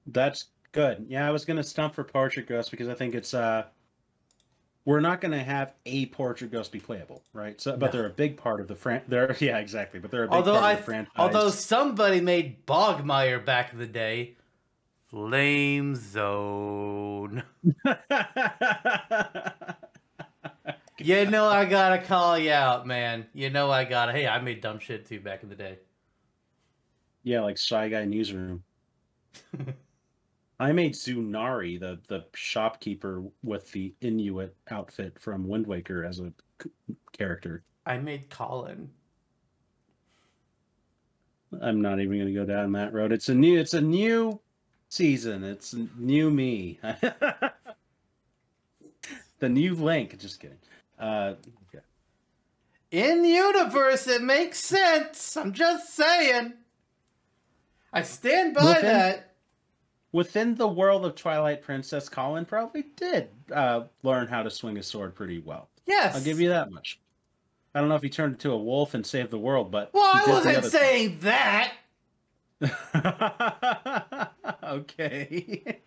That's 0.07 0.47
good. 0.73 1.07
Yeah, 1.09 1.27
I 1.27 1.31
was 1.31 1.45
gonna 1.45 1.63
stump 1.65 1.95
for 1.95 2.05
portrait 2.05 2.47
ghost 2.47 2.71
because 2.71 2.89
I 2.89 2.95
think 2.95 3.15
it's 3.15 3.33
uh 3.35 3.65
we're 4.87 5.01
not 5.01 5.21
going 5.21 5.33
to 5.33 5.43
have 5.43 5.75
a 5.85 6.07
portrait 6.07 6.51
ghost 6.51 6.73
be 6.73 6.81
playable, 6.81 7.23
right? 7.35 7.61
So, 7.61 7.77
but 7.77 7.93
No. 7.93 7.99
they're 8.01 8.07
a 8.09 8.15
big 8.15 8.39
part 8.39 8.61
of 8.61 8.67
the 8.67 8.75
fran. 8.75 9.03
They're 9.09 9.37
yeah, 9.41 9.59
exactly. 9.59 10.01
But 10.01 10.11
they're 10.11 10.25
a 10.25 10.27
big 10.27 10.35
although 10.37 10.55
part 10.55 10.65
I 10.65 10.73
of 10.73 10.79
the 10.79 10.85
franchise. 10.85 11.13
although 11.17 11.51
somebody 11.51 12.21
made 12.23 12.65
Bogmire 12.67 13.45
back 13.45 13.73
in 13.75 13.79
the 13.79 13.87
day, 13.87 14.37
Flame 15.11 15.95
Zone. 15.97 17.43
You 21.03 21.25
know 21.31 21.47
I 21.47 21.65
gotta 21.65 22.03
call 22.05 22.39
you 22.39 22.53
out, 22.53 22.87
man. 22.87 23.27
You 23.33 23.49
know 23.49 23.71
I 23.71 23.85
gotta. 23.85 24.13
Hey, 24.13 24.27
I 24.27 24.39
made 24.39 24.61
dumb 24.61 24.79
shit 24.79 25.07
too 25.07 25.19
back 25.19 25.43
in 25.43 25.49
the 25.49 25.55
day. 25.55 25.79
yeah, 27.23 27.41
like 27.41 27.57
Shy 27.57 27.89
Guy 27.89 28.05
Newsroom. 28.05 28.63
I 30.61 30.73
made 30.73 30.93
Zunari, 30.93 31.81
the 31.81 31.99
the 32.09 32.27
shopkeeper 32.35 33.23
with 33.43 33.73
the 33.73 33.95
Inuit 34.03 34.55
outfit 34.71 35.19
from 35.19 35.49
Wind 35.49 35.67
Waker, 35.67 36.05
as 36.05 36.21
a 36.21 36.35
c- 36.63 36.71
character. 37.17 37.63
I 37.87 37.97
made 37.97 38.29
Colin. 38.29 38.91
I'm 41.63 41.81
not 41.81 41.99
even 41.99 42.19
going 42.19 42.27
to 42.27 42.35
go 42.35 42.45
down 42.45 42.73
that 42.73 42.93
road. 42.93 43.11
It's 43.11 43.31
a 43.31 43.35
new 43.35 43.59
it's 43.59 43.73
a 43.73 43.81
new 43.81 44.39
season. 44.91 45.43
It's 45.45 45.75
new 45.97 46.31
me. 46.31 46.79
the 49.39 49.49
new 49.49 49.75
Link. 49.75 50.19
Just 50.19 50.41
kidding. 50.41 50.59
Uh, 50.99 51.35
okay. 51.75 51.83
In 52.91 53.23
the 53.23 53.31
universe, 53.31 54.07
it 54.07 54.21
makes 54.23 54.59
sense. 54.61 55.35
I'm 55.37 55.53
just 55.55 55.95
saying. 55.97 56.53
I 57.93 58.03
stand 58.03 58.55
by 58.55 58.65
Within- 58.67 58.83
that. 58.83 59.27
Within 60.13 60.57
the 60.57 60.67
world 60.67 61.07
of 61.07 61.15
Twilight 61.15 61.63
Princess, 61.63 62.09
Colin 62.09 62.45
probably 62.45 62.87
did 62.97 63.29
uh, 63.55 63.83
learn 64.03 64.27
how 64.27 64.43
to 64.43 64.51
swing 64.51 64.77
a 64.77 64.83
sword 64.83 65.15
pretty 65.15 65.39
well. 65.39 65.69
Yes. 65.87 66.17
I'll 66.17 66.21
give 66.23 66.41
you 66.41 66.49
that 66.49 66.73
much. 66.73 66.99
I 67.77 67.81
don't 67.81 67.89
know 67.89 67.95
if 67.95 68.03
he 68.03 68.09
turned 68.11 68.33
into 68.33 68.51
a 68.51 68.59
wolf 68.59 68.95
and 68.95 69.07
saved 69.07 69.31
the 69.31 69.39
world, 69.39 69.71
but 69.71 69.95
Well, 69.95 70.17
he 70.25 70.33
I 70.33 70.35
wasn't 70.35 70.65
saying 70.65 71.19
that. 71.21 71.75
Thing. 72.61 74.27
okay. 74.63 75.81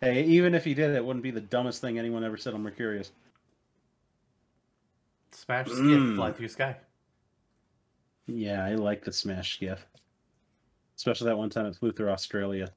hey, 0.00 0.24
even 0.24 0.54
if 0.54 0.64
he 0.64 0.74
did, 0.74 0.94
it 0.94 1.04
wouldn't 1.04 1.22
be 1.22 1.30
the 1.30 1.40
dumbest 1.40 1.80
thing 1.80 1.98
anyone 1.98 2.24
ever 2.24 2.36
said 2.36 2.54
on 2.54 2.62
Mercurius. 2.62 3.10
Smash 5.32 5.66
skip, 5.66 5.76
Mm. 5.78 6.16
fly 6.16 6.32
through 6.32 6.48
sky. 6.48 6.76
Yeah, 8.26 8.64
I 8.64 8.74
like 8.74 9.04
the 9.04 9.12
smash 9.12 9.54
skiff, 9.56 9.86
especially 10.96 11.26
that 11.26 11.38
one 11.38 11.50
time 11.50 11.66
it 11.66 11.76
flew 11.76 11.92
through 11.92 12.10
Australia. 12.10 12.72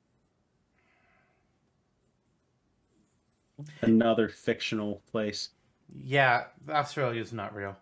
Another 3.82 4.30
fictional 4.30 5.02
place. 5.12 5.50
Yeah, 6.04 6.46
Australia 6.70 7.22
is 7.22 7.34
not 7.34 7.56
real. 7.56 7.76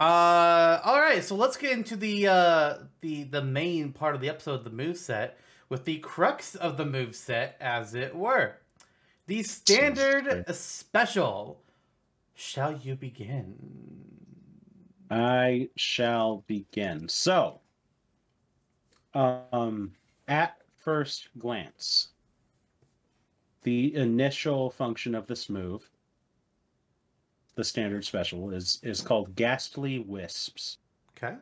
Uh, 0.00 0.80
all 0.82 0.98
right, 0.98 1.22
so 1.22 1.36
let's 1.36 1.58
get 1.58 1.72
into 1.72 1.94
the 1.94 2.26
uh, 2.26 2.74
the 3.02 3.24
the 3.24 3.42
main 3.42 3.92
part 3.92 4.14
of 4.14 4.22
the 4.22 4.30
episode, 4.30 4.64
the 4.64 4.70
move 4.70 4.96
set, 4.96 5.38
with 5.68 5.84
the 5.84 5.98
crux 5.98 6.54
of 6.54 6.78
the 6.78 6.86
move 6.86 7.14
set, 7.14 7.54
as 7.60 7.94
it 7.94 8.16
were, 8.16 8.56
the 9.26 9.42
standard 9.42 10.46
special. 10.56 11.60
Shall 12.34 12.72
you 12.78 12.96
begin? 12.96 13.56
I 15.10 15.68
shall 15.76 16.44
begin. 16.46 17.06
So, 17.06 17.60
um, 19.12 19.92
at 20.28 20.56
first 20.78 21.28
glance, 21.38 22.08
the 23.64 23.94
initial 23.94 24.70
function 24.70 25.14
of 25.14 25.26
this 25.26 25.50
move, 25.50 25.90
the 27.60 27.64
standard 27.64 28.02
special, 28.02 28.50
is 28.50 28.80
is 28.82 29.02
called 29.02 29.34
Ghastly 29.36 29.98
Wisps. 29.98 30.78
Okay. 31.14 31.36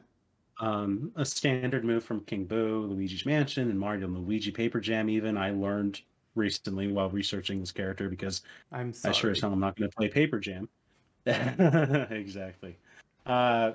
Um, 0.61 1.13
a 1.15 1.25
standard 1.25 1.85
move 1.85 2.03
from 2.03 2.23
King 2.23 2.45
Boo, 2.45 2.87
Luigi's 2.91 3.25
Mansion, 3.25 3.71
and 3.71 3.79
Mario 3.79 4.07
and 4.07 4.19
Luigi 4.19 4.51
Paper 4.51 4.81
Jam. 4.81 5.09
Even 5.09 5.39
I 5.39 5.53
learned 5.53 6.01
recently 6.35 6.91
while 6.91 7.09
researching 7.11 7.61
this 7.61 7.71
character 7.71 8.09
because 8.09 8.43
I'm 8.73 8.93
sorry. 8.93 9.15
I 9.15 9.17
sure 9.17 9.31
as 9.31 9.41
hell 9.41 9.53
I'm 9.53 9.61
not 9.61 9.77
going 9.77 9.89
to 9.89 9.97
play 9.97 10.09
Paper 10.09 10.41
Jam. 10.41 10.69
exactly. 11.27 12.77
Uh, 13.25 13.75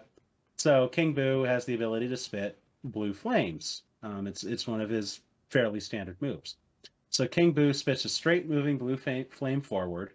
so 0.58 0.90
King 0.90 1.14
Boo 1.14 1.44
has 1.44 1.64
the 1.64 1.76
ability 1.76 2.10
to 2.10 2.18
spit 2.18 2.60
blue 2.84 3.14
flames. 3.14 3.84
Um, 4.02 4.28
it's 4.28 4.44
it's 4.44 4.68
one 4.68 4.82
of 4.82 4.90
his 4.90 5.22
fairly 5.50 5.80
standard 5.80 6.18
moves. 6.20 6.58
So 7.10 7.26
King 7.26 7.54
Boo 7.54 7.72
spits 7.72 8.04
a 8.04 8.10
straight 8.10 8.50
moving 8.50 8.78
blue 8.78 8.98
flame 8.98 9.62
forward, 9.62 10.12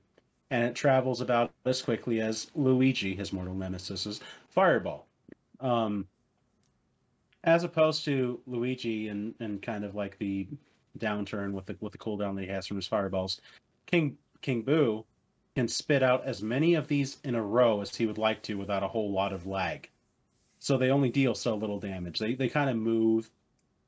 and 0.51 0.65
it 0.65 0.75
travels 0.75 1.21
about 1.21 1.53
as 1.65 1.83
quickly 1.83 2.21
as 2.21 2.51
Luigi, 2.55 3.15
his 3.15 3.33
mortal 3.33 3.55
nemesis's 3.55 4.21
fireball. 4.49 5.07
Um, 5.61 6.07
as 7.45 7.65
opposed 7.65 8.05
to 8.05 8.41
Luigi 8.47 9.09
and 9.09 9.35
and 9.41 9.63
kind 9.63 9.85
of 9.85 9.95
like 9.95 10.19
the 10.19 10.47
downturn 10.99 11.53
with 11.53 11.67
the 11.67 11.77
with 11.81 11.93
the 11.93 11.99
cooldown 11.99 12.35
that 12.35 12.43
he 12.43 12.49
has 12.49 12.67
from 12.67 12.77
his 12.77 12.87
fireballs, 12.87 13.41
King 13.87 14.17
King 14.43 14.63
Boo 14.63 15.05
can 15.55 15.69
spit 15.69 16.03
out 16.03 16.25
as 16.25 16.43
many 16.43 16.75
of 16.75 16.89
these 16.89 17.19
in 17.25 17.35
a 17.35 17.43
row 17.43 17.81
as 17.81 17.95
he 17.95 18.07
would 18.07 18.19
like 18.19 18.43
to 18.45 18.55
without 18.55 18.83
a 18.83 18.89
whole 18.89 19.13
lot 19.13 19.33
of 19.33 19.47
lag. 19.47 19.91
So 20.61 20.77
they 20.77 20.91
only 20.91 21.11
deal 21.11 21.35
so 21.35 21.57
little 21.57 21.81
damage. 21.81 22.19
They 22.19 22.35
they 22.35 22.49
kind 22.49 22.71
of 22.71 22.77
move 22.77 23.31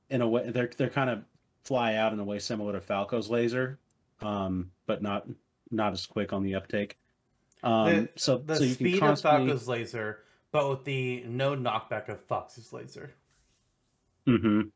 in 0.08 0.22
a 0.22 0.28
way 0.28 0.50
they're 0.50 0.70
they're 0.76 0.90
kind 0.90 1.10
of 1.10 1.24
fly 1.64 1.94
out 1.94 2.12
in 2.12 2.20
a 2.20 2.24
way 2.24 2.38
similar 2.38 2.72
to 2.72 2.80
Falco's 2.80 3.28
laser, 3.30 3.78
um, 4.20 4.70
but 4.86 5.02
not 5.02 5.26
not 5.70 5.92
as 5.92 6.06
quick 6.06 6.32
on 6.32 6.42
the 6.42 6.54
uptake. 6.54 6.98
Um, 7.62 7.86
the, 7.86 8.08
so 8.16 8.38
the 8.38 8.56
so 8.56 8.64
you 8.64 8.74
speed 8.74 8.98
can 8.98 9.00
constantly... 9.00 9.42
of 9.42 9.48
Falco's 9.48 9.68
laser, 9.68 10.18
but 10.52 10.68
with 10.68 10.84
the 10.84 11.22
no 11.26 11.54
knockback 11.54 12.08
of 12.08 12.20
Fox's 12.24 12.72
laser. 12.72 13.14
Mm-hmm. 14.26 14.68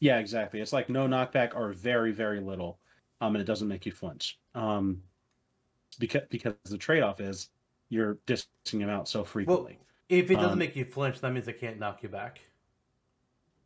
Yeah, 0.00 0.18
exactly. 0.18 0.60
It's 0.60 0.72
like 0.72 0.88
no 0.88 1.06
knockback 1.06 1.54
or 1.54 1.72
very 1.72 2.12
very 2.12 2.40
little, 2.40 2.78
um, 3.20 3.34
and 3.34 3.42
it 3.42 3.46
doesn't 3.46 3.68
make 3.68 3.86
you 3.86 3.92
flinch. 3.92 4.38
Um, 4.54 5.02
because 5.98 6.22
because 6.30 6.54
the 6.64 6.78
trade 6.78 7.02
off 7.02 7.20
is 7.20 7.50
you're 7.88 8.18
dissing 8.26 8.80
him 8.80 8.88
out 8.88 9.08
so 9.08 9.24
frequently. 9.24 9.78
Well, 9.78 10.18
if 10.20 10.30
it 10.30 10.34
doesn't 10.34 10.52
Um, 10.52 10.58
make 10.58 10.76
you 10.76 10.84
flinch, 10.84 11.20
that 11.20 11.32
means 11.32 11.48
it 11.48 11.60
can't 11.60 11.78
knock 11.78 12.02
you 12.02 12.08
back. 12.08 12.40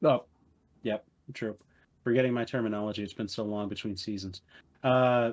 Oh, 0.02 0.24
yep, 0.82 1.04
true. 1.32 1.56
Forgetting 2.04 2.32
my 2.32 2.44
terminology. 2.44 3.02
It's 3.02 3.12
been 3.12 3.28
so 3.28 3.44
long 3.44 3.68
between 3.68 3.96
seasons. 3.96 4.42
Uh, 4.82 5.32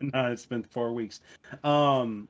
no, 0.00 0.32
it's 0.32 0.46
been 0.46 0.62
four 0.62 0.92
weeks. 0.92 1.20
Um, 1.64 2.28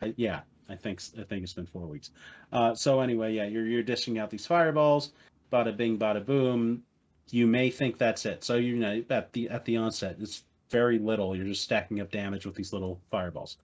I, 0.00 0.14
yeah, 0.16 0.40
I 0.68 0.74
think 0.76 1.02
I 1.18 1.22
think 1.22 1.42
it's 1.42 1.52
been 1.52 1.66
four 1.66 1.86
weeks. 1.86 2.10
Uh, 2.52 2.74
so 2.74 3.00
anyway, 3.00 3.34
yeah, 3.34 3.46
you're 3.46 3.66
you're 3.66 3.82
dishing 3.82 4.18
out 4.18 4.30
these 4.30 4.46
fireballs. 4.46 5.12
Bada 5.52 5.76
bing, 5.76 5.98
bada 5.98 6.24
boom. 6.24 6.82
You 7.30 7.46
may 7.46 7.70
think 7.70 7.98
that's 7.98 8.24
it. 8.26 8.44
So 8.44 8.56
you 8.56 8.76
know 8.76 9.02
at 9.10 9.32
the 9.32 9.48
at 9.48 9.64
the 9.64 9.76
onset, 9.76 10.16
it's 10.20 10.44
very 10.70 10.98
little. 10.98 11.36
You're 11.36 11.46
just 11.46 11.62
stacking 11.62 12.00
up 12.00 12.10
damage 12.10 12.46
with 12.46 12.54
these 12.54 12.72
little 12.72 13.00
fireballs. 13.10 13.56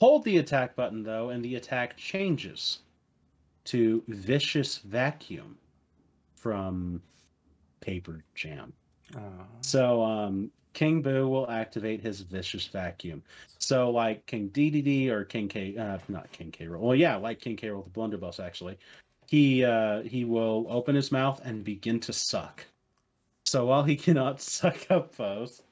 Hold 0.00 0.24
the 0.24 0.38
attack 0.38 0.76
button 0.76 1.02
though, 1.02 1.30
and 1.30 1.44
the 1.44 1.56
attack 1.56 1.96
changes 1.96 2.80
to 3.64 4.02
vicious 4.08 4.78
vacuum 4.78 5.58
from 6.36 7.02
paper 7.80 8.24
jam. 8.34 8.72
So 9.60 10.02
um, 10.02 10.50
King 10.72 11.02
Boo 11.02 11.28
will 11.28 11.50
activate 11.50 12.00
his 12.00 12.20
vicious 12.20 12.66
vacuum. 12.66 13.22
So 13.58 13.90
like 13.90 14.24
King 14.26 14.48
Dedede 14.50 15.08
or 15.08 15.24
King 15.24 15.48
K, 15.48 15.76
uh, 15.76 15.98
not 16.08 16.30
King 16.32 16.50
K. 16.50 16.68
Well, 16.68 16.94
yeah, 16.94 17.16
like 17.16 17.40
King 17.40 17.56
K. 17.56 17.68
Rool, 17.68 17.84
the 17.84 17.90
blunderbuss 17.90 18.40
actually. 18.40 18.78
He 19.26 19.64
uh, 19.64 20.02
he 20.02 20.24
will 20.24 20.66
open 20.68 20.94
his 20.94 21.12
mouth 21.12 21.40
and 21.44 21.64
begin 21.64 22.00
to 22.00 22.12
suck. 22.12 22.64
So 23.44 23.66
while 23.66 23.82
he 23.82 23.96
cannot 24.06 24.40
suck 24.40 24.90
up 24.90 25.14
foes, 25.14 25.62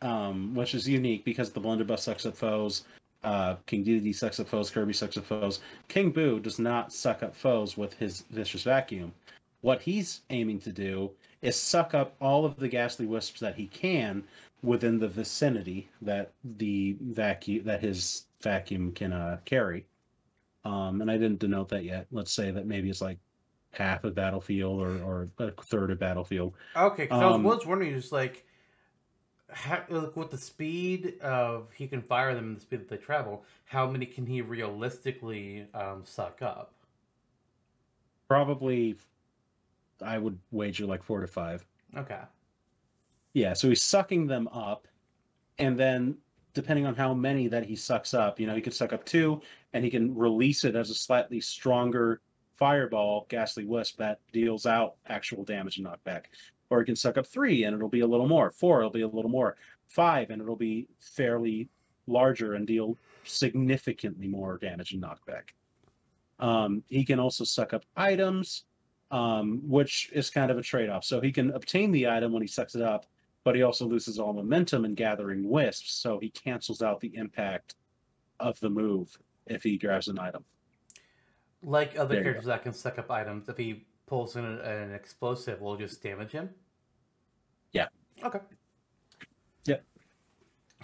um, 0.00 0.54
which 0.54 0.74
is 0.74 0.88
unique 0.88 1.24
because 1.24 1.50
the 1.50 1.60
blunderbuss 1.60 2.04
sucks 2.04 2.24
up 2.24 2.36
foes, 2.36 2.84
uh, 3.24 3.56
King 3.66 3.84
Dedede 3.84 4.14
sucks 4.14 4.38
up 4.38 4.48
foes, 4.48 4.70
Kirby 4.70 4.92
sucks 4.92 5.16
up 5.16 5.26
foes. 5.26 5.60
King 5.88 6.10
Boo 6.10 6.38
does 6.38 6.58
not 6.58 6.92
suck 6.92 7.22
up 7.22 7.34
foes 7.34 7.76
with 7.76 7.94
his 7.94 8.22
vicious 8.30 8.62
vacuum. 8.62 9.12
What 9.60 9.82
he's 9.82 10.22
aiming 10.30 10.60
to 10.60 10.72
do 10.72 11.12
is 11.42 11.56
suck 11.60 11.94
up 11.94 12.16
all 12.20 12.44
of 12.44 12.56
the 12.56 12.68
ghastly 12.68 13.06
wisps 13.06 13.40
that 13.40 13.56
he 13.56 13.66
can 13.66 14.24
within 14.62 14.98
the 14.98 15.08
vicinity 15.08 15.88
that 16.02 16.32
the 16.44 16.96
vacuum 17.00 17.64
that 17.64 17.80
his 17.80 18.26
vacuum 18.42 18.92
can 18.92 19.12
uh, 19.12 19.38
carry. 19.44 19.86
Um, 20.64 21.00
and 21.00 21.10
I 21.10 21.16
didn't 21.18 21.40
denote 21.40 21.68
that 21.70 21.84
yet. 21.84 22.06
Let's 22.10 22.32
say 22.32 22.50
that 22.50 22.66
maybe 22.66 22.90
it's 22.90 23.00
like 23.00 23.18
half 23.72 24.04
of 24.04 24.14
battlefield 24.14 24.80
or, 24.80 25.00
or 25.02 25.28
a 25.38 25.50
third 25.52 25.90
of 25.90 25.98
battlefield. 25.98 26.54
okay, 26.76 27.04
because 27.04 27.22
Um, 27.22 27.46
I 27.46 27.54
was 27.54 27.66
wondering, 27.66 27.94
just 27.94 28.12
like, 28.12 28.46
how, 29.50 29.84
like, 29.88 30.16
with 30.16 30.30
the 30.30 30.38
speed 30.38 31.18
of 31.20 31.72
he 31.72 31.86
can 31.88 32.02
fire 32.02 32.34
them 32.34 32.48
and 32.48 32.56
the 32.56 32.60
speed 32.60 32.80
that 32.80 32.88
they 32.88 32.96
travel, 32.96 33.44
how 33.64 33.88
many 33.90 34.06
can 34.06 34.26
he 34.26 34.42
realistically 34.42 35.66
um, 35.74 36.04
suck 36.04 36.42
up? 36.42 36.74
Probably, 38.28 38.96
I 40.02 40.18
would 40.18 40.38
wager 40.50 40.86
like 40.86 41.02
four 41.02 41.20
to 41.20 41.26
five. 41.26 41.66
Okay. 41.96 42.20
Yeah, 43.34 43.52
so 43.52 43.68
he's 43.68 43.82
sucking 43.82 44.26
them 44.26 44.48
up, 44.48 44.88
and 45.58 45.78
then 45.78 46.16
depending 46.54 46.86
on 46.86 46.94
how 46.94 47.14
many 47.14 47.46
that 47.48 47.64
he 47.64 47.76
sucks 47.76 48.14
up, 48.14 48.40
you 48.40 48.46
know, 48.46 48.54
he 48.54 48.60
could 48.60 48.74
suck 48.74 48.92
up 48.92 49.04
two, 49.04 49.40
and 49.72 49.84
he 49.84 49.90
can 49.90 50.14
release 50.14 50.64
it 50.64 50.74
as 50.74 50.90
a 50.90 50.94
slightly 50.94 51.40
stronger 51.40 52.20
fireball, 52.54 53.26
ghastly 53.28 53.64
wisp 53.64 53.98
that 53.98 54.20
deals 54.32 54.66
out 54.66 54.96
actual 55.06 55.44
damage 55.44 55.78
and 55.78 55.86
knockback. 55.86 56.24
Or 56.70 56.80
he 56.80 56.84
can 56.84 56.96
suck 56.96 57.16
up 57.16 57.26
three, 57.26 57.64
and 57.64 57.74
it'll 57.76 57.88
be 57.88 58.00
a 58.00 58.06
little 58.06 58.28
more. 58.28 58.50
Four, 58.50 58.80
it'll 58.80 58.90
be 58.90 59.02
a 59.02 59.08
little 59.08 59.30
more. 59.30 59.56
Five, 59.86 60.30
and 60.30 60.42
it'll 60.42 60.56
be 60.56 60.88
fairly 60.98 61.68
larger 62.06 62.54
and 62.54 62.66
deal 62.66 62.96
significantly 63.24 64.26
more 64.26 64.58
damage 64.58 64.92
and 64.92 65.02
knockback. 65.02 65.50
Um, 66.38 66.82
he 66.88 67.04
can 67.04 67.20
also 67.20 67.44
suck 67.44 67.72
up 67.72 67.84
items, 67.96 68.64
um, 69.10 69.60
which 69.64 70.10
is 70.12 70.30
kind 70.30 70.50
of 70.50 70.58
a 70.58 70.62
trade-off. 70.62 71.04
So 71.04 71.20
he 71.20 71.32
can 71.32 71.50
obtain 71.52 71.90
the 71.92 72.08
item 72.08 72.32
when 72.32 72.42
he 72.42 72.48
sucks 72.48 72.74
it 72.74 72.82
up, 72.82 73.06
but 73.44 73.54
he 73.54 73.62
also 73.62 73.86
loses 73.86 74.18
all 74.18 74.32
momentum 74.32 74.84
in 74.84 74.94
gathering 74.94 75.48
wisps, 75.48 75.92
so 75.92 76.18
he 76.18 76.30
cancels 76.30 76.82
out 76.82 77.00
the 77.00 77.14
impact 77.16 77.76
of 78.40 78.58
the 78.60 78.70
move 78.70 79.16
if 79.46 79.62
he 79.62 79.78
grabs 79.78 80.08
an 80.08 80.18
item. 80.18 80.44
Like 81.62 81.98
other 81.98 82.14
There 82.14 82.22
characters 82.22 82.46
that 82.46 82.62
can 82.62 82.72
suck 82.72 82.98
up 82.98 83.10
items, 83.10 83.48
if 83.48 83.56
he 83.56 83.86
pulls 84.06 84.36
in 84.36 84.44
an, 84.44 84.60
an 84.60 84.92
explosive, 84.92 85.60
will 85.60 85.76
just 85.76 86.02
damage 86.02 86.32
him? 86.32 86.50
Yeah. 87.72 87.86
Okay. 88.22 88.40
Yep. 89.64 89.84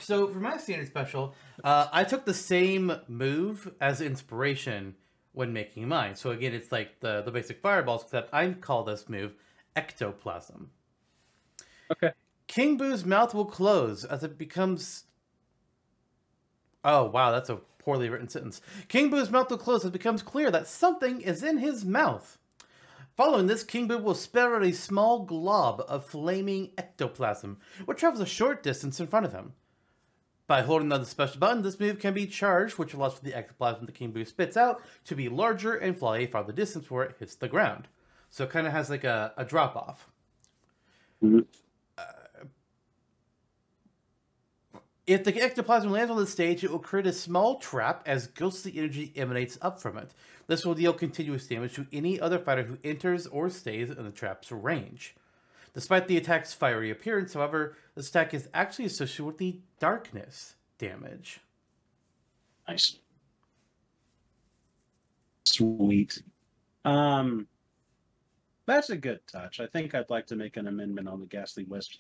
So 0.01 0.29
for 0.29 0.41
my 0.41 0.57
standard 0.57 0.89
special, 0.89 1.35
uh, 1.63 1.89
I 1.93 2.05
took 2.05 2.25
the 2.25 2.35
same 2.35 2.93
move 3.07 3.73
as 3.81 4.01
inspiration 4.01 4.97
when 5.35 5.53
making 5.53 5.87
mine. 5.89 6.15
So 6.17 6.31
again, 6.31 6.55
it's 6.55 6.73
like 6.73 7.01
the 7.01 7.23
the 7.23 7.31
basic 7.31 7.61
fireballs, 7.61 8.05
except 8.05 8.33
I 8.33 8.51
call 8.53 8.85
this 8.85 9.09
move 9.09 9.35
ectoplasm. 9.77 10.71
Okay. 11.93 12.13
King 12.47 12.77
Boo's 12.77 13.05
mouth 13.05 13.35
will 13.35 13.45
close 13.45 14.05
as 14.05 14.23
it 14.25 14.39
becomes. 14.39 15.05
Oh 16.85 17.05
wow, 17.05 17.31
that's 17.31 17.51
a 17.51 17.61
poorly 17.79 18.09
written 18.09 18.29
sentence. 18.29 18.61
King 18.89 19.11
Boo's 19.11 19.31
mouth 19.31 19.51
will 19.51 19.59
close 19.59 19.81
as 19.81 19.89
it 19.89 19.93
becomes 19.93 20.23
clear 20.23 20.51
that 20.51 20.69
something 20.69 21.21
is 21.21 21.43
in 21.43 21.59
his 21.59 21.85
mouth. 21.85 22.39
Following 23.17 23.47
this, 23.47 23.63
King 23.63 23.87
Boo 23.87 23.99
will 23.99 24.15
spit 24.15 24.43
out 24.43 24.65
a 24.65 24.73
small 24.73 25.25
glob 25.25 25.85
of 25.87 26.07
flaming 26.07 26.73
ectoplasm, 26.77 27.59
which 27.85 27.99
travels 27.99 28.21
a 28.21 28.27
short 28.27 28.63
distance 28.63 28.99
in 28.99 29.07
front 29.07 29.27
of 29.27 29.33
him. 29.33 29.53
By 30.47 30.61
holding 30.61 30.91
down 30.91 31.01
the 31.01 31.07
special 31.07 31.41
button, 31.41 31.63
this 31.63 31.81
move 31.81 31.99
can 31.99 32.13
be 32.13 32.27
charged, 32.27 32.79
which 32.79 32.93
allows 32.93 33.15
for 33.15 33.25
the 33.25 33.35
ectoplasm 33.35 33.87
the 33.87 33.93
King 33.93 34.11
Boo 34.11 34.25
spits 34.27 34.57
out 34.57 34.83
to 35.05 35.15
be 35.15 35.29
larger 35.29 35.75
and 35.75 35.99
fly 35.99 36.19
a 36.19 36.27
farther 36.27 36.53
distance 36.53 36.85
before 36.85 37.05
it 37.05 37.17
hits 37.19 37.35
the 37.35 37.49
ground. 37.49 37.89
So 38.29 38.45
it 38.45 38.51
kind 38.51 38.67
of 38.67 38.73
has 38.73 38.91
like 38.91 39.05
a, 39.05 39.33
a 39.39 39.45
drop 39.45 39.75
off. 39.75 40.09
Mhm. 41.23 41.47
If 45.07 45.25
the 45.25 45.39
ectoplasm 45.39 45.91
lands 45.91 46.11
on 46.11 46.17
the 46.17 46.27
stage, 46.27 46.65
it 46.65 46.71
will 46.71 46.79
create 46.79 47.07
a 47.07 47.13
small 47.13 47.59
trap 47.59 48.03
as 48.07 48.27
ghostly 48.27 48.73
energy 48.77 49.13
emanates 49.17 49.59
up 49.61 49.79
from 49.81 49.99
it. 49.99 50.15
This 50.47 50.65
will 50.65 50.75
deal 50.75 50.95
continuous 50.95 51.47
damage 51.47 51.75
to 51.75 51.87
any 51.93 52.19
other 52.19 52.39
fighter 52.39 52.63
who 52.63 52.79
enters 52.83 53.27
or 53.27 53.51
stays 53.51 53.91
in 53.91 54.03
the 54.03 54.11
trap's 54.11 54.51
range. 54.51 55.15
Despite 55.75 56.07
the 56.07 56.17
attack's 56.17 56.53
fiery 56.53 56.91
appearance, 56.91 57.35
however, 57.35 57.77
this 57.97 58.09
attack 58.09 58.33
is 58.33 58.49
actually 58.55 58.85
associated 58.85 59.25
with 59.25 59.39
the 59.39 59.59
darkness 59.81 60.55
damage. 60.79 61.41
Nice. 62.69 62.99
Sweet. 65.45 66.23
Um, 66.85 67.49
that's 68.67 68.91
a 68.91 68.97
good 68.97 69.21
touch. 69.31 69.61
I 69.61 69.67
think 69.67 69.95
I'd 69.95 70.11
like 70.11 70.27
to 70.29 70.37
make 70.37 70.57
an 70.57 70.69
amendment 70.69 71.09
on 71.09 71.21
the 71.21 71.27
Ghastly 71.27 71.65
Wisp. 71.65 71.95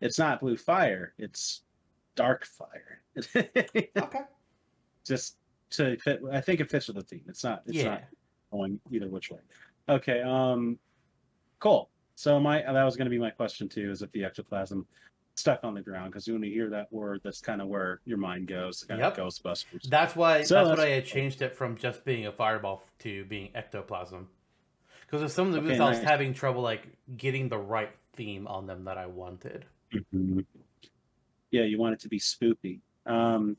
It's 0.00 0.18
not 0.18 0.40
blue 0.40 0.56
fire, 0.56 1.12
it's 1.18 1.62
dark 2.14 2.46
fire. 2.46 3.02
Okay. 3.96 4.20
Just 5.04 5.36
to 5.70 5.98
fit 5.98 6.20
I 6.32 6.40
think 6.40 6.60
it 6.60 6.70
fits 6.70 6.88
with 6.88 6.96
the 6.96 7.02
theme. 7.02 7.24
It's 7.28 7.44
not 7.44 7.62
it's 7.66 7.76
yeah. 7.76 7.84
not 7.84 8.04
going 8.50 8.80
either 8.90 9.08
which 9.08 9.30
way. 9.30 9.38
Okay, 9.88 10.22
um 10.22 10.78
cool. 11.58 11.90
So 12.14 12.38
my 12.40 12.62
that 12.62 12.84
was 12.84 12.96
gonna 12.96 13.10
be 13.10 13.18
my 13.18 13.30
question 13.30 13.68
too, 13.68 13.90
is 13.90 14.02
if 14.02 14.10
the 14.12 14.24
ectoplasm 14.24 14.86
stuck 15.36 15.60
on 15.64 15.74
the 15.74 15.82
ground, 15.82 16.12
because 16.12 16.28
when 16.28 16.42
you 16.44 16.50
hear 16.52 16.70
that 16.70 16.92
word, 16.92 17.20
that's 17.24 17.40
kind 17.40 17.60
of 17.60 17.66
where 17.68 18.00
your 18.04 18.18
mind 18.18 18.46
goes, 18.46 18.84
kind 18.84 19.00
Yep. 19.00 19.18
of 19.18 19.26
Ghostbusters. 19.26 19.82
That's 19.88 20.14
why. 20.14 20.42
So 20.42 20.54
that's 20.54 20.68
what 20.68 20.76
that's- 20.76 20.92
I 20.92 20.94
had 20.94 21.04
changed 21.06 21.42
it 21.42 21.56
from 21.56 21.76
just 21.76 22.04
being 22.04 22.26
a 22.26 22.32
fireball 22.32 22.84
to 23.00 23.24
being 23.24 23.50
ectoplasm. 23.54 24.28
Because 25.00 25.22
with 25.22 25.32
some 25.32 25.48
of 25.48 25.52
the 25.52 25.58
Okay, 25.58 25.66
movies, 25.66 25.80
I 25.80 25.88
was 25.88 25.98
nice. 25.98 26.06
having 26.06 26.34
trouble 26.34 26.62
like 26.62 26.86
getting 27.16 27.48
the 27.48 27.58
right 27.58 27.90
theme 28.14 28.46
on 28.46 28.66
them 28.66 28.84
that 28.84 28.96
I 28.96 29.06
wanted. 29.06 29.66
Mhm. 29.90 30.46
Yeah, 31.50 31.62
you 31.64 31.78
want 31.78 31.94
it 31.94 32.00
to 32.00 32.08
be 32.08 32.18
spoopy. 32.20 32.80
Um, 33.04 33.56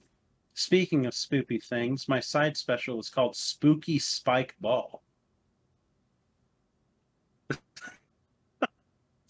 speaking 0.53 1.05
of 1.05 1.13
spoopy 1.13 1.61
things, 1.61 2.07
my 2.07 2.19
side 2.21 2.55
special 2.57 2.99
is 2.99 3.09
called 3.09 3.35
Spooky 3.35 3.99
Spike 3.99 4.55
Ball. 4.61 5.01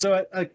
So 0.06 0.14
a, 0.14 0.40
a, 0.40 0.50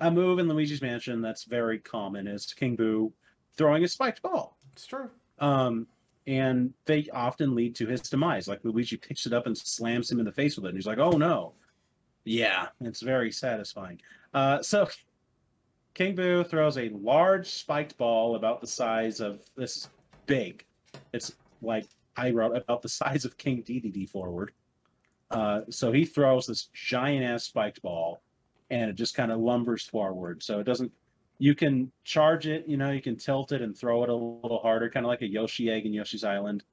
a 0.00 0.10
move 0.10 0.38
in 0.38 0.46
Luigi's 0.46 0.82
Mansion 0.82 1.22
that's 1.22 1.44
very 1.44 1.78
common 1.78 2.26
is 2.26 2.52
King 2.52 2.76
Boo 2.76 3.10
throwing 3.56 3.82
a 3.82 3.88
spiked 3.88 4.20
ball. 4.20 4.58
It's 4.74 4.84
true. 4.84 5.08
Um, 5.38 5.86
and 6.26 6.74
they 6.84 7.06
often 7.14 7.54
lead 7.54 7.74
to 7.76 7.86
his 7.86 8.02
demise. 8.02 8.48
Like 8.48 8.62
Luigi 8.62 8.98
picks 8.98 9.24
it 9.24 9.32
up 9.32 9.46
and 9.46 9.56
slams 9.56 10.12
him 10.12 10.18
in 10.18 10.26
the 10.26 10.32
face 10.32 10.56
with 10.56 10.66
it, 10.66 10.68
and 10.68 10.76
he's 10.76 10.86
like, 10.86 10.98
"Oh 10.98 11.12
no!" 11.12 11.54
Yeah, 12.24 12.66
it's 12.82 13.00
very 13.00 13.32
satisfying. 13.32 14.02
Uh, 14.34 14.60
so 14.60 14.86
King 15.94 16.14
Boo 16.14 16.44
throws 16.44 16.76
a 16.76 16.90
large 16.90 17.48
spiked 17.48 17.96
ball 17.96 18.36
about 18.36 18.60
the 18.60 18.66
size 18.66 19.20
of 19.20 19.40
this 19.56 19.78
is 19.78 19.88
big. 20.26 20.62
It's 21.14 21.32
like 21.62 21.86
I 22.18 22.32
wrote 22.32 22.54
about 22.54 22.82
the 22.82 22.90
size 22.90 23.24
of 23.24 23.38
King 23.38 23.62
Dedede 23.62 24.10
forward. 24.10 24.52
Uh, 25.30 25.62
so 25.70 25.90
he 25.90 26.04
throws 26.04 26.46
this 26.46 26.68
giant 26.74 27.24
ass 27.24 27.44
spiked 27.44 27.80
ball, 27.80 28.20
and 28.72 28.90
it 28.90 28.94
just 28.94 29.14
kind 29.14 29.30
of 29.30 29.38
lumbers 29.38 29.88
forward. 29.88 30.42
So 30.42 30.58
it 30.58 30.64
doesn't 30.64 30.90
you 31.38 31.54
can 31.54 31.92
charge 32.04 32.46
it, 32.46 32.66
you 32.66 32.76
know, 32.76 32.90
you 32.90 33.02
can 33.02 33.16
tilt 33.16 33.52
it 33.52 33.62
and 33.62 33.76
throw 33.76 34.02
it 34.02 34.08
a 34.08 34.14
little 34.14 34.60
harder, 34.60 34.88
kind 34.88 35.04
of 35.04 35.08
like 35.08 35.22
a 35.22 35.26
Yoshi 35.26 35.70
egg 35.70 35.84
in 35.86 35.92
Yoshi's 35.92 36.24
Island. 36.24 36.64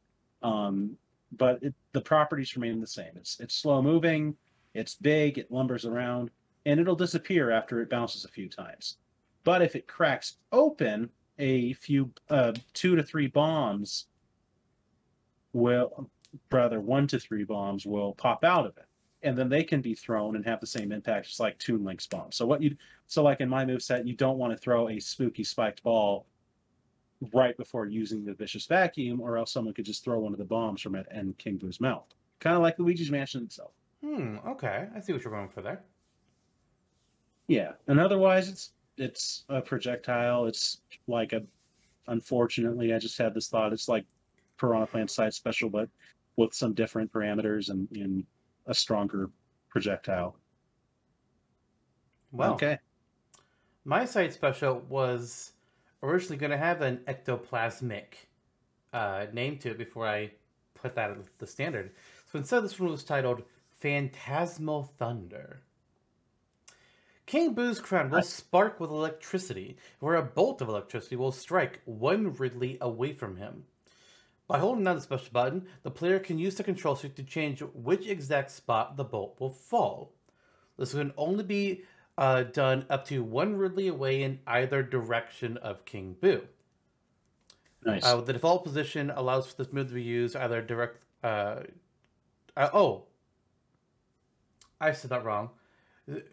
Um, 0.44 0.96
but 1.32 1.62
it, 1.62 1.74
the 1.92 2.02
properties 2.02 2.56
remain 2.56 2.80
the 2.80 2.88
same. 2.88 3.12
It's 3.16 3.40
it's 3.40 3.56
slow 3.56 3.82
moving, 3.82 4.36
it's 4.74 4.96
big, 4.96 5.38
it 5.38 5.52
lumbers 5.52 5.86
around, 5.86 6.32
and 6.66 6.80
it'll 6.80 6.96
disappear 6.96 7.52
after 7.52 7.82
it 7.82 7.90
bounces 7.90 8.26
a 8.26 8.30
few 8.30 8.48
times. 8.48 8.98
But 9.44 9.62
if 9.62 9.76
it 9.76 9.88
cracks 9.88 10.38
open, 10.52 11.10
a 11.38 11.74
few 11.74 12.12
uh, 12.30 12.54
two 12.74 12.96
to 12.96 13.04
three 13.04 13.28
bombs 13.28 14.06
will, 15.54 16.10
rather 16.52 16.80
one 16.80 17.08
to 17.08 17.20
three 17.20 17.44
bombs 17.44 17.86
will 17.86 18.14
pop 18.14 18.44
out 18.44 18.66
of 18.66 18.78
it, 18.78 18.86
and 19.24 19.38
then 19.38 19.50
they 19.50 19.64
can 19.64 19.82
be 19.82 19.94
thrown 19.94 20.36
and 20.36 20.46
have 20.46 20.60
the 20.60 20.68
same 20.68 20.92
impact, 20.92 21.28
just 21.28 21.40
like 21.40 21.58
Toon 21.58 21.84
Link's 21.84 22.08
bomb. 22.08 22.32
So 22.32 22.46
what 22.46 22.62
you 22.62 22.76
so, 23.08 23.24
like 23.24 23.42
in 23.42 23.50
my 23.50 23.66
move 23.66 23.82
set, 23.82 24.08
you 24.08 24.16
don't 24.16 24.38
want 24.38 24.54
to 24.54 24.58
throw 24.58 24.90
a 24.90 25.00
spooky 25.00 25.44
spiked 25.44 25.84
ball 25.84 26.26
right 27.34 27.58
before 27.58 27.86
using 27.86 28.24
the 28.24 28.34
vicious 28.34 28.66
vacuum, 28.66 29.20
or 29.20 29.38
else 29.38 29.52
someone 29.52 29.74
could 29.74 29.86
just 29.86 30.04
throw 30.04 30.20
one 30.20 30.32
of 30.32 30.40
the 30.40 30.46
bombs 30.46 30.82
from 30.82 30.96
it 30.96 31.08
and 31.12 31.38
King 31.38 31.58
Boo's 31.58 31.82
mouth. 31.82 32.06
Kind 32.40 32.56
of 32.56 32.62
like 32.62 32.80
Luigi's 32.80 33.12
Mansion 33.12 33.44
itself. 33.44 33.72
Hmm. 34.02 34.38
Okay. 34.48 34.88
I 34.96 35.00
see 35.02 35.12
what 35.12 35.24
you're 35.24 35.34
going 35.34 35.50
for 35.50 35.62
there. 35.62 35.84
Yeah, 37.48 37.72
and 37.88 38.00
otherwise, 38.00 38.48
it's 38.48 38.72
it's 38.98 39.44
a 39.50 39.62
projectile. 39.62 40.46
It's 40.46 40.82
like 41.08 41.34
a. 41.34 41.44
Unfortunately, 42.08 42.94
I 42.94 43.00
just 43.00 43.18
had 43.18 43.34
this 43.34 43.50
thought. 43.50 43.74
It's 43.74 43.88
like 43.88 44.06
Piranha 44.58 44.88
Plant 44.88 45.12
side 45.12 45.34
special, 45.34 45.70
but 45.70 45.90
with 46.38 46.54
some 46.54 46.74
different 46.74 47.12
parameters 47.12 47.70
and, 47.70 47.88
and 47.92 48.24
a 48.70 48.74
stronger 48.74 49.30
projectile. 49.68 50.38
Well, 52.32 52.54
okay. 52.54 52.78
my 53.84 54.06
side 54.06 54.32
special 54.32 54.84
was 54.88 55.54
originally 56.04 56.38
going 56.38 56.52
to 56.52 56.58
have 56.58 56.82
an 56.82 57.02
ectoplasmic 57.08 58.28
uh, 58.94 59.26
name 59.34 59.58
to 59.58 59.72
it 59.72 59.78
before 59.78 60.08
I 60.08 60.32
put 60.76 60.96
that 60.96 61.12
at 61.12 61.18
the 61.40 61.48
standard. 61.48 61.92
So 62.32 62.38
instead, 62.38 62.64
this 62.64 62.80
one 62.80 62.92
was 62.92 63.04
titled 63.04 63.44
Phantasmal 63.80 64.84
Thunder. 64.98 65.64
King 67.26 67.54
Boo's 67.54 67.80
crown 67.80 68.10
will 68.10 68.24
spark 68.24 68.80
with 68.80 68.90
electricity, 68.90 69.78
where 70.00 70.16
a 70.16 70.24
bolt 70.24 70.62
of 70.62 70.70
electricity 70.70 71.16
will 71.16 71.32
strike 71.32 71.82
one 71.86 72.34
Ridley 72.34 72.78
away 72.82 73.14
from 73.14 73.36
him. 73.36 73.66
By 74.50 74.58
holding 74.58 74.84
down 74.84 74.96
the 74.96 75.02
special 75.02 75.30
button, 75.32 75.68
the 75.84 75.92
player 75.92 76.18
can 76.18 76.40
use 76.40 76.56
the 76.56 76.64
control 76.64 76.96
stick 76.96 77.16
to 77.18 77.24
change 77.24 77.62
which 77.62 78.08
exact 78.08 78.50
spot 78.50 78.98
the 78.98 79.04
bolt 79.04 79.40
will 79.40 79.52
fall. 79.52 80.16
This 80.76 80.94
can 80.94 81.14
only 81.18 81.44
be 81.44 81.84
uh, 82.18 82.44
done 82.44 82.88
up 82.90 83.06
to 83.06 83.24
one 83.24 83.58
Ridley 83.58 83.88
away 83.88 84.24
in 84.24 84.40
either 84.48 84.82
direction 84.82 85.58
of 85.58 85.86
King 85.86 86.16
Boo. 86.20 86.48
Nice. 87.86 88.04
Uh, 88.04 88.22
the 88.22 88.34
default 88.34 88.64
position 88.64 89.12
allows 89.16 89.52
for 89.52 89.64
this 89.64 89.72
move 89.72 89.90
to 89.90 89.94
be 89.94 90.02
used 90.02 90.36
either 90.36 90.64
direct. 90.64 91.06
Uh, 91.24 91.62
uh, 92.58 92.70
oh, 92.74 93.04
I 94.82 94.94
said 94.94 95.12
that 95.12 95.24
wrong. 95.24 95.52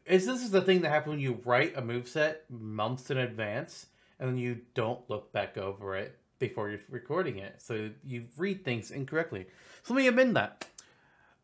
Is 0.06 0.24
this 0.24 0.42
is 0.42 0.50
the 0.50 0.62
thing 0.62 0.80
that 0.80 0.88
happens 0.88 1.10
when 1.10 1.20
you 1.20 1.42
write 1.44 1.76
a 1.76 1.82
move 1.82 2.08
set 2.08 2.50
months 2.50 3.10
in 3.10 3.18
advance 3.18 3.88
and 4.18 4.30
then 4.30 4.38
you 4.38 4.62
don't 4.72 5.10
look 5.10 5.34
back 5.34 5.58
over 5.58 5.94
it 5.94 6.18
before 6.38 6.70
you're 6.70 6.80
recording 6.90 7.38
it, 7.38 7.60
so 7.62 7.90
you 8.04 8.26
read 8.36 8.64
things 8.64 8.90
incorrectly. 8.90 9.46
So 9.82 9.94
let 9.94 10.02
me 10.02 10.08
amend 10.08 10.36
that. 10.36 10.66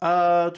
Uh, 0.02 0.50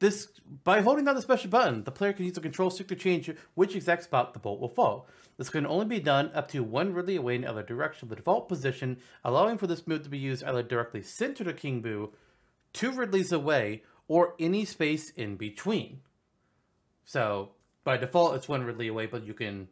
this 0.00 0.28
by 0.64 0.82
holding 0.82 1.06
down 1.06 1.14
the 1.14 1.22
special 1.22 1.48
button, 1.48 1.82
the 1.84 1.90
player 1.90 2.12
can 2.12 2.26
use 2.26 2.34
the 2.34 2.42
control 2.42 2.68
stick 2.68 2.88
to 2.88 2.94
change 2.94 3.30
which 3.54 3.74
exact 3.74 4.04
spot 4.04 4.34
the 4.34 4.38
bolt 4.38 4.60
will 4.60 4.68
fall. 4.68 5.08
This 5.38 5.48
can 5.48 5.66
only 5.66 5.86
be 5.86 6.00
done 6.00 6.30
up 6.34 6.48
to 6.48 6.62
one 6.62 6.92
Ridley 6.92 7.16
away 7.16 7.36
in 7.36 7.42
the 7.42 7.62
direction 7.62 8.04
of 8.04 8.10
the 8.10 8.16
default 8.16 8.50
position, 8.50 8.98
allowing 9.24 9.56
for 9.56 9.66
this 9.66 9.86
move 9.86 10.02
to 10.02 10.10
be 10.10 10.18
used 10.18 10.44
either 10.44 10.62
directly 10.62 11.02
center 11.02 11.42
to 11.44 11.54
King 11.54 11.80
Boo, 11.80 12.12
two 12.74 12.92
Ridleys 12.92 13.32
away, 13.32 13.82
or 14.08 14.34
any 14.38 14.66
space 14.66 15.08
in 15.08 15.36
between. 15.36 16.00
So 17.06 17.52
by 17.82 17.96
default, 17.96 18.34
it's 18.34 18.48
one 18.48 18.64
Ridley 18.64 18.88
away, 18.88 19.06
but 19.06 19.24
you 19.24 19.32
can 19.32 19.68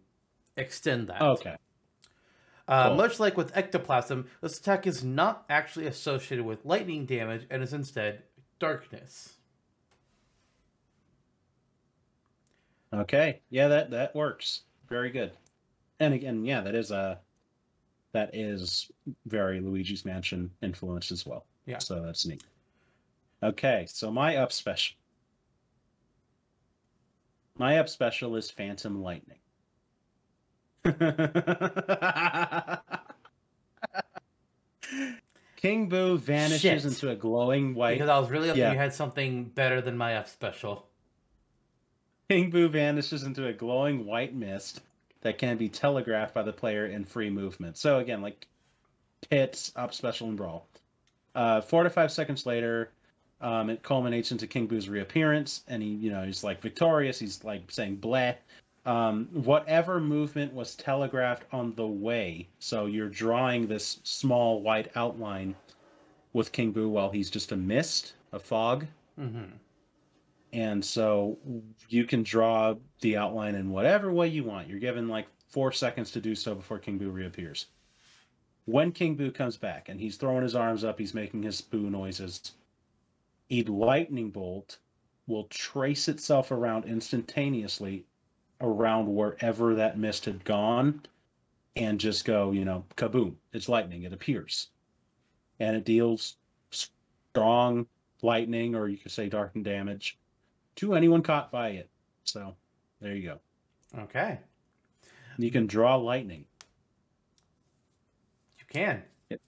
extend 0.56 1.08
that. 1.08 1.20
okay. 1.20 1.56
Uh, 2.68 2.88
Cool. 2.88 2.96
Much 2.98 3.18
like 3.18 3.36
with 3.36 3.56
ectoplasm, 3.56 4.26
this 4.42 4.58
attack 4.58 4.86
is 4.86 5.02
not 5.02 5.46
actually 5.48 5.86
associated 5.86 6.44
with 6.44 6.66
lightning 6.66 7.06
damage 7.06 7.46
and 7.50 7.62
is 7.62 7.72
instead 7.72 8.22
darkness. 8.60 9.38
Okay. 12.92 13.40
Yeah, 13.50 13.68
that 13.68 13.90
that 13.90 14.14
works. 14.14 14.62
Very 14.88 15.10
good. 15.10 15.32
And 16.00 16.14
again, 16.14 16.44
yeah, 16.44 16.60
that 16.60 16.74
is 16.74 16.90
a 16.90 17.18
that 18.12 18.34
is 18.34 18.90
very 19.26 19.60
Luigi's 19.60 20.04
Mansion 20.04 20.50
influence 20.62 21.10
as 21.10 21.26
well. 21.26 21.46
Yeah. 21.66 21.78
So 21.78 22.02
that's 22.02 22.26
neat. 22.26 22.42
Okay, 23.42 23.86
so 23.88 24.10
my 24.10 24.36
up 24.36 24.52
special. 24.52 24.96
My 27.56 27.78
up 27.78 27.88
special 27.88 28.36
is 28.36 28.50
Phantom 28.50 29.00
Lightning. 29.02 29.38
King 35.56 35.88
Boo 35.88 36.16
vanishes 36.18 36.60
Shit. 36.60 36.84
into 36.84 37.10
a 37.10 37.16
glowing 37.16 37.74
white 37.74 37.94
Because 37.94 38.08
I 38.08 38.18
was 38.18 38.30
really 38.30 38.48
hoping 38.48 38.62
Yeah. 38.62 38.72
you 38.72 38.78
had 38.78 38.94
something 38.94 39.44
better 39.44 39.80
than 39.80 39.96
my 39.96 40.14
F 40.14 40.28
special. 40.28 40.86
King 42.28 42.50
Boo 42.50 42.68
vanishes 42.68 43.24
into 43.24 43.46
a 43.46 43.52
glowing 43.52 44.06
white 44.06 44.34
mist 44.34 44.82
that 45.22 45.38
can 45.38 45.56
be 45.56 45.68
telegraphed 45.68 46.32
by 46.34 46.42
the 46.42 46.52
player 46.52 46.86
in 46.86 47.04
free 47.04 47.30
movement. 47.30 47.76
So 47.76 47.98
again, 47.98 48.22
like 48.22 48.46
hits, 49.30 49.72
up 49.74 49.92
special, 49.92 50.28
and 50.28 50.36
brawl. 50.36 50.68
Uh, 51.34 51.60
four 51.60 51.82
to 51.82 51.90
five 51.90 52.12
seconds 52.12 52.46
later, 52.46 52.92
um, 53.40 53.68
it 53.70 53.82
culminates 53.82 54.30
into 54.30 54.46
King 54.46 54.66
Boo's 54.66 54.88
reappearance, 54.88 55.64
and 55.68 55.82
he, 55.82 55.88
you 55.88 56.10
know, 56.10 56.22
he's 56.24 56.44
like 56.44 56.60
victorious. 56.60 57.18
He's 57.18 57.42
like 57.44 57.70
saying 57.70 57.96
"bleh." 57.98 58.36
Um, 58.88 59.26
whatever 59.32 60.00
movement 60.00 60.52
was 60.54 60.74
telegraphed 60.74 61.44
on 61.52 61.74
the 61.74 61.86
way, 61.86 62.48
so 62.58 62.86
you're 62.86 63.08
drawing 63.10 63.66
this 63.68 64.00
small 64.04 64.62
white 64.62 64.90
outline 64.96 65.54
with 66.32 66.52
King 66.52 66.72
Boo 66.72 66.88
while 66.88 67.10
he's 67.10 67.30
just 67.30 67.52
a 67.52 67.56
mist, 67.56 68.14
a 68.32 68.38
fog, 68.38 68.86
Mm-hmm. 69.20 69.56
and 70.52 70.84
so 70.84 71.38
you 71.88 72.04
can 72.04 72.22
draw 72.22 72.74
the 73.00 73.16
outline 73.16 73.54
in 73.56 73.70
whatever 73.70 74.12
way 74.12 74.28
you 74.28 74.44
want. 74.44 74.68
You're 74.68 74.78
given 74.78 75.08
like 75.08 75.26
four 75.48 75.72
seconds 75.72 76.10
to 76.12 76.20
do 76.20 76.34
so 76.34 76.54
before 76.54 76.78
King 76.78 76.98
Boo 76.98 77.10
reappears. 77.10 77.66
when 78.66 78.92
King 78.92 79.16
Boo 79.16 79.30
comes 79.30 79.56
back 79.56 79.88
and 79.88 79.98
he's 80.00 80.16
throwing 80.16 80.42
his 80.42 80.54
arms 80.54 80.84
up, 80.84 80.98
he's 80.98 81.14
making 81.14 81.42
his 81.42 81.60
boo 81.60 81.90
noises. 81.90 82.52
A 83.50 83.62
lightning 83.64 84.30
bolt 84.30 84.78
will 85.26 85.44
trace 85.44 86.08
itself 86.08 86.50
around 86.52 86.84
instantaneously 86.84 88.04
around 88.60 89.06
wherever 89.06 89.74
that 89.74 89.98
mist 89.98 90.24
had 90.24 90.44
gone 90.44 91.02
and 91.76 92.00
just 92.00 92.24
go, 92.24 92.50
you 92.50 92.64
know, 92.64 92.84
kaboom. 92.96 93.34
It's 93.52 93.68
lightning. 93.68 94.02
It 94.02 94.12
appears. 94.12 94.68
And 95.60 95.76
it 95.76 95.84
deals 95.84 96.36
strong 96.70 97.86
lightning, 98.22 98.74
or 98.74 98.88
you 98.88 98.96
could 98.96 99.12
say 99.12 99.28
darkened 99.28 99.64
damage, 99.64 100.18
to 100.76 100.94
anyone 100.94 101.22
caught 101.22 101.52
by 101.52 101.70
it. 101.70 101.88
So 102.24 102.54
there 103.00 103.14
you 103.14 103.28
go. 103.28 103.38
Okay. 104.02 104.38
You 105.38 105.50
can 105.50 105.66
draw 105.66 105.96
lightning. 105.96 106.44
You 108.58 108.64
can. 108.68 109.02
Yep. 109.30 109.40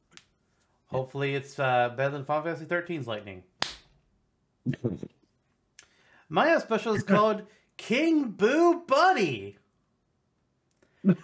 Hopefully, 0.87 1.35
it's 1.35 1.59
uh, 1.59 1.93
better 1.97 2.11
than 2.11 2.25
Final 2.25 2.45
Fantasy 2.45 2.65
13's 2.67 3.07
lightning. 3.07 3.43
My 6.29 6.57
special 6.59 6.95
is 6.95 7.03
called 7.03 7.43
King 7.81 8.25
Boo 8.25 8.83
Buddy. 8.87 9.57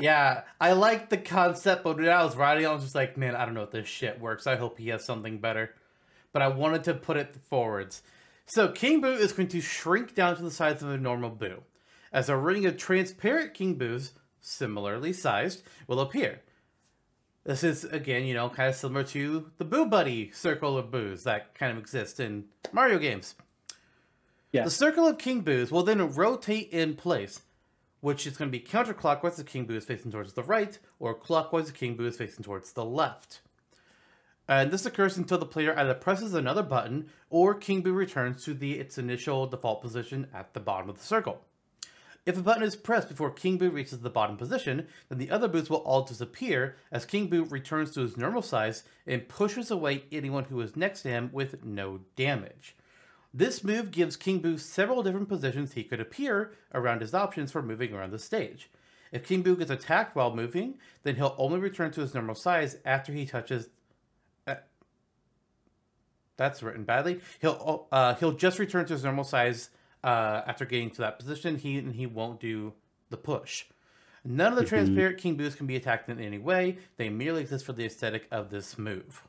yeah, 0.00 0.42
I 0.60 0.72
like 0.72 1.08
the 1.08 1.16
concept, 1.16 1.84
but 1.84 1.96
when 1.96 2.08
I 2.08 2.24
was 2.24 2.34
writing, 2.34 2.66
I 2.66 2.72
was 2.72 2.82
just 2.82 2.96
like, 2.96 3.16
man, 3.16 3.36
I 3.36 3.44
don't 3.44 3.54
know 3.54 3.62
if 3.62 3.70
this 3.70 3.86
shit 3.86 4.20
works. 4.20 4.48
I 4.48 4.56
hope 4.56 4.76
he 4.76 4.88
has 4.88 5.04
something 5.04 5.38
better. 5.38 5.72
But 6.32 6.42
I 6.42 6.48
wanted 6.48 6.82
to 6.84 6.94
put 6.94 7.16
it 7.16 7.36
forwards. 7.48 8.02
So 8.46 8.72
King 8.72 9.00
Boo 9.00 9.12
is 9.12 9.32
going 9.32 9.48
to 9.48 9.60
shrink 9.60 10.16
down 10.16 10.36
to 10.36 10.42
the 10.42 10.50
size 10.50 10.82
of 10.82 10.90
a 10.90 10.98
normal 10.98 11.30
Boo, 11.30 11.62
as 12.12 12.28
a 12.28 12.36
ring 12.36 12.66
of 12.66 12.76
transparent 12.76 13.54
King 13.54 13.74
Boos, 13.74 14.14
similarly 14.40 15.12
sized, 15.12 15.62
will 15.86 16.00
appear. 16.00 16.40
This 17.44 17.62
is 17.62 17.84
again, 17.84 18.24
you 18.24 18.34
know, 18.34 18.48
kind 18.48 18.68
of 18.68 18.74
similar 18.74 19.04
to 19.04 19.52
the 19.58 19.64
Boo 19.64 19.86
Buddy 19.86 20.32
circle 20.32 20.76
of 20.76 20.90
Boos 20.90 21.22
that 21.22 21.54
kind 21.54 21.70
of 21.70 21.78
exists 21.78 22.18
in 22.18 22.46
Mario 22.72 22.98
games. 22.98 23.36
Yeah. 24.54 24.62
The 24.62 24.70
circle 24.70 25.08
of 25.08 25.18
King 25.18 25.40
Boos 25.40 25.72
will 25.72 25.82
then 25.82 26.14
rotate 26.14 26.68
in 26.70 26.94
place, 26.94 27.40
which 28.00 28.24
is 28.24 28.36
going 28.36 28.52
to 28.52 28.56
be 28.56 28.64
counterclockwise 28.64 29.40
if 29.40 29.46
King 29.46 29.64
Boo 29.64 29.74
is 29.74 29.84
facing 29.84 30.12
towards 30.12 30.34
the 30.34 30.44
right, 30.44 30.78
or 31.00 31.12
clockwise 31.12 31.70
if 31.70 31.74
King 31.74 31.96
Boo 31.96 32.06
is 32.06 32.16
facing 32.16 32.44
towards 32.44 32.72
the 32.72 32.84
left. 32.84 33.40
And 34.46 34.70
this 34.70 34.86
occurs 34.86 35.16
until 35.16 35.38
the 35.38 35.44
player 35.44 35.76
either 35.76 35.92
presses 35.92 36.34
another 36.34 36.62
button 36.62 37.10
or 37.30 37.54
King 37.54 37.80
Boo 37.80 37.92
returns 37.92 38.44
to 38.44 38.54
the 38.54 38.78
its 38.78 38.96
initial 38.96 39.48
default 39.48 39.82
position 39.82 40.28
at 40.32 40.54
the 40.54 40.60
bottom 40.60 40.88
of 40.88 40.98
the 40.98 41.04
circle. 41.04 41.40
If 42.24 42.38
a 42.38 42.42
button 42.42 42.62
is 42.62 42.76
pressed 42.76 43.08
before 43.08 43.32
King 43.32 43.58
Boo 43.58 43.70
reaches 43.70 43.98
the 43.98 44.08
bottom 44.08 44.36
position, 44.36 44.86
then 45.08 45.18
the 45.18 45.32
other 45.32 45.48
Boos 45.48 45.68
will 45.68 45.78
all 45.78 46.02
disappear 46.02 46.76
as 46.92 47.04
King 47.04 47.26
Boo 47.26 47.42
returns 47.42 47.90
to 47.90 48.02
his 48.02 48.16
normal 48.16 48.42
size 48.42 48.84
and 49.04 49.28
pushes 49.28 49.72
away 49.72 50.04
anyone 50.12 50.44
who 50.44 50.60
is 50.60 50.76
next 50.76 51.02
to 51.02 51.08
him 51.08 51.30
with 51.32 51.64
no 51.64 52.02
damage. 52.14 52.76
This 53.36 53.64
move 53.64 53.90
gives 53.90 54.16
King 54.16 54.38
Boo 54.38 54.56
several 54.56 55.02
different 55.02 55.28
positions 55.28 55.72
he 55.72 55.82
could 55.82 56.00
appear 56.00 56.52
around 56.72 57.00
his 57.00 57.12
options 57.14 57.50
for 57.50 57.62
moving 57.62 57.92
around 57.92 58.12
the 58.12 58.18
stage. 58.18 58.70
If 59.10 59.26
King 59.26 59.42
Boo 59.42 59.56
gets 59.56 59.72
attacked 59.72 60.14
while 60.14 60.34
moving, 60.34 60.74
then 61.02 61.16
he'll 61.16 61.34
only 61.36 61.58
return 61.58 61.90
to 61.92 62.00
his 62.00 62.14
normal 62.14 62.36
size 62.36 62.76
after 62.84 63.12
he 63.12 63.26
touches 63.26 63.68
that's 66.36 66.62
written 66.62 66.84
badly. 66.84 67.20
He'll 67.40 67.86
uh, 67.92 68.14
he'll 68.16 68.32
just 68.32 68.58
return 68.58 68.86
to 68.86 68.92
his 68.92 69.04
normal 69.04 69.24
size 69.24 69.70
uh, 70.02 70.42
after 70.46 70.64
getting 70.64 70.90
to 70.90 71.02
that 71.02 71.18
position. 71.18 71.56
He 71.56 71.78
and 71.78 71.94
he 71.94 72.06
won't 72.06 72.40
do 72.40 72.72
the 73.10 73.16
push. 73.16 73.66
None 74.24 74.52
of 74.52 74.56
the 74.56 74.62
Mm-hmm. 74.62 74.68
transparent 74.74 75.18
king 75.18 75.36
boos 75.36 75.54
can 75.54 75.66
be 75.66 75.76
attacked 75.76 76.08
in 76.08 76.18
any 76.18 76.38
way. 76.38 76.78
They 76.96 77.08
merely 77.08 77.42
exist 77.42 77.64
for 77.64 77.72
the 77.72 77.84
aesthetic 77.84 78.26
of 78.32 78.50
this 78.50 78.76
move. 78.78 79.22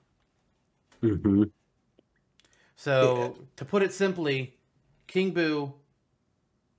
Mm-hmm. 1.03 1.44
So 2.76 3.38
to 3.56 3.66
put 3.66 3.84
it 3.84 3.94
simply, 3.94 4.56
King 5.08 5.32
Boo 5.32 5.74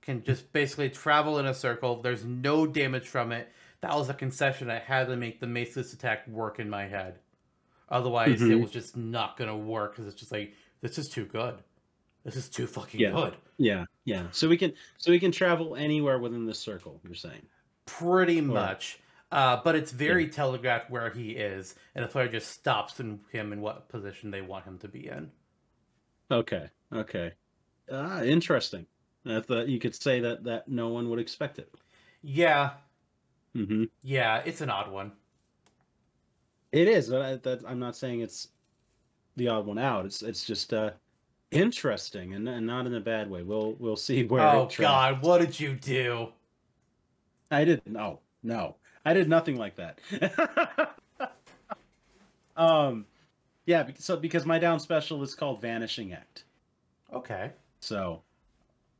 can 0.01 0.23
just 0.23 0.51
basically 0.53 0.89
travel 0.89 1.39
in 1.39 1.45
a 1.45 1.53
circle. 1.53 2.01
There's 2.01 2.23
no 2.23 2.65
damage 2.67 3.07
from 3.07 3.31
it. 3.31 3.51
That 3.81 3.93
was 3.95 4.09
a 4.09 4.13
concession 4.13 4.69
I 4.69 4.79
had 4.79 5.07
to 5.07 5.17
make 5.17 5.39
the 5.39 5.47
Maceless 5.47 5.93
attack 5.93 6.27
work 6.27 6.59
in 6.59 6.69
my 6.69 6.87
head. 6.87 7.19
Otherwise, 7.89 8.41
it 8.41 8.49
Mhm. 8.49 8.61
was 8.61 8.71
just 8.71 8.97
not 8.97 9.37
gonna 9.37 9.57
work 9.57 9.93
because 9.93 10.07
it's 10.07 10.19
just 10.19 10.31
like 10.31 10.53
this 10.81 10.97
is 10.97 11.09
too 11.09 11.25
good. 11.25 11.63
This 12.23 12.35
is 12.35 12.49
too 12.49 12.67
fucking 12.67 12.99
Yeah. 12.99 13.11
good. 13.11 13.37
Yeah, 13.57 13.85
yeah. 14.03 14.29
So 14.31 14.47
we 14.49 14.57
can 14.57 14.73
so 14.97 15.11
we 15.11 15.19
can 15.19 15.31
travel 15.31 15.75
anywhere 15.75 16.19
within 16.19 16.45
the 16.45 16.53
circle. 16.53 16.99
You're 17.03 17.15
saying. 17.15 17.47
Pretty 17.85 18.41
much. 18.41 18.99
Uh, 19.31 19.61
but 19.63 19.75
it's 19.75 19.91
very 19.91 20.27
telegraphed 20.29 20.89
where 20.89 21.09
he 21.09 21.31
is, 21.31 21.75
and 21.95 22.03
the 22.03 22.07
player 22.09 22.27
just 22.27 22.49
stops 22.51 22.99
in 22.99 23.19
him 23.31 23.51
in 23.53 23.61
what 23.61 23.89
position 23.89 24.31
they 24.31 24.41
want 24.41 24.65
him 24.65 24.77
to 24.79 24.87
be 24.87 25.07
in. 25.07 25.31
Okay. 26.31 26.67
Okay. 26.93 27.33
Ah, 27.91 28.21
interesting. 28.23 28.85
I 29.25 29.39
thought 29.41 29.67
you 29.67 29.79
could 29.79 29.95
say 29.95 30.19
that 30.21 30.43
that 30.45 30.67
no 30.67 30.89
one 30.89 31.09
would 31.09 31.19
expect 31.19 31.59
it. 31.59 31.73
Yeah, 32.21 32.71
Mm-hmm. 33.55 33.85
yeah, 34.03 34.41
it's 34.45 34.61
an 34.61 34.69
odd 34.69 34.91
one. 34.91 35.11
It 36.71 36.87
is. 36.87 37.09
But 37.09 37.21
I, 37.21 37.35
that, 37.37 37.61
I'm 37.67 37.79
not 37.79 37.95
saying 37.95 38.19
it's 38.21 38.49
the 39.35 39.47
odd 39.47 39.65
one 39.65 39.79
out. 39.79 40.05
It's 40.05 40.21
it's 40.21 40.43
just 40.45 40.73
uh, 40.73 40.91
interesting 41.51 42.35
and, 42.35 42.47
and 42.47 42.67
not 42.67 42.85
in 42.85 42.93
a 42.95 42.99
bad 42.99 43.29
way. 43.29 43.41
We'll 43.43 43.75
we'll 43.79 43.95
see 43.95 44.23
where. 44.25 44.41
oh. 44.47 44.69
God, 44.77 45.23
what 45.23 45.39
did 45.39 45.59
you 45.59 45.73
do? 45.73 46.29
I 47.49 47.65
didn't. 47.65 47.87
No, 47.87 48.19
no, 48.43 48.75
I 49.05 49.13
did 49.13 49.27
nothing 49.29 49.57
like 49.57 49.75
that. 49.77 49.99
um, 52.57 53.05
yeah. 53.67 53.85
So 53.99 54.17
because 54.17 54.45
my 54.45 54.57
down 54.57 54.79
special 54.79 55.21
is 55.21 55.35
called 55.35 55.61
Vanishing 55.61 56.13
Act. 56.13 56.45
Okay. 57.13 57.51
So, 57.81 58.23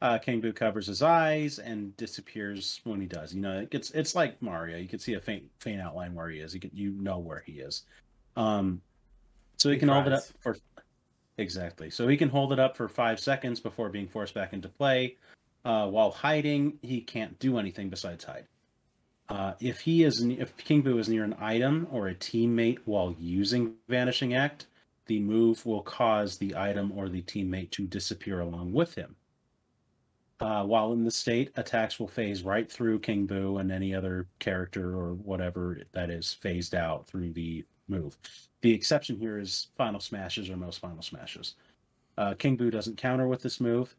uh, 0.02 0.20
King 0.20 0.42
Boo 0.42 0.54
covers 0.54 0.86
his 0.86 1.02
eyes 1.02 1.58
and 1.58 1.96
disappears 1.98 2.82
when 2.84 3.02
he 3.02 3.08
does. 3.08 3.34
You 3.34 3.42
know, 3.42 3.60
it 3.60 3.72
gets 3.72 3.90
it's 3.92 4.14
like 4.14 4.40
Mario. 4.42 4.78
You 4.78 4.88
can 4.88 5.00
see 5.00 5.14
a 5.14 5.20
faint 5.20 5.44
faint 5.60 5.82
outline 5.82 6.14
where 6.14 6.30
he 6.30 6.40
is. 6.40 6.54
You 6.54 6.60
can 6.60 6.72
you 6.74 6.92
know 6.92 7.18
where 7.18 7.42
he 7.46 7.54
is. 7.54 7.84
Um, 8.36 8.82
so 9.56 9.70
he, 9.70 9.76
He 9.76 9.80
can 9.80 9.90
hold 9.90 10.06
it 10.06 10.14
up 10.14 10.24
for 10.42 10.58
exactly. 11.38 11.90
So 11.90 12.08
he 12.08 12.18
can 12.18 12.30
hold 12.30 12.54
it 12.54 12.60
up 12.60 12.76
for 12.76 12.88
five 12.88 13.20
seconds 13.20 13.60
before 13.60 13.90
being 13.90 14.08
forced 14.08 14.36
back 14.36 14.54
into 14.54 14.68
play. 14.68 15.16
Uh, 15.66 15.88
while 15.88 16.12
hiding, 16.12 16.78
he 16.82 17.02
can't 17.02 17.38
do 17.40 17.58
anything 17.58 17.90
besides 17.90 18.24
hide. 18.24 18.46
Uh, 19.30 19.54
if 19.60 19.82
he 19.82 20.04
is 20.04 20.22
if 20.22 20.56
King 20.58 20.82
Boo 20.82 20.98
is 21.00 21.10
near 21.10 21.24
an 21.24 21.36
item 21.40 21.88
or 21.92 22.08
a 22.08 22.16
teammate 22.16 22.80
while 22.86 23.16
using 23.20 23.74
Vanishing 23.90 24.34
Act, 24.34 24.68
the 25.08 25.20
move 25.20 25.66
will 25.66 25.82
cause 25.82 26.38
the 26.38 26.56
item 26.56 26.92
or 26.96 27.10
the 27.10 27.22
teammate 27.22 27.72
to 27.72 27.86
disappear 27.86 28.40
along 28.40 28.74
with 28.74 28.96
him. 28.96 29.16
Uh, 30.40 30.64
while 30.64 30.94
in 30.94 31.04
the 31.04 31.12
state, 31.12 31.52
attacks 31.56 32.00
will 32.00 32.08
phase 32.08 32.44
right 32.44 32.72
through 32.72 33.00
King 33.00 33.26
Boo 33.26 33.58
and 33.58 33.72
any 33.72 33.94
other 33.94 34.28
character 34.40 34.96
or 34.96 35.14
whatever 35.16 35.80
that 35.94 36.10
is 36.10 36.34
phased 36.34 36.76
out 36.76 37.08
through 37.08 37.34
the 37.34 37.66
move. 37.88 38.18
The 38.62 38.74
exception 38.74 39.18
here 39.18 39.40
is 39.40 39.68
final 39.76 40.00
smashes 40.00 40.50
or 40.50 40.58
most 40.58 40.80
final 40.80 41.02
smashes. 41.02 41.56
Uh, 42.18 42.34
King 42.36 42.56
Boo 42.56 42.70
doesn't 42.70 42.98
counter 42.98 43.28
with 43.28 43.42
this 43.42 43.60
move, 43.60 43.96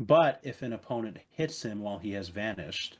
but 0.00 0.40
if 0.42 0.62
an 0.62 0.72
opponent 0.72 1.18
hits 1.30 1.62
him 1.62 1.80
while 1.80 1.98
he 1.98 2.12
has 2.12 2.28
vanished, 2.28 2.98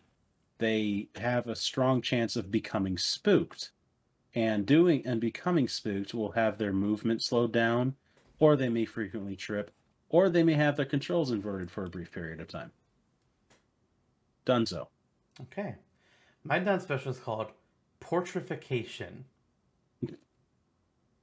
they 0.63 1.09
have 1.17 1.47
a 1.49 1.57
strong 1.57 2.01
chance 2.01 2.37
of 2.37 2.51
becoming 2.51 2.97
spooked 2.97 3.73
and 4.35 4.65
doing 4.67 5.05
and 5.07 5.21
becoming 5.21 5.69
spooked 5.69 6.15
will 6.15 6.33
have 6.33 6.59
their 6.59 6.73
movement 6.73 7.23
slowed 7.23 7.53
down 7.53 7.95
or 8.39 8.57
they 8.57 8.69
may 8.69 8.85
frequently 8.85 9.37
trip 9.37 9.71
or 10.09 10.29
they 10.29 10.43
may 10.43 10.55
have 10.55 10.77
their 10.77 10.87
controls 10.87 11.31
inverted 11.31 11.71
for 11.71 11.85
a 11.85 11.91
brief 11.91 12.11
period 12.13 12.41
of 12.41 12.49
time 12.49 12.71
dunzo 14.47 14.87
Okay. 15.41 15.77
My 16.45 16.59
down 16.59 16.81
special 16.81 17.11
is 17.11 17.19
called 17.19 17.53
Portrification. 18.01 19.25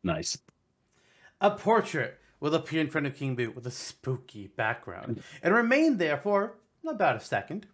nice 0.03 0.37
A 1.41 1.51
portrait 1.51 2.19
will 2.39 2.55
appear 2.55 2.79
in 2.79 2.89
front 2.89 3.05
of 3.05 3.15
King 3.15 3.35
Boo 3.35 3.51
with 3.51 3.67
a 3.67 3.71
spooky 3.71 4.47
background 4.47 5.21
and 5.43 5.53
remain 5.53 5.97
there 5.97 6.17
for 6.17 6.55
about 6.87 7.17
a 7.17 7.19
second. 7.19 7.67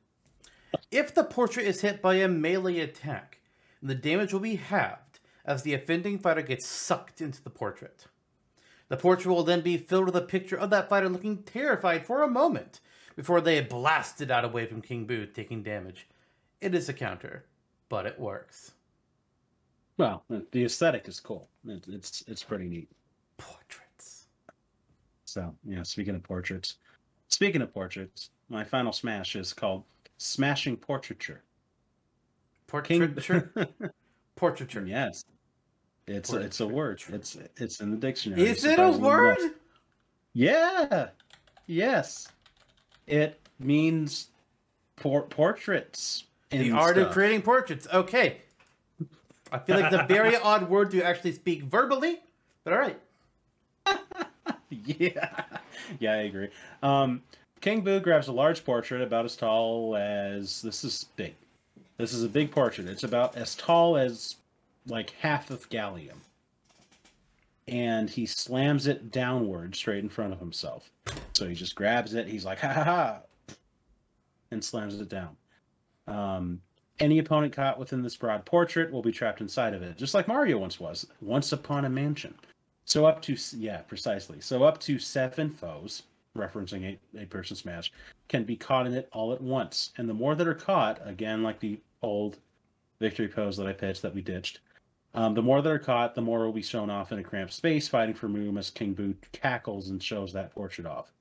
If 0.91 1.13
the 1.13 1.23
portrait 1.23 1.65
is 1.65 1.81
hit 1.81 2.01
by 2.01 2.15
a 2.15 2.27
melee 2.27 2.79
attack, 2.79 3.39
the 3.81 3.95
damage 3.95 4.33
will 4.33 4.39
be 4.39 4.55
halved 4.55 5.19
as 5.45 5.61
the 5.63 5.73
offending 5.73 6.17
fighter 6.19 6.41
gets 6.41 6.65
sucked 6.65 7.21
into 7.21 7.43
the 7.43 7.49
portrait. 7.49 8.05
The 8.87 8.97
portrait 8.97 9.31
will 9.31 9.43
then 9.43 9.61
be 9.61 9.77
filled 9.77 10.05
with 10.05 10.15
a 10.15 10.21
picture 10.21 10.57
of 10.57 10.69
that 10.71 10.89
fighter 10.89 11.09
looking 11.09 11.43
terrified 11.43 12.05
for 12.05 12.23
a 12.23 12.27
moment 12.27 12.79
before 13.15 13.41
they 13.41 13.61
blast 13.61 14.21
it 14.21 14.31
out 14.31 14.45
away 14.45 14.65
from 14.65 14.81
King 14.81 15.05
Boo, 15.05 15.25
taking 15.25 15.63
damage. 15.63 16.07
It 16.61 16.73
is 16.75 16.89
a 16.89 16.93
counter, 16.93 17.45
but 17.89 18.05
it 18.05 18.19
works. 18.19 18.71
well 19.97 20.23
the 20.51 20.65
aesthetic 20.65 21.07
is 21.07 21.19
cool 21.19 21.47
It- 21.67 21.87
it's 21.87 22.23
it's 22.27 22.43
pretty 22.43 22.67
neat 22.67 22.89
Portraits. 23.37 24.27
so 25.25 25.55
yeah 25.63 25.83
speaking 25.83 26.15
of 26.15 26.23
portraits 26.23 26.77
speaking 27.29 27.61
of 27.61 27.73
portraits 27.73 28.29
my 28.49 28.63
final 28.65 28.91
smash 28.91 29.35
is 29.37 29.53
called 29.53 29.83
smashing 30.17 30.77
portraiture 30.77 31.43
King 32.83 33.07
Portraiture? 33.07 33.51
Portraiture. 34.35 34.85
Yes. 34.85 35.25
It's 36.07 36.31
a, 36.33 36.37
it's 36.37 36.59
a 36.59 36.67
word. 36.67 37.01
It's 37.09 37.37
it's 37.57 37.79
in 37.79 37.91
the 37.91 37.97
dictionary. 37.97 38.43
Is 38.43 38.63
it 38.63 38.79
a 38.79 38.91
word? 38.91 39.39
enough. 39.39 39.51
Yeah. 40.33 41.07
Yes. 41.65 42.27
It 43.07 43.39
means 43.59 44.29
por- 44.97 45.23
portraits. 45.23 46.25
The 46.51 46.71
art 46.71 46.97
of 46.97 47.11
creating 47.11 47.41
portraits. 47.41 47.87
Okay. 47.91 48.41
I 49.51 49.59
feel 49.59 49.79
like 49.79 49.91
it's 49.91 50.03
a 50.03 50.05
very 50.07 50.35
odd 50.43 50.69
word 50.69 50.91
to 50.91 51.01
actually 51.01 51.33
speak 51.33 51.63
verbally, 51.63 52.19
but 52.63 52.73
all 52.73 52.79
right. 52.79 52.99
yeah, 54.69 55.43
yeah, 55.99 56.13
I 56.13 56.15
agree. 56.17 56.49
Um, 56.81 57.21
King 57.65 57.81
Boo 57.81 57.99
grabs 57.99 58.27
a 58.27 58.31
large 58.31 58.63
portrait 58.63 59.01
about 59.01 59.25
as 59.25 59.35
tall 59.35 59.95
as 59.95 60.61
this 60.61 60.83
is 60.83 61.05
big. 61.15 61.33
This 61.97 62.13
is 62.13 62.21
a 62.21 62.29
big 62.29 62.51
portrait. 62.51 62.87
It's 62.87 63.03
about 63.03 63.35
as 63.35 63.55
tall 63.55 63.97
as 63.97 64.35
like 64.85 65.15
half 65.19 65.49
of 65.49 65.67
Galeem, 65.71 66.13
and 67.67 68.07
he 68.07 68.27
slams 68.27 68.85
it 68.85 69.11
downward 69.11 69.75
straight 69.75 70.03
in 70.03 70.09
front 70.09 70.31
of 70.31 70.39
himself. 70.39 70.91
So 71.33 71.47
he 71.47 71.55
just 71.55 71.73
grabs 71.73 72.13
it. 72.13 72.27
He's 72.27 72.45
like 72.45 72.59
ha 72.59 72.67
ha 72.67 72.83
ha, 72.83 73.19
and 74.51 74.63
slams 74.63 74.99
it 74.99 75.09
down. 75.09 75.35
Um, 76.05 76.61
any 76.99 77.17
opponent 77.17 77.53
caught 77.53 77.79
within 77.79 78.03
this 78.03 78.15
broad 78.15 78.45
portrait 78.45 78.91
will 78.91 79.01
be 79.01 79.11
trapped 79.11 79.41
inside 79.41 79.73
of 79.73 79.81
it, 79.81 79.97
just 79.97 80.13
like 80.13 80.27
Mario 80.27 80.59
once 80.59 80.79
was, 80.79 81.07
once 81.19 81.51
upon 81.51 81.85
a 81.85 81.89
mansion. 81.89 82.35
So 82.85 83.07
up 83.07 83.23
to 83.23 83.35
yeah, 83.57 83.77
precisely. 83.77 84.39
So 84.39 84.63
up 84.63 84.79
to 84.81 84.99
seven 84.99 85.49
foes, 85.49 86.03
referencing 86.35 86.97
a, 87.15 87.21
a 87.21 87.25
person 87.25 87.55
smash, 87.55 87.91
can 88.27 88.43
be 88.43 88.55
caught 88.55 88.87
in 88.87 88.93
it 88.93 89.09
all 89.11 89.33
at 89.33 89.41
once. 89.41 89.91
And 89.97 90.07
the 90.07 90.13
more 90.13 90.35
that 90.35 90.47
are 90.47 90.53
caught, 90.53 90.99
again 91.05 91.43
like 91.43 91.59
the 91.59 91.79
old 92.01 92.37
victory 92.99 93.27
pose 93.27 93.57
that 93.57 93.67
I 93.67 93.73
pitched 93.73 94.01
that 94.03 94.15
we 94.15 94.21
ditched, 94.21 94.59
um, 95.15 95.33
the 95.33 95.41
more 95.41 95.61
that 95.61 95.71
are 95.71 95.79
caught, 95.79 96.13
the 96.13 96.21
more 96.21 96.45
will 96.45 96.51
be 96.51 96.61
shown 96.61 96.89
off 96.89 97.13
in 97.13 97.19
a 97.19 97.23
cramped 97.23 97.53
space, 97.53 97.87
fighting 97.87 98.15
for 98.15 98.27
room 98.27 98.57
as 98.57 98.69
King 98.69 98.93
Boo 98.93 99.15
cackles 99.31 99.89
and 99.89 100.03
shows 100.03 100.33
that 100.33 100.53
portrait 100.53 100.85
off. 100.85 101.13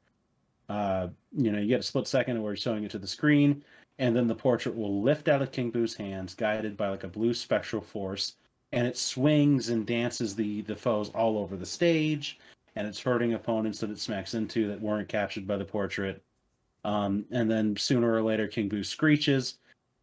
Uh, 0.69 1.09
you 1.37 1.53
know, 1.53 1.61
you 1.61 1.69
get 1.69 1.81
a 1.81 1.85
split 1.85 2.09
second 2.09 2.43
where 2.43 2.55
he's 2.55 2.63
showing 2.63 2.83
it 2.83 2.91
to 2.91 2.99
the 2.99 3.07
screen, 3.07 3.63
and 4.01 4.17
then 4.17 4.27
the 4.27 4.35
portrait 4.35 4.75
will 4.75 5.01
lift 5.01 5.29
out 5.29 5.43
of 5.43 5.53
King 5.53 5.71
Boo's 5.71 5.95
hands, 5.95 6.35
guided 6.35 6.77
by 6.77 6.89
like 6.89 7.05
a 7.05 7.09
blue 7.09 7.33
spectral 7.33 7.83
force, 7.83 8.35
and 8.73 8.85
it 8.85 8.99
swings 8.99 9.69
and 9.69 9.87
dances 9.87 10.35
the 10.35 10.63
the 10.63 10.75
foes 10.75 11.11
all 11.11 11.39
over 11.39 11.57
the 11.57 11.67
stage, 11.67 12.41
and 12.77 12.87
it's 12.87 13.01
hurting 13.01 13.35
opponents 13.35 13.79
that 13.81 13.91
it 13.91 13.99
smacks 13.99 14.35
into 14.35 14.69
that 14.69 14.81
weren't 14.81 15.09
captured 15.09 15.47
by 15.47 15.57
the 15.57 15.65
portrait. 15.65 16.23
Um, 16.85 17.25
and 17.31 17.51
then 17.51 17.77
sooner 17.77 18.13
or 18.13 18.23
later, 18.23 18.47
King 18.47 18.69
Boo 18.69 18.85
screeches, 18.85 19.59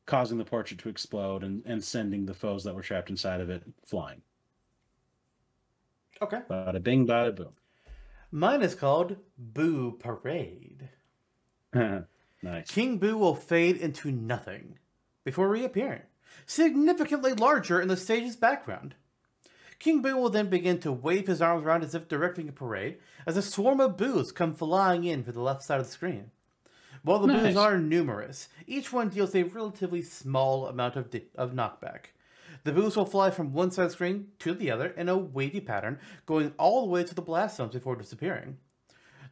causing 0.06 0.38
the 0.38 0.45
portrait 0.45 0.80
to 0.80 0.89
explode 0.89 1.43
and, 1.43 1.61
and 1.65 1.84
sending 1.84 2.26
the 2.26 2.34
foes 2.34 2.64
that 2.64 2.73
were 2.73 2.81
trapped 2.81 3.10
inside 3.10 3.41
of 3.41 3.49
it 3.49 3.64
flying. 3.85 4.22
Okay. 6.22 6.41
Bada 6.49 6.81
bing, 6.81 7.07
bada 7.07 7.35
boom. 7.35 7.53
Mine 8.31 8.61
is 8.61 8.76
called 8.76 9.18
Boo 9.38 9.98
Parade. 9.99 10.88
nice. 11.73 12.06
King 12.68 12.98
Boo 12.98 13.18
will 13.18 13.35
fade 13.35 13.77
into 13.77 14.11
nothing 14.11 14.77
before 15.23 15.49
reappearing, 15.49 16.02
significantly 16.45 17.34
larger 17.34 17.81
in 17.81 17.88
the 17.88 17.98
stage's 17.98 18.35
background. 18.35 18.95
King 19.81 20.03
Boo 20.03 20.15
will 20.15 20.29
then 20.29 20.47
begin 20.47 20.77
to 20.81 20.91
wave 20.91 21.25
his 21.25 21.41
arms 21.41 21.65
around 21.65 21.83
as 21.83 21.95
if 21.95 22.07
directing 22.07 22.47
a 22.47 22.51
parade 22.51 22.99
as 23.25 23.35
a 23.35 23.41
swarm 23.41 23.79
of 23.79 23.97
boos 23.97 24.31
come 24.31 24.53
flying 24.53 25.05
in 25.05 25.23
from 25.23 25.33
the 25.33 25.41
left 25.41 25.63
side 25.63 25.79
of 25.79 25.87
the 25.87 25.91
screen. 25.91 26.29
While 27.01 27.17
the 27.17 27.33
Nice. 27.33 27.41
boos 27.41 27.55
are 27.55 27.79
numerous, 27.79 28.47
each 28.67 28.93
one 28.93 29.09
deals 29.09 29.33
a 29.33 29.41
relatively 29.41 30.03
small 30.03 30.67
amount 30.67 30.97
of, 30.97 31.09
di- 31.09 31.25
of 31.35 31.53
knockback. 31.53 32.11
The 32.63 32.73
boos 32.73 32.95
will 32.95 33.07
fly 33.07 33.31
from 33.31 33.53
one 33.53 33.71
side 33.71 33.85
of 33.85 33.89
the 33.89 33.93
screen 33.95 34.27
to 34.37 34.53
the 34.53 34.69
other 34.69 34.89
in 34.89 35.09
a 35.09 35.17
wavy 35.17 35.61
pattern, 35.61 35.97
going 36.27 36.53
all 36.59 36.81
the 36.85 36.91
way 36.91 37.03
to 37.03 37.15
the 37.15 37.21
blast 37.23 37.57
zones 37.57 37.73
before 37.73 37.95
disappearing. 37.95 38.57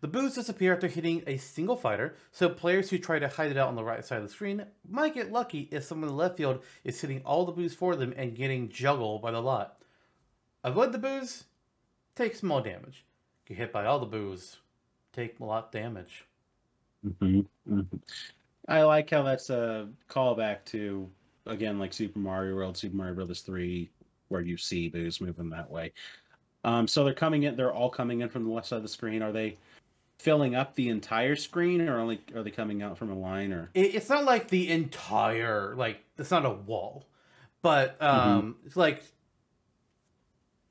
The 0.02 0.08
boos 0.08 0.34
disappear 0.34 0.74
after 0.74 0.88
hitting 0.88 1.22
a 1.28 1.38
single 1.38 1.76
fighter, 1.76 2.16
so 2.32 2.50
players 2.50 2.90
who 2.90 2.98
try 2.98 3.20
to 3.20 3.28
hide 3.28 3.52
it 3.52 3.58
out 3.58 3.68
on 3.68 3.76
the 3.76 3.84
right 3.84 4.04
side 4.04 4.18
of 4.18 4.24
the 4.24 4.34
screen 4.34 4.66
might 4.90 5.14
get 5.14 5.32
lucky 5.32 5.70
if 5.72 5.84
someone 5.84 6.10
in 6.10 6.16
the 6.16 6.20
left 6.20 6.38
field 6.38 6.64
is 6.84 7.00
hitting 7.00 7.22
all 7.24 7.46
the 7.46 7.52
boos 7.52 7.76
for 7.76 7.96
them 7.96 8.16
and 8.18 8.36
getting 8.36 8.70
juggled 8.70 9.22
by 9.22 9.30
the 9.30 9.42
lot. 9.44 9.79
Avoid 10.64 10.92
the 10.92 10.98
boos, 10.98 11.46
take 12.16 12.36
small 12.36 12.62
damage. 12.62 13.06
Get 13.46 13.58
hit 13.58 13.74
by 13.74 13.86
all 13.86 14.00
the 14.00 14.06
boos, 14.06 14.58
take 15.14 15.40
a 15.40 15.46
lot 15.46 15.66
of 15.66 15.72
damage. 15.72 16.26
hmm 17.20 17.42
hmm 17.68 17.82
I 18.68 18.84
like 18.84 19.10
how 19.10 19.24
that's 19.24 19.50
a 19.50 19.90
callback 20.10 20.64
to 20.66 21.10
again 21.48 21.80
like 21.80 21.94
Super 21.94 22.20
Mario 22.20 22.56
World, 22.56 22.78
Super 22.78 22.96
Mario 22.96 23.16
Brothers 23.16 23.42
three, 23.42 23.90
where 24.28 24.42
you 24.42 24.58
see 24.58 24.90
Boos 24.90 25.22
moving 25.22 25.50
that 25.50 25.70
way. 25.70 25.92
Um, 26.64 26.88
so 26.88 27.04
they're 27.04 27.14
coming 27.14 27.44
in. 27.44 27.56
They're 27.56 27.74
all 27.74 27.90
coming 27.90 28.22
in 28.22 28.30
from 28.30 28.46
the 28.46 28.52
left 28.52 28.68
side 28.68 28.78
of 28.78 28.84
the 28.84 28.90
screen. 28.90 29.22
Are 29.22 29.32
they 29.32 29.58
filling 30.20 30.56
up 30.56 30.76
the 30.76 30.90
entire 30.90 31.36
screen, 31.36 31.82
or 31.82 32.00
only 32.00 32.22
are 32.36 32.44
they 32.44 32.52
coming 32.52 32.84
out 32.84 32.98
from 32.98 33.12
a 33.12 33.18
line? 33.18 33.54
Or 33.54 33.70
it's 33.74 34.10
not 34.10 34.26
like 34.26 34.50
the 34.50 34.70
entire 34.70 35.74
like 35.76 36.04
it's 36.18 36.32
not 36.32 36.46
a 36.46 36.52
wall, 36.52 37.08
but 37.62 38.02
um, 38.02 38.58
it's 38.66 38.78
like 38.78 39.04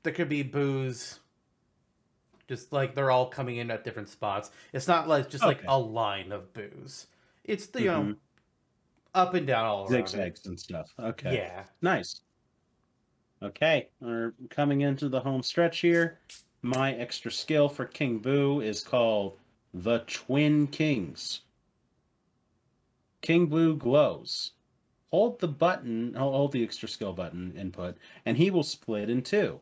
there 0.03 0.13
could 0.13 0.29
be 0.29 0.43
Boos 0.43 1.19
Just 2.47 2.71
like 2.73 2.95
they're 2.95 3.11
all 3.11 3.27
coming 3.29 3.57
in 3.57 3.69
at 3.71 3.83
different 3.83 4.09
spots. 4.09 4.51
It's 4.73 4.87
not 4.87 5.07
like 5.07 5.29
just 5.29 5.43
like 5.43 5.61
a 5.67 5.77
line 5.77 6.31
of 6.31 6.51
Boos 6.53 7.07
It's 7.43 7.67
the 7.67 7.81
you 7.81 7.87
know 7.87 8.01
Mhm. 8.03 8.17
up 9.13 9.33
and 9.33 9.45
down 9.47 9.65
all 9.65 9.81
around. 9.83 10.07
zigzags 10.07 10.45
and 10.45 10.59
stuff? 10.59 10.93
Okay, 10.99 11.35
Yeah. 11.35 11.65
nice. 11.81 12.21
Okay, 13.41 13.89
we're 13.99 14.33
coming 14.49 14.81
into 14.81 15.07
the 15.09 15.19
home 15.21 15.41
stretch 15.43 15.79
here. 15.79 16.19
My 16.61 16.93
extra 16.93 17.31
skill 17.31 17.69
for 17.69 17.85
King 17.85 18.19
Boo 18.19 18.59
is 18.61 18.83
called 18.83 19.37
the 19.73 19.99
Twin 20.07 20.67
Kings. 20.67 21.41
King 23.21 23.47
Boo 23.47 23.75
glows. 23.77 24.51
Hold 25.11 25.39
the 25.39 25.47
button, 25.47 26.13
hold 26.13 26.51
the 26.51 26.63
extra 26.63 26.87
skill 26.89 27.13
button 27.13 27.55
input, 27.57 27.97
and 28.25 28.37
he 28.37 28.51
will 28.51 28.63
split 28.63 29.09
in 29.09 29.21
two. 29.23 29.59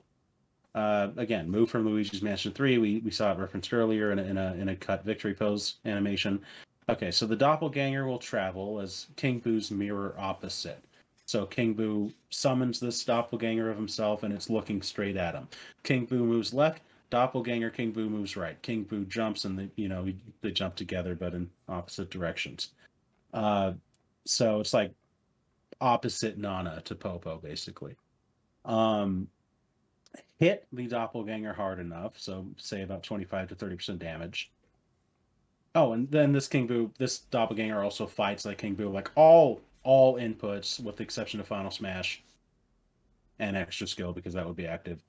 Uh, 0.78 1.10
again, 1.18 1.50
move 1.50 1.72
from 1.72 1.88
Luigi's 1.88 2.22
Mansion 2.22 2.52
3. 2.52 2.78
We, 2.78 3.00
we 3.00 3.10
saw 3.10 3.32
it 3.32 3.40
referenced 3.40 3.74
earlier 3.74 4.12
in 4.12 4.20
a, 4.20 4.22
in, 4.22 4.38
a, 4.38 4.54
in 4.60 4.70
a 4.70 4.76
cut 4.76 5.04
victory 5.04 5.34
pose 5.34 5.78
animation. 5.86 6.40
Okay, 6.88 7.10
so 7.10 7.26
the 7.26 7.36
doppelganger 7.36 8.06
will 8.06 8.20
travel 8.20 8.80
as 8.80 9.08
King 9.16 9.40
Boo's 9.40 9.72
mirror 9.72 10.14
opposite. 10.20 10.80
So 11.26 11.48
King 11.48 11.74
Boo 11.74 12.14
summons 12.30 12.80
this 12.80 13.04
doppelganger 13.04 13.72
of 13.72 13.76
himself 13.76 14.22
and 14.22 14.32
it's 14.32 14.52
looking 14.52 14.84
straight 14.84 15.18
at 15.18 15.34
him. 15.34 15.48
King 15.82 16.06
Boo 16.06 16.24
moves 16.24 16.54
left, 16.54 16.84
doppelganger 17.10 17.72
King 17.72 17.92
Boo 17.92 18.08
moves 18.08 18.38
right. 18.38 18.62
King 18.62 18.84
Boo 18.84 19.04
jumps 19.06 19.46
and 19.46 19.58
they, 19.58 19.72
you 19.78 19.90
know, 19.90 20.08
they 20.42 20.52
jump 20.52 20.76
together 20.76 21.16
but 21.16 21.34
in 21.34 21.50
opposite 21.68 22.12
directions. 22.12 22.74
Uh, 23.34 23.74
so 24.26 24.60
it's 24.60 24.76
like 24.76 24.92
opposite 25.82 26.38
Nana 26.38 26.84
to 26.86 26.94
Popo 26.94 27.40
basically. 27.40 27.96
Um, 28.64 29.28
hit 30.40 30.68
the 30.72 30.88
doppelganger 30.88 31.54
hard 31.54 31.80
enough, 31.80 32.14
so 32.18 32.46
say 32.58 32.82
about 32.84 33.04
25 33.04 33.50
to 33.50 33.56
30% 33.56 34.00
damage. 34.00 34.52
Oh, 35.76 35.94
and 35.94 36.10
then 36.10 36.32
this 36.32 36.48
King 36.48 36.68
Boo, 36.68 36.92
this 36.98 37.20
doppelganger 37.20 37.84
also 37.84 38.08
fights 38.08 38.46
like 38.46 38.58
King 38.58 38.76
Boo, 38.76 38.90
like 38.90 39.12
all 39.16 39.62
all 39.84 40.16
inputs, 40.16 40.80
with 40.82 40.98
the 40.98 41.04
exception 41.04 41.40
of 41.40 41.48
Final 41.48 41.72
Smash 41.72 42.22
and 43.40 43.56
extra 43.56 43.88
skill, 43.88 44.12
because 44.12 44.34
that 44.34 44.46
would 44.46 44.56
be 44.56 44.68
active, 44.68 45.04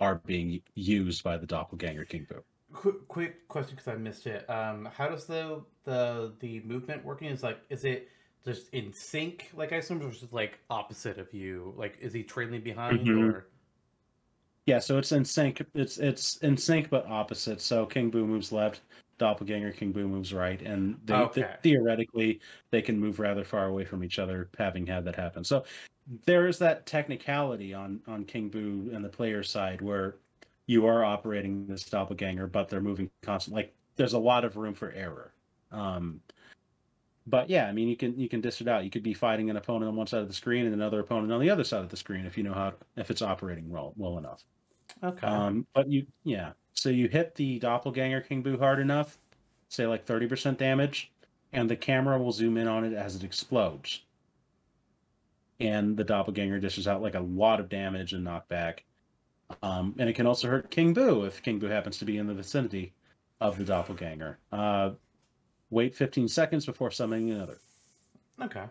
are 0.00 0.16
being 0.26 0.60
used 0.74 1.22
by 1.22 1.36
the 1.36 1.46
doppelganger 1.46 2.04
King 2.04 2.26
Boo. 2.28 2.42
Quick, 2.72 3.08
quick 3.08 3.48
question 3.48 3.76
because 3.76 3.88
I 3.88 3.96
missed 3.96 4.26
it. 4.26 4.48
Um, 4.50 4.88
how 4.92 5.08
does 5.08 5.24
the 5.26 5.62
the 5.84 6.32
the 6.40 6.60
movement 6.60 7.04
working? 7.04 7.28
Is 7.28 7.42
like 7.42 7.58
is 7.70 7.84
it 7.84 8.08
just 8.44 8.68
in 8.72 8.92
sync? 8.92 9.50
Like 9.54 9.72
I 9.72 9.76
assume, 9.76 10.02
or 10.02 10.10
just 10.10 10.32
like 10.32 10.58
opposite 10.70 11.18
of 11.18 11.32
you? 11.32 11.74
Like 11.76 11.98
is 12.00 12.12
he 12.12 12.22
trailing 12.22 12.60
behind 12.62 13.06
Mhm. 13.06 13.34
or? 13.34 13.46
Yeah, 14.68 14.80
so 14.80 14.98
it's 14.98 15.12
in 15.12 15.24
sync. 15.24 15.64
It's 15.72 15.96
it's 15.96 16.36
in 16.38 16.54
sync 16.54 16.90
but 16.90 17.06
opposite. 17.06 17.62
So 17.62 17.86
King 17.86 18.10
Boo 18.10 18.26
moves 18.26 18.52
left, 18.52 18.82
doppelganger 19.16 19.72
King 19.72 19.92
Boo 19.92 20.06
moves 20.06 20.34
right, 20.34 20.60
and 20.60 21.00
they, 21.06 21.14
Okay. 21.14 21.54
theoretically 21.62 22.40
they 22.70 22.82
can 22.82 23.00
move 23.00 23.18
rather 23.18 23.44
far 23.44 23.68
away 23.68 23.86
from 23.86 24.04
each 24.04 24.18
other, 24.18 24.50
having 24.58 24.86
had 24.86 25.06
that 25.06 25.16
happen. 25.16 25.42
So 25.42 25.64
there 26.26 26.46
is 26.46 26.58
that 26.58 26.84
technicality 26.84 27.72
on 27.72 28.02
on 28.06 28.26
King 28.26 28.50
Boo 28.50 28.90
and 28.92 29.02
the 29.02 29.08
player 29.08 29.42
side 29.42 29.80
where 29.80 30.16
you 30.66 30.84
are 30.84 31.02
operating 31.02 31.66
this 31.66 31.84
doppelganger, 31.84 32.46
but 32.46 32.68
they're 32.68 32.82
moving 32.82 33.10
constantly. 33.22 33.62
Like 33.62 33.74
there's 33.96 34.12
a 34.12 34.18
lot 34.18 34.44
of 34.44 34.58
room 34.58 34.74
for 34.74 34.92
error. 34.92 35.32
Um, 35.72 36.20
but 37.26 37.48
yeah, 37.48 37.68
I 37.68 37.72
mean, 37.72 37.88
you 37.88 37.96
can 37.96 38.18
you 38.20 38.28
can 38.28 38.42
dish 38.42 38.60
it 38.60 38.68
out. 38.68 38.84
You 38.84 38.90
could 38.90 39.02
be 39.02 39.14
fighting 39.14 39.48
an 39.48 39.56
opponent 39.56 39.88
on 39.88 39.96
one 39.96 40.06
side 40.06 40.20
of 40.20 40.28
the 40.28 40.34
screen 40.34 40.66
and 40.66 40.74
another 40.74 41.00
opponent 41.00 41.32
on 41.32 41.40
the 41.40 41.48
other 41.48 41.64
side 41.64 41.80
of 41.80 41.88
the 41.88 41.96
screen 41.96 42.26
if 42.26 42.36
you 42.36 42.44
know 42.44 42.52
how 42.52 42.74
if 42.96 43.10
it's 43.10 43.22
operating 43.22 43.70
well 43.70 43.94
well 43.96 44.18
enough. 44.18 44.44
Okay. 45.02 45.26
Um, 45.26 45.66
but 45.74 45.88
you, 45.88 46.06
yeah. 46.24 46.52
So 46.72 46.88
you 46.88 47.08
hit 47.08 47.34
the 47.34 47.58
doppelganger 47.58 48.20
King 48.20 48.42
Boo 48.42 48.56
hard 48.58 48.78
enough, 48.80 49.18
say 49.68 49.86
like 49.86 50.06
30% 50.06 50.56
damage, 50.56 51.12
and 51.52 51.68
the 51.68 51.76
camera 51.76 52.18
will 52.18 52.32
zoom 52.32 52.56
in 52.56 52.68
on 52.68 52.84
it 52.84 52.92
as 52.94 53.16
it 53.16 53.24
explodes. 53.24 54.02
and 55.60 55.96
the 55.96 56.04
doppelganger 56.04 56.60
dishes 56.60 56.86
out 56.86 57.02
like 57.02 57.16
a 57.16 57.20
lot 57.20 57.58
of 57.58 57.68
damage 57.68 58.12
and 58.12 58.24
knockback. 58.24 58.80
Um, 59.62 59.94
and 59.98 60.08
it 60.08 60.12
can 60.14 60.26
also 60.26 60.46
hurt 60.46 60.70
King 60.70 60.92
Boo 60.94 61.24
if 61.24 61.42
King 61.42 61.58
Boo 61.58 61.66
happens 61.66 61.98
to 61.98 62.04
be 62.04 62.16
in 62.18 62.26
the 62.28 62.34
vicinity 62.34 62.92
of 63.40 63.58
the 63.58 63.64
doppelganger. 63.64 64.38
Uh, 64.52 64.90
wait 65.70 65.94
15 65.96 66.28
seconds 66.28 66.64
before 66.64 66.90
summoning 66.92 67.30
another. 67.30 67.58
Okay. 68.40 68.64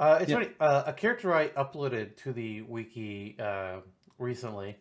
Uh, 0.00 0.18
it's 0.20 0.30
Yeah. 0.30 0.36
funny. 0.38 0.48
Uh, 0.58 0.82
a 0.86 0.92
character 0.92 1.32
I 1.34 1.48
uploaded 1.50 2.16
to 2.24 2.32
the 2.32 2.62
wiki 2.62 3.36
uh, 3.38 3.76
recently. 4.18 4.78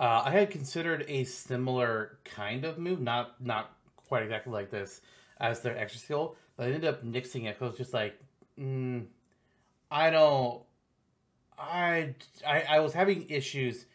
Uh, 0.00 0.22
I 0.24 0.32
had 0.32 0.50
considered 0.50 1.04
a 1.08 1.24
similar 1.24 2.18
kind 2.24 2.64
of 2.64 2.78
move, 2.78 3.00
not 3.02 3.40
not 3.40 3.76
quite 3.96 4.24
exactly 4.24 4.52
like 4.52 4.70
this, 4.70 5.02
as 5.40 5.60
their 5.60 5.78
extra 5.78 6.00
skill, 6.00 6.36
but 6.56 6.64
I 6.64 6.72
ended 6.72 6.86
up 6.86 7.04
nixing 7.04 7.44
it 7.44 7.58
because 7.58 7.62
I 7.62 7.66
was 7.66 7.78
just 7.78 7.94
like, 7.94 8.18
mm, 8.58 9.06
I 9.90 10.10
don't. 10.10 10.62
I, 11.58 12.14
I 12.46 12.62
I 12.62 12.80
was 12.80 12.94
having 12.94 13.28
issues 13.30 13.86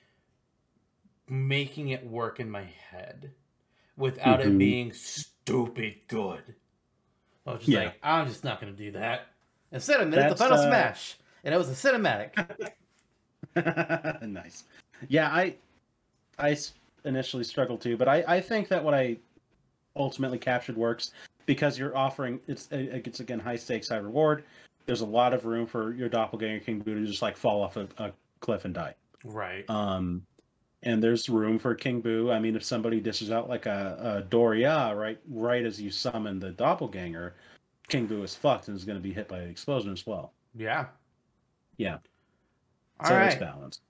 making 1.30 1.90
it 1.90 2.06
work 2.06 2.40
in 2.40 2.49
my 2.49 2.64
head 2.64 3.32
without 3.98 4.41
it 4.41 4.57
Mhm. 4.57 4.60
being 4.60 4.94
stupid 4.94 5.95
good. 6.07 6.56
I 7.45 7.52
was 7.52 7.61
just 7.61 7.72
Yeah. 7.72 7.80
like, 7.84 7.98
I'm 8.03 8.27
just 8.27 8.44
not 8.44 8.60
going 8.61 8.76
to 8.76 8.77
do 8.77 8.91
that. 8.91 9.27
Instead, 9.72 10.02
I 10.02 10.06
it 10.06 10.27
the 10.30 10.36
final 10.36 10.57
uh, 10.57 10.57
smash, 10.57 11.18
and 11.44 11.53
it 11.53 11.57
was 11.57 11.69
a 11.69 11.73
cinematic. 11.73 12.32
nice. 14.22 14.64
Yeah, 15.07 15.30
I 15.30 15.56
I 16.38 16.57
initially 17.06 17.44
struggled 17.44 17.82
to, 17.82 17.98
but 17.98 18.07
I 18.07 18.24
I 18.28 18.41
think 18.41 18.68
that 18.70 18.84
what 18.84 18.94
I 18.94 19.18
ultimately 19.95 20.38
captured 20.38 20.76
works 20.76 21.12
because 21.45 21.78
you're 21.78 21.95
offering 21.95 22.40
it's 22.48 22.68
it's 22.72 23.20
again 23.20 23.40
high 23.40 23.56
stakes, 23.56 23.90
high 23.90 23.98
reward. 23.98 24.44
There's 24.86 25.02
a 25.02 25.06
lot 25.06 25.34
of 25.34 25.45
room 25.45 25.66
for 25.66 25.94
your 25.94 26.10
doppelganger 26.10 26.64
King 26.64 26.80
Boo 26.80 26.95
to 26.95 27.06
just 27.06 27.22
like 27.22 27.38
fall 27.38 27.62
off 27.64 27.78
a, 27.78 27.88
a 27.98 28.12
cliff 28.40 28.66
and 28.66 28.74
die. 28.74 28.94
right. 29.24 29.68
Um, 29.70 30.26
and 30.84 31.02
there's 31.02 31.28
room 31.30 31.57
for 31.57 31.74
King 31.74 31.99
Boo. 32.02 32.32
I 32.32 32.40
mean, 32.40 32.56
if 32.56 32.64
somebody 32.64 32.99
dishes 32.99 33.32
out 33.32 33.49
like 33.49 33.66
a, 33.66 34.18
a 34.20 34.30
Doria 34.30 34.94
right 34.95 35.20
right 35.28 35.66
as 35.66 35.82
you 35.82 35.90
summon 35.90 36.40
the 36.40 36.52
doppelganger, 36.52 37.36
King 37.88 38.06
Boo 38.06 38.22
is 38.24 38.36
fucked 38.36 38.68
and 38.68 38.78
is 38.78 38.86
going 38.86 38.98
to 38.98 39.03
be 39.03 39.14
hit 39.14 39.28
by 39.28 39.40
the 39.40 39.48
explosion 39.48 39.91
as 39.91 40.06
well. 40.06 40.34
Yeah. 40.56 40.86
Yeah. 41.78 41.98
All 42.99 43.07
so 43.07 43.16
right. 43.16 43.28
it's 43.28 43.36
balanced. 43.36 43.82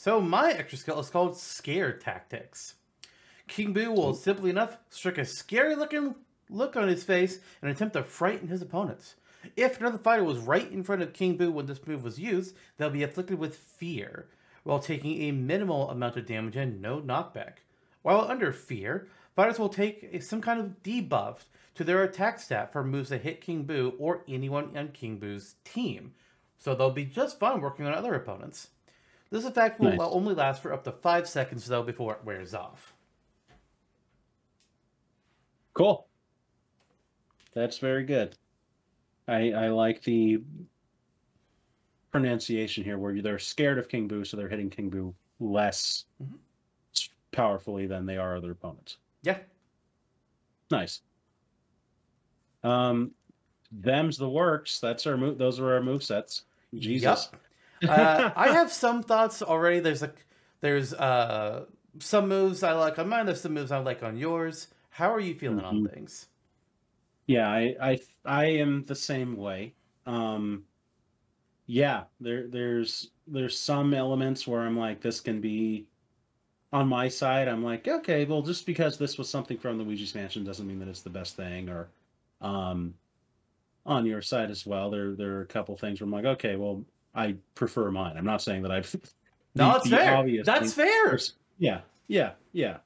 So 0.00 0.20
my 0.20 0.52
extra 0.52 0.78
skill 0.78 1.00
is 1.00 1.10
called 1.10 1.36
Scare 1.36 1.92
Tactics. 1.92 2.76
King 3.48 3.72
Boo 3.72 3.90
will 3.90 4.14
simply 4.14 4.48
enough 4.48 4.78
strike 4.90 5.18
a 5.18 5.24
scary 5.24 5.74
looking 5.74 6.14
look 6.48 6.76
on 6.76 6.86
his 6.86 7.02
face 7.02 7.40
and 7.60 7.68
attempt 7.68 7.94
to 7.94 8.04
frighten 8.04 8.46
his 8.46 8.62
opponents. 8.62 9.16
If 9.56 9.80
another 9.80 9.98
fighter 9.98 10.22
was 10.22 10.38
right 10.38 10.70
in 10.70 10.84
front 10.84 11.02
of 11.02 11.12
King 11.12 11.36
Boo 11.36 11.50
when 11.50 11.66
this 11.66 11.84
move 11.84 12.04
was 12.04 12.16
used, 12.16 12.54
they'll 12.76 12.90
be 12.90 13.02
afflicted 13.02 13.40
with 13.40 13.56
fear, 13.56 14.28
while 14.62 14.78
taking 14.78 15.20
a 15.22 15.32
minimal 15.32 15.90
amount 15.90 16.16
of 16.16 16.26
damage 16.26 16.54
and 16.54 16.80
no 16.80 17.00
knockback. 17.00 17.54
While 18.02 18.20
under 18.20 18.52
fear, 18.52 19.08
fighters 19.34 19.58
will 19.58 19.68
take 19.68 20.22
some 20.22 20.40
kind 20.40 20.60
of 20.60 20.80
debuff 20.84 21.38
to 21.74 21.82
their 21.82 22.04
attack 22.04 22.38
stat 22.38 22.72
for 22.72 22.84
moves 22.84 23.08
that 23.08 23.22
hit 23.22 23.40
King 23.40 23.64
Boo 23.64 23.94
or 23.98 24.22
anyone 24.28 24.76
on 24.76 24.92
King 24.92 25.18
Boo's 25.18 25.56
team, 25.64 26.12
so 26.56 26.76
they'll 26.76 26.92
be 26.92 27.04
just 27.04 27.40
fine 27.40 27.60
working 27.60 27.84
on 27.84 27.94
other 27.94 28.14
opponents. 28.14 28.68
This 29.30 29.44
effect 29.44 29.78
will 29.80 29.90
Nice. 29.90 30.00
only 30.00 30.34
last 30.34 30.62
for 30.62 30.72
up 30.72 30.84
to 30.84 30.92
5 30.92 31.28
seconds 31.28 31.66
though 31.66 31.82
before 31.82 32.14
it 32.14 32.24
wears 32.24 32.54
off. 32.54 32.94
Cool. 35.74 36.08
That's 37.52 37.78
very 37.78 38.04
good. 38.04 38.36
I 39.26 39.52
I 39.52 39.68
like 39.68 40.02
the 40.02 40.42
pronunciation 42.10 42.84
here 42.84 42.98
where 42.98 43.20
they're 43.20 43.38
scared 43.38 43.78
of 43.78 43.88
King 43.88 44.08
Boo, 44.08 44.24
so 44.24 44.36
they're 44.36 44.48
hitting 44.48 44.70
King 44.70 44.88
Boo 44.88 45.14
less 45.40 46.06
Mhm. 46.22 46.38
powerfully 47.32 47.86
than 47.86 48.06
they 48.06 48.16
are 48.16 48.36
other 48.36 48.52
opponents. 48.52 48.96
Yeah. 49.22 49.40
Nice. 50.70 51.02
Um, 52.64 53.14
them's 53.70 54.16
the 54.16 54.28
works. 54.28 54.80
That's 54.80 55.06
our 55.06 55.16
move. 55.16 55.38
Those 55.38 55.60
are 55.60 55.72
our 55.74 55.82
move 55.82 56.02
sets. 56.02 56.44
Jesus. 56.74 57.28
Yup. 57.32 57.40
Uh, 57.86 58.30
I 58.34 58.48
have 58.50 58.72
some 58.72 59.02
thoughts 59.02 59.42
already. 59.42 59.80
There's 59.80 60.02
like 60.02 60.26
there's 60.60 60.92
uh 60.94 61.66
some 62.00 62.28
moves 62.28 62.62
I 62.62 62.72
like 62.72 62.98
on 62.98 63.08
mine. 63.08 63.26
There's 63.26 63.40
some 63.40 63.54
moves 63.54 63.70
I 63.72 63.78
like 63.78 64.02
on 64.02 64.16
yours. 64.16 64.68
How 64.90 65.12
are 65.12 65.20
you 65.20 65.34
feeling 65.34 65.64
on 65.64 65.78
Mhm. 65.78 65.82
things? 65.82 66.28
Yeah, 67.26 67.48
I, 67.48 67.76
I 67.80 67.98
I 68.24 68.44
am 68.46 68.84
the 68.84 68.94
same 68.94 69.36
way. 69.36 69.76
Um 70.06 70.66
yeah, 71.66 72.04
there 72.20 72.48
there's 72.48 73.12
there's 73.26 73.58
some 73.58 73.92
elements 73.94 74.46
where 74.46 74.62
I'm 74.62 74.76
like 74.76 75.00
this 75.00 75.20
can 75.20 75.40
be 75.40 75.88
on 76.72 76.88
my 76.88 77.08
side, 77.08 77.48
I'm 77.48 77.62
like, 77.64 77.88
okay, 77.88 78.24
well 78.26 78.42
just 78.42 78.66
because 78.66 78.98
this 78.98 79.18
was 79.18 79.30
something 79.30 79.58
from 79.58 79.78
the 79.78 79.84
Luigi's 79.84 80.14
Mansion 80.14 80.44
doesn't 80.44 80.66
mean 80.66 80.78
that 80.80 80.88
it's 80.88 81.02
the 81.02 81.10
best 81.10 81.36
thing 81.36 81.68
or 81.70 81.92
um 82.40 82.94
on 83.86 84.06
your 84.06 84.22
side 84.22 84.50
as 84.50 84.66
well. 84.66 84.90
There 84.90 85.16
there 85.16 85.36
are 85.38 85.42
a 85.42 85.46
couple 85.46 85.76
things 85.76 86.00
where 86.00 86.06
I'm 86.06 86.12
like, 86.12 86.24
okay, 86.26 86.56
well 86.56 86.86
I 87.18 87.34
prefer 87.54 87.90
mine. 87.90 88.16
I'm 88.16 88.24
not 88.24 88.40
saying 88.40 88.62
that 88.62 88.70
I've 88.70 88.94
No, 89.54 89.72
that's 89.72 89.88
fair. 89.88 90.42
That's 90.44 90.72
thing- 90.72 90.86
fair. 90.86 91.18
Yeah, 91.58 91.80
yeah, 92.06 92.32
yeah. 92.52 92.76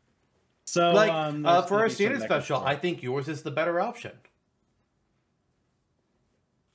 So 0.64 0.92
Like 0.92 1.12
um, 1.12 1.44
uh, 1.44 1.62
for 1.62 1.80
our 1.80 1.88
standard 1.90 2.22
special. 2.22 2.64
I 2.64 2.74
think 2.74 3.02
yours 3.02 3.28
is 3.28 3.42
the 3.42 3.50
better 3.50 3.80
option. 3.80 4.12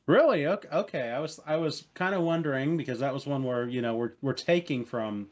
Really? 0.06 0.46
Okay. 0.46 0.68
Okay. 0.72 1.10
I 1.10 1.20
was 1.20 1.40
I 1.46 1.56
was 1.56 1.86
kind 1.96 2.14
of 2.14 2.22
wondering 2.22 2.78
because 2.78 3.00
that 3.00 3.14
was 3.14 3.26
one 3.26 3.44
where 3.44 3.68
you 3.68 3.82
know 3.82 3.96
we're 3.96 4.14
we're 4.22 4.34
taking 4.34 4.86
from 4.86 5.28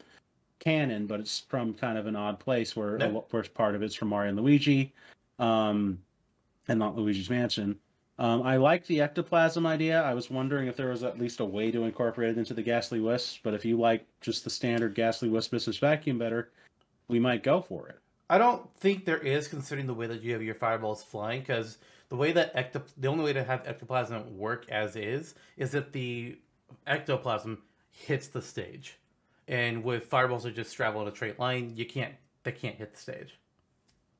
canon, 0.58 1.06
but 1.06 1.20
it's 1.20 1.40
from 1.48 1.74
kind 1.74 1.96
of 1.96 2.06
an 2.06 2.16
odd 2.16 2.40
place 2.40 2.74
where 2.74 2.96
a 2.96 3.08
where 3.08 3.42
part 3.44 3.74
of 3.74 3.82
it's 3.82 3.94
from 3.94 4.08
Mario 4.08 4.30
and 4.30 4.40
Luigi, 4.40 4.92
um, 5.38 5.98
and 6.68 6.78
not 6.78 6.96
Luigi's 6.96 7.30
Mansion. 7.30 7.78
Um, 8.18 8.42
I 8.42 8.56
like 8.56 8.86
the 8.86 9.02
ectoplasm 9.02 9.66
idea. 9.66 10.02
I 10.02 10.14
was 10.14 10.30
wondering 10.30 10.68
if 10.68 10.76
there 10.76 10.88
was 10.88 11.02
at 11.02 11.18
least 11.18 11.40
a 11.40 11.44
way 11.44 11.70
to 11.70 11.84
incorporate 11.84 12.30
it 12.30 12.38
into 12.38 12.54
the 12.54 12.62
Ghastly 12.62 13.00
Wisp, 13.00 13.40
but 13.42 13.52
if 13.52 13.64
you 13.64 13.78
like 13.78 14.06
just 14.22 14.42
the 14.42 14.50
standard 14.50 14.94
Ghastly 14.94 15.28
Wisp 15.28 15.50
business 15.50 15.76
vacuum 15.76 16.18
better, 16.18 16.50
we 17.08 17.20
might 17.20 17.42
go 17.42 17.60
for 17.60 17.88
it. 17.88 17.98
I 18.30 18.38
don't 18.38 18.68
think 18.78 19.04
there 19.04 19.18
is, 19.18 19.48
considering 19.48 19.86
the 19.86 19.94
way 19.94 20.06
that 20.06 20.22
you 20.22 20.32
have 20.32 20.42
your 20.42 20.54
fireballs 20.54 21.02
flying, 21.02 21.40
because 21.40 21.78
the 22.08 22.16
way 22.16 22.32
that 22.32 22.54
ecto- 22.56 22.90
the 22.96 23.08
only 23.08 23.22
way 23.22 23.32
to 23.34 23.44
have 23.44 23.66
ectoplasm 23.66 24.36
work 24.36 24.66
as 24.70 24.96
is 24.96 25.34
is 25.56 25.70
that 25.72 25.92
the 25.92 26.38
ectoplasm 26.86 27.62
hits 27.90 28.28
the 28.28 28.42
stage, 28.42 28.98
and 29.46 29.84
with 29.84 30.06
fireballs 30.06 30.44
that 30.44 30.54
just 30.56 30.74
travel 30.74 31.02
in 31.02 31.08
a 31.08 31.14
straight 31.14 31.38
line, 31.38 31.72
you 31.76 31.84
can't 31.84 32.14
they 32.44 32.52
can't 32.52 32.76
hit 32.76 32.94
the 32.94 32.98
stage. 32.98 33.38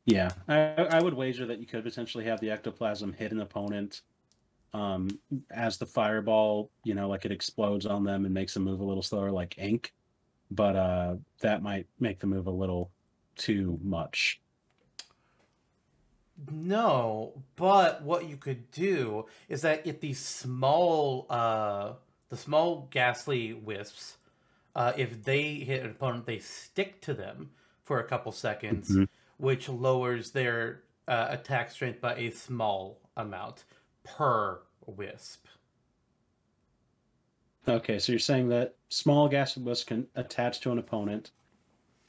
Yeah, 0.07 0.35
I, 0.49 0.55
I 0.55 1.01
would 1.01 1.15
wager 1.15 1.47
that 1.47 1.59
you 1.59 1.67
could 1.67 1.85
potentially 1.85 2.25
have 2.27 2.41
the 2.41 2.51
ectoplasm 2.51 3.13
hit 3.13 3.33
an 3.33 3.41
opponent 3.41 4.03
um, 4.75 5.21
as 5.51 5.79
the 5.79 5.87
fireball, 5.87 6.73
you 6.85 6.95
know, 6.95 7.09
like 7.09 7.25
it 7.27 7.33
explodes 7.33 7.87
on 7.87 8.05
them 8.05 8.25
and 8.27 8.35
makes 8.35 8.55
them 8.55 8.65
move 8.65 8.81
a 8.81 8.85
little 8.85 9.03
slower, 9.03 9.33
like 9.33 9.59
ink. 9.59 9.95
But 10.51 10.77
uh, 10.77 11.17
that 11.43 11.63
might 11.63 11.89
make 12.01 12.21
the 12.21 12.29
move 12.29 12.47
a 12.47 12.53
little 12.53 12.93
too 13.37 13.79
much. 13.83 14.43
No, 16.51 17.45
but 17.57 18.03
what 18.03 18.27
you 18.29 18.37
could 18.37 18.71
do 18.71 19.27
is 19.49 19.63
that 19.63 19.87
if 19.87 20.01
the 20.01 20.13
small 20.13 21.27
uh 21.31 21.95
the 22.29 22.37
small 22.37 22.89
ghastly 22.91 23.55
wisps, 23.55 24.19
uh 24.75 24.93
if 24.97 25.25
they 25.25 25.55
hit 25.57 25.83
an 25.85 25.91
opponent, 25.93 26.27
they 26.27 26.39
stick 26.39 27.01
to 27.03 27.15
them 27.15 27.53
for 27.85 28.01
a 28.01 28.05
couple 28.09 28.33
seconds, 28.33 28.99
Mhm. 28.99 29.07
Which 29.39 29.69
lowers 29.69 30.31
their 30.31 30.83
uh, 31.09 31.27
attack 31.31 31.71
strength 31.71 32.01
by 32.01 32.15
a 32.17 32.31
small 32.31 32.99
amount 33.17 33.65
per 34.05 34.61
wisp. 34.87 35.47
Okay, 37.69 37.99
so 37.99 38.13
you're 38.13 38.19
saying 38.19 38.49
that 38.51 38.75
small 38.89 39.29
gas 39.29 39.57
wisp 39.57 39.89
can 39.89 40.07
attach 40.15 40.61
to 40.61 40.71
an 40.71 40.79
opponent, 40.79 41.33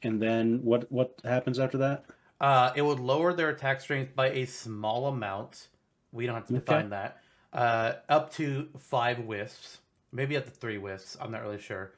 and 0.03 0.21
then 0.21 0.63
what? 0.63 0.91
What 0.91 1.19
happens 1.23 1.57
after 1.57 1.77
that? 1.79 2.05
Uh, 2.39 2.71
it 2.75 2.83
would 2.83 2.99
lower 2.99 3.33
their 3.33 3.49
attack 3.49 3.81
strength 3.81 4.15
by 4.15 4.29
a 4.29 4.45
small 4.45 5.07
amount. 5.07 5.69
We 6.11 6.27
don't 6.27 6.35
have 6.35 6.45
to 6.47 6.53
Okay. 6.57 6.59
define 6.65 6.89
that. 6.91 7.17
Uh, 7.51 7.93
up 8.07 8.31
to 8.33 8.69
five 8.77 9.19
wisps, 9.19 9.79
maybe 10.11 10.37
up 10.37 10.45
to 10.45 10.51
three 10.51 10.77
wisps. 10.77 11.17
I'm 11.19 11.31
not 11.31 11.41
really 11.41 11.59
sure. 11.59 11.93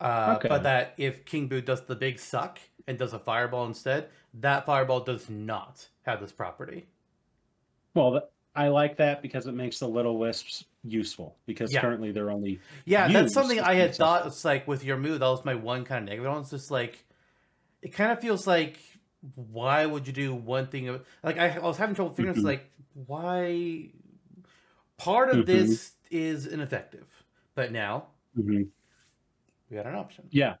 Uh, 0.00 0.34
Okay. 0.38 0.48
But 0.48 0.62
that 0.62 0.94
if 0.96 1.24
King 1.24 1.48
Boo 1.48 1.60
does 1.60 1.84
the 1.84 1.96
big 1.96 2.18
suck 2.18 2.58
and 2.86 2.98
does 2.98 3.12
a 3.14 3.18
fireball 3.18 3.66
instead, 3.66 4.10
that 4.34 4.64
fireball 4.66 5.00
does 5.00 5.28
not 5.28 5.86
have 6.02 6.20
this 6.20 6.32
property. 6.32 6.86
Well, 7.94 8.30
I 8.54 8.68
like 8.68 8.96
that 8.98 9.22
because 9.22 9.46
it 9.46 9.52
makes 9.54 9.78
the 9.78 9.88
little 9.88 10.18
wisps 10.18 10.64
useful 10.84 11.36
because 11.46 11.72
Yeah. 11.72 11.80
currently 11.80 12.12
they're 12.12 12.30
only 12.30 12.60
Yeah, 12.84 13.08
that's 13.08 13.34
something 13.34 13.60
I 13.60 13.74
had 13.74 13.94
thought. 13.94 14.26
It's 14.26 14.44
like 14.44 14.66
with 14.68 14.84
your 14.84 14.96
move, 14.96 15.20
that 15.20 15.26
was 15.28 15.44
my 15.44 15.54
one 15.54 15.84
kind 15.84 16.04
of 16.04 16.08
negative. 16.10 16.32
It's 16.40 16.50
just 16.50 16.70
like 16.70 17.04
it 17.82 17.88
kind 17.92 18.12
of 18.12 18.20
feels 18.20 18.46
like 18.46 18.78
why 19.34 19.84
would 19.84 20.06
you 20.06 20.12
do 20.12 20.32
one 20.34 20.68
thing? 20.68 20.88
of- 20.88 21.04
Like 21.24 21.38
I, 21.38 21.56
I 21.56 21.58
was 21.58 21.76
having 21.76 21.94
trouble 21.96 22.14
figuring. 22.14 22.36
Mhm. 22.38 22.44
like 22.44 22.70
why 22.94 23.90
part 24.96 25.30
of 25.30 25.38
Mhm. 25.38 25.46
this 25.46 25.92
is 26.10 26.46
ineffective, 26.46 27.06
but 27.54 27.72
now 27.72 28.06
Mhm. 28.36 28.68
We 29.70 29.76
got 29.76 29.86
an 29.86 29.94
option. 29.94 30.24
Yeah. 30.30 30.54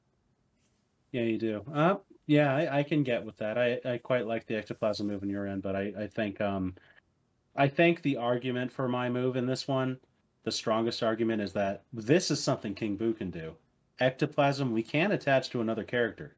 Yeah, 1.12 1.22
you 1.22 1.38
do. 1.38 1.64
Uh, 1.72 1.96
yeah, 2.26 2.54
I, 2.54 2.80
I 2.80 2.82
can 2.82 3.02
get 3.02 3.24
with 3.24 3.38
that. 3.38 3.56
I, 3.56 3.80
I 3.84 3.98
quite 3.98 4.26
like 4.26 4.46
the 4.46 4.56
ectoplasm 4.56 5.06
move 5.06 5.22
in 5.22 5.30
your 5.30 5.46
end, 5.46 5.62
but 5.62 5.74
I, 5.74 5.92
I 5.98 6.06
think 6.06 6.40
um 6.40 6.74
I 7.56 7.66
think 7.66 8.02
the 8.02 8.18
argument 8.18 8.70
for 8.70 8.86
my 8.86 9.08
move 9.08 9.36
in 9.36 9.46
this 9.46 9.66
one, 9.66 9.98
the 10.44 10.52
strongest 10.52 11.02
argument 11.02 11.42
is 11.42 11.52
that 11.54 11.84
this 11.92 12.30
is 12.30 12.42
something 12.42 12.74
King 12.74 12.96
Boo 12.96 13.14
can 13.14 13.30
do. 13.30 13.54
Ectoplasm 13.98 14.72
we 14.72 14.82
can 14.82 15.12
attach 15.12 15.48
to 15.50 15.62
another 15.62 15.84
character, 15.84 16.36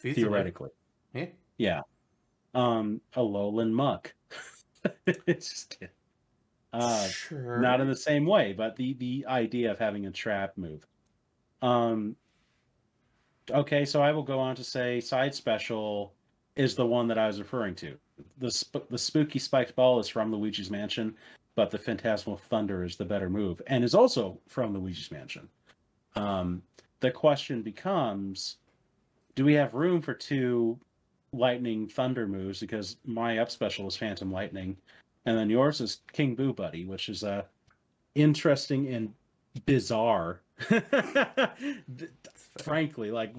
theoretically. 0.00 0.70
Yeah. 1.14 1.26
Yeah. 1.56 1.80
Um 2.54 3.00
Alolan 3.16 3.72
Muk. 3.72 4.14
it's 5.06 5.48
just. 5.48 5.78
Uh 6.74 7.08
sure. 7.08 7.58
not 7.58 7.80
in 7.80 7.88
the 7.88 7.96
same 7.96 8.26
way, 8.26 8.52
but 8.52 8.76
the 8.76 8.92
the 8.94 9.24
idea 9.26 9.70
of 9.70 9.78
having 9.78 10.04
a 10.04 10.10
trap 10.10 10.58
move. 10.58 10.86
Um 11.64 12.14
okay, 13.50 13.86
so 13.86 14.02
I 14.02 14.12
will 14.12 14.22
go 14.22 14.38
on 14.38 14.54
to 14.56 14.62
say 14.62 15.00
side 15.00 15.34
special 15.34 16.12
is 16.56 16.76
the 16.76 16.86
one 16.86 17.08
that 17.08 17.18
I 17.18 17.26
was 17.26 17.38
referring 17.38 17.74
to. 17.76 17.96
The 18.38 18.50
sp- 18.52 18.86
the 18.90 18.98
spooky 18.98 19.38
spiked 19.38 19.74
ball 19.74 19.98
is 19.98 20.06
from 20.06 20.30
Luigi's 20.30 20.70
Mansion, 20.70 21.16
but 21.54 21.70
the 21.70 21.78
phantasmal 21.78 22.36
thunder 22.36 22.84
is 22.84 22.96
the 22.96 23.04
better 23.06 23.30
move 23.30 23.62
and 23.66 23.82
is 23.82 23.94
also 23.94 24.38
from 24.46 24.74
Luigi's 24.74 25.10
Mansion. 25.10 25.48
Um 26.16 26.62
the 27.00 27.10
question 27.10 27.62
becomes 27.62 28.58
do 29.34 29.44
we 29.44 29.54
have 29.54 29.74
room 29.74 30.02
for 30.02 30.14
two 30.14 30.78
lightning 31.32 31.88
thunder 31.88 32.28
moves 32.28 32.60
because 32.60 32.96
my 33.04 33.38
up 33.38 33.50
special 33.50 33.88
is 33.88 33.96
phantom 33.96 34.30
lightning 34.30 34.76
and 35.24 35.36
then 35.36 35.48
yours 35.48 35.80
is 35.80 36.02
King 36.12 36.34
Boo 36.34 36.52
Buddy, 36.52 36.84
which 36.84 37.08
is 37.08 37.24
uh 37.24 37.44
interesting 38.14 38.88
and 38.94 39.14
bizarre. 39.66 40.40
Frankly, 42.62 43.10
like 43.10 43.34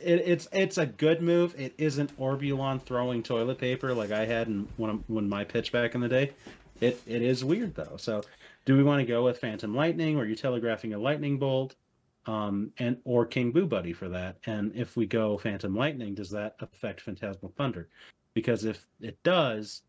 it, 0.00 0.22
it's 0.26 0.48
it's 0.52 0.78
a 0.78 0.86
good 0.86 1.22
move. 1.22 1.54
It 1.58 1.74
isn't 1.78 2.16
Orbulon 2.18 2.80
throwing 2.80 3.22
toilet 3.22 3.58
paper 3.58 3.94
like 3.94 4.10
I 4.10 4.24
had 4.24 4.48
in 4.48 4.68
when 4.76 5.04
when 5.06 5.28
my 5.28 5.44
pitch 5.44 5.72
back 5.72 5.94
in 5.94 6.00
the 6.00 6.08
day. 6.08 6.32
It 6.80 7.00
it 7.06 7.22
is 7.22 7.44
weird 7.44 7.74
though. 7.74 7.96
So, 7.96 8.22
do 8.64 8.76
we 8.76 8.82
want 8.82 9.00
to 9.00 9.06
go 9.06 9.24
with 9.24 9.38
Phantom 9.38 9.74
Lightning 9.74 10.16
or 10.16 10.22
are 10.22 10.26
you 10.26 10.34
telegraphing 10.34 10.94
a 10.94 10.98
lightning 10.98 11.38
bolt, 11.38 11.76
um, 12.26 12.72
and 12.78 12.98
or 13.04 13.26
King 13.26 13.52
Boo 13.52 13.66
Buddy 13.66 13.92
for 13.92 14.08
that? 14.08 14.38
And 14.46 14.74
if 14.74 14.96
we 14.96 15.06
go 15.06 15.36
Phantom 15.38 15.74
Lightning, 15.74 16.14
does 16.14 16.30
that 16.30 16.56
affect 16.60 17.02
Phantasmal 17.02 17.52
Thunder? 17.56 17.88
Because 18.34 18.64
if 18.64 18.86
it 19.00 19.22
does, 19.22 19.82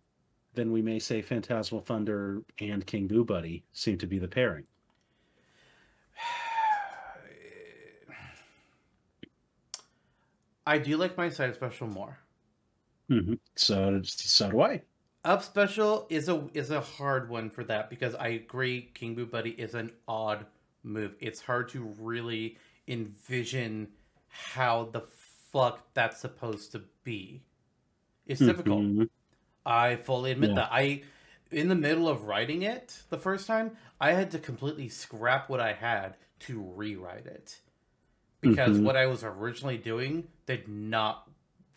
then 0.53 0.71
we 0.71 0.81
may 0.81 0.99
say 0.99 1.21
Phantasmal 1.21 1.81
Thunder 1.81 2.41
and 2.59 2.85
King 2.85 3.07
Boo 3.07 3.23
Buddy 3.23 3.63
seem 3.71 3.97
to 3.99 4.07
be 4.07 4.19
the 4.19 4.27
pairing. 4.27 4.65
I 10.65 10.77
do 10.79 10.97
like 10.97 11.17
my 11.17 11.29
side 11.29 11.53
special 11.55 11.87
more. 11.87 12.19
Mm-hmm. 13.09 13.35
So 13.55 14.01
so 14.03 14.49
do 14.51 14.61
I. 14.61 14.81
Up 15.23 15.43
special 15.43 16.07
is 16.09 16.29
a 16.29 16.49
is 16.53 16.71
a 16.71 16.81
hard 16.81 17.29
one 17.29 17.49
for 17.49 17.63
that 17.65 17.89
because 17.89 18.15
I 18.15 18.29
agree 18.29 18.89
King 18.93 19.13
Boo 19.15 19.25
Buddy 19.25 19.51
is 19.51 19.75
an 19.75 19.91
odd 20.07 20.47
move. 20.83 21.15
It's 21.19 21.41
hard 21.41 21.69
to 21.69 21.83
really 21.83 22.57
envision 22.87 23.93
how 24.27 24.85
the 24.85 25.01
fuck 25.01 25.93
that's 25.93 26.19
supposed 26.19 26.71
to 26.71 26.83
be. 27.03 27.43
It's 28.25 28.41
difficult. 28.41 28.89
Mhm. 28.95 29.09
I 29.65 29.97
fully 29.97 30.31
admit 30.31 30.51
Yeah. 30.51 30.55
that. 30.55 30.69
I 30.71 31.03
in 31.51 31.69
the 31.69 31.75
middle 31.75 32.07
of 32.09 32.23
writing 32.25 32.61
it 32.63 33.03
the 33.09 33.17
first 33.19 33.47
time, 33.47 33.77
I 33.99 34.13
had 34.13 34.31
to 34.31 34.39
completely 34.39 34.89
scrap 34.89 35.49
what 35.49 35.59
I 35.59 35.73
had 35.73 36.17
to 36.41 36.61
rewrite 36.61 37.27
it. 37.27 37.61
Because 38.41 38.79
Mhm. 38.79 38.83
what 38.83 38.95
I 38.97 39.05
was 39.05 39.23
originally 39.23 39.77
doing 39.77 40.27
did 40.47 40.67
not 40.67 41.27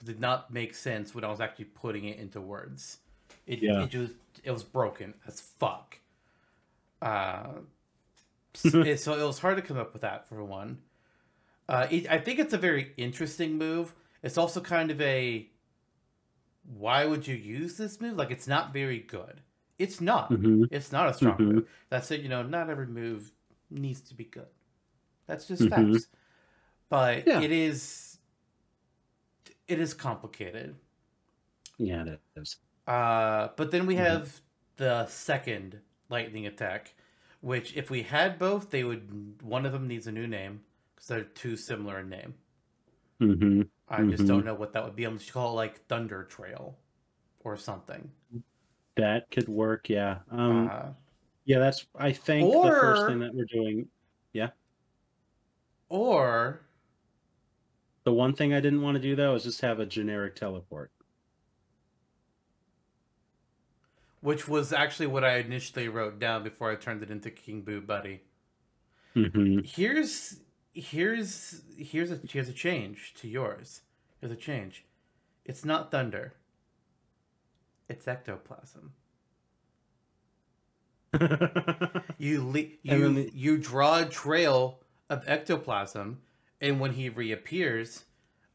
did 0.05 0.21
not 0.21 0.51
make 0.53 0.75
sense 0.75 1.15
when 1.15 1.25
I 1.25 1.29
was 1.31 1.41
actually 1.41 1.65
putting 1.67 2.05
it 2.07 2.19
into 2.19 2.41
words. 2.41 2.99
It 3.47 3.63
Yeah. 3.63 3.83
it 3.83 3.91
just 3.91 4.15
it 4.43 4.51
was 4.51 4.65
broken 4.65 5.15
as 5.27 5.41
fuck. 5.41 5.99
Uh 7.03 7.61
so 8.55 8.81
it, 8.83 8.99
so 9.01 9.15
it 9.19 9.27
was 9.27 9.39
hard 9.41 9.57
to 9.57 9.63
come 9.63 9.77
up 9.79 9.93
with 9.93 10.03
that 10.03 10.29
for 10.29 10.43
one. 10.45 10.79
Uh, 11.69 11.87
it, 11.91 12.09
I 12.11 12.19
think 12.19 12.39
it's 12.39 12.53
a 12.53 12.59
very 12.59 12.93
interesting 12.97 13.59
move. 13.59 13.95
It's 14.23 14.39
also 14.39 14.61
kind 14.61 14.91
of 14.91 15.01
a 15.01 15.51
why 16.65 17.05
would 17.05 17.27
you 17.27 17.35
use 17.37 17.77
this 17.77 18.01
move? 18.01 18.17
Like 18.17 18.31
it's 18.31 18.47
not 18.49 18.73
very 18.73 19.01
good. 19.01 19.41
It's 19.79 20.01
not. 20.01 20.31
Mhm. 20.31 20.69
It's 20.71 20.93
not 20.93 21.09
a 21.09 21.15
strong 21.15 21.37
Mhm. 21.39 21.53
move. 21.53 21.69
That 21.91 22.05
said, 22.05 22.23
you 22.23 22.29
know, 22.29 22.43
not 22.43 22.71
every 22.71 22.87
move 22.87 23.33
needs 23.71 24.01
to 24.03 24.15
be 24.15 24.25
good. 24.25 24.49
That's 25.27 25.47
just 25.49 25.69
Mhm. 25.69 25.71
facts. 25.71 26.09
But 26.91 27.27
Yeah. 27.27 27.41
it 27.41 27.51
is 27.53 28.19
it 29.69 29.81
is 29.81 29.95
complicated. 29.95 30.77
Yeah, 31.79 32.05
it 32.05 32.21
is. 32.37 32.59
Uh, 32.87 33.49
but 33.57 33.71
then 33.71 33.87
we 33.87 33.97
Mhm. 33.97 34.05
have 34.07 34.41
the 34.77 35.07
second 35.07 35.81
lightning 36.09 36.47
attack, 36.47 36.95
which 37.41 37.77
if 37.77 37.91
we 37.91 38.03
had 38.03 38.39
both, 38.39 38.71
they 38.71 38.85
would 38.85 39.43
one 39.43 39.65
of 39.67 39.73
them 39.73 39.89
needs 39.89 40.07
a 40.07 40.13
new 40.13 40.27
name 40.27 40.65
because 40.95 41.09
they're 41.09 41.25
too 41.25 41.57
similar 41.57 42.01
in 42.01 42.09
name. 42.11 42.35
hmm 43.21 43.63
I 43.89 44.03
just 44.05 44.27
Mhm. 44.27 44.27
don't 44.27 44.45
know 44.45 44.55
what 44.55 44.73
that 44.75 44.85
would 44.85 44.97
be. 44.97 45.05
I'm 45.05 45.19
just 45.19 45.33
call 45.33 45.53
it 45.53 45.57
like 45.57 45.87
Thunder 45.87 46.25
Trail 46.25 46.79
or 47.41 47.57
something. 47.57 48.13
That 48.97 49.31
could 49.31 49.49
work. 49.49 49.89
Yeah. 49.89 50.21
Um, 50.31 50.67
uh, 50.71 50.93
yeah, 51.45 51.59
that's. 51.59 51.87
I 51.97 52.13
think 52.13 52.61
the 52.61 52.73
first 52.73 53.07
thing 53.07 53.19
that 53.21 53.35
we're 53.35 53.47
doing. 53.47 53.91
Yeah. 54.33 54.51
Or 55.91 56.64
The 58.05 58.13
one 58.13 58.35
thing 58.35 58.53
I 58.53 58.61
didn't 58.61 58.83
want 58.83 58.97
to 58.97 59.01
do 59.03 59.17
though 59.17 59.35
is 59.35 59.45
just 59.45 59.61
have 59.63 59.81
a 59.81 59.87
generic 59.87 60.37
teleport. 60.37 60.91
which 64.21 64.49
was 64.49 64.73
actually 64.73 65.07
what 65.07 65.23
I 65.23 65.37
initially 65.37 65.87
wrote 65.87 66.19
down 66.19 66.43
before 66.45 66.71
I 66.73 66.77
turned 66.77 67.03
it 67.03 67.11
into 67.11 67.31
King 67.31 67.61
Boo 67.61 67.83
Buddy. 67.83 68.23
hmm 69.13 69.59
Here's 69.65 70.41
here's 70.73 71.61
here's 71.77 72.11
a 72.11 72.19
here's 72.27 72.49
a 72.49 72.53
change 72.55 73.13
to 73.19 73.29
yours. 73.29 73.83
Here's 74.21 74.33
a 74.33 74.37
change. 74.37 74.87
It's 75.45 75.63
not 75.63 75.91
thunder. 75.91 76.33
It's 77.89 78.09
ectoplasm. 78.09 78.95
You 82.19 82.49
le- 82.49 82.71
you 82.83 83.13
the- 83.15 83.31
you 83.35 83.59
draw 83.59 83.99
a 84.01 84.07
trail 84.07 84.81
of 85.11 85.23
ectoplasm, 85.29 86.23
and 86.65 86.81
when 86.81 86.93
he 86.93 87.09
reappears, 87.11 88.05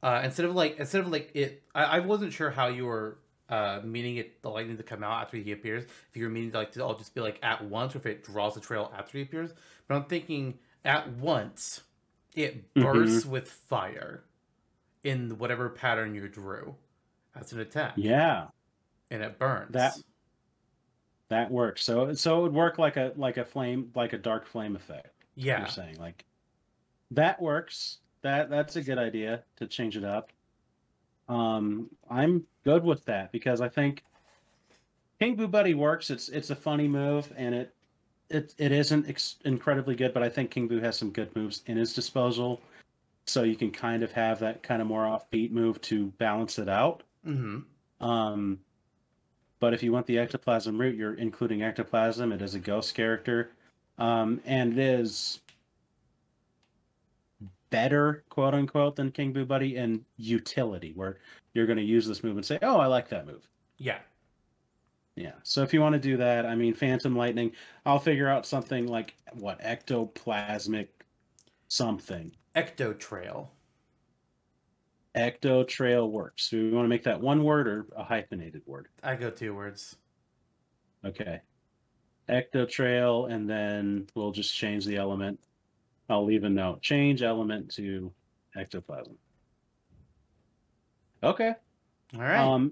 uh, 0.04 0.22
instead 0.24 0.46
of 0.46 0.56
like 0.56 0.78
instead 0.80 1.02
of 1.02 1.08
like 1.10 1.32
it, 1.34 1.64
I, 1.74 1.84
I 1.84 2.00
wasn't 2.00 2.34
sure 2.34 2.50
how 2.50 2.68
you 2.68 2.86
were 2.86 3.20
uh, 3.50 3.82
meaning 3.84 4.18
it 4.18 4.42
the 4.42 4.50
lightning 4.50 4.78
to 4.78 4.84
come 4.84 5.04
out 5.04 5.22
after 5.22 5.38
he 5.38 5.52
appears. 5.54 5.84
If 5.86 6.16
you 6.18 6.24
were 6.26 6.30
meaning 6.30 6.52
like 6.52 6.72
to 6.74 6.84
all 6.84 6.96
just 6.96 7.16
be 7.16 7.22
like 7.22 7.40
at 7.44 7.64
once, 7.64 7.96
or 7.96 8.00
if 8.00 8.06
it 8.06 8.24
draws 8.24 8.58
a 8.58 8.60
trail 8.60 8.92
after 8.98 9.18
he 9.18 9.24
appears. 9.24 9.52
But 9.88 9.96
I'm 9.96 10.06
thinking 10.06 10.60
at 10.86 11.08
once, 11.14 11.82
it 12.36 12.74
Mhm. 12.76 12.84
bursts 12.84 13.26
with 13.26 13.50
fire 13.50 14.24
in 15.04 15.38
whatever 15.38 15.70
pattern 15.70 16.14
you 16.16 16.28
drew 16.28 16.76
as 17.36 17.54
an 17.54 17.60
attack, 17.62 17.94
yeah, 17.96 18.48
and 19.12 19.24
it 19.24 19.40
burns. 19.40 19.72
That- 19.74 19.96
that 21.30 21.52
works. 21.52 21.84
So 21.84 22.14
so 22.14 22.40
it 22.40 22.42
would 22.44 22.54
work 22.54 22.78
like 22.80 22.98
a 22.98 23.14
like 23.16 23.38
a 23.38 23.46
flame 23.46 23.92
like 23.96 24.14
a 24.14 24.18
dark 24.18 24.46
flame 24.48 24.76
effect. 24.76 25.26
yeah, 25.36 25.60
You're 25.60 25.68
saying 25.68 25.98
like 26.00 26.26
that 27.12 27.42
works. 27.42 28.00
That 28.22 28.50
that's 28.50 28.76
a 28.76 28.82
good 28.82 28.98
idea 28.98 29.44
to 29.58 29.68
change 29.68 29.96
it 29.96 30.04
up. 30.04 30.32
Um, 31.28 31.90
I'm 32.10 32.46
good 32.64 32.84
with 32.84 33.06
that 33.06 33.32
because 33.32 33.62
I 33.62 33.70
think 33.70 34.04
King 35.20 35.36
Boo 35.36 35.48
Buddy 35.48 35.74
works. 35.74 36.10
It's 36.10 36.30
it's 36.30 36.50
a 36.50 36.56
funny 36.56 36.88
move 36.88 37.32
and 37.38 37.54
it 37.56 37.76
it 38.30 38.54
it 38.58 38.72
isn't 38.72 39.08
ex- 39.10 39.38
incredibly 39.46 39.96
good, 39.96 40.14
but 40.14 40.24
I 40.24 40.30
think 40.30 40.52
King 40.52 40.68
Boo 40.68 40.80
has 40.80 40.98
some 40.98 41.12
good 41.12 41.36
moves 41.36 41.64
in 41.66 41.78
his 41.78 41.94
disposal. 41.94 42.62
So 43.26 43.44
you 43.44 43.56
can 43.56 43.70
kind 43.72 44.02
of 44.02 44.12
have 44.12 44.40
that 44.40 44.64
kind 44.64 44.82
of 44.82 44.88
more 44.88 45.04
offbeat 45.04 45.52
move 45.52 45.80
to 45.82 46.08
balance 46.18 46.58
it 46.58 46.68
out. 46.68 47.04
hmm 47.24 47.60
Um, 48.02 48.60
but 49.60 49.74
if 49.74 49.84
you 49.84 49.92
want 49.92 50.08
the 50.08 50.18
ectoplasm 50.18 50.80
route, 50.80 50.96
you're 50.96 51.14
including 51.16 51.62
ectoplasm. 51.62 52.32
It 52.32 52.42
is 52.42 52.56
a 52.56 52.60
ghost 52.60 52.96
character, 52.96 53.52
um, 53.98 54.42
and 54.46 54.74
it 54.74 54.80
is 54.80 55.42
better, 57.70 58.24
quote 58.30 58.54
unquote, 58.54 58.96
than 58.96 59.12
King 59.12 59.34
Boo 59.34 59.46
Buddy 59.46 59.78
in 59.78 60.06
utility, 60.18 60.94
where 60.96 61.20
you're 61.54 61.66
going 61.66 61.78
to 61.78 61.84
use 61.84 62.08
this 62.08 62.24
move 62.24 62.38
and 62.38 62.46
say, 62.46 62.60
"Oh, 62.62 62.78
I 62.78 62.88
like 62.88 63.10
that 63.10 63.26
move." 63.26 63.50
yeah. 63.78 64.00
Yeah. 65.16 65.34
So 65.44 65.64
if 65.64 65.74
you 65.74 65.82
want 65.82 65.94
to 65.94 66.00
do 66.00 66.16
that, 66.16 66.46
I 66.46 66.56
mean, 66.56 66.74
Phantom 66.74 67.14
Lightning, 67.14 67.52
I'll 67.86 68.00
figure 68.00 68.30
out 68.30 68.46
something 68.46 68.88
like 68.88 69.16
what 69.34 69.60
ectoplasmic 69.60 70.88
something. 71.68 72.32
Ecto 72.56 72.98
Trail. 72.98 73.52
Ecto 75.16 75.68
Trail 75.68 76.10
works. 76.10 76.50
Do 76.50 76.64
we 76.64 76.72
want 76.72 76.86
to 76.86 76.90
make 76.90 77.04
that 77.04 77.20
one 77.20 77.44
word 77.44 77.68
or 77.68 77.88
a 77.98 78.04
hyphenated 78.04 78.62
word? 78.66 78.88
I 79.04 79.16
go 79.16 79.30
two 79.30 79.54
words. 79.54 79.98
Okay. 81.04 81.42
Ecto 82.30 82.70
Trail, 82.70 83.26
and 83.26 83.50
then 83.50 84.08
we'll 84.16 84.32
just 84.32 84.56
change 84.56 84.86
the 84.86 84.96
element. 84.96 85.40
I'll 86.10 86.26
leave 86.26 86.44
a 86.44 86.50
note. 86.50 86.82
Change 86.82 87.22
element 87.22 87.72
to 87.76 88.12
ectoplasm. 88.56 89.18
Okay. 91.24 91.54
All 92.16 92.22
right. 92.22 92.38
Um, 92.40 92.72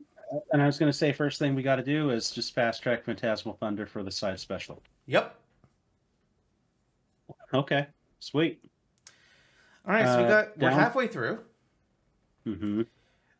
and 0.51 0.61
I 0.61 0.65
was 0.65 0.77
going 0.77 0.91
to 0.91 0.97
say, 0.97 1.11
first 1.11 1.39
thing 1.39 1.55
we 1.55 1.63
got 1.63 1.77
to 1.77 1.83
do 1.83 2.09
is 2.09 2.31
just 2.31 2.53
fast 2.53 2.81
track 2.81 3.05
Phantasmal 3.05 3.57
Thunder 3.59 3.85
for 3.85 4.03
the 4.03 4.11
side 4.11 4.39
special. 4.39 4.81
yep. 5.05 5.35
Okay, 7.53 7.87
sweet. 8.19 8.61
All 9.87 9.93
right. 9.93 10.05
So 10.05 10.17
we 10.17 10.23
uh, 10.25 10.27
got 10.27 10.57
we're 10.57 10.69
down. 10.69 10.79
halfway 10.79 11.07
through. 11.07 11.39
Mm-hmm. 12.45 12.81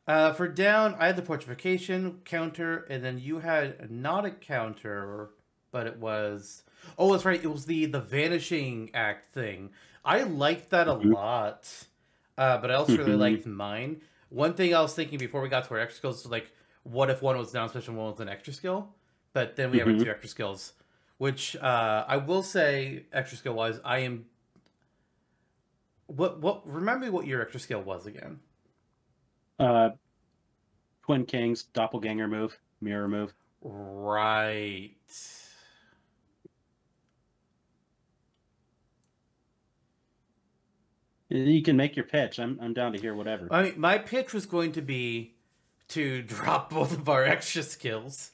Uh, 0.08 0.34
for 0.34 0.48
down, 0.48 0.96
I 0.98 1.08
had 1.08 1.18
the 1.18 1.22
portrification 1.22 2.24
counter, 2.24 2.86
and 2.90 3.04
then 3.04 3.20
you 3.20 3.40
had 3.40 3.92
not 3.92 4.26
a 4.26 4.32
counter, 4.32 5.32
but 5.72 5.88
it 5.88 5.98
was. 5.98 6.64
Oh, 6.98 7.12
that's 7.12 7.26
right. 7.26 7.44
It 7.44 7.52
was 7.52 7.66
the 7.66 7.86
the 7.86 8.00
vanishing 8.00 8.92
act 8.94 9.34
thing. 9.34 9.72
I 10.08 10.24
liked 10.24 10.72
that 10.72 10.88
a 10.88 10.94
Mhm. 10.94 11.14
lot, 11.14 11.88
uh, 12.38 12.58
but 12.60 12.72
I 12.72 12.76
also 12.76 13.04
really 13.04 13.16
Mhm. 13.16 13.18
liked 13.18 13.46
mine. 13.46 14.02
One 14.30 14.56
thing 14.56 14.74
I 14.74 14.82
was 14.82 14.96
thinking 14.96 15.20
before 15.20 15.42
we 15.42 15.50
got 15.50 15.66
to 15.66 15.72
our 15.76 15.80
extra 15.80 15.98
skills 16.00 16.24
was 16.24 16.32
like, 16.32 16.52
what 16.84 17.10
if 17.12 17.22
one 17.22 17.38
was 17.38 17.52
down 17.52 17.70
special 17.70 17.92
and 17.94 18.00
one 18.04 18.12
was 18.12 18.22
an 18.22 18.30
extra 18.30 18.54
skill? 18.54 18.96
But 19.34 19.56
then 19.58 19.72
we 19.72 19.80
have 19.80 19.88
our 19.88 19.94
Mhm. 19.94 20.06
two 20.06 20.10
extra 20.10 20.30
skills, 20.30 20.74
which 21.20 21.56
uh, 21.58 22.06
I 22.08 22.18
will 22.18 22.44
say, 22.44 23.08
extra 23.14 23.38
skill 23.38 23.56
wise, 23.56 23.80
I 23.86 24.00
am. 24.00 24.30
What 26.08 26.40
what? 26.42 26.68
Remember 26.68 27.12
what 27.12 27.28
your 27.28 27.42
extra 27.42 27.60
skill 27.62 27.82
was 27.84 28.06
again? 28.08 28.42
Uh, 29.60 29.90
Twin 31.02 31.26
Kings 31.26 31.64
doppelganger 31.64 32.28
move, 32.28 32.60
mirror 32.82 33.08
move. 33.08 33.34
Right. 33.62 34.96
You 41.30 41.62
can 41.62 41.76
make 41.76 41.96
your 41.96 42.06
pitch. 42.06 42.40
I'm 42.40 42.58
I'm 42.62 42.74
down 42.74 42.94
to 42.94 43.00
hear 43.00 43.14
whatever. 43.14 43.48
I 43.52 43.64
mean, 43.64 43.74
my 43.78 43.98
pitch 43.98 44.34
was 44.34 44.46
going 44.46 44.72
to 44.74 44.82
be 44.82 45.36
to 45.90 46.22
drop 46.24 46.70
both 46.70 46.94
of 46.94 47.10
our 47.10 47.24
extra 47.24 47.64
skills 47.64 48.32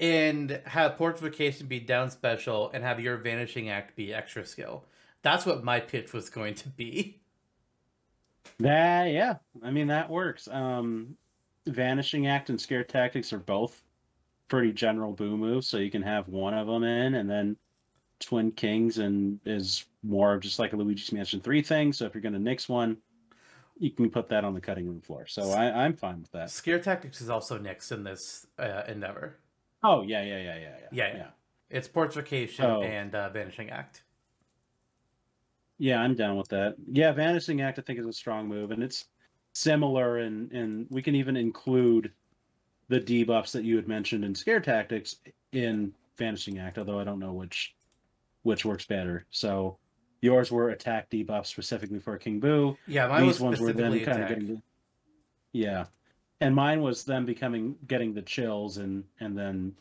and 0.00 0.60
have 0.66 0.96
portification 0.96 1.66
be 1.66 1.80
down 1.80 2.10
special 2.10 2.70
and 2.72 2.84
have 2.84 3.00
your 3.00 3.16
vanishing 3.16 3.70
act 3.70 3.96
be 3.96 4.12
extra 4.12 4.44
skill. 4.44 4.84
That's 5.22 5.46
what 5.46 5.64
my 5.64 5.80
pitch 5.80 6.12
was 6.12 6.30
going 6.30 6.54
to 6.56 6.68
be. 6.68 7.20
That 8.60 9.06
yeah, 9.06 9.36
I 9.62 9.70
mean 9.70 9.88
that 9.88 10.10
works. 10.10 10.48
Um, 10.50 11.16
Vanishing 11.66 12.26
Act 12.26 12.50
and 12.50 12.60
Scare 12.60 12.84
Tactics 12.84 13.32
are 13.32 13.38
both 13.38 13.82
pretty 14.48 14.72
general 14.72 15.12
boo 15.12 15.36
moves, 15.36 15.68
so 15.68 15.76
you 15.76 15.90
can 15.90 16.02
have 16.02 16.28
one 16.28 16.54
of 16.54 16.66
them 16.66 16.82
in, 16.82 17.14
and 17.14 17.28
then 17.28 17.56
Twin 18.20 18.50
Kings 18.50 18.98
and 18.98 19.38
is 19.44 19.84
more 20.02 20.34
of 20.34 20.40
just 20.40 20.58
like 20.58 20.72
a 20.72 20.76
Luigi's 20.76 21.12
Mansion 21.12 21.40
three 21.40 21.62
thing. 21.62 21.92
So 21.92 22.04
if 22.06 22.14
you're 22.14 22.22
going 22.22 22.32
to 22.34 22.38
nix 22.38 22.68
one, 22.68 22.96
you 23.78 23.90
can 23.90 24.10
put 24.10 24.28
that 24.28 24.44
on 24.44 24.54
the 24.54 24.60
cutting 24.60 24.86
room 24.86 25.00
floor. 25.00 25.26
So 25.26 25.50
I, 25.50 25.84
I'm 25.84 25.94
fine 25.94 26.20
with 26.20 26.30
that. 26.32 26.50
Scare 26.50 26.80
tactics 26.80 27.20
is 27.20 27.30
also 27.30 27.58
next 27.58 27.92
in 27.92 28.02
this 28.04 28.46
uh, 28.58 28.82
endeavor. 28.88 29.38
Oh 29.82 30.02
yeah, 30.02 30.22
yeah, 30.22 30.38
yeah, 30.42 30.56
yeah, 30.58 30.68
Yeah, 30.80 31.06
yeah. 31.08 31.16
yeah. 31.16 31.26
It's 31.70 31.86
portification 31.86 32.64
Oh. 32.64 32.82
and 32.82 33.14
uh, 33.14 33.28
vanishing 33.30 33.70
act. 33.70 34.02
Yeah, 35.78 36.00
I'm 36.00 36.14
down 36.14 36.36
with 36.36 36.48
that. 36.48 36.74
Yeah, 36.90 37.12
Vanishing 37.12 37.60
Act 37.60 37.78
I 37.78 37.82
think 37.82 38.00
is 38.00 38.06
a 38.06 38.12
strong 38.12 38.48
move, 38.48 38.72
and 38.72 38.82
it's 38.82 39.06
similar, 39.52 40.18
and 40.18 40.50
and 40.50 40.86
we 40.90 41.02
can 41.02 41.14
even 41.14 41.36
include 41.36 42.10
the 42.88 43.00
debuffs 43.00 43.52
that 43.52 43.62
you 43.64 43.76
had 43.76 43.86
mentioned 43.86 44.24
in 44.24 44.34
Scare 44.34 44.58
Tactics 44.60 45.16
in 45.52 45.92
Vanishing 46.16 46.58
Act, 46.58 46.78
although 46.78 46.98
I 46.98 47.04
don't 47.04 47.20
know 47.20 47.32
which 47.32 47.76
which 48.42 48.64
works 48.64 48.86
better. 48.86 49.24
So 49.30 49.78
yours 50.22 50.50
were 50.52 50.70
attack 50.70 51.10
debuffs 51.10 51.46
specifically 51.46 51.98
for 52.00 52.16
King 52.18 52.40
Boo. 52.40 52.78
Yeah, 52.86 53.06
mine 53.08 53.26
These 53.26 53.26
was 53.26 53.40
ones 53.40 53.60
were 53.60 53.72
then 53.72 54.00
kind 54.00 54.20
of 54.20 54.26
getting 54.28 54.46
the, 54.48 54.62
yeah, 55.52 55.86
and 56.40 56.54
mine 56.54 56.82
was 56.82 57.04
them 57.04 57.26
becoming 57.26 57.78
getting 57.86 58.14
the 58.14 58.22
chills 58.22 58.78
and 58.78 59.08
and 59.20 59.36
then 59.38 59.78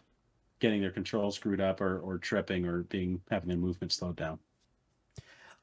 getting 0.60 0.82
their 0.82 0.92
control 0.92 1.32
screwed 1.32 1.62
up 1.62 1.82
or 1.82 2.00
or 2.02 2.20
tripping 2.20 2.66
or 2.68 2.84
being 2.84 3.24
having 3.32 3.50
their 3.50 3.58
movement 3.58 3.94
slowed 3.94 4.18
down. 4.18 4.40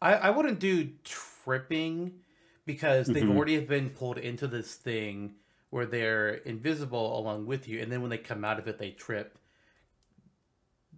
I, 0.00 0.14
I 0.14 0.30
wouldn't 0.30 0.60
do 0.60 0.92
tripping 1.04 2.20
because 2.66 3.10
they've 3.10 3.28
Mhm. 3.28 3.36
already 3.36 3.60
been 3.64 3.90
pulled 3.90 4.18
into 4.18 4.46
this 4.46 4.74
thing 4.74 5.36
where 5.70 5.86
they're 5.86 6.34
invisible 6.34 7.18
along 7.18 7.46
with 7.46 7.66
you, 7.68 7.80
and 7.80 7.90
then 7.90 8.00
when 8.00 8.10
they 8.10 8.18
come 8.18 8.44
out 8.44 8.58
of 8.58 8.68
it, 8.68 8.78
they 8.78 8.92
trip. 8.92 9.38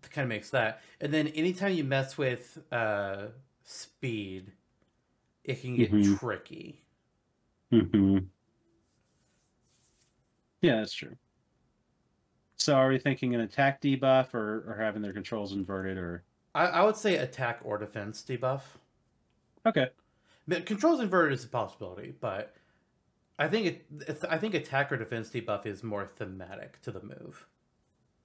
It 0.02 0.10
kind 0.10 0.24
of 0.24 0.28
makes 0.28 0.50
that. 0.50 0.82
And 1.00 1.12
then 1.12 1.28
anytime 1.28 1.72
you 1.72 1.84
mess 1.84 2.18
with 2.18 2.62
uh, 2.70 3.28
speed, 3.66 4.52
it 5.44 5.60
can 5.60 5.76
get 5.76 5.90
Mhm. 5.92 6.18
tricky. 6.18 6.82
hmm 7.70 8.18
Yeah, 10.62 10.76
that's 10.76 10.94
true. 10.94 11.16
So 12.56 12.74
are 12.76 12.88
we 12.88 12.98
thinking 12.98 13.34
an 13.34 13.42
attack 13.42 13.80
debuff 13.82 14.32
or, 14.34 14.64
or 14.70 14.76
having 14.80 15.02
their 15.02 15.12
controls 15.12 15.52
inverted 15.52 15.98
or 15.98 16.24
I, 16.54 16.66
I 16.66 16.82
would 16.84 16.96
say 16.96 17.16
attack 17.18 17.60
or 17.64 17.76
defense 17.76 18.22
debuff. 18.22 18.62
Okay. 19.66 19.90
But 20.48 20.64
Controls 20.64 21.00
inverted 21.00 21.34
is 21.38 21.44
a 21.44 21.48
possibility, 21.48 22.14
but 22.20 22.54
I 23.38 23.48
think 23.48 23.66
it. 23.66 23.86
it's- 24.02 24.24
I 24.24 24.38
think 24.38 24.54
attack 24.54 24.90
or 24.92 24.96
defense 24.96 25.28
debuff 25.28 25.66
is 25.66 25.82
more 25.82 26.06
thematic 26.06 26.80
to 26.82 26.92
the 26.92 27.02
move. 27.02 27.46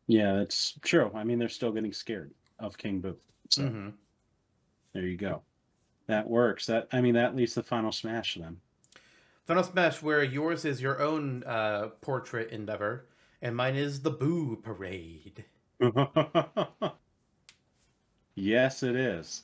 Yeah, 0.08 0.34
that's 0.38 0.74
true. 0.82 1.12
I 1.14 1.24
mean 1.24 1.40
they're 1.40 1.50
still 1.50 1.72
getting 1.72 1.92
scared 1.94 2.34
of 2.60 2.78
King 2.78 3.02
Boo. 3.02 3.18
So 3.50 3.68
hmm 3.68 3.90
there 4.94 5.04
you 5.06 5.18
go. 5.18 5.42
That 6.08 6.28
works. 6.30 6.66
That 6.66 6.88
I 6.92 7.02
mean 7.02 7.14
that 7.16 7.36
leaves 7.36 7.54
the 7.56 7.64
final 7.64 7.92
smash 7.92 8.36
then. 8.40 8.58
Final 9.48 9.64
Smash, 9.64 10.02
where 10.02 10.24
yours 10.24 10.66
is 10.66 10.82
your 10.82 11.02
own 11.02 11.44
uh, 11.46 11.90
portrait 12.02 12.52
endeavor, 12.52 13.08
and 13.42 13.56
mine 13.56 13.76
is 13.76 14.02
the 14.02 14.12
Boo 14.12 14.56
Parade. 14.56 15.44
yes, 18.36 18.84
it 18.84 18.96
is. 18.96 19.44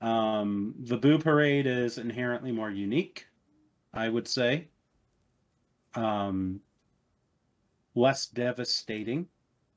Um, 0.00 0.74
the 0.80 0.96
Boo 0.96 1.18
Parade 1.18 1.66
is 1.66 1.98
inherently 1.98 2.52
more 2.52 2.70
unique, 2.70 3.26
I 3.92 4.08
would 4.08 4.28
say. 4.28 4.68
Um, 5.94 6.60
less 7.94 8.26
devastating 8.26 9.26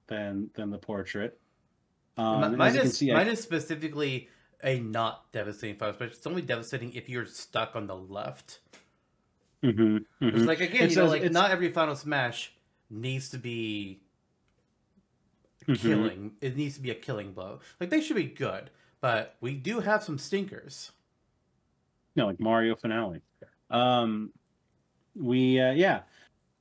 than 0.08 0.50
than 0.54 0.70
the 0.70 0.78
portrait. 0.78 1.40
Um, 2.18 2.52
Mi- 2.52 2.58
mine 2.58 2.76
is 2.76 2.98
see, 2.98 3.12
I- 3.12 3.16
mine 3.16 3.30
is 3.30 3.42
specifically 3.42 4.30
a 4.64 4.80
not 4.80 5.32
devastating 5.32 5.78
Final 5.78 5.96
Smash. 5.96 6.12
It's 6.12 6.28
only 6.28 6.42
devastating 6.42 6.94
if 6.94 7.10
you're 7.10 7.26
stuck 7.26 7.76
on 7.76 7.88
the 7.88 7.96
left. 7.96 8.60
Mhm, 9.64 10.06
It's 10.22 10.38
mhm. 10.40 10.46
like 10.48 10.60
again, 10.60 10.84
It 10.84 10.90
you 10.92 10.96
know, 10.96 11.04
says 11.04 11.10
like 11.12 11.22
it's- 11.22 11.34
not 11.34 11.52
every 11.52 11.72
Final 11.72 11.96
Smash 11.96 12.54
needs 12.90 13.30
to 13.30 13.38
be 13.38 14.02
Mhm. 15.68 15.78
killing. 15.80 16.38
It 16.42 16.56
needs 16.58 16.76
to 16.76 16.82
be 16.82 16.90
a 16.92 16.96
killing 16.96 17.34
blow. 17.34 17.60
Like 17.80 17.90
they 17.90 18.02
should 18.02 18.16
be 18.16 18.26
good, 18.26 18.72
but 19.00 19.36
we 19.42 19.56
do 19.56 19.80
have 19.80 20.04
some 20.04 20.18
stinkers. 20.18 20.92
you 22.16 22.22
know, 22.24 22.28
like 22.28 22.42
Mario 22.42 22.76
finale. 22.76 23.22
Um, 23.70 24.34
we 25.16 25.60
uh, 25.62 25.72
yeah, 25.72 26.02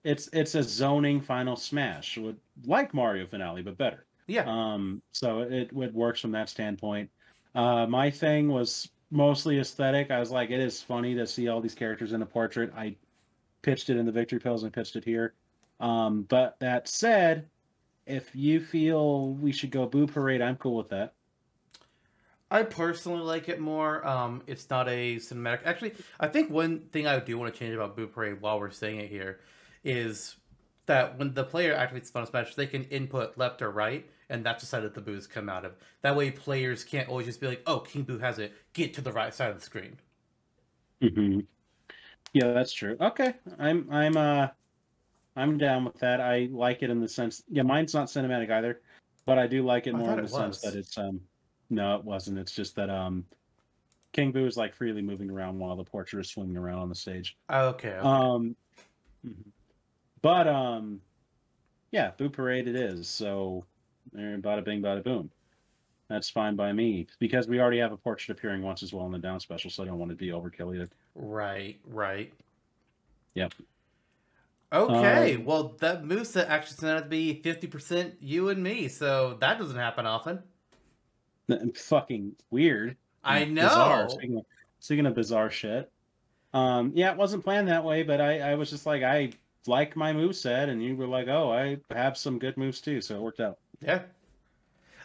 it's 0.04 0.28
it's 0.32 0.54
a 0.54 0.62
zoning 0.62 1.20
final 1.20 1.56
smash, 1.56 2.16
would 2.18 2.38
like 2.66 2.94
Mario 2.94 3.26
finale, 3.26 3.60
but 3.62 3.76
better. 3.76 4.06
Yeah, 4.28 4.44
Um, 4.46 5.02
so 5.10 5.40
it, 5.40 5.72
it 5.72 5.92
works 5.92 6.20
from 6.20 6.30
that 6.32 6.48
standpoint. 6.48 7.10
Uh, 7.54 7.86
my 7.86 8.10
thing 8.10 8.48
was 8.48 8.88
mostly 9.10 9.58
aesthetic. 9.58 10.10
I 10.10 10.20
was 10.20 10.30
like, 10.30 10.50
it 10.50 10.60
is 10.60 10.82
funny 10.82 11.14
to 11.14 11.26
see 11.26 11.48
all 11.48 11.60
these 11.60 11.74
characters 11.74 12.12
in 12.12 12.22
a 12.22 12.26
portrait. 12.26 12.72
I 12.76 12.96
pitched 13.62 13.90
it 13.90 13.96
in 13.96 14.06
the 14.06 14.12
victory 14.12 14.38
pills 14.38 14.62
and 14.62 14.72
pitched 14.72 14.96
it 14.96 15.04
here. 15.04 15.34
Um, 15.80 16.22
but 16.22 16.58
that 16.60 16.88
said, 16.88 17.48
if 18.06 18.34
you 18.34 18.60
feel 18.60 19.34
we 19.34 19.52
should 19.52 19.70
go 19.70 19.86
boo 19.86 20.06
parade, 20.06 20.42
I'm 20.42 20.56
cool 20.56 20.76
with 20.76 20.90
that. 20.90 21.14
I 22.50 22.64
personally 22.64 23.20
like 23.20 23.48
it 23.48 23.60
more. 23.60 24.06
Um, 24.06 24.42
it's 24.46 24.68
not 24.68 24.88
a 24.88 25.16
cinematic. 25.16 25.60
Actually, 25.64 25.94
I 26.18 26.26
think 26.26 26.50
one 26.50 26.80
thing 26.92 27.06
I 27.06 27.18
do 27.20 27.38
want 27.38 27.52
to 27.54 27.58
change 27.58 27.74
about 27.74 27.94
Boo 27.94 28.08
Parade 28.08 28.40
while 28.40 28.58
we're 28.58 28.70
saying 28.70 28.98
it 28.98 29.08
here 29.08 29.38
is 29.84 30.34
that 30.86 31.16
when 31.16 31.32
the 31.32 31.44
player 31.44 31.76
activates 31.76 32.10
Final 32.10 32.26
Smash, 32.26 32.56
they 32.56 32.66
can 32.66 32.84
input 32.84 33.38
left 33.38 33.62
or 33.62 33.70
right, 33.70 34.04
and 34.30 34.44
that's 34.44 34.62
the 34.62 34.66
side 34.66 34.82
that 34.84 34.94
the 34.94 35.00
boos 35.00 35.26
come 35.26 35.48
out 35.48 35.64
of. 35.64 35.74
That 36.02 36.16
way, 36.16 36.30
players 36.30 36.84
can't 36.84 37.08
always 37.08 37.26
just 37.26 37.40
be 37.40 37.48
like, 37.48 37.62
"Oh, 37.66 37.80
King 37.80 38.04
Boo 38.04 38.18
has 38.18 38.38
it. 38.38 38.54
Get 38.72 38.94
to 38.94 39.00
the 39.00 39.12
right 39.12 39.34
side 39.34 39.50
of 39.50 39.56
the 39.56 39.64
screen." 39.64 39.98
hmm 41.02 41.40
Yeah, 42.32 42.52
that's 42.52 42.72
true. 42.72 42.96
Okay, 43.00 43.34
I'm 43.58 43.88
I'm 43.90 44.16
uh 44.16 44.48
I'm 45.36 45.58
down 45.58 45.84
with 45.84 45.98
that. 45.98 46.20
I 46.20 46.48
like 46.50 46.82
it 46.82 46.90
in 46.90 47.00
the 47.00 47.08
sense. 47.08 47.42
Yeah, 47.48 47.62
mine's 47.62 47.92
not 47.92 48.06
cinematic 48.06 48.50
either, 48.50 48.80
but 49.26 49.38
I 49.38 49.46
do 49.46 49.64
like 49.64 49.86
it 49.86 49.94
I 49.94 49.98
more 49.98 50.12
in 50.12 50.22
the 50.22 50.28
sense 50.28 50.60
that 50.60 50.74
it's 50.74 50.96
um. 50.96 51.20
No, 51.72 51.94
it 51.94 52.04
wasn't. 52.04 52.38
It's 52.38 52.52
just 52.52 52.74
that 52.76 52.90
um, 52.90 53.24
King 54.12 54.32
Boo 54.32 54.44
is 54.44 54.56
like 54.56 54.74
freely 54.74 55.02
moving 55.02 55.30
around 55.30 55.58
while 55.58 55.76
the 55.76 55.84
portrait 55.84 56.20
is 56.20 56.30
swinging 56.30 56.56
around 56.56 56.80
on 56.80 56.88
the 56.88 56.96
stage. 56.96 57.36
Okay. 57.48 57.90
okay. 57.90 57.98
Um, 57.98 58.56
mhm. 59.24 59.52
but 60.20 60.48
um, 60.48 61.00
yeah, 61.92 62.10
Boo 62.16 62.28
Parade 62.28 62.68
it 62.68 62.76
is. 62.76 63.08
So, 63.08 63.64
there, 64.12 64.38
bada 64.38 64.64
bing, 64.64 64.82
bada 64.82 65.02
boom. 65.02 65.30
That's 66.08 66.28
fine 66.28 66.56
by 66.56 66.72
me 66.72 67.06
because 67.20 67.46
we 67.46 67.60
already 67.60 67.78
have 67.78 67.92
a 67.92 67.96
portrait 67.96 68.36
appearing 68.36 68.62
once 68.62 68.82
as 68.82 68.92
well 68.92 69.06
in 69.06 69.12
the 69.12 69.18
down 69.18 69.38
special, 69.38 69.70
so 69.70 69.84
I 69.84 69.86
don't 69.86 69.98
want 69.98 70.10
to 70.10 70.16
be 70.16 70.28
overkill 70.28 70.74
either. 70.74 70.88
Right, 71.14 71.78
right. 71.86 72.32
Yep. 73.34 73.54
Okay, 74.72 75.34
Um, 75.36 75.44
well, 75.44 75.76
that 75.80 76.04
moveset 76.04 76.48
actually 76.48 76.78
turned 76.78 76.98
out 76.98 77.02
to 77.04 77.08
be 77.08 77.40
50% 77.44 78.14
you 78.20 78.48
and 78.48 78.62
me, 78.62 78.88
so 78.88 79.36
that 79.40 79.58
doesn't 79.58 79.76
happen 79.76 80.06
often. 80.06 80.42
Fucking 81.74 82.32
weird. 82.50 82.96
I 83.24 83.44
know. 83.44 83.62
Bizarre. 83.62 84.10
Speaking 84.10 84.36
of, 84.38 84.44
speaking 84.80 85.06
of 85.06 85.14
bizarre 85.14 85.50
shit. 85.50 85.90
Um, 86.52 86.90
yeah, 86.94 87.12
it 87.12 87.16
wasn't 87.16 87.44
planned 87.44 87.68
that 87.68 87.84
way, 87.84 88.02
but 88.02 88.20
I, 88.20 88.40
I 88.40 88.54
was 88.56 88.70
just 88.70 88.84
like, 88.84 89.04
I 89.04 89.30
like 89.66 89.94
my 89.94 90.12
move 90.12 90.34
set, 90.34 90.68
and 90.68 90.82
you 90.82 90.96
were 90.96 91.06
like, 91.06 91.28
oh, 91.28 91.52
I 91.52 91.78
have 91.94 92.16
some 92.16 92.40
good 92.40 92.56
moves 92.56 92.80
too, 92.80 93.00
so 93.00 93.14
it 93.14 93.20
worked 93.20 93.38
out. 93.38 93.58
Yeah. 93.80 94.02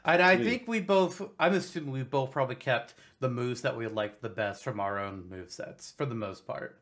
And 0.04 0.22
I 0.22 0.36
Sweet. 0.36 0.46
think 0.46 0.68
we 0.68 0.82
both, 0.82 1.22
I'm 1.40 1.54
assuming 1.54 1.92
we 1.92 2.04
both 2.04 2.32
probably 2.32 2.56
kept 2.56 2.94
the 3.20 3.30
moves 3.30 3.62
that 3.62 3.76
we 3.76 3.88
liked 3.88 4.22
the 4.22 4.30
best 4.30 4.64
from 4.64 4.80
our 4.80 5.00
own 5.00 5.28
move 5.30 5.50
sets 5.52 5.92
for 5.92 6.06
the 6.06 6.14
most 6.16 6.46
part. 6.46 6.80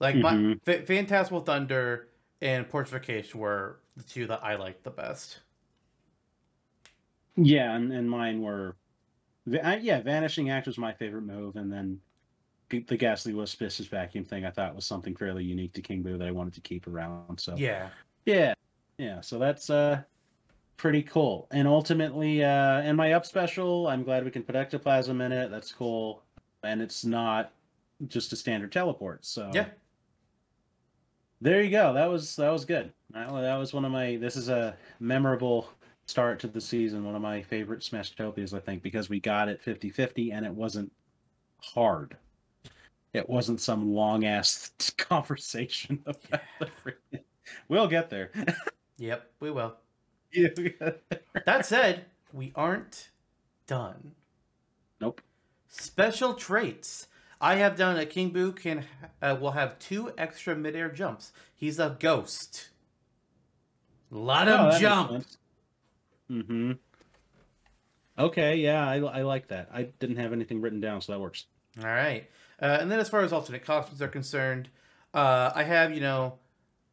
Like 0.00 0.16
my 0.16 0.34
Mhm. 0.34 0.60
F- 0.66 0.86
Phantasmal 0.86 1.42
Thunder 1.42 2.08
and 2.42 2.68
Portification 2.68 3.38
were 3.40 3.78
the 3.96 4.02
two 4.02 4.26
that 4.26 4.42
I 4.44 4.56
liked 4.56 4.82
the 4.84 4.90
best. 4.90 5.40
Yeah, 7.36 7.74
and, 7.74 7.92
and 7.92 8.10
mine 8.10 8.42
were, 8.42 8.76
I- 9.62 9.76
yeah, 9.78 10.00
Vanishing 10.02 10.50
Act 10.50 10.66
was 10.66 10.76
my 10.76 10.92
favorite 10.92 11.22
move, 11.22 11.56
and 11.56 11.72
then 11.72 12.00
the 12.68 12.96
Ghastly 12.96 13.34
Wisp 13.34 13.60
Vacuum 13.90 14.24
thing 14.24 14.44
I 14.46 14.50
thought 14.50 14.74
was 14.74 14.86
something 14.86 15.14
fairly 15.14 15.44
unique 15.44 15.72
to 15.74 15.82
King 15.82 16.02
Boo 16.02 16.16
that 16.18 16.26
I 16.26 16.30
wanted 16.30 16.54
to 16.54 16.60
keep 16.62 16.86
around. 16.86 17.38
So 17.38 17.54
Yeah. 17.56 17.90
Yeah, 18.24 18.54
yeah. 18.98 19.20
So 19.20 19.38
that's 19.38 19.68
uh 19.70 20.02
pretty 20.76 21.02
cool. 21.02 21.46
And 21.50 21.66
ultimately, 21.68 22.44
uh 22.44 22.82
in 22.82 22.96
my 22.96 23.12
up 23.12 23.24
special, 23.26 23.86
I'm 23.88 24.02
glad 24.02 24.24
we 24.24 24.30
can 24.30 24.42
put 24.42 24.56
ectoplasm 24.56 25.20
in 25.20 25.32
it. 25.32 25.50
That's 25.50 25.72
cool. 25.72 26.22
And 26.62 26.80
it's 26.82 27.04
not 27.04 27.52
just 28.08 28.32
a 28.32 28.36
standard 28.36 28.72
teleport. 28.72 29.24
So 29.24 29.50
Yeah. 29.54 29.68
there 31.40 31.62
you 31.62 31.70
go. 31.70 31.92
That 31.92 32.06
was 32.10 32.36
that 32.36 32.50
was 32.50 32.64
good. 32.64 32.92
That, 33.10 33.30
that 33.32 33.56
was 33.56 33.72
one 33.72 33.84
of 33.84 33.92
my. 33.92 34.16
This 34.16 34.36
is 34.36 34.48
a 34.48 34.76
memorable 35.00 35.68
start 36.06 36.38
to 36.40 36.48
the 36.48 36.60
season. 36.60 37.04
One 37.04 37.14
of 37.14 37.22
my 37.22 37.42
favorite 37.42 37.80
Smashtopias, 37.80 38.54
I 38.54 38.60
think, 38.60 38.82
because 38.82 39.08
we 39.08 39.20
got 39.20 39.48
it 39.48 39.62
50-50 39.64 40.32
and 40.32 40.44
it 40.44 40.52
wasn't 40.52 40.90
hard. 41.62 42.16
It 43.12 43.28
wasn't 43.28 43.60
some 43.60 43.92
long 43.92 44.24
ass 44.24 44.70
conversation 44.96 46.02
about 46.06 46.22
the 46.58 46.66
freaking. 46.66 47.22
We'll 47.68 47.88
get 47.88 48.10
there. 48.10 48.30
Yep, 48.98 49.32
we 49.40 49.50
will. 49.50 49.74
Yeah. 50.32 50.48
That 51.46 51.66
said, 51.66 52.04
we 52.32 52.52
aren't 52.54 53.08
done. 53.66 54.12
Nope. 55.00 55.20
Special 55.68 56.34
traits. 56.34 57.08
I 57.40 57.56
have 57.56 57.76
done 57.76 57.98
a 57.98 58.06
King 58.06 58.30
Boo 58.30 58.52
can 58.52 58.84
uh, 59.20 59.36
will 59.40 59.52
have 59.52 59.78
two 59.78 60.12
extra 60.16 60.54
midair 60.54 60.88
jumps. 60.90 61.32
He's 61.54 61.78
a 61.78 61.96
ghost. 61.98 62.68
Let 64.10 64.46
him 64.46 64.80
jump. 64.80 65.24
Mm-hmm. 66.30 66.72
Okay, 68.18 68.56
yeah, 68.56 68.86
I, 68.86 68.98
I 68.98 69.22
like 69.22 69.48
that. 69.48 69.70
I 69.72 69.84
didn't 69.98 70.16
have 70.16 70.32
anything 70.32 70.60
written 70.60 70.80
down, 70.80 71.00
so 71.00 71.12
that 71.12 71.18
works. 71.18 71.46
All 71.80 71.88
right. 71.88 72.28
Uh, 72.60 72.78
and 72.80 72.90
then 72.90 73.00
as 73.00 73.08
far 73.08 73.22
as 73.22 73.32
alternate 73.32 73.64
costumes 73.64 74.02
are 74.02 74.08
concerned, 74.08 74.68
uh, 75.14 75.50
I 75.54 75.64
have, 75.64 75.94
you 75.94 76.00
know, 76.00 76.38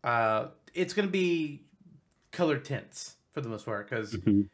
uh, 0.03 0.47
it's 0.73 0.93
going 0.93 1.07
to 1.07 1.11
be 1.11 1.61
colored 2.31 2.63
tints 2.63 3.17
for 3.31 3.41
the 3.41 3.49
most 3.49 3.65
part. 3.65 3.89
Because, 3.89 4.13
Mhm. 4.13 4.49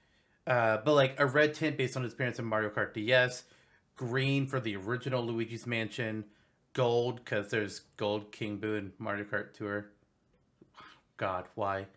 uh, 0.48 0.78
but 0.84 0.94
like 0.94 1.20
a 1.20 1.26
red 1.26 1.54
tint 1.54 1.78
based 1.78 1.96
on 1.96 2.04
his 2.04 2.14
appearance 2.14 2.40
in 2.40 2.46
Mario 2.46 2.70
Kart 2.70 2.94
DS, 2.94 3.44
green 3.96 4.48
for 4.48 4.60
the 4.60 4.76
original 4.76 5.26
Luigi's 5.26 5.66
Mansion, 5.66 6.26
gold 6.74 7.24
because 7.24 7.50
there's 7.50 7.80
gold 7.98 8.32
King 8.32 8.58
Boo 8.58 8.76
in 8.76 8.94
Mario 9.00 9.24
Kart 9.24 9.54
Tour. 9.54 9.88
God, 11.18 11.46
why? 11.56 11.88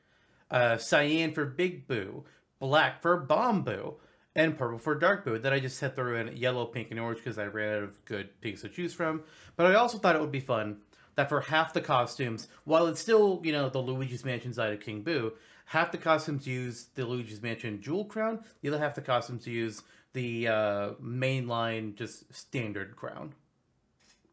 Uh, 0.50 0.76
cyan 0.78 1.32
for 1.32 1.44
Big 1.44 1.86
Boo, 1.86 2.24
black 2.60 3.02
for 3.02 3.16
Bomb 3.16 3.62
Boo, 3.64 3.96
and 4.36 4.56
purple 4.56 4.78
for 4.78 4.94
Dark 4.94 5.24
Boo. 5.24 5.38
Then 5.38 5.52
I 5.52 5.58
just 5.58 5.80
had 5.80 5.96
throw 5.96 6.14
in 6.14 6.36
yellow, 6.36 6.64
pink, 6.64 6.90
and 6.92 7.00
orange 7.00 7.18
because 7.18 7.38
I 7.38 7.46
ran 7.46 7.76
out 7.78 7.82
of 7.82 8.04
good 8.04 8.40
pinks 8.40 8.62
to 8.62 8.68
choose 8.68 8.94
from. 8.94 9.24
But 9.56 9.66
I 9.66 9.74
also 9.74 9.98
thought 9.98 10.14
it 10.14 10.20
would 10.20 10.30
be 10.32 10.40
fun 10.40 10.80
that 11.16 11.28
for 11.28 11.40
half 11.40 11.72
the 11.72 11.80
costumes, 11.80 12.46
while 12.62 12.86
it's 12.86 13.00
still, 13.00 13.40
you 13.42 13.50
know, 13.50 13.68
the 13.68 13.80
Luigi's 13.82 14.24
Mansion 14.24 14.54
side 14.54 14.72
of 14.72 14.78
King 14.80 15.02
Boo, 15.02 15.32
half 15.68 15.92
the 15.92 15.98
costumes 15.98 16.46
use 16.46 16.86
the 16.94 17.04
Luigi's 17.04 17.42
Mansion 17.42 17.80
Jewel 17.80 18.06
Crown, 18.06 18.40
the 18.62 18.68
other 18.70 18.78
half 18.78 18.94
the 18.94 19.02
costumes 19.02 19.46
use 19.46 19.82
the 20.14 20.48
uh, 20.48 20.90
mainline, 21.02 21.94
just 21.94 22.34
standard 22.34 22.96
crown. 22.96 23.34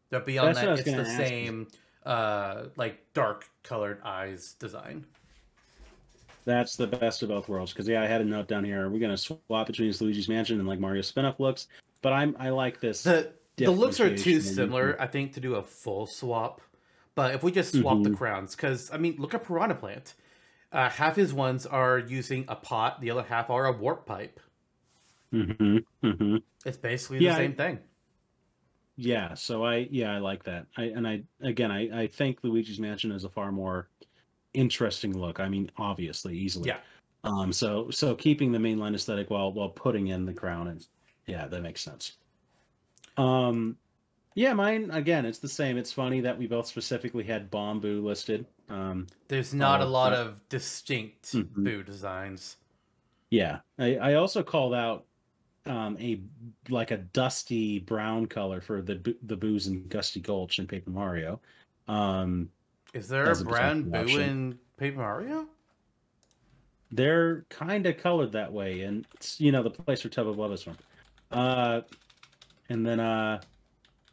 But 0.08 0.24
beyond 0.24 0.56
That's 0.56 0.60
that, 0.60 0.78
it's 0.78 0.84
the 0.84 1.02
ask 1.02 1.16
same, 1.16 1.68
uh, 2.06 2.64
like 2.76 3.04
dark 3.12 3.48
colored 3.62 4.00
eyes 4.02 4.54
design. 4.58 5.04
That's 6.46 6.76
the 6.76 6.86
best 6.86 7.22
of 7.22 7.28
both 7.28 7.48
worlds. 7.48 7.72
Because 7.72 7.86
yeah, 7.86 8.02
I 8.02 8.06
had 8.06 8.22
a 8.22 8.24
note 8.24 8.48
down 8.48 8.64
here. 8.64 8.88
We're 8.88 9.00
gonna 9.00 9.18
swap 9.18 9.66
between 9.66 9.92
Luigi's 10.00 10.28
Mansion 10.28 10.58
and 10.58 10.66
like 10.66 10.78
Mario 10.78 11.02
spin-off 11.02 11.38
looks. 11.38 11.66
But 12.00 12.14
I'm 12.14 12.34
I 12.38 12.48
like 12.48 12.80
this. 12.80 13.02
The 13.02 13.32
the 13.56 13.70
looks 13.70 14.00
are 14.00 14.16
too 14.16 14.40
similar, 14.40 14.96
I 14.98 15.06
think, 15.06 15.34
to 15.34 15.40
do 15.40 15.56
a 15.56 15.62
full 15.62 16.06
swap. 16.06 16.62
But 17.14 17.34
if 17.34 17.42
we 17.42 17.50
just 17.52 17.74
swap 17.74 18.02
the 18.02 18.10
Mhm. 18.10 18.16
crowns, 18.16 18.54
because 18.54 18.90
I 18.90 18.96
mean, 18.96 19.16
look 19.18 19.34
at 19.34 19.44
Piranha 19.44 19.74
Plant. 19.74 20.14
Uh, 20.72 20.90
half 20.90 21.16
his 21.16 21.32
ones 21.32 21.64
are 21.66 21.98
using 21.98 22.44
a 22.48 22.56
pot, 22.56 23.00
the 23.00 23.10
other 23.10 23.22
half 23.22 23.50
are 23.50 23.66
a 23.66 23.72
warp 23.72 24.04
pipe. 24.06 24.40
Mm-hmm, 25.32 25.78
mm-hmm. 26.06 26.36
It's 26.64 26.76
basically 26.76 27.18
the 27.18 27.24
Yeah, 27.24 27.34
I- 27.34 27.38
same 27.38 27.54
thing. 27.54 27.78
Yeah, 28.98 29.34
so 29.34 29.62
I 29.62 29.88
yeah 29.90 30.14
I 30.14 30.18
like 30.18 30.42
that. 30.44 30.66
I 30.76 30.84
and 30.84 31.06
I 31.06 31.22
again 31.42 31.70
I 31.70 32.02
I 32.04 32.06
think 32.06 32.38
Luigi's 32.42 32.80
Mansion 32.80 33.12
is 33.12 33.24
a 33.24 33.28
far 33.28 33.52
more 33.52 33.88
interesting 34.54 35.18
look. 35.18 35.38
I 35.38 35.50
mean, 35.50 35.70
obviously, 35.76 36.34
easily. 36.34 36.68
Yeah. 36.68 36.78
Um. 37.22 37.52
So 37.52 37.90
so 37.90 38.14
keeping 38.14 38.52
the 38.52 38.58
mainline 38.58 38.94
aesthetic 38.94 39.28
while 39.28 39.52
while 39.52 39.68
putting 39.68 40.06
in 40.06 40.24
the 40.24 40.32
crown 40.32 40.68
and 40.68 40.86
yeah, 41.26 41.46
that 41.46 41.60
makes 41.62 41.82
sense. 41.82 42.16
Um. 43.18 43.76
Yeah, 44.34 44.54
mine 44.54 44.90
again. 44.90 45.26
It's 45.26 45.40
the 45.40 45.48
same. 45.48 45.76
It's 45.76 45.92
funny 45.92 46.20
that 46.22 46.38
we 46.38 46.46
both 46.46 46.66
specifically 46.66 47.24
had 47.24 47.50
Bomb 47.50 47.80
Boo 47.80 48.00
listed. 48.02 48.46
Um. 48.68 49.06
There's 49.28 49.54
not 49.54 49.80
a 49.80 49.84
Oh, 49.84 49.88
lot 49.88 50.12
yeah. 50.12 50.18
of 50.20 50.48
distinct 50.48 51.32
Mhm. 51.32 51.52
boo 51.54 51.82
designs. 51.82 52.56
Yeah, 53.30 53.60
I, 53.78 53.96
I 53.96 54.14
also 54.14 54.42
called 54.42 54.74
out 54.74 55.04
um, 55.66 55.96
a 56.00 56.20
like 56.68 56.92
a 56.92 56.98
dusty 56.98 57.80
brown 57.80 58.26
color 58.26 58.60
for 58.60 58.80
the 58.82 59.16
the 59.22 59.36
Boos 59.36 59.66
and 59.66 59.88
Gusty 59.88 60.20
Gulch 60.20 60.58
in 60.58 60.66
Paper 60.66 60.90
Mario. 60.90 61.40
Um, 61.88 62.50
Is 62.94 63.08
there 63.08 63.30
a 63.30 63.38
a 63.38 63.44
brown 63.44 63.90
boo 63.90 63.98
option. 63.98 64.20
in 64.20 64.58
Paper 64.76 64.98
Mario? 64.98 65.48
they're 66.92 67.44
kind 67.48 67.84
of 67.86 67.96
colored 67.98 68.30
that 68.32 68.52
way, 68.52 68.82
and 68.82 69.04
it's, 69.14 69.40
you 69.40 69.50
know 69.50 69.62
the 69.62 69.70
place 69.70 70.04
where 70.04 70.10
Tubba 70.10 70.32
Blubba 70.34 70.52
is 70.54 70.62
from. 70.62 70.76
Uh, 71.32 71.80
and 72.68 72.86
then 72.86 73.00
uh, 73.00 73.40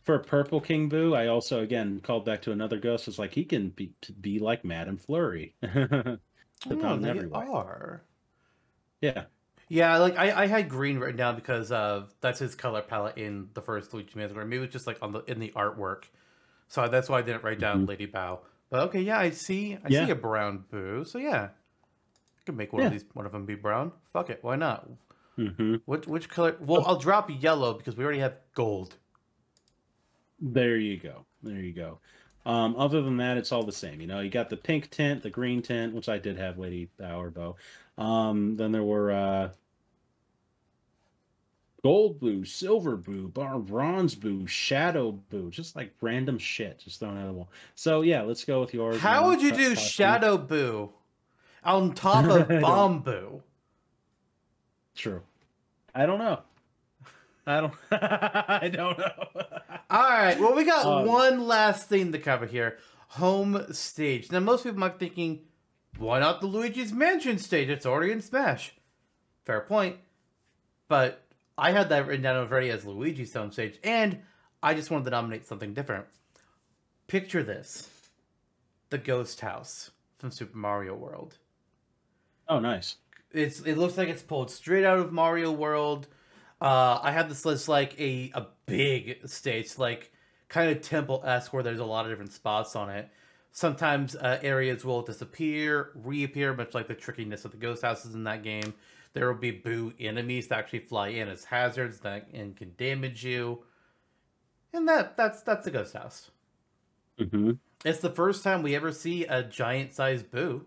for 0.04 0.20
Purple 0.20 0.62
King 0.62 0.90
Boo, 0.90 1.14
I 1.16 1.28
also 1.28 1.62
again 1.62 2.00
called 2.02 2.26
back 2.26 2.42
to 2.44 2.52
another 2.52 2.78
ghost. 2.80 3.08
It's 3.08 3.20
like 3.20 3.34
he 3.34 3.46
can 3.46 3.70
be 3.70 3.94
be 4.22 4.40
like 4.40 4.64
Madame 4.66 4.98
Flurry. 4.98 5.56
Oh, 6.70 6.98
they 6.98 7.10
every 7.10 7.28
way. 7.28 7.46
are. 7.46 8.04
yeah, 9.02 9.26
Yeah, 9.70 9.98
like 9.98 10.18
I, 10.18 10.44
I 10.44 10.48
had 10.48 10.70
green 10.70 11.00
written 11.00 11.18
down 11.18 11.36
because 11.36 11.72
of 11.72 12.14
that's 12.22 12.40
his 12.40 12.56
color 12.56 12.82
palette 12.82 13.18
in 13.18 13.50
the 13.54 13.62
first 13.62 13.94
Luigi 13.94 14.12
Mansion. 14.18 14.38
Maybe 14.50 14.64
it's 14.64 14.74
just 14.74 14.88
like 14.88 14.98
on 15.02 15.12
the 15.14 15.20
in 15.26 15.40
the 15.40 15.52
artwork, 15.56 16.04
so 16.68 16.88
that's 16.88 17.10
why 17.10 17.20
I 17.20 17.22
didn't 17.22 17.44
write 17.44 17.60
down 17.60 17.86
Lady 17.86 18.06
Bow. 18.06 18.42
But 18.70 18.82
okay, 18.90 19.02
yeah, 19.02 19.20
I 19.20 19.32
see. 19.32 19.76
I 19.84 19.90
Mm-hmm. 19.90 19.92
Yeah. 19.92 20.06
see 20.06 20.12
a 20.12 20.16
brown 20.16 20.66
boo. 20.70 21.06
So 21.06 21.18
yeah, 21.18 21.50
I 22.38 22.42
could 22.46 22.58
make 22.58 22.74
one 22.74 22.84
of 22.84 22.92
these 22.92 23.06
one 23.14 23.26
of 23.26 23.32
them 23.32 23.46
be 23.46 23.56
brown. 23.56 23.92
Fuck 24.14 24.30
it, 24.30 24.40
why 24.44 24.56
not? 24.56 24.88
hmm 25.36 25.76
Which 25.86 26.08
which 26.08 26.30
color? 26.30 26.56
Well, 26.60 26.84
I'll 26.86 26.98
drop 27.00 27.30
yellow 27.42 27.74
because 27.74 27.98
we 27.98 28.04
already 28.04 28.20
have 28.20 28.38
gold. 28.54 28.98
There 30.44 30.76
you 30.76 30.98
go. 30.98 31.26
There 31.42 31.60
you 31.60 31.72
go. 31.72 32.00
Um, 32.46 32.76
other 32.78 33.02
than 33.02 33.16
that, 33.18 33.38
it's 33.38 33.54
all 33.54 33.64
the 33.64 33.72
same. 33.72 34.02
You 34.02 34.08
know, 34.08 34.20
you 34.20 34.30
got 34.30 34.50
the 34.50 34.58
pink 34.58 34.90
tint, 34.90 35.24
the 35.24 35.30
green 35.30 35.62
tint, 35.62 35.94
which 35.94 36.10
I 36.10 36.18
did 36.18 36.38
have 36.38 36.60
Lady 36.60 36.90
Bower 37.00 37.30
Bow. 37.30 37.56
Um, 37.98 38.58
then 38.58 38.74
there 38.74 38.84
were 38.84 39.12
uh, 39.12 39.50
gold 41.82 42.20
blue, 42.20 42.44
silver 42.44 42.98
blue, 42.98 43.30
bar 43.30 43.58
bronze 43.60 44.16
blue, 44.16 44.46
shadow 44.46 45.14
blue, 45.14 45.50
just 45.50 45.78
like 45.78 45.94
random 46.02 46.38
shit, 46.38 46.80
just 46.80 47.00
thrown 47.00 47.18
out 47.18 47.22
of 47.22 47.28
the 47.28 47.34
wall. 47.34 47.50
So 47.76 48.02
yeah, 48.02 48.24
let's 48.24 48.44
go 48.44 48.60
with 48.60 48.74
yours. 48.74 49.00
How 49.00 49.28
would 49.30 49.42
you 49.42 49.52
do 49.52 49.76
costume. 49.76 49.90
Shadow 49.90 50.38
Boo 50.38 50.90
on 51.64 51.94
top 51.94 52.26
of 52.26 52.50
Bomb 52.62 53.00
Boo? 53.00 53.42
True. 54.94 55.22
I 55.96 56.06
don't 56.06 56.20
know. 56.20 56.42
I 57.46 57.60
don't. 57.62 57.74
I 57.92 58.70
don't 58.72 58.98
know. 58.98 59.12
All 59.90 60.10
right. 60.10 60.40
Well, 60.40 60.56
we 60.56 60.64
got 60.64 60.86
Um, 60.86 61.06
one 61.08 61.48
last 61.48 61.90
thing 61.90 62.12
to 62.12 62.20
cover 62.20 62.46
here. 62.46 62.78
Home 63.10 63.72
stage. 63.74 64.32
Now, 64.32 64.40
most 64.40 64.64
people 64.64 64.80
might 64.80 64.98
be 64.98 65.08
thinking, 65.08 65.42
why 65.98 66.20
not 66.20 66.42
the 66.42 66.48
Luigi's 66.48 66.92
Mansion 66.94 67.38
stage? 67.38 67.70
It's 67.70 67.86
already 67.86 68.12
in 68.12 68.22
Smash. 68.22 68.74
Fair 69.46 69.62
point. 69.62 69.98
But 70.88 71.24
I 71.58 71.72
had 71.72 71.90
that 71.90 72.08
written 72.08 72.24
down 72.24 72.38
already 72.38 72.70
as 72.70 72.86
Luigi's 72.86 73.34
home 73.34 73.52
stage, 73.52 73.78
and 73.84 74.20
I 74.62 74.74
just 74.74 74.90
wanted 74.90 75.06
to 75.06 75.12
nominate 75.12 75.46
something 75.46 75.74
different. 75.74 76.06
Picture 77.08 77.44
this 77.44 77.90
the 78.90 78.98
ghost 78.98 79.42
house 79.42 79.92
from 80.18 80.32
Super 80.32 80.58
Mario 80.58 80.96
World. 80.96 81.38
Oh, 82.48 82.60
nice. 82.60 82.96
It's 83.32 83.60
it 83.62 83.78
looks 83.78 83.98
like 83.98 84.10
it's 84.10 84.22
pulled 84.22 84.50
straight 84.52 84.86
out 84.86 85.00
of 85.00 85.12
Mario 85.12 85.52
World. 85.52 86.08
Uh, 86.64 86.98
I 87.04 87.12
have 87.12 87.28
this 87.28 87.46
list 87.46 87.68
like 87.68 88.00
a 88.00 88.32
a 88.34 88.48
big 88.66 89.28
stage, 89.28 89.78
like 89.78 90.14
kind 90.48 90.72
of 90.72 90.82
temple 90.82 91.22
esque, 91.26 91.52
where 91.52 91.62
there's 91.62 91.80
a 91.80 91.86
lot 91.86 92.06
of 92.06 92.12
different 92.12 92.32
spots 92.32 92.78
on 92.78 92.90
it. 92.90 93.10
Sometimes 93.52 94.16
uh, 94.16 94.40
areas 94.42 94.86
will 94.86 95.02
disappear, 95.02 95.92
reappear, 95.94 96.54
much 96.54 96.74
like 96.74 96.88
the 96.88 96.96
trickiness 96.96 97.44
of 97.44 97.52
the 97.52 97.58
ghost 97.58 97.84
houses 97.84 98.16
in 98.16 98.24
that 98.24 98.44
game. 98.44 98.74
There 99.12 99.28
will 99.28 99.40
be 99.40 99.52
boo 99.52 99.94
enemies 100.00 100.48
that 100.48 100.58
actually 100.58 100.80
fly 100.80 101.10
in 101.10 101.28
as 101.28 101.44
hazards 101.44 102.00
that 102.00 102.30
and 102.34 102.56
can 102.56 102.74
damage 102.78 103.26
you. 103.26 103.60
And 104.72 104.88
that 104.88 105.18
that's 105.18 105.42
that's 105.42 105.66
the 105.66 105.72
ghost 105.72 105.94
house. 105.94 106.32
Mm-hmm. 107.20 107.52
It's 107.84 108.00
the 108.00 108.10
first 108.10 108.42
time 108.42 108.64
we 108.64 108.74
ever 108.74 108.94
see 108.94 109.26
a 109.26 109.44
giant 109.44 109.94
sized 109.94 110.32
boo. 110.32 110.66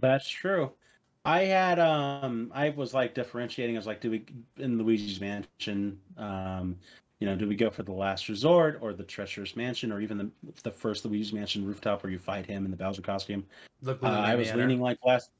That's 0.00 0.28
true. 0.28 0.72
I 1.24 1.44
had 1.44 1.78
um 1.78 2.52
I 2.54 2.70
was 2.70 2.92
like 2.94 3.14
differentiating. 3.14 3.76
I 3.76 3.78
was 3.78 3.86
like, 3.86 4.00
do 4.00 4.10
we 4.10 4.26
in 4.58 4.78
Luigi's 4.78 5.20
Mansion, 5.20 5.98
um, 6.18 6.76
you 7.20 7.26
know, 7.26 7.34
do 7.36 7.48
we 7.48 7.56
go 7.56 7.70
for 7.70 7.82
the 7.82 7.92
last 7.92 8.28
resort 8.28 8.78
or 8.82 8.92
the 8.92 9.04
treacherous 9.04 9.56
mansion 9.56 9.90
or 9.90 10.00
even 10.00 10.18
the 10.18 10.30
the 10.62 10.70
first 10.70 11.04
Luigi's 11.04 11.32
Mansion 11.32 11.64
rooftop 11.64 12.02
where 12.02 12.12
you 12.12 12.18
fight 12.18 12.44
him 12.46 12.64
in 12.64 12.70
the 12.70 12.76
Bowser 12.76 13.02
costume? 13.02 13.46
Uh, 14.02 14.08
I 14.08 14.34
was 14.34 14.52
leaning 14.54 14.80
like 14.80 14.98
last. 15.04 15.30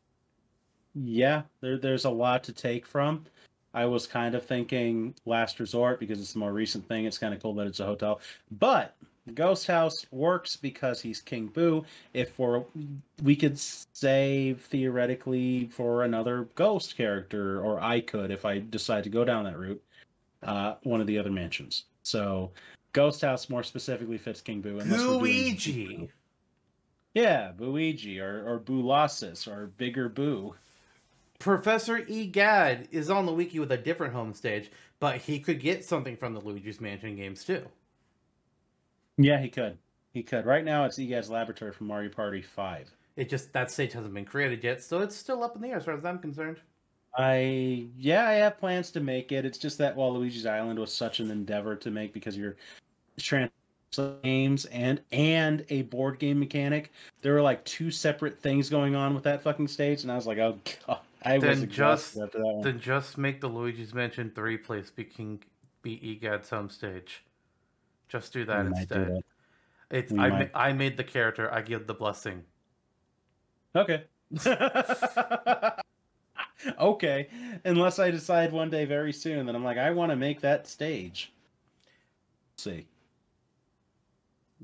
Yeah, 0.94 1.42
there 1.60 1.76
there's 1.76 2.04
a 2.06 2.10
lot 2.10 2.44
to 2.44 2.52
take 2.52 2.86
from. 2.86 3.26
I 3.74 3.84
was 3.86 4.06
kind 4.06 4.34
of 4.36 4.46
thinking 4.46 5.14
last 5.26 5.58
resort 5.60 5.98
because 6.00 6.20
it's 6.20 6.32
the 6.32 6.38
more 6.38 6.52
recent 6.52 6.86
thing. 6.88 7.04
It's 7.04 7.18
kind 7.18 7.34
of 7.34 7.42
cool 7.42 7.54
that 7.56 7.66
it's 7.66 7.80
a 7.80 7.84
hotel, 7.84 8.20
but 8.52 8.96
Ghost 9.32 9.66
House 9.66 10.04
works 10.10 10.56
because 10.56 11.00
he's 11.00 11.20
King 11.20 11.46
Boo. 11.46 11.84
If 12.12 12.32
for 12.32 12.66
we 13.22 13.34
could 13.34 13.58
save 13.58 14.60
theoretically 14.62 15.66
for 15.72 16.02
another 16.04 16.48
ghost 16.54 16.96
character, 16.96 17.60
or 17.64 17.80
I 17.80 18.00
could 18.00 18.30
if 18.30 18.44
I 18.44 18.58
decide 18.58 19.04
to 19.04 19.10
go 19.10 19.24
down 19.24 19.44
that 19.44 19.58
route, 19.58 19.82
uh, 20.42 20.74
one 20.82 21.00
of 21.00 21.06
the 21.06 21.18
other 21.18 21.30
mansions. 21.30 21.84
So 22.02 22.50
Ghost 22.92 23.22
House 23.22 23.48
more 23.48 23.62
specifically 23.62 24.18
fits 24.18 24.42
King 24.42 24.60
Boo. 24.60 24.78
unless 24.78 25.00
we're 25.00 25.06
doing- 25.06 25.20
Luigi. 25.22 26.08
Yeah, 27.14 27.52
Booigi 27.56 28.20
or 28.20 28.46
or 28.46 28.58
Boolossus 28.60 29.46
or 29.48 29.68
Bigger 29.68 30.08
Boo. 30.10 30.54
Professor 31.38 31.98
E 32.08 32.22
Egad 32.24 32.88
is 32.90 33.08
on 33.08 33.24
the 33.26 33.32
wiki 33.32 33.58
with 33.58 33.72
a 33.72 33.76
different 33.78 34.12
home 34.12 34.34
stage, 34.34 34.70
but 35.00 35.18
he 35.18 35.38
could 35.40 35.60
get 35.60 35.84
something 35.84 36.16
from 36.16 36.34
the 36.34 36.40
Luigi's 36.40 36.80
Mansion 36.80 37.16
games 37.16 37.44
too. 37.44 37.66
Yeah, 39.16 39.40
he 39.40 39.48
could. 39.48 39.78
He 40.12 40.22
could. 40.22 40.46
Right 40.46 40.64
now, 40.64 40.84
it's 40.84 40.98
Egad's 40.98 41.30
Laboratory 41.30 41.72
from 41.72 41.86
Mario 41.88 42.10
Party 42.10 42.42
Five. 42.42 42.90
It 43.16 43.28
just 43.28 43.52
that 43.52 43.70
stage 43.70 43.92
hasn't 43.92 44.14
been 44.14 44.24
created 44.24 44.62
yet, 44.64 44.82
so 44.82 45.00
it's 45.00 45.14
still 45.16 45.42
up 45.42 45.54
in 45.56 45.62
the 45.62 45.68
air 45.68 45.76
as 45.76 45.84
far 45.84 45.94
as 45.94 46.04
I'm 46.04 46.18
concerned. 46.18 46.58
I 47.16 47.86
yeah, 47.96 48.26
I 48.28 48.32
have 48.34 48.58
plans 48.58 48.90
to 48.92 49.00
make 49.00 49.30
it. 49.32 49.44
It's 49.44 49.58
just 49.58 49.78
that 49.78 49.94
while 49.94 50.12
Luigi's 50.14 50.46
Island 50.46 50.78
was 50.78 50.92
such 50.92 51.20
an 51.20 51.30
endeavor 51.30 51.76
to 51.76 51.90
make 51.90 52.12
because 52.12 52.36
you're 52.36 52.56
trans 53.18 53.50
games 54.24 54.64
and 54.66 55.00
and 55.12 55.64
a 55.70 55.82
board 55.82 56.18
game 56.18 56.40
mechanic, 56.40 56.92
there 57.22 57.34
were 57.34 57.42
like 57.42 57.64
two 57.64 57.90
separate 57.92 58.40
things 58.40 58.68
going 58.68 58.96
on 58.96 59.14
with 59.14 59.22
that 59.24 59.42
fucking 59.42 59.68
stage, 59.68 60.02
and 60.02 60.10
I 60.10 60.16
was 60.16 60.26
like, 60.26 60.38
oh 60.38 60.58
god, 60.86 60.98
I 61.22 61.34
was 61.34 61.42
Then 61.42 61.62
exhausted 61.62 62.14
just- 62.18 62.18
after 62.24 62.38
that 62.38 62.44
one. 62.44 62.62
Then 62.62 62.80
just 62.80 63.16
make 63.16 63.40
the 63.40 63.48
Luigi's 63.48 63.94
Mansion 63.94 64.32
three 64.34 64.56
place 64.56 64.90
be 64.90 65.04
King 65.04 65.40
be 65.82 66.00
Egad's 66.00 66.50
home 66.50 66.68
stage. 66.68 67.22
Just 68.08 68.32
do 68.32 68.44
that 68.44 68.64
We 68.64 68.70
might 68.70 68.88
do 68.88 68.94
instead. 68.94 69.24
It's 69.90 70.12
We 70.12 70.18
I 70.18 70.28
ma- 70.28 70.38
might. 70.38 70.50
I 70.54 70.72
made 70.72 70.96
the 70.96 71.04
character. 71.04 71.52
I 71.52 71.62
give 71.62 71.86
the 71.86 71.94
blessing. 71.94 72.44
Okay. 73.76 74.04
okay. 76.80 77.28
Unless 77.64 77.98
I 77.98 78.10
decide 78.10 78.52
one 78.52 78.70
day 78.70 78.84
very 78.84 79.12
soon 79.12 79.46
that 79.46 79.54
I'm 79.54 79.64
like, 79.64 79.78
I 79.78 79.90
want 79.90 80.10
to 80.10 80.16
make 80.16 80.40
that 80.40 80.66
stage. 80.66 81.32
see. 82.56 82.86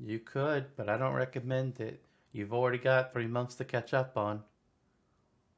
You 0.03 0.19
could, 0.19 0.65
but 0.77 0.89
I 0.89 0.97
don't 0.97 1.13
recommend 1.13 1.79
it. 1.79 2.01
You've 2.31 2.53
already 2.53 2.77
got 2.77 3.13
three 3.13 3.27
months 3.27 3.55
to 3.55 3.65
catch 3.65 3.93
up 3.93 4.17
on. 4.17 4.41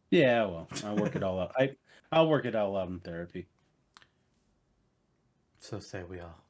Yeah, 0.10 0.46
well, 0.46 0.68
I'll 0.84 0.96
work 0.96 1.16
it 1.16 1.24
all 1.24 1.40
out. 1.40 1.54
I 1.58 1.72
I'll 2.12 2.28
work 2.28 2.46
it 2.46 2.56
all 2.56 2.76
out 2.76 2.90
in 2.90 3.00
therapy. 3.00 3.48
So 5.60 5.80
say 5.80 6.04
we 6.04 6.20
all. 6.20 6.43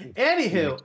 Anywho, 0.00 0.80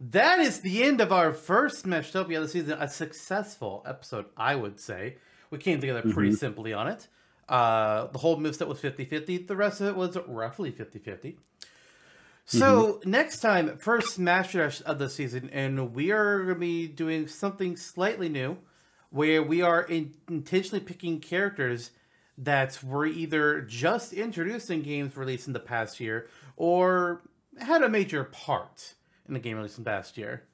that 0.00 0.40
is 0.40 0.60
the 0.60 0.82
end 0.82 1.00
of 1.00 1.12
our 1.12 1.32
first 1.32 1.84
Smashtopia 1.84 2.36
of 2.36 2.42
the 2.44 2.48
season. 2.48 2.78
A 2.80 2.88
successful 2.88 3.82
episode, 3.86 4.26
I 4.36 4.54
would 4.54 4.80
say. 4.80 5.16
We 5.50 5.58
came 5.58 5.80
together 5.80 6.02
pretty 6.02 6.32
simply 6.32 6.72
on 6.72 6.88
it. 6.88 7.08
Uh, 7.48 8.06
the 8.08 8.18
whole 8.18 8.36
moveset 8.38 8.66
was 8.66 8.80
50 8.80 9.04
50. 9.04 9.38
The 9.38 9.56
rest 9.56 9.80
of 9.80 9.86
it 9.88 9.96
was 9.96 10.16
roughly 10.26 10.70
50 10.70 10.98
50. 10.98 11.38
So, 12.48 13.00
next 13.04 13.40
time, 13.40 13.76
first 13.76 14.14
Smash 14.14 14.52
Dash 14.52 14.80
of 14.82 15.00
the 15.00 15.10
season, 15.10 15.50
and 15.52 15.92
we 15.94 16.12
are 16.12 16.44
going 16.44 16.54
to 16.54 16.60
be 16.60 16.86
doing 16.86 17.26
something 17.26 17.76
slightly 17.76 18.28
new 18.28 18.58
where 19.10 19.42
we 19.42 19.62
are 19.62 19.82
in- 19.82 20.14
intentionally 20.28 20.84
picking 20.84 21.18
characters 21.18 21.90
that 22.38 22.78
were 22.84 23.06
either 23.06 23.62
just 23.62 24.12
introduced 24.12 24.70
in 24.70 24.82
games 24.82 25.16
released 25.16 25.48
in 25.48 25.54
the 25.54 25.60
past 25.60 25.98
year 25.98 26.28
or 26.56 27.22
had 27.58 27.82
a 27.82 27.88
major 27.88 28.24
part 28.24 28.94
in 29.28 29.34
the 29.34 29.40
game 29.40 29.56
release 29.56 29.78
past 29.78 30.16
year. 30.16 30.44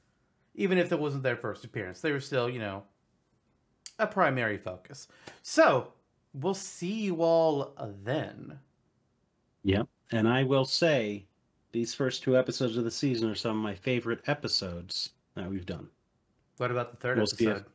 Even 0.55 0.79
if 0.79 0.93
it 0.93 0.99
wasn't 0.99 1.23
their 1.23 1.37
first 1.37 1.65
appearance, 1.65 2.01
they 2.01 2.12
were 2.12 2.20
still, 2.20 2.49
you 2.49 2.59
know, 2.59 2.83
a 3.99 4.07
primary 4.07 4.59
focus. 4.59 5.09
So, 5.43 5.93
we'll 6.35 6.55
see 6.55 6.93
you 7.03 7.23
all 7.23 7.74
then. 8.05 8.59
Yep. 9.65 9.87
And 10.11 10.29
I 10.29 10.43
will 10.45 10.65
say, 10.65 11.27
these 11.73 11.95
first 11.95 12.23
two 12.23 12.37
episodes 12.37 12.77
of 12.77 12.85
the 12.85 12.91
season 12.91 13.31
are 13.31 13.35
some 13.35 13.57
of 13.57 13.62
my 13.62 13.74
favorite 13.74 14.20
episodes 14.27 15.11
that 15.35 15.49
we've 15.49 15.65
done. 15.65 15.89
What 16.59 16.70
about 16.70 16.91
the 16.91 16.97
third 16.99 17.16
We'll 17.16 17.27
see 17.27 17.45
if- 17.47 17.51
episode? 17.51 17.66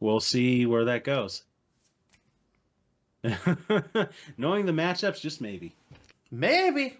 We'll 0.00 0.20
see 0.20 0.64
where 0.66 0.84
that 0.84 1.02
goes. 1.04 1.42
Knowing 4.36 4.64
the 4.66 4.72
matchups, 4.72 5.20
just 5.20 5.40
maybe. 5.40 5.74
Maybe. 6.30 6.96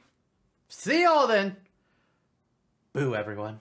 See 0.68 1.02
y'all 1.02 1.26
then. 1.26 1.56
Boo, 2.92 3.14
everyone. 3.14 3.60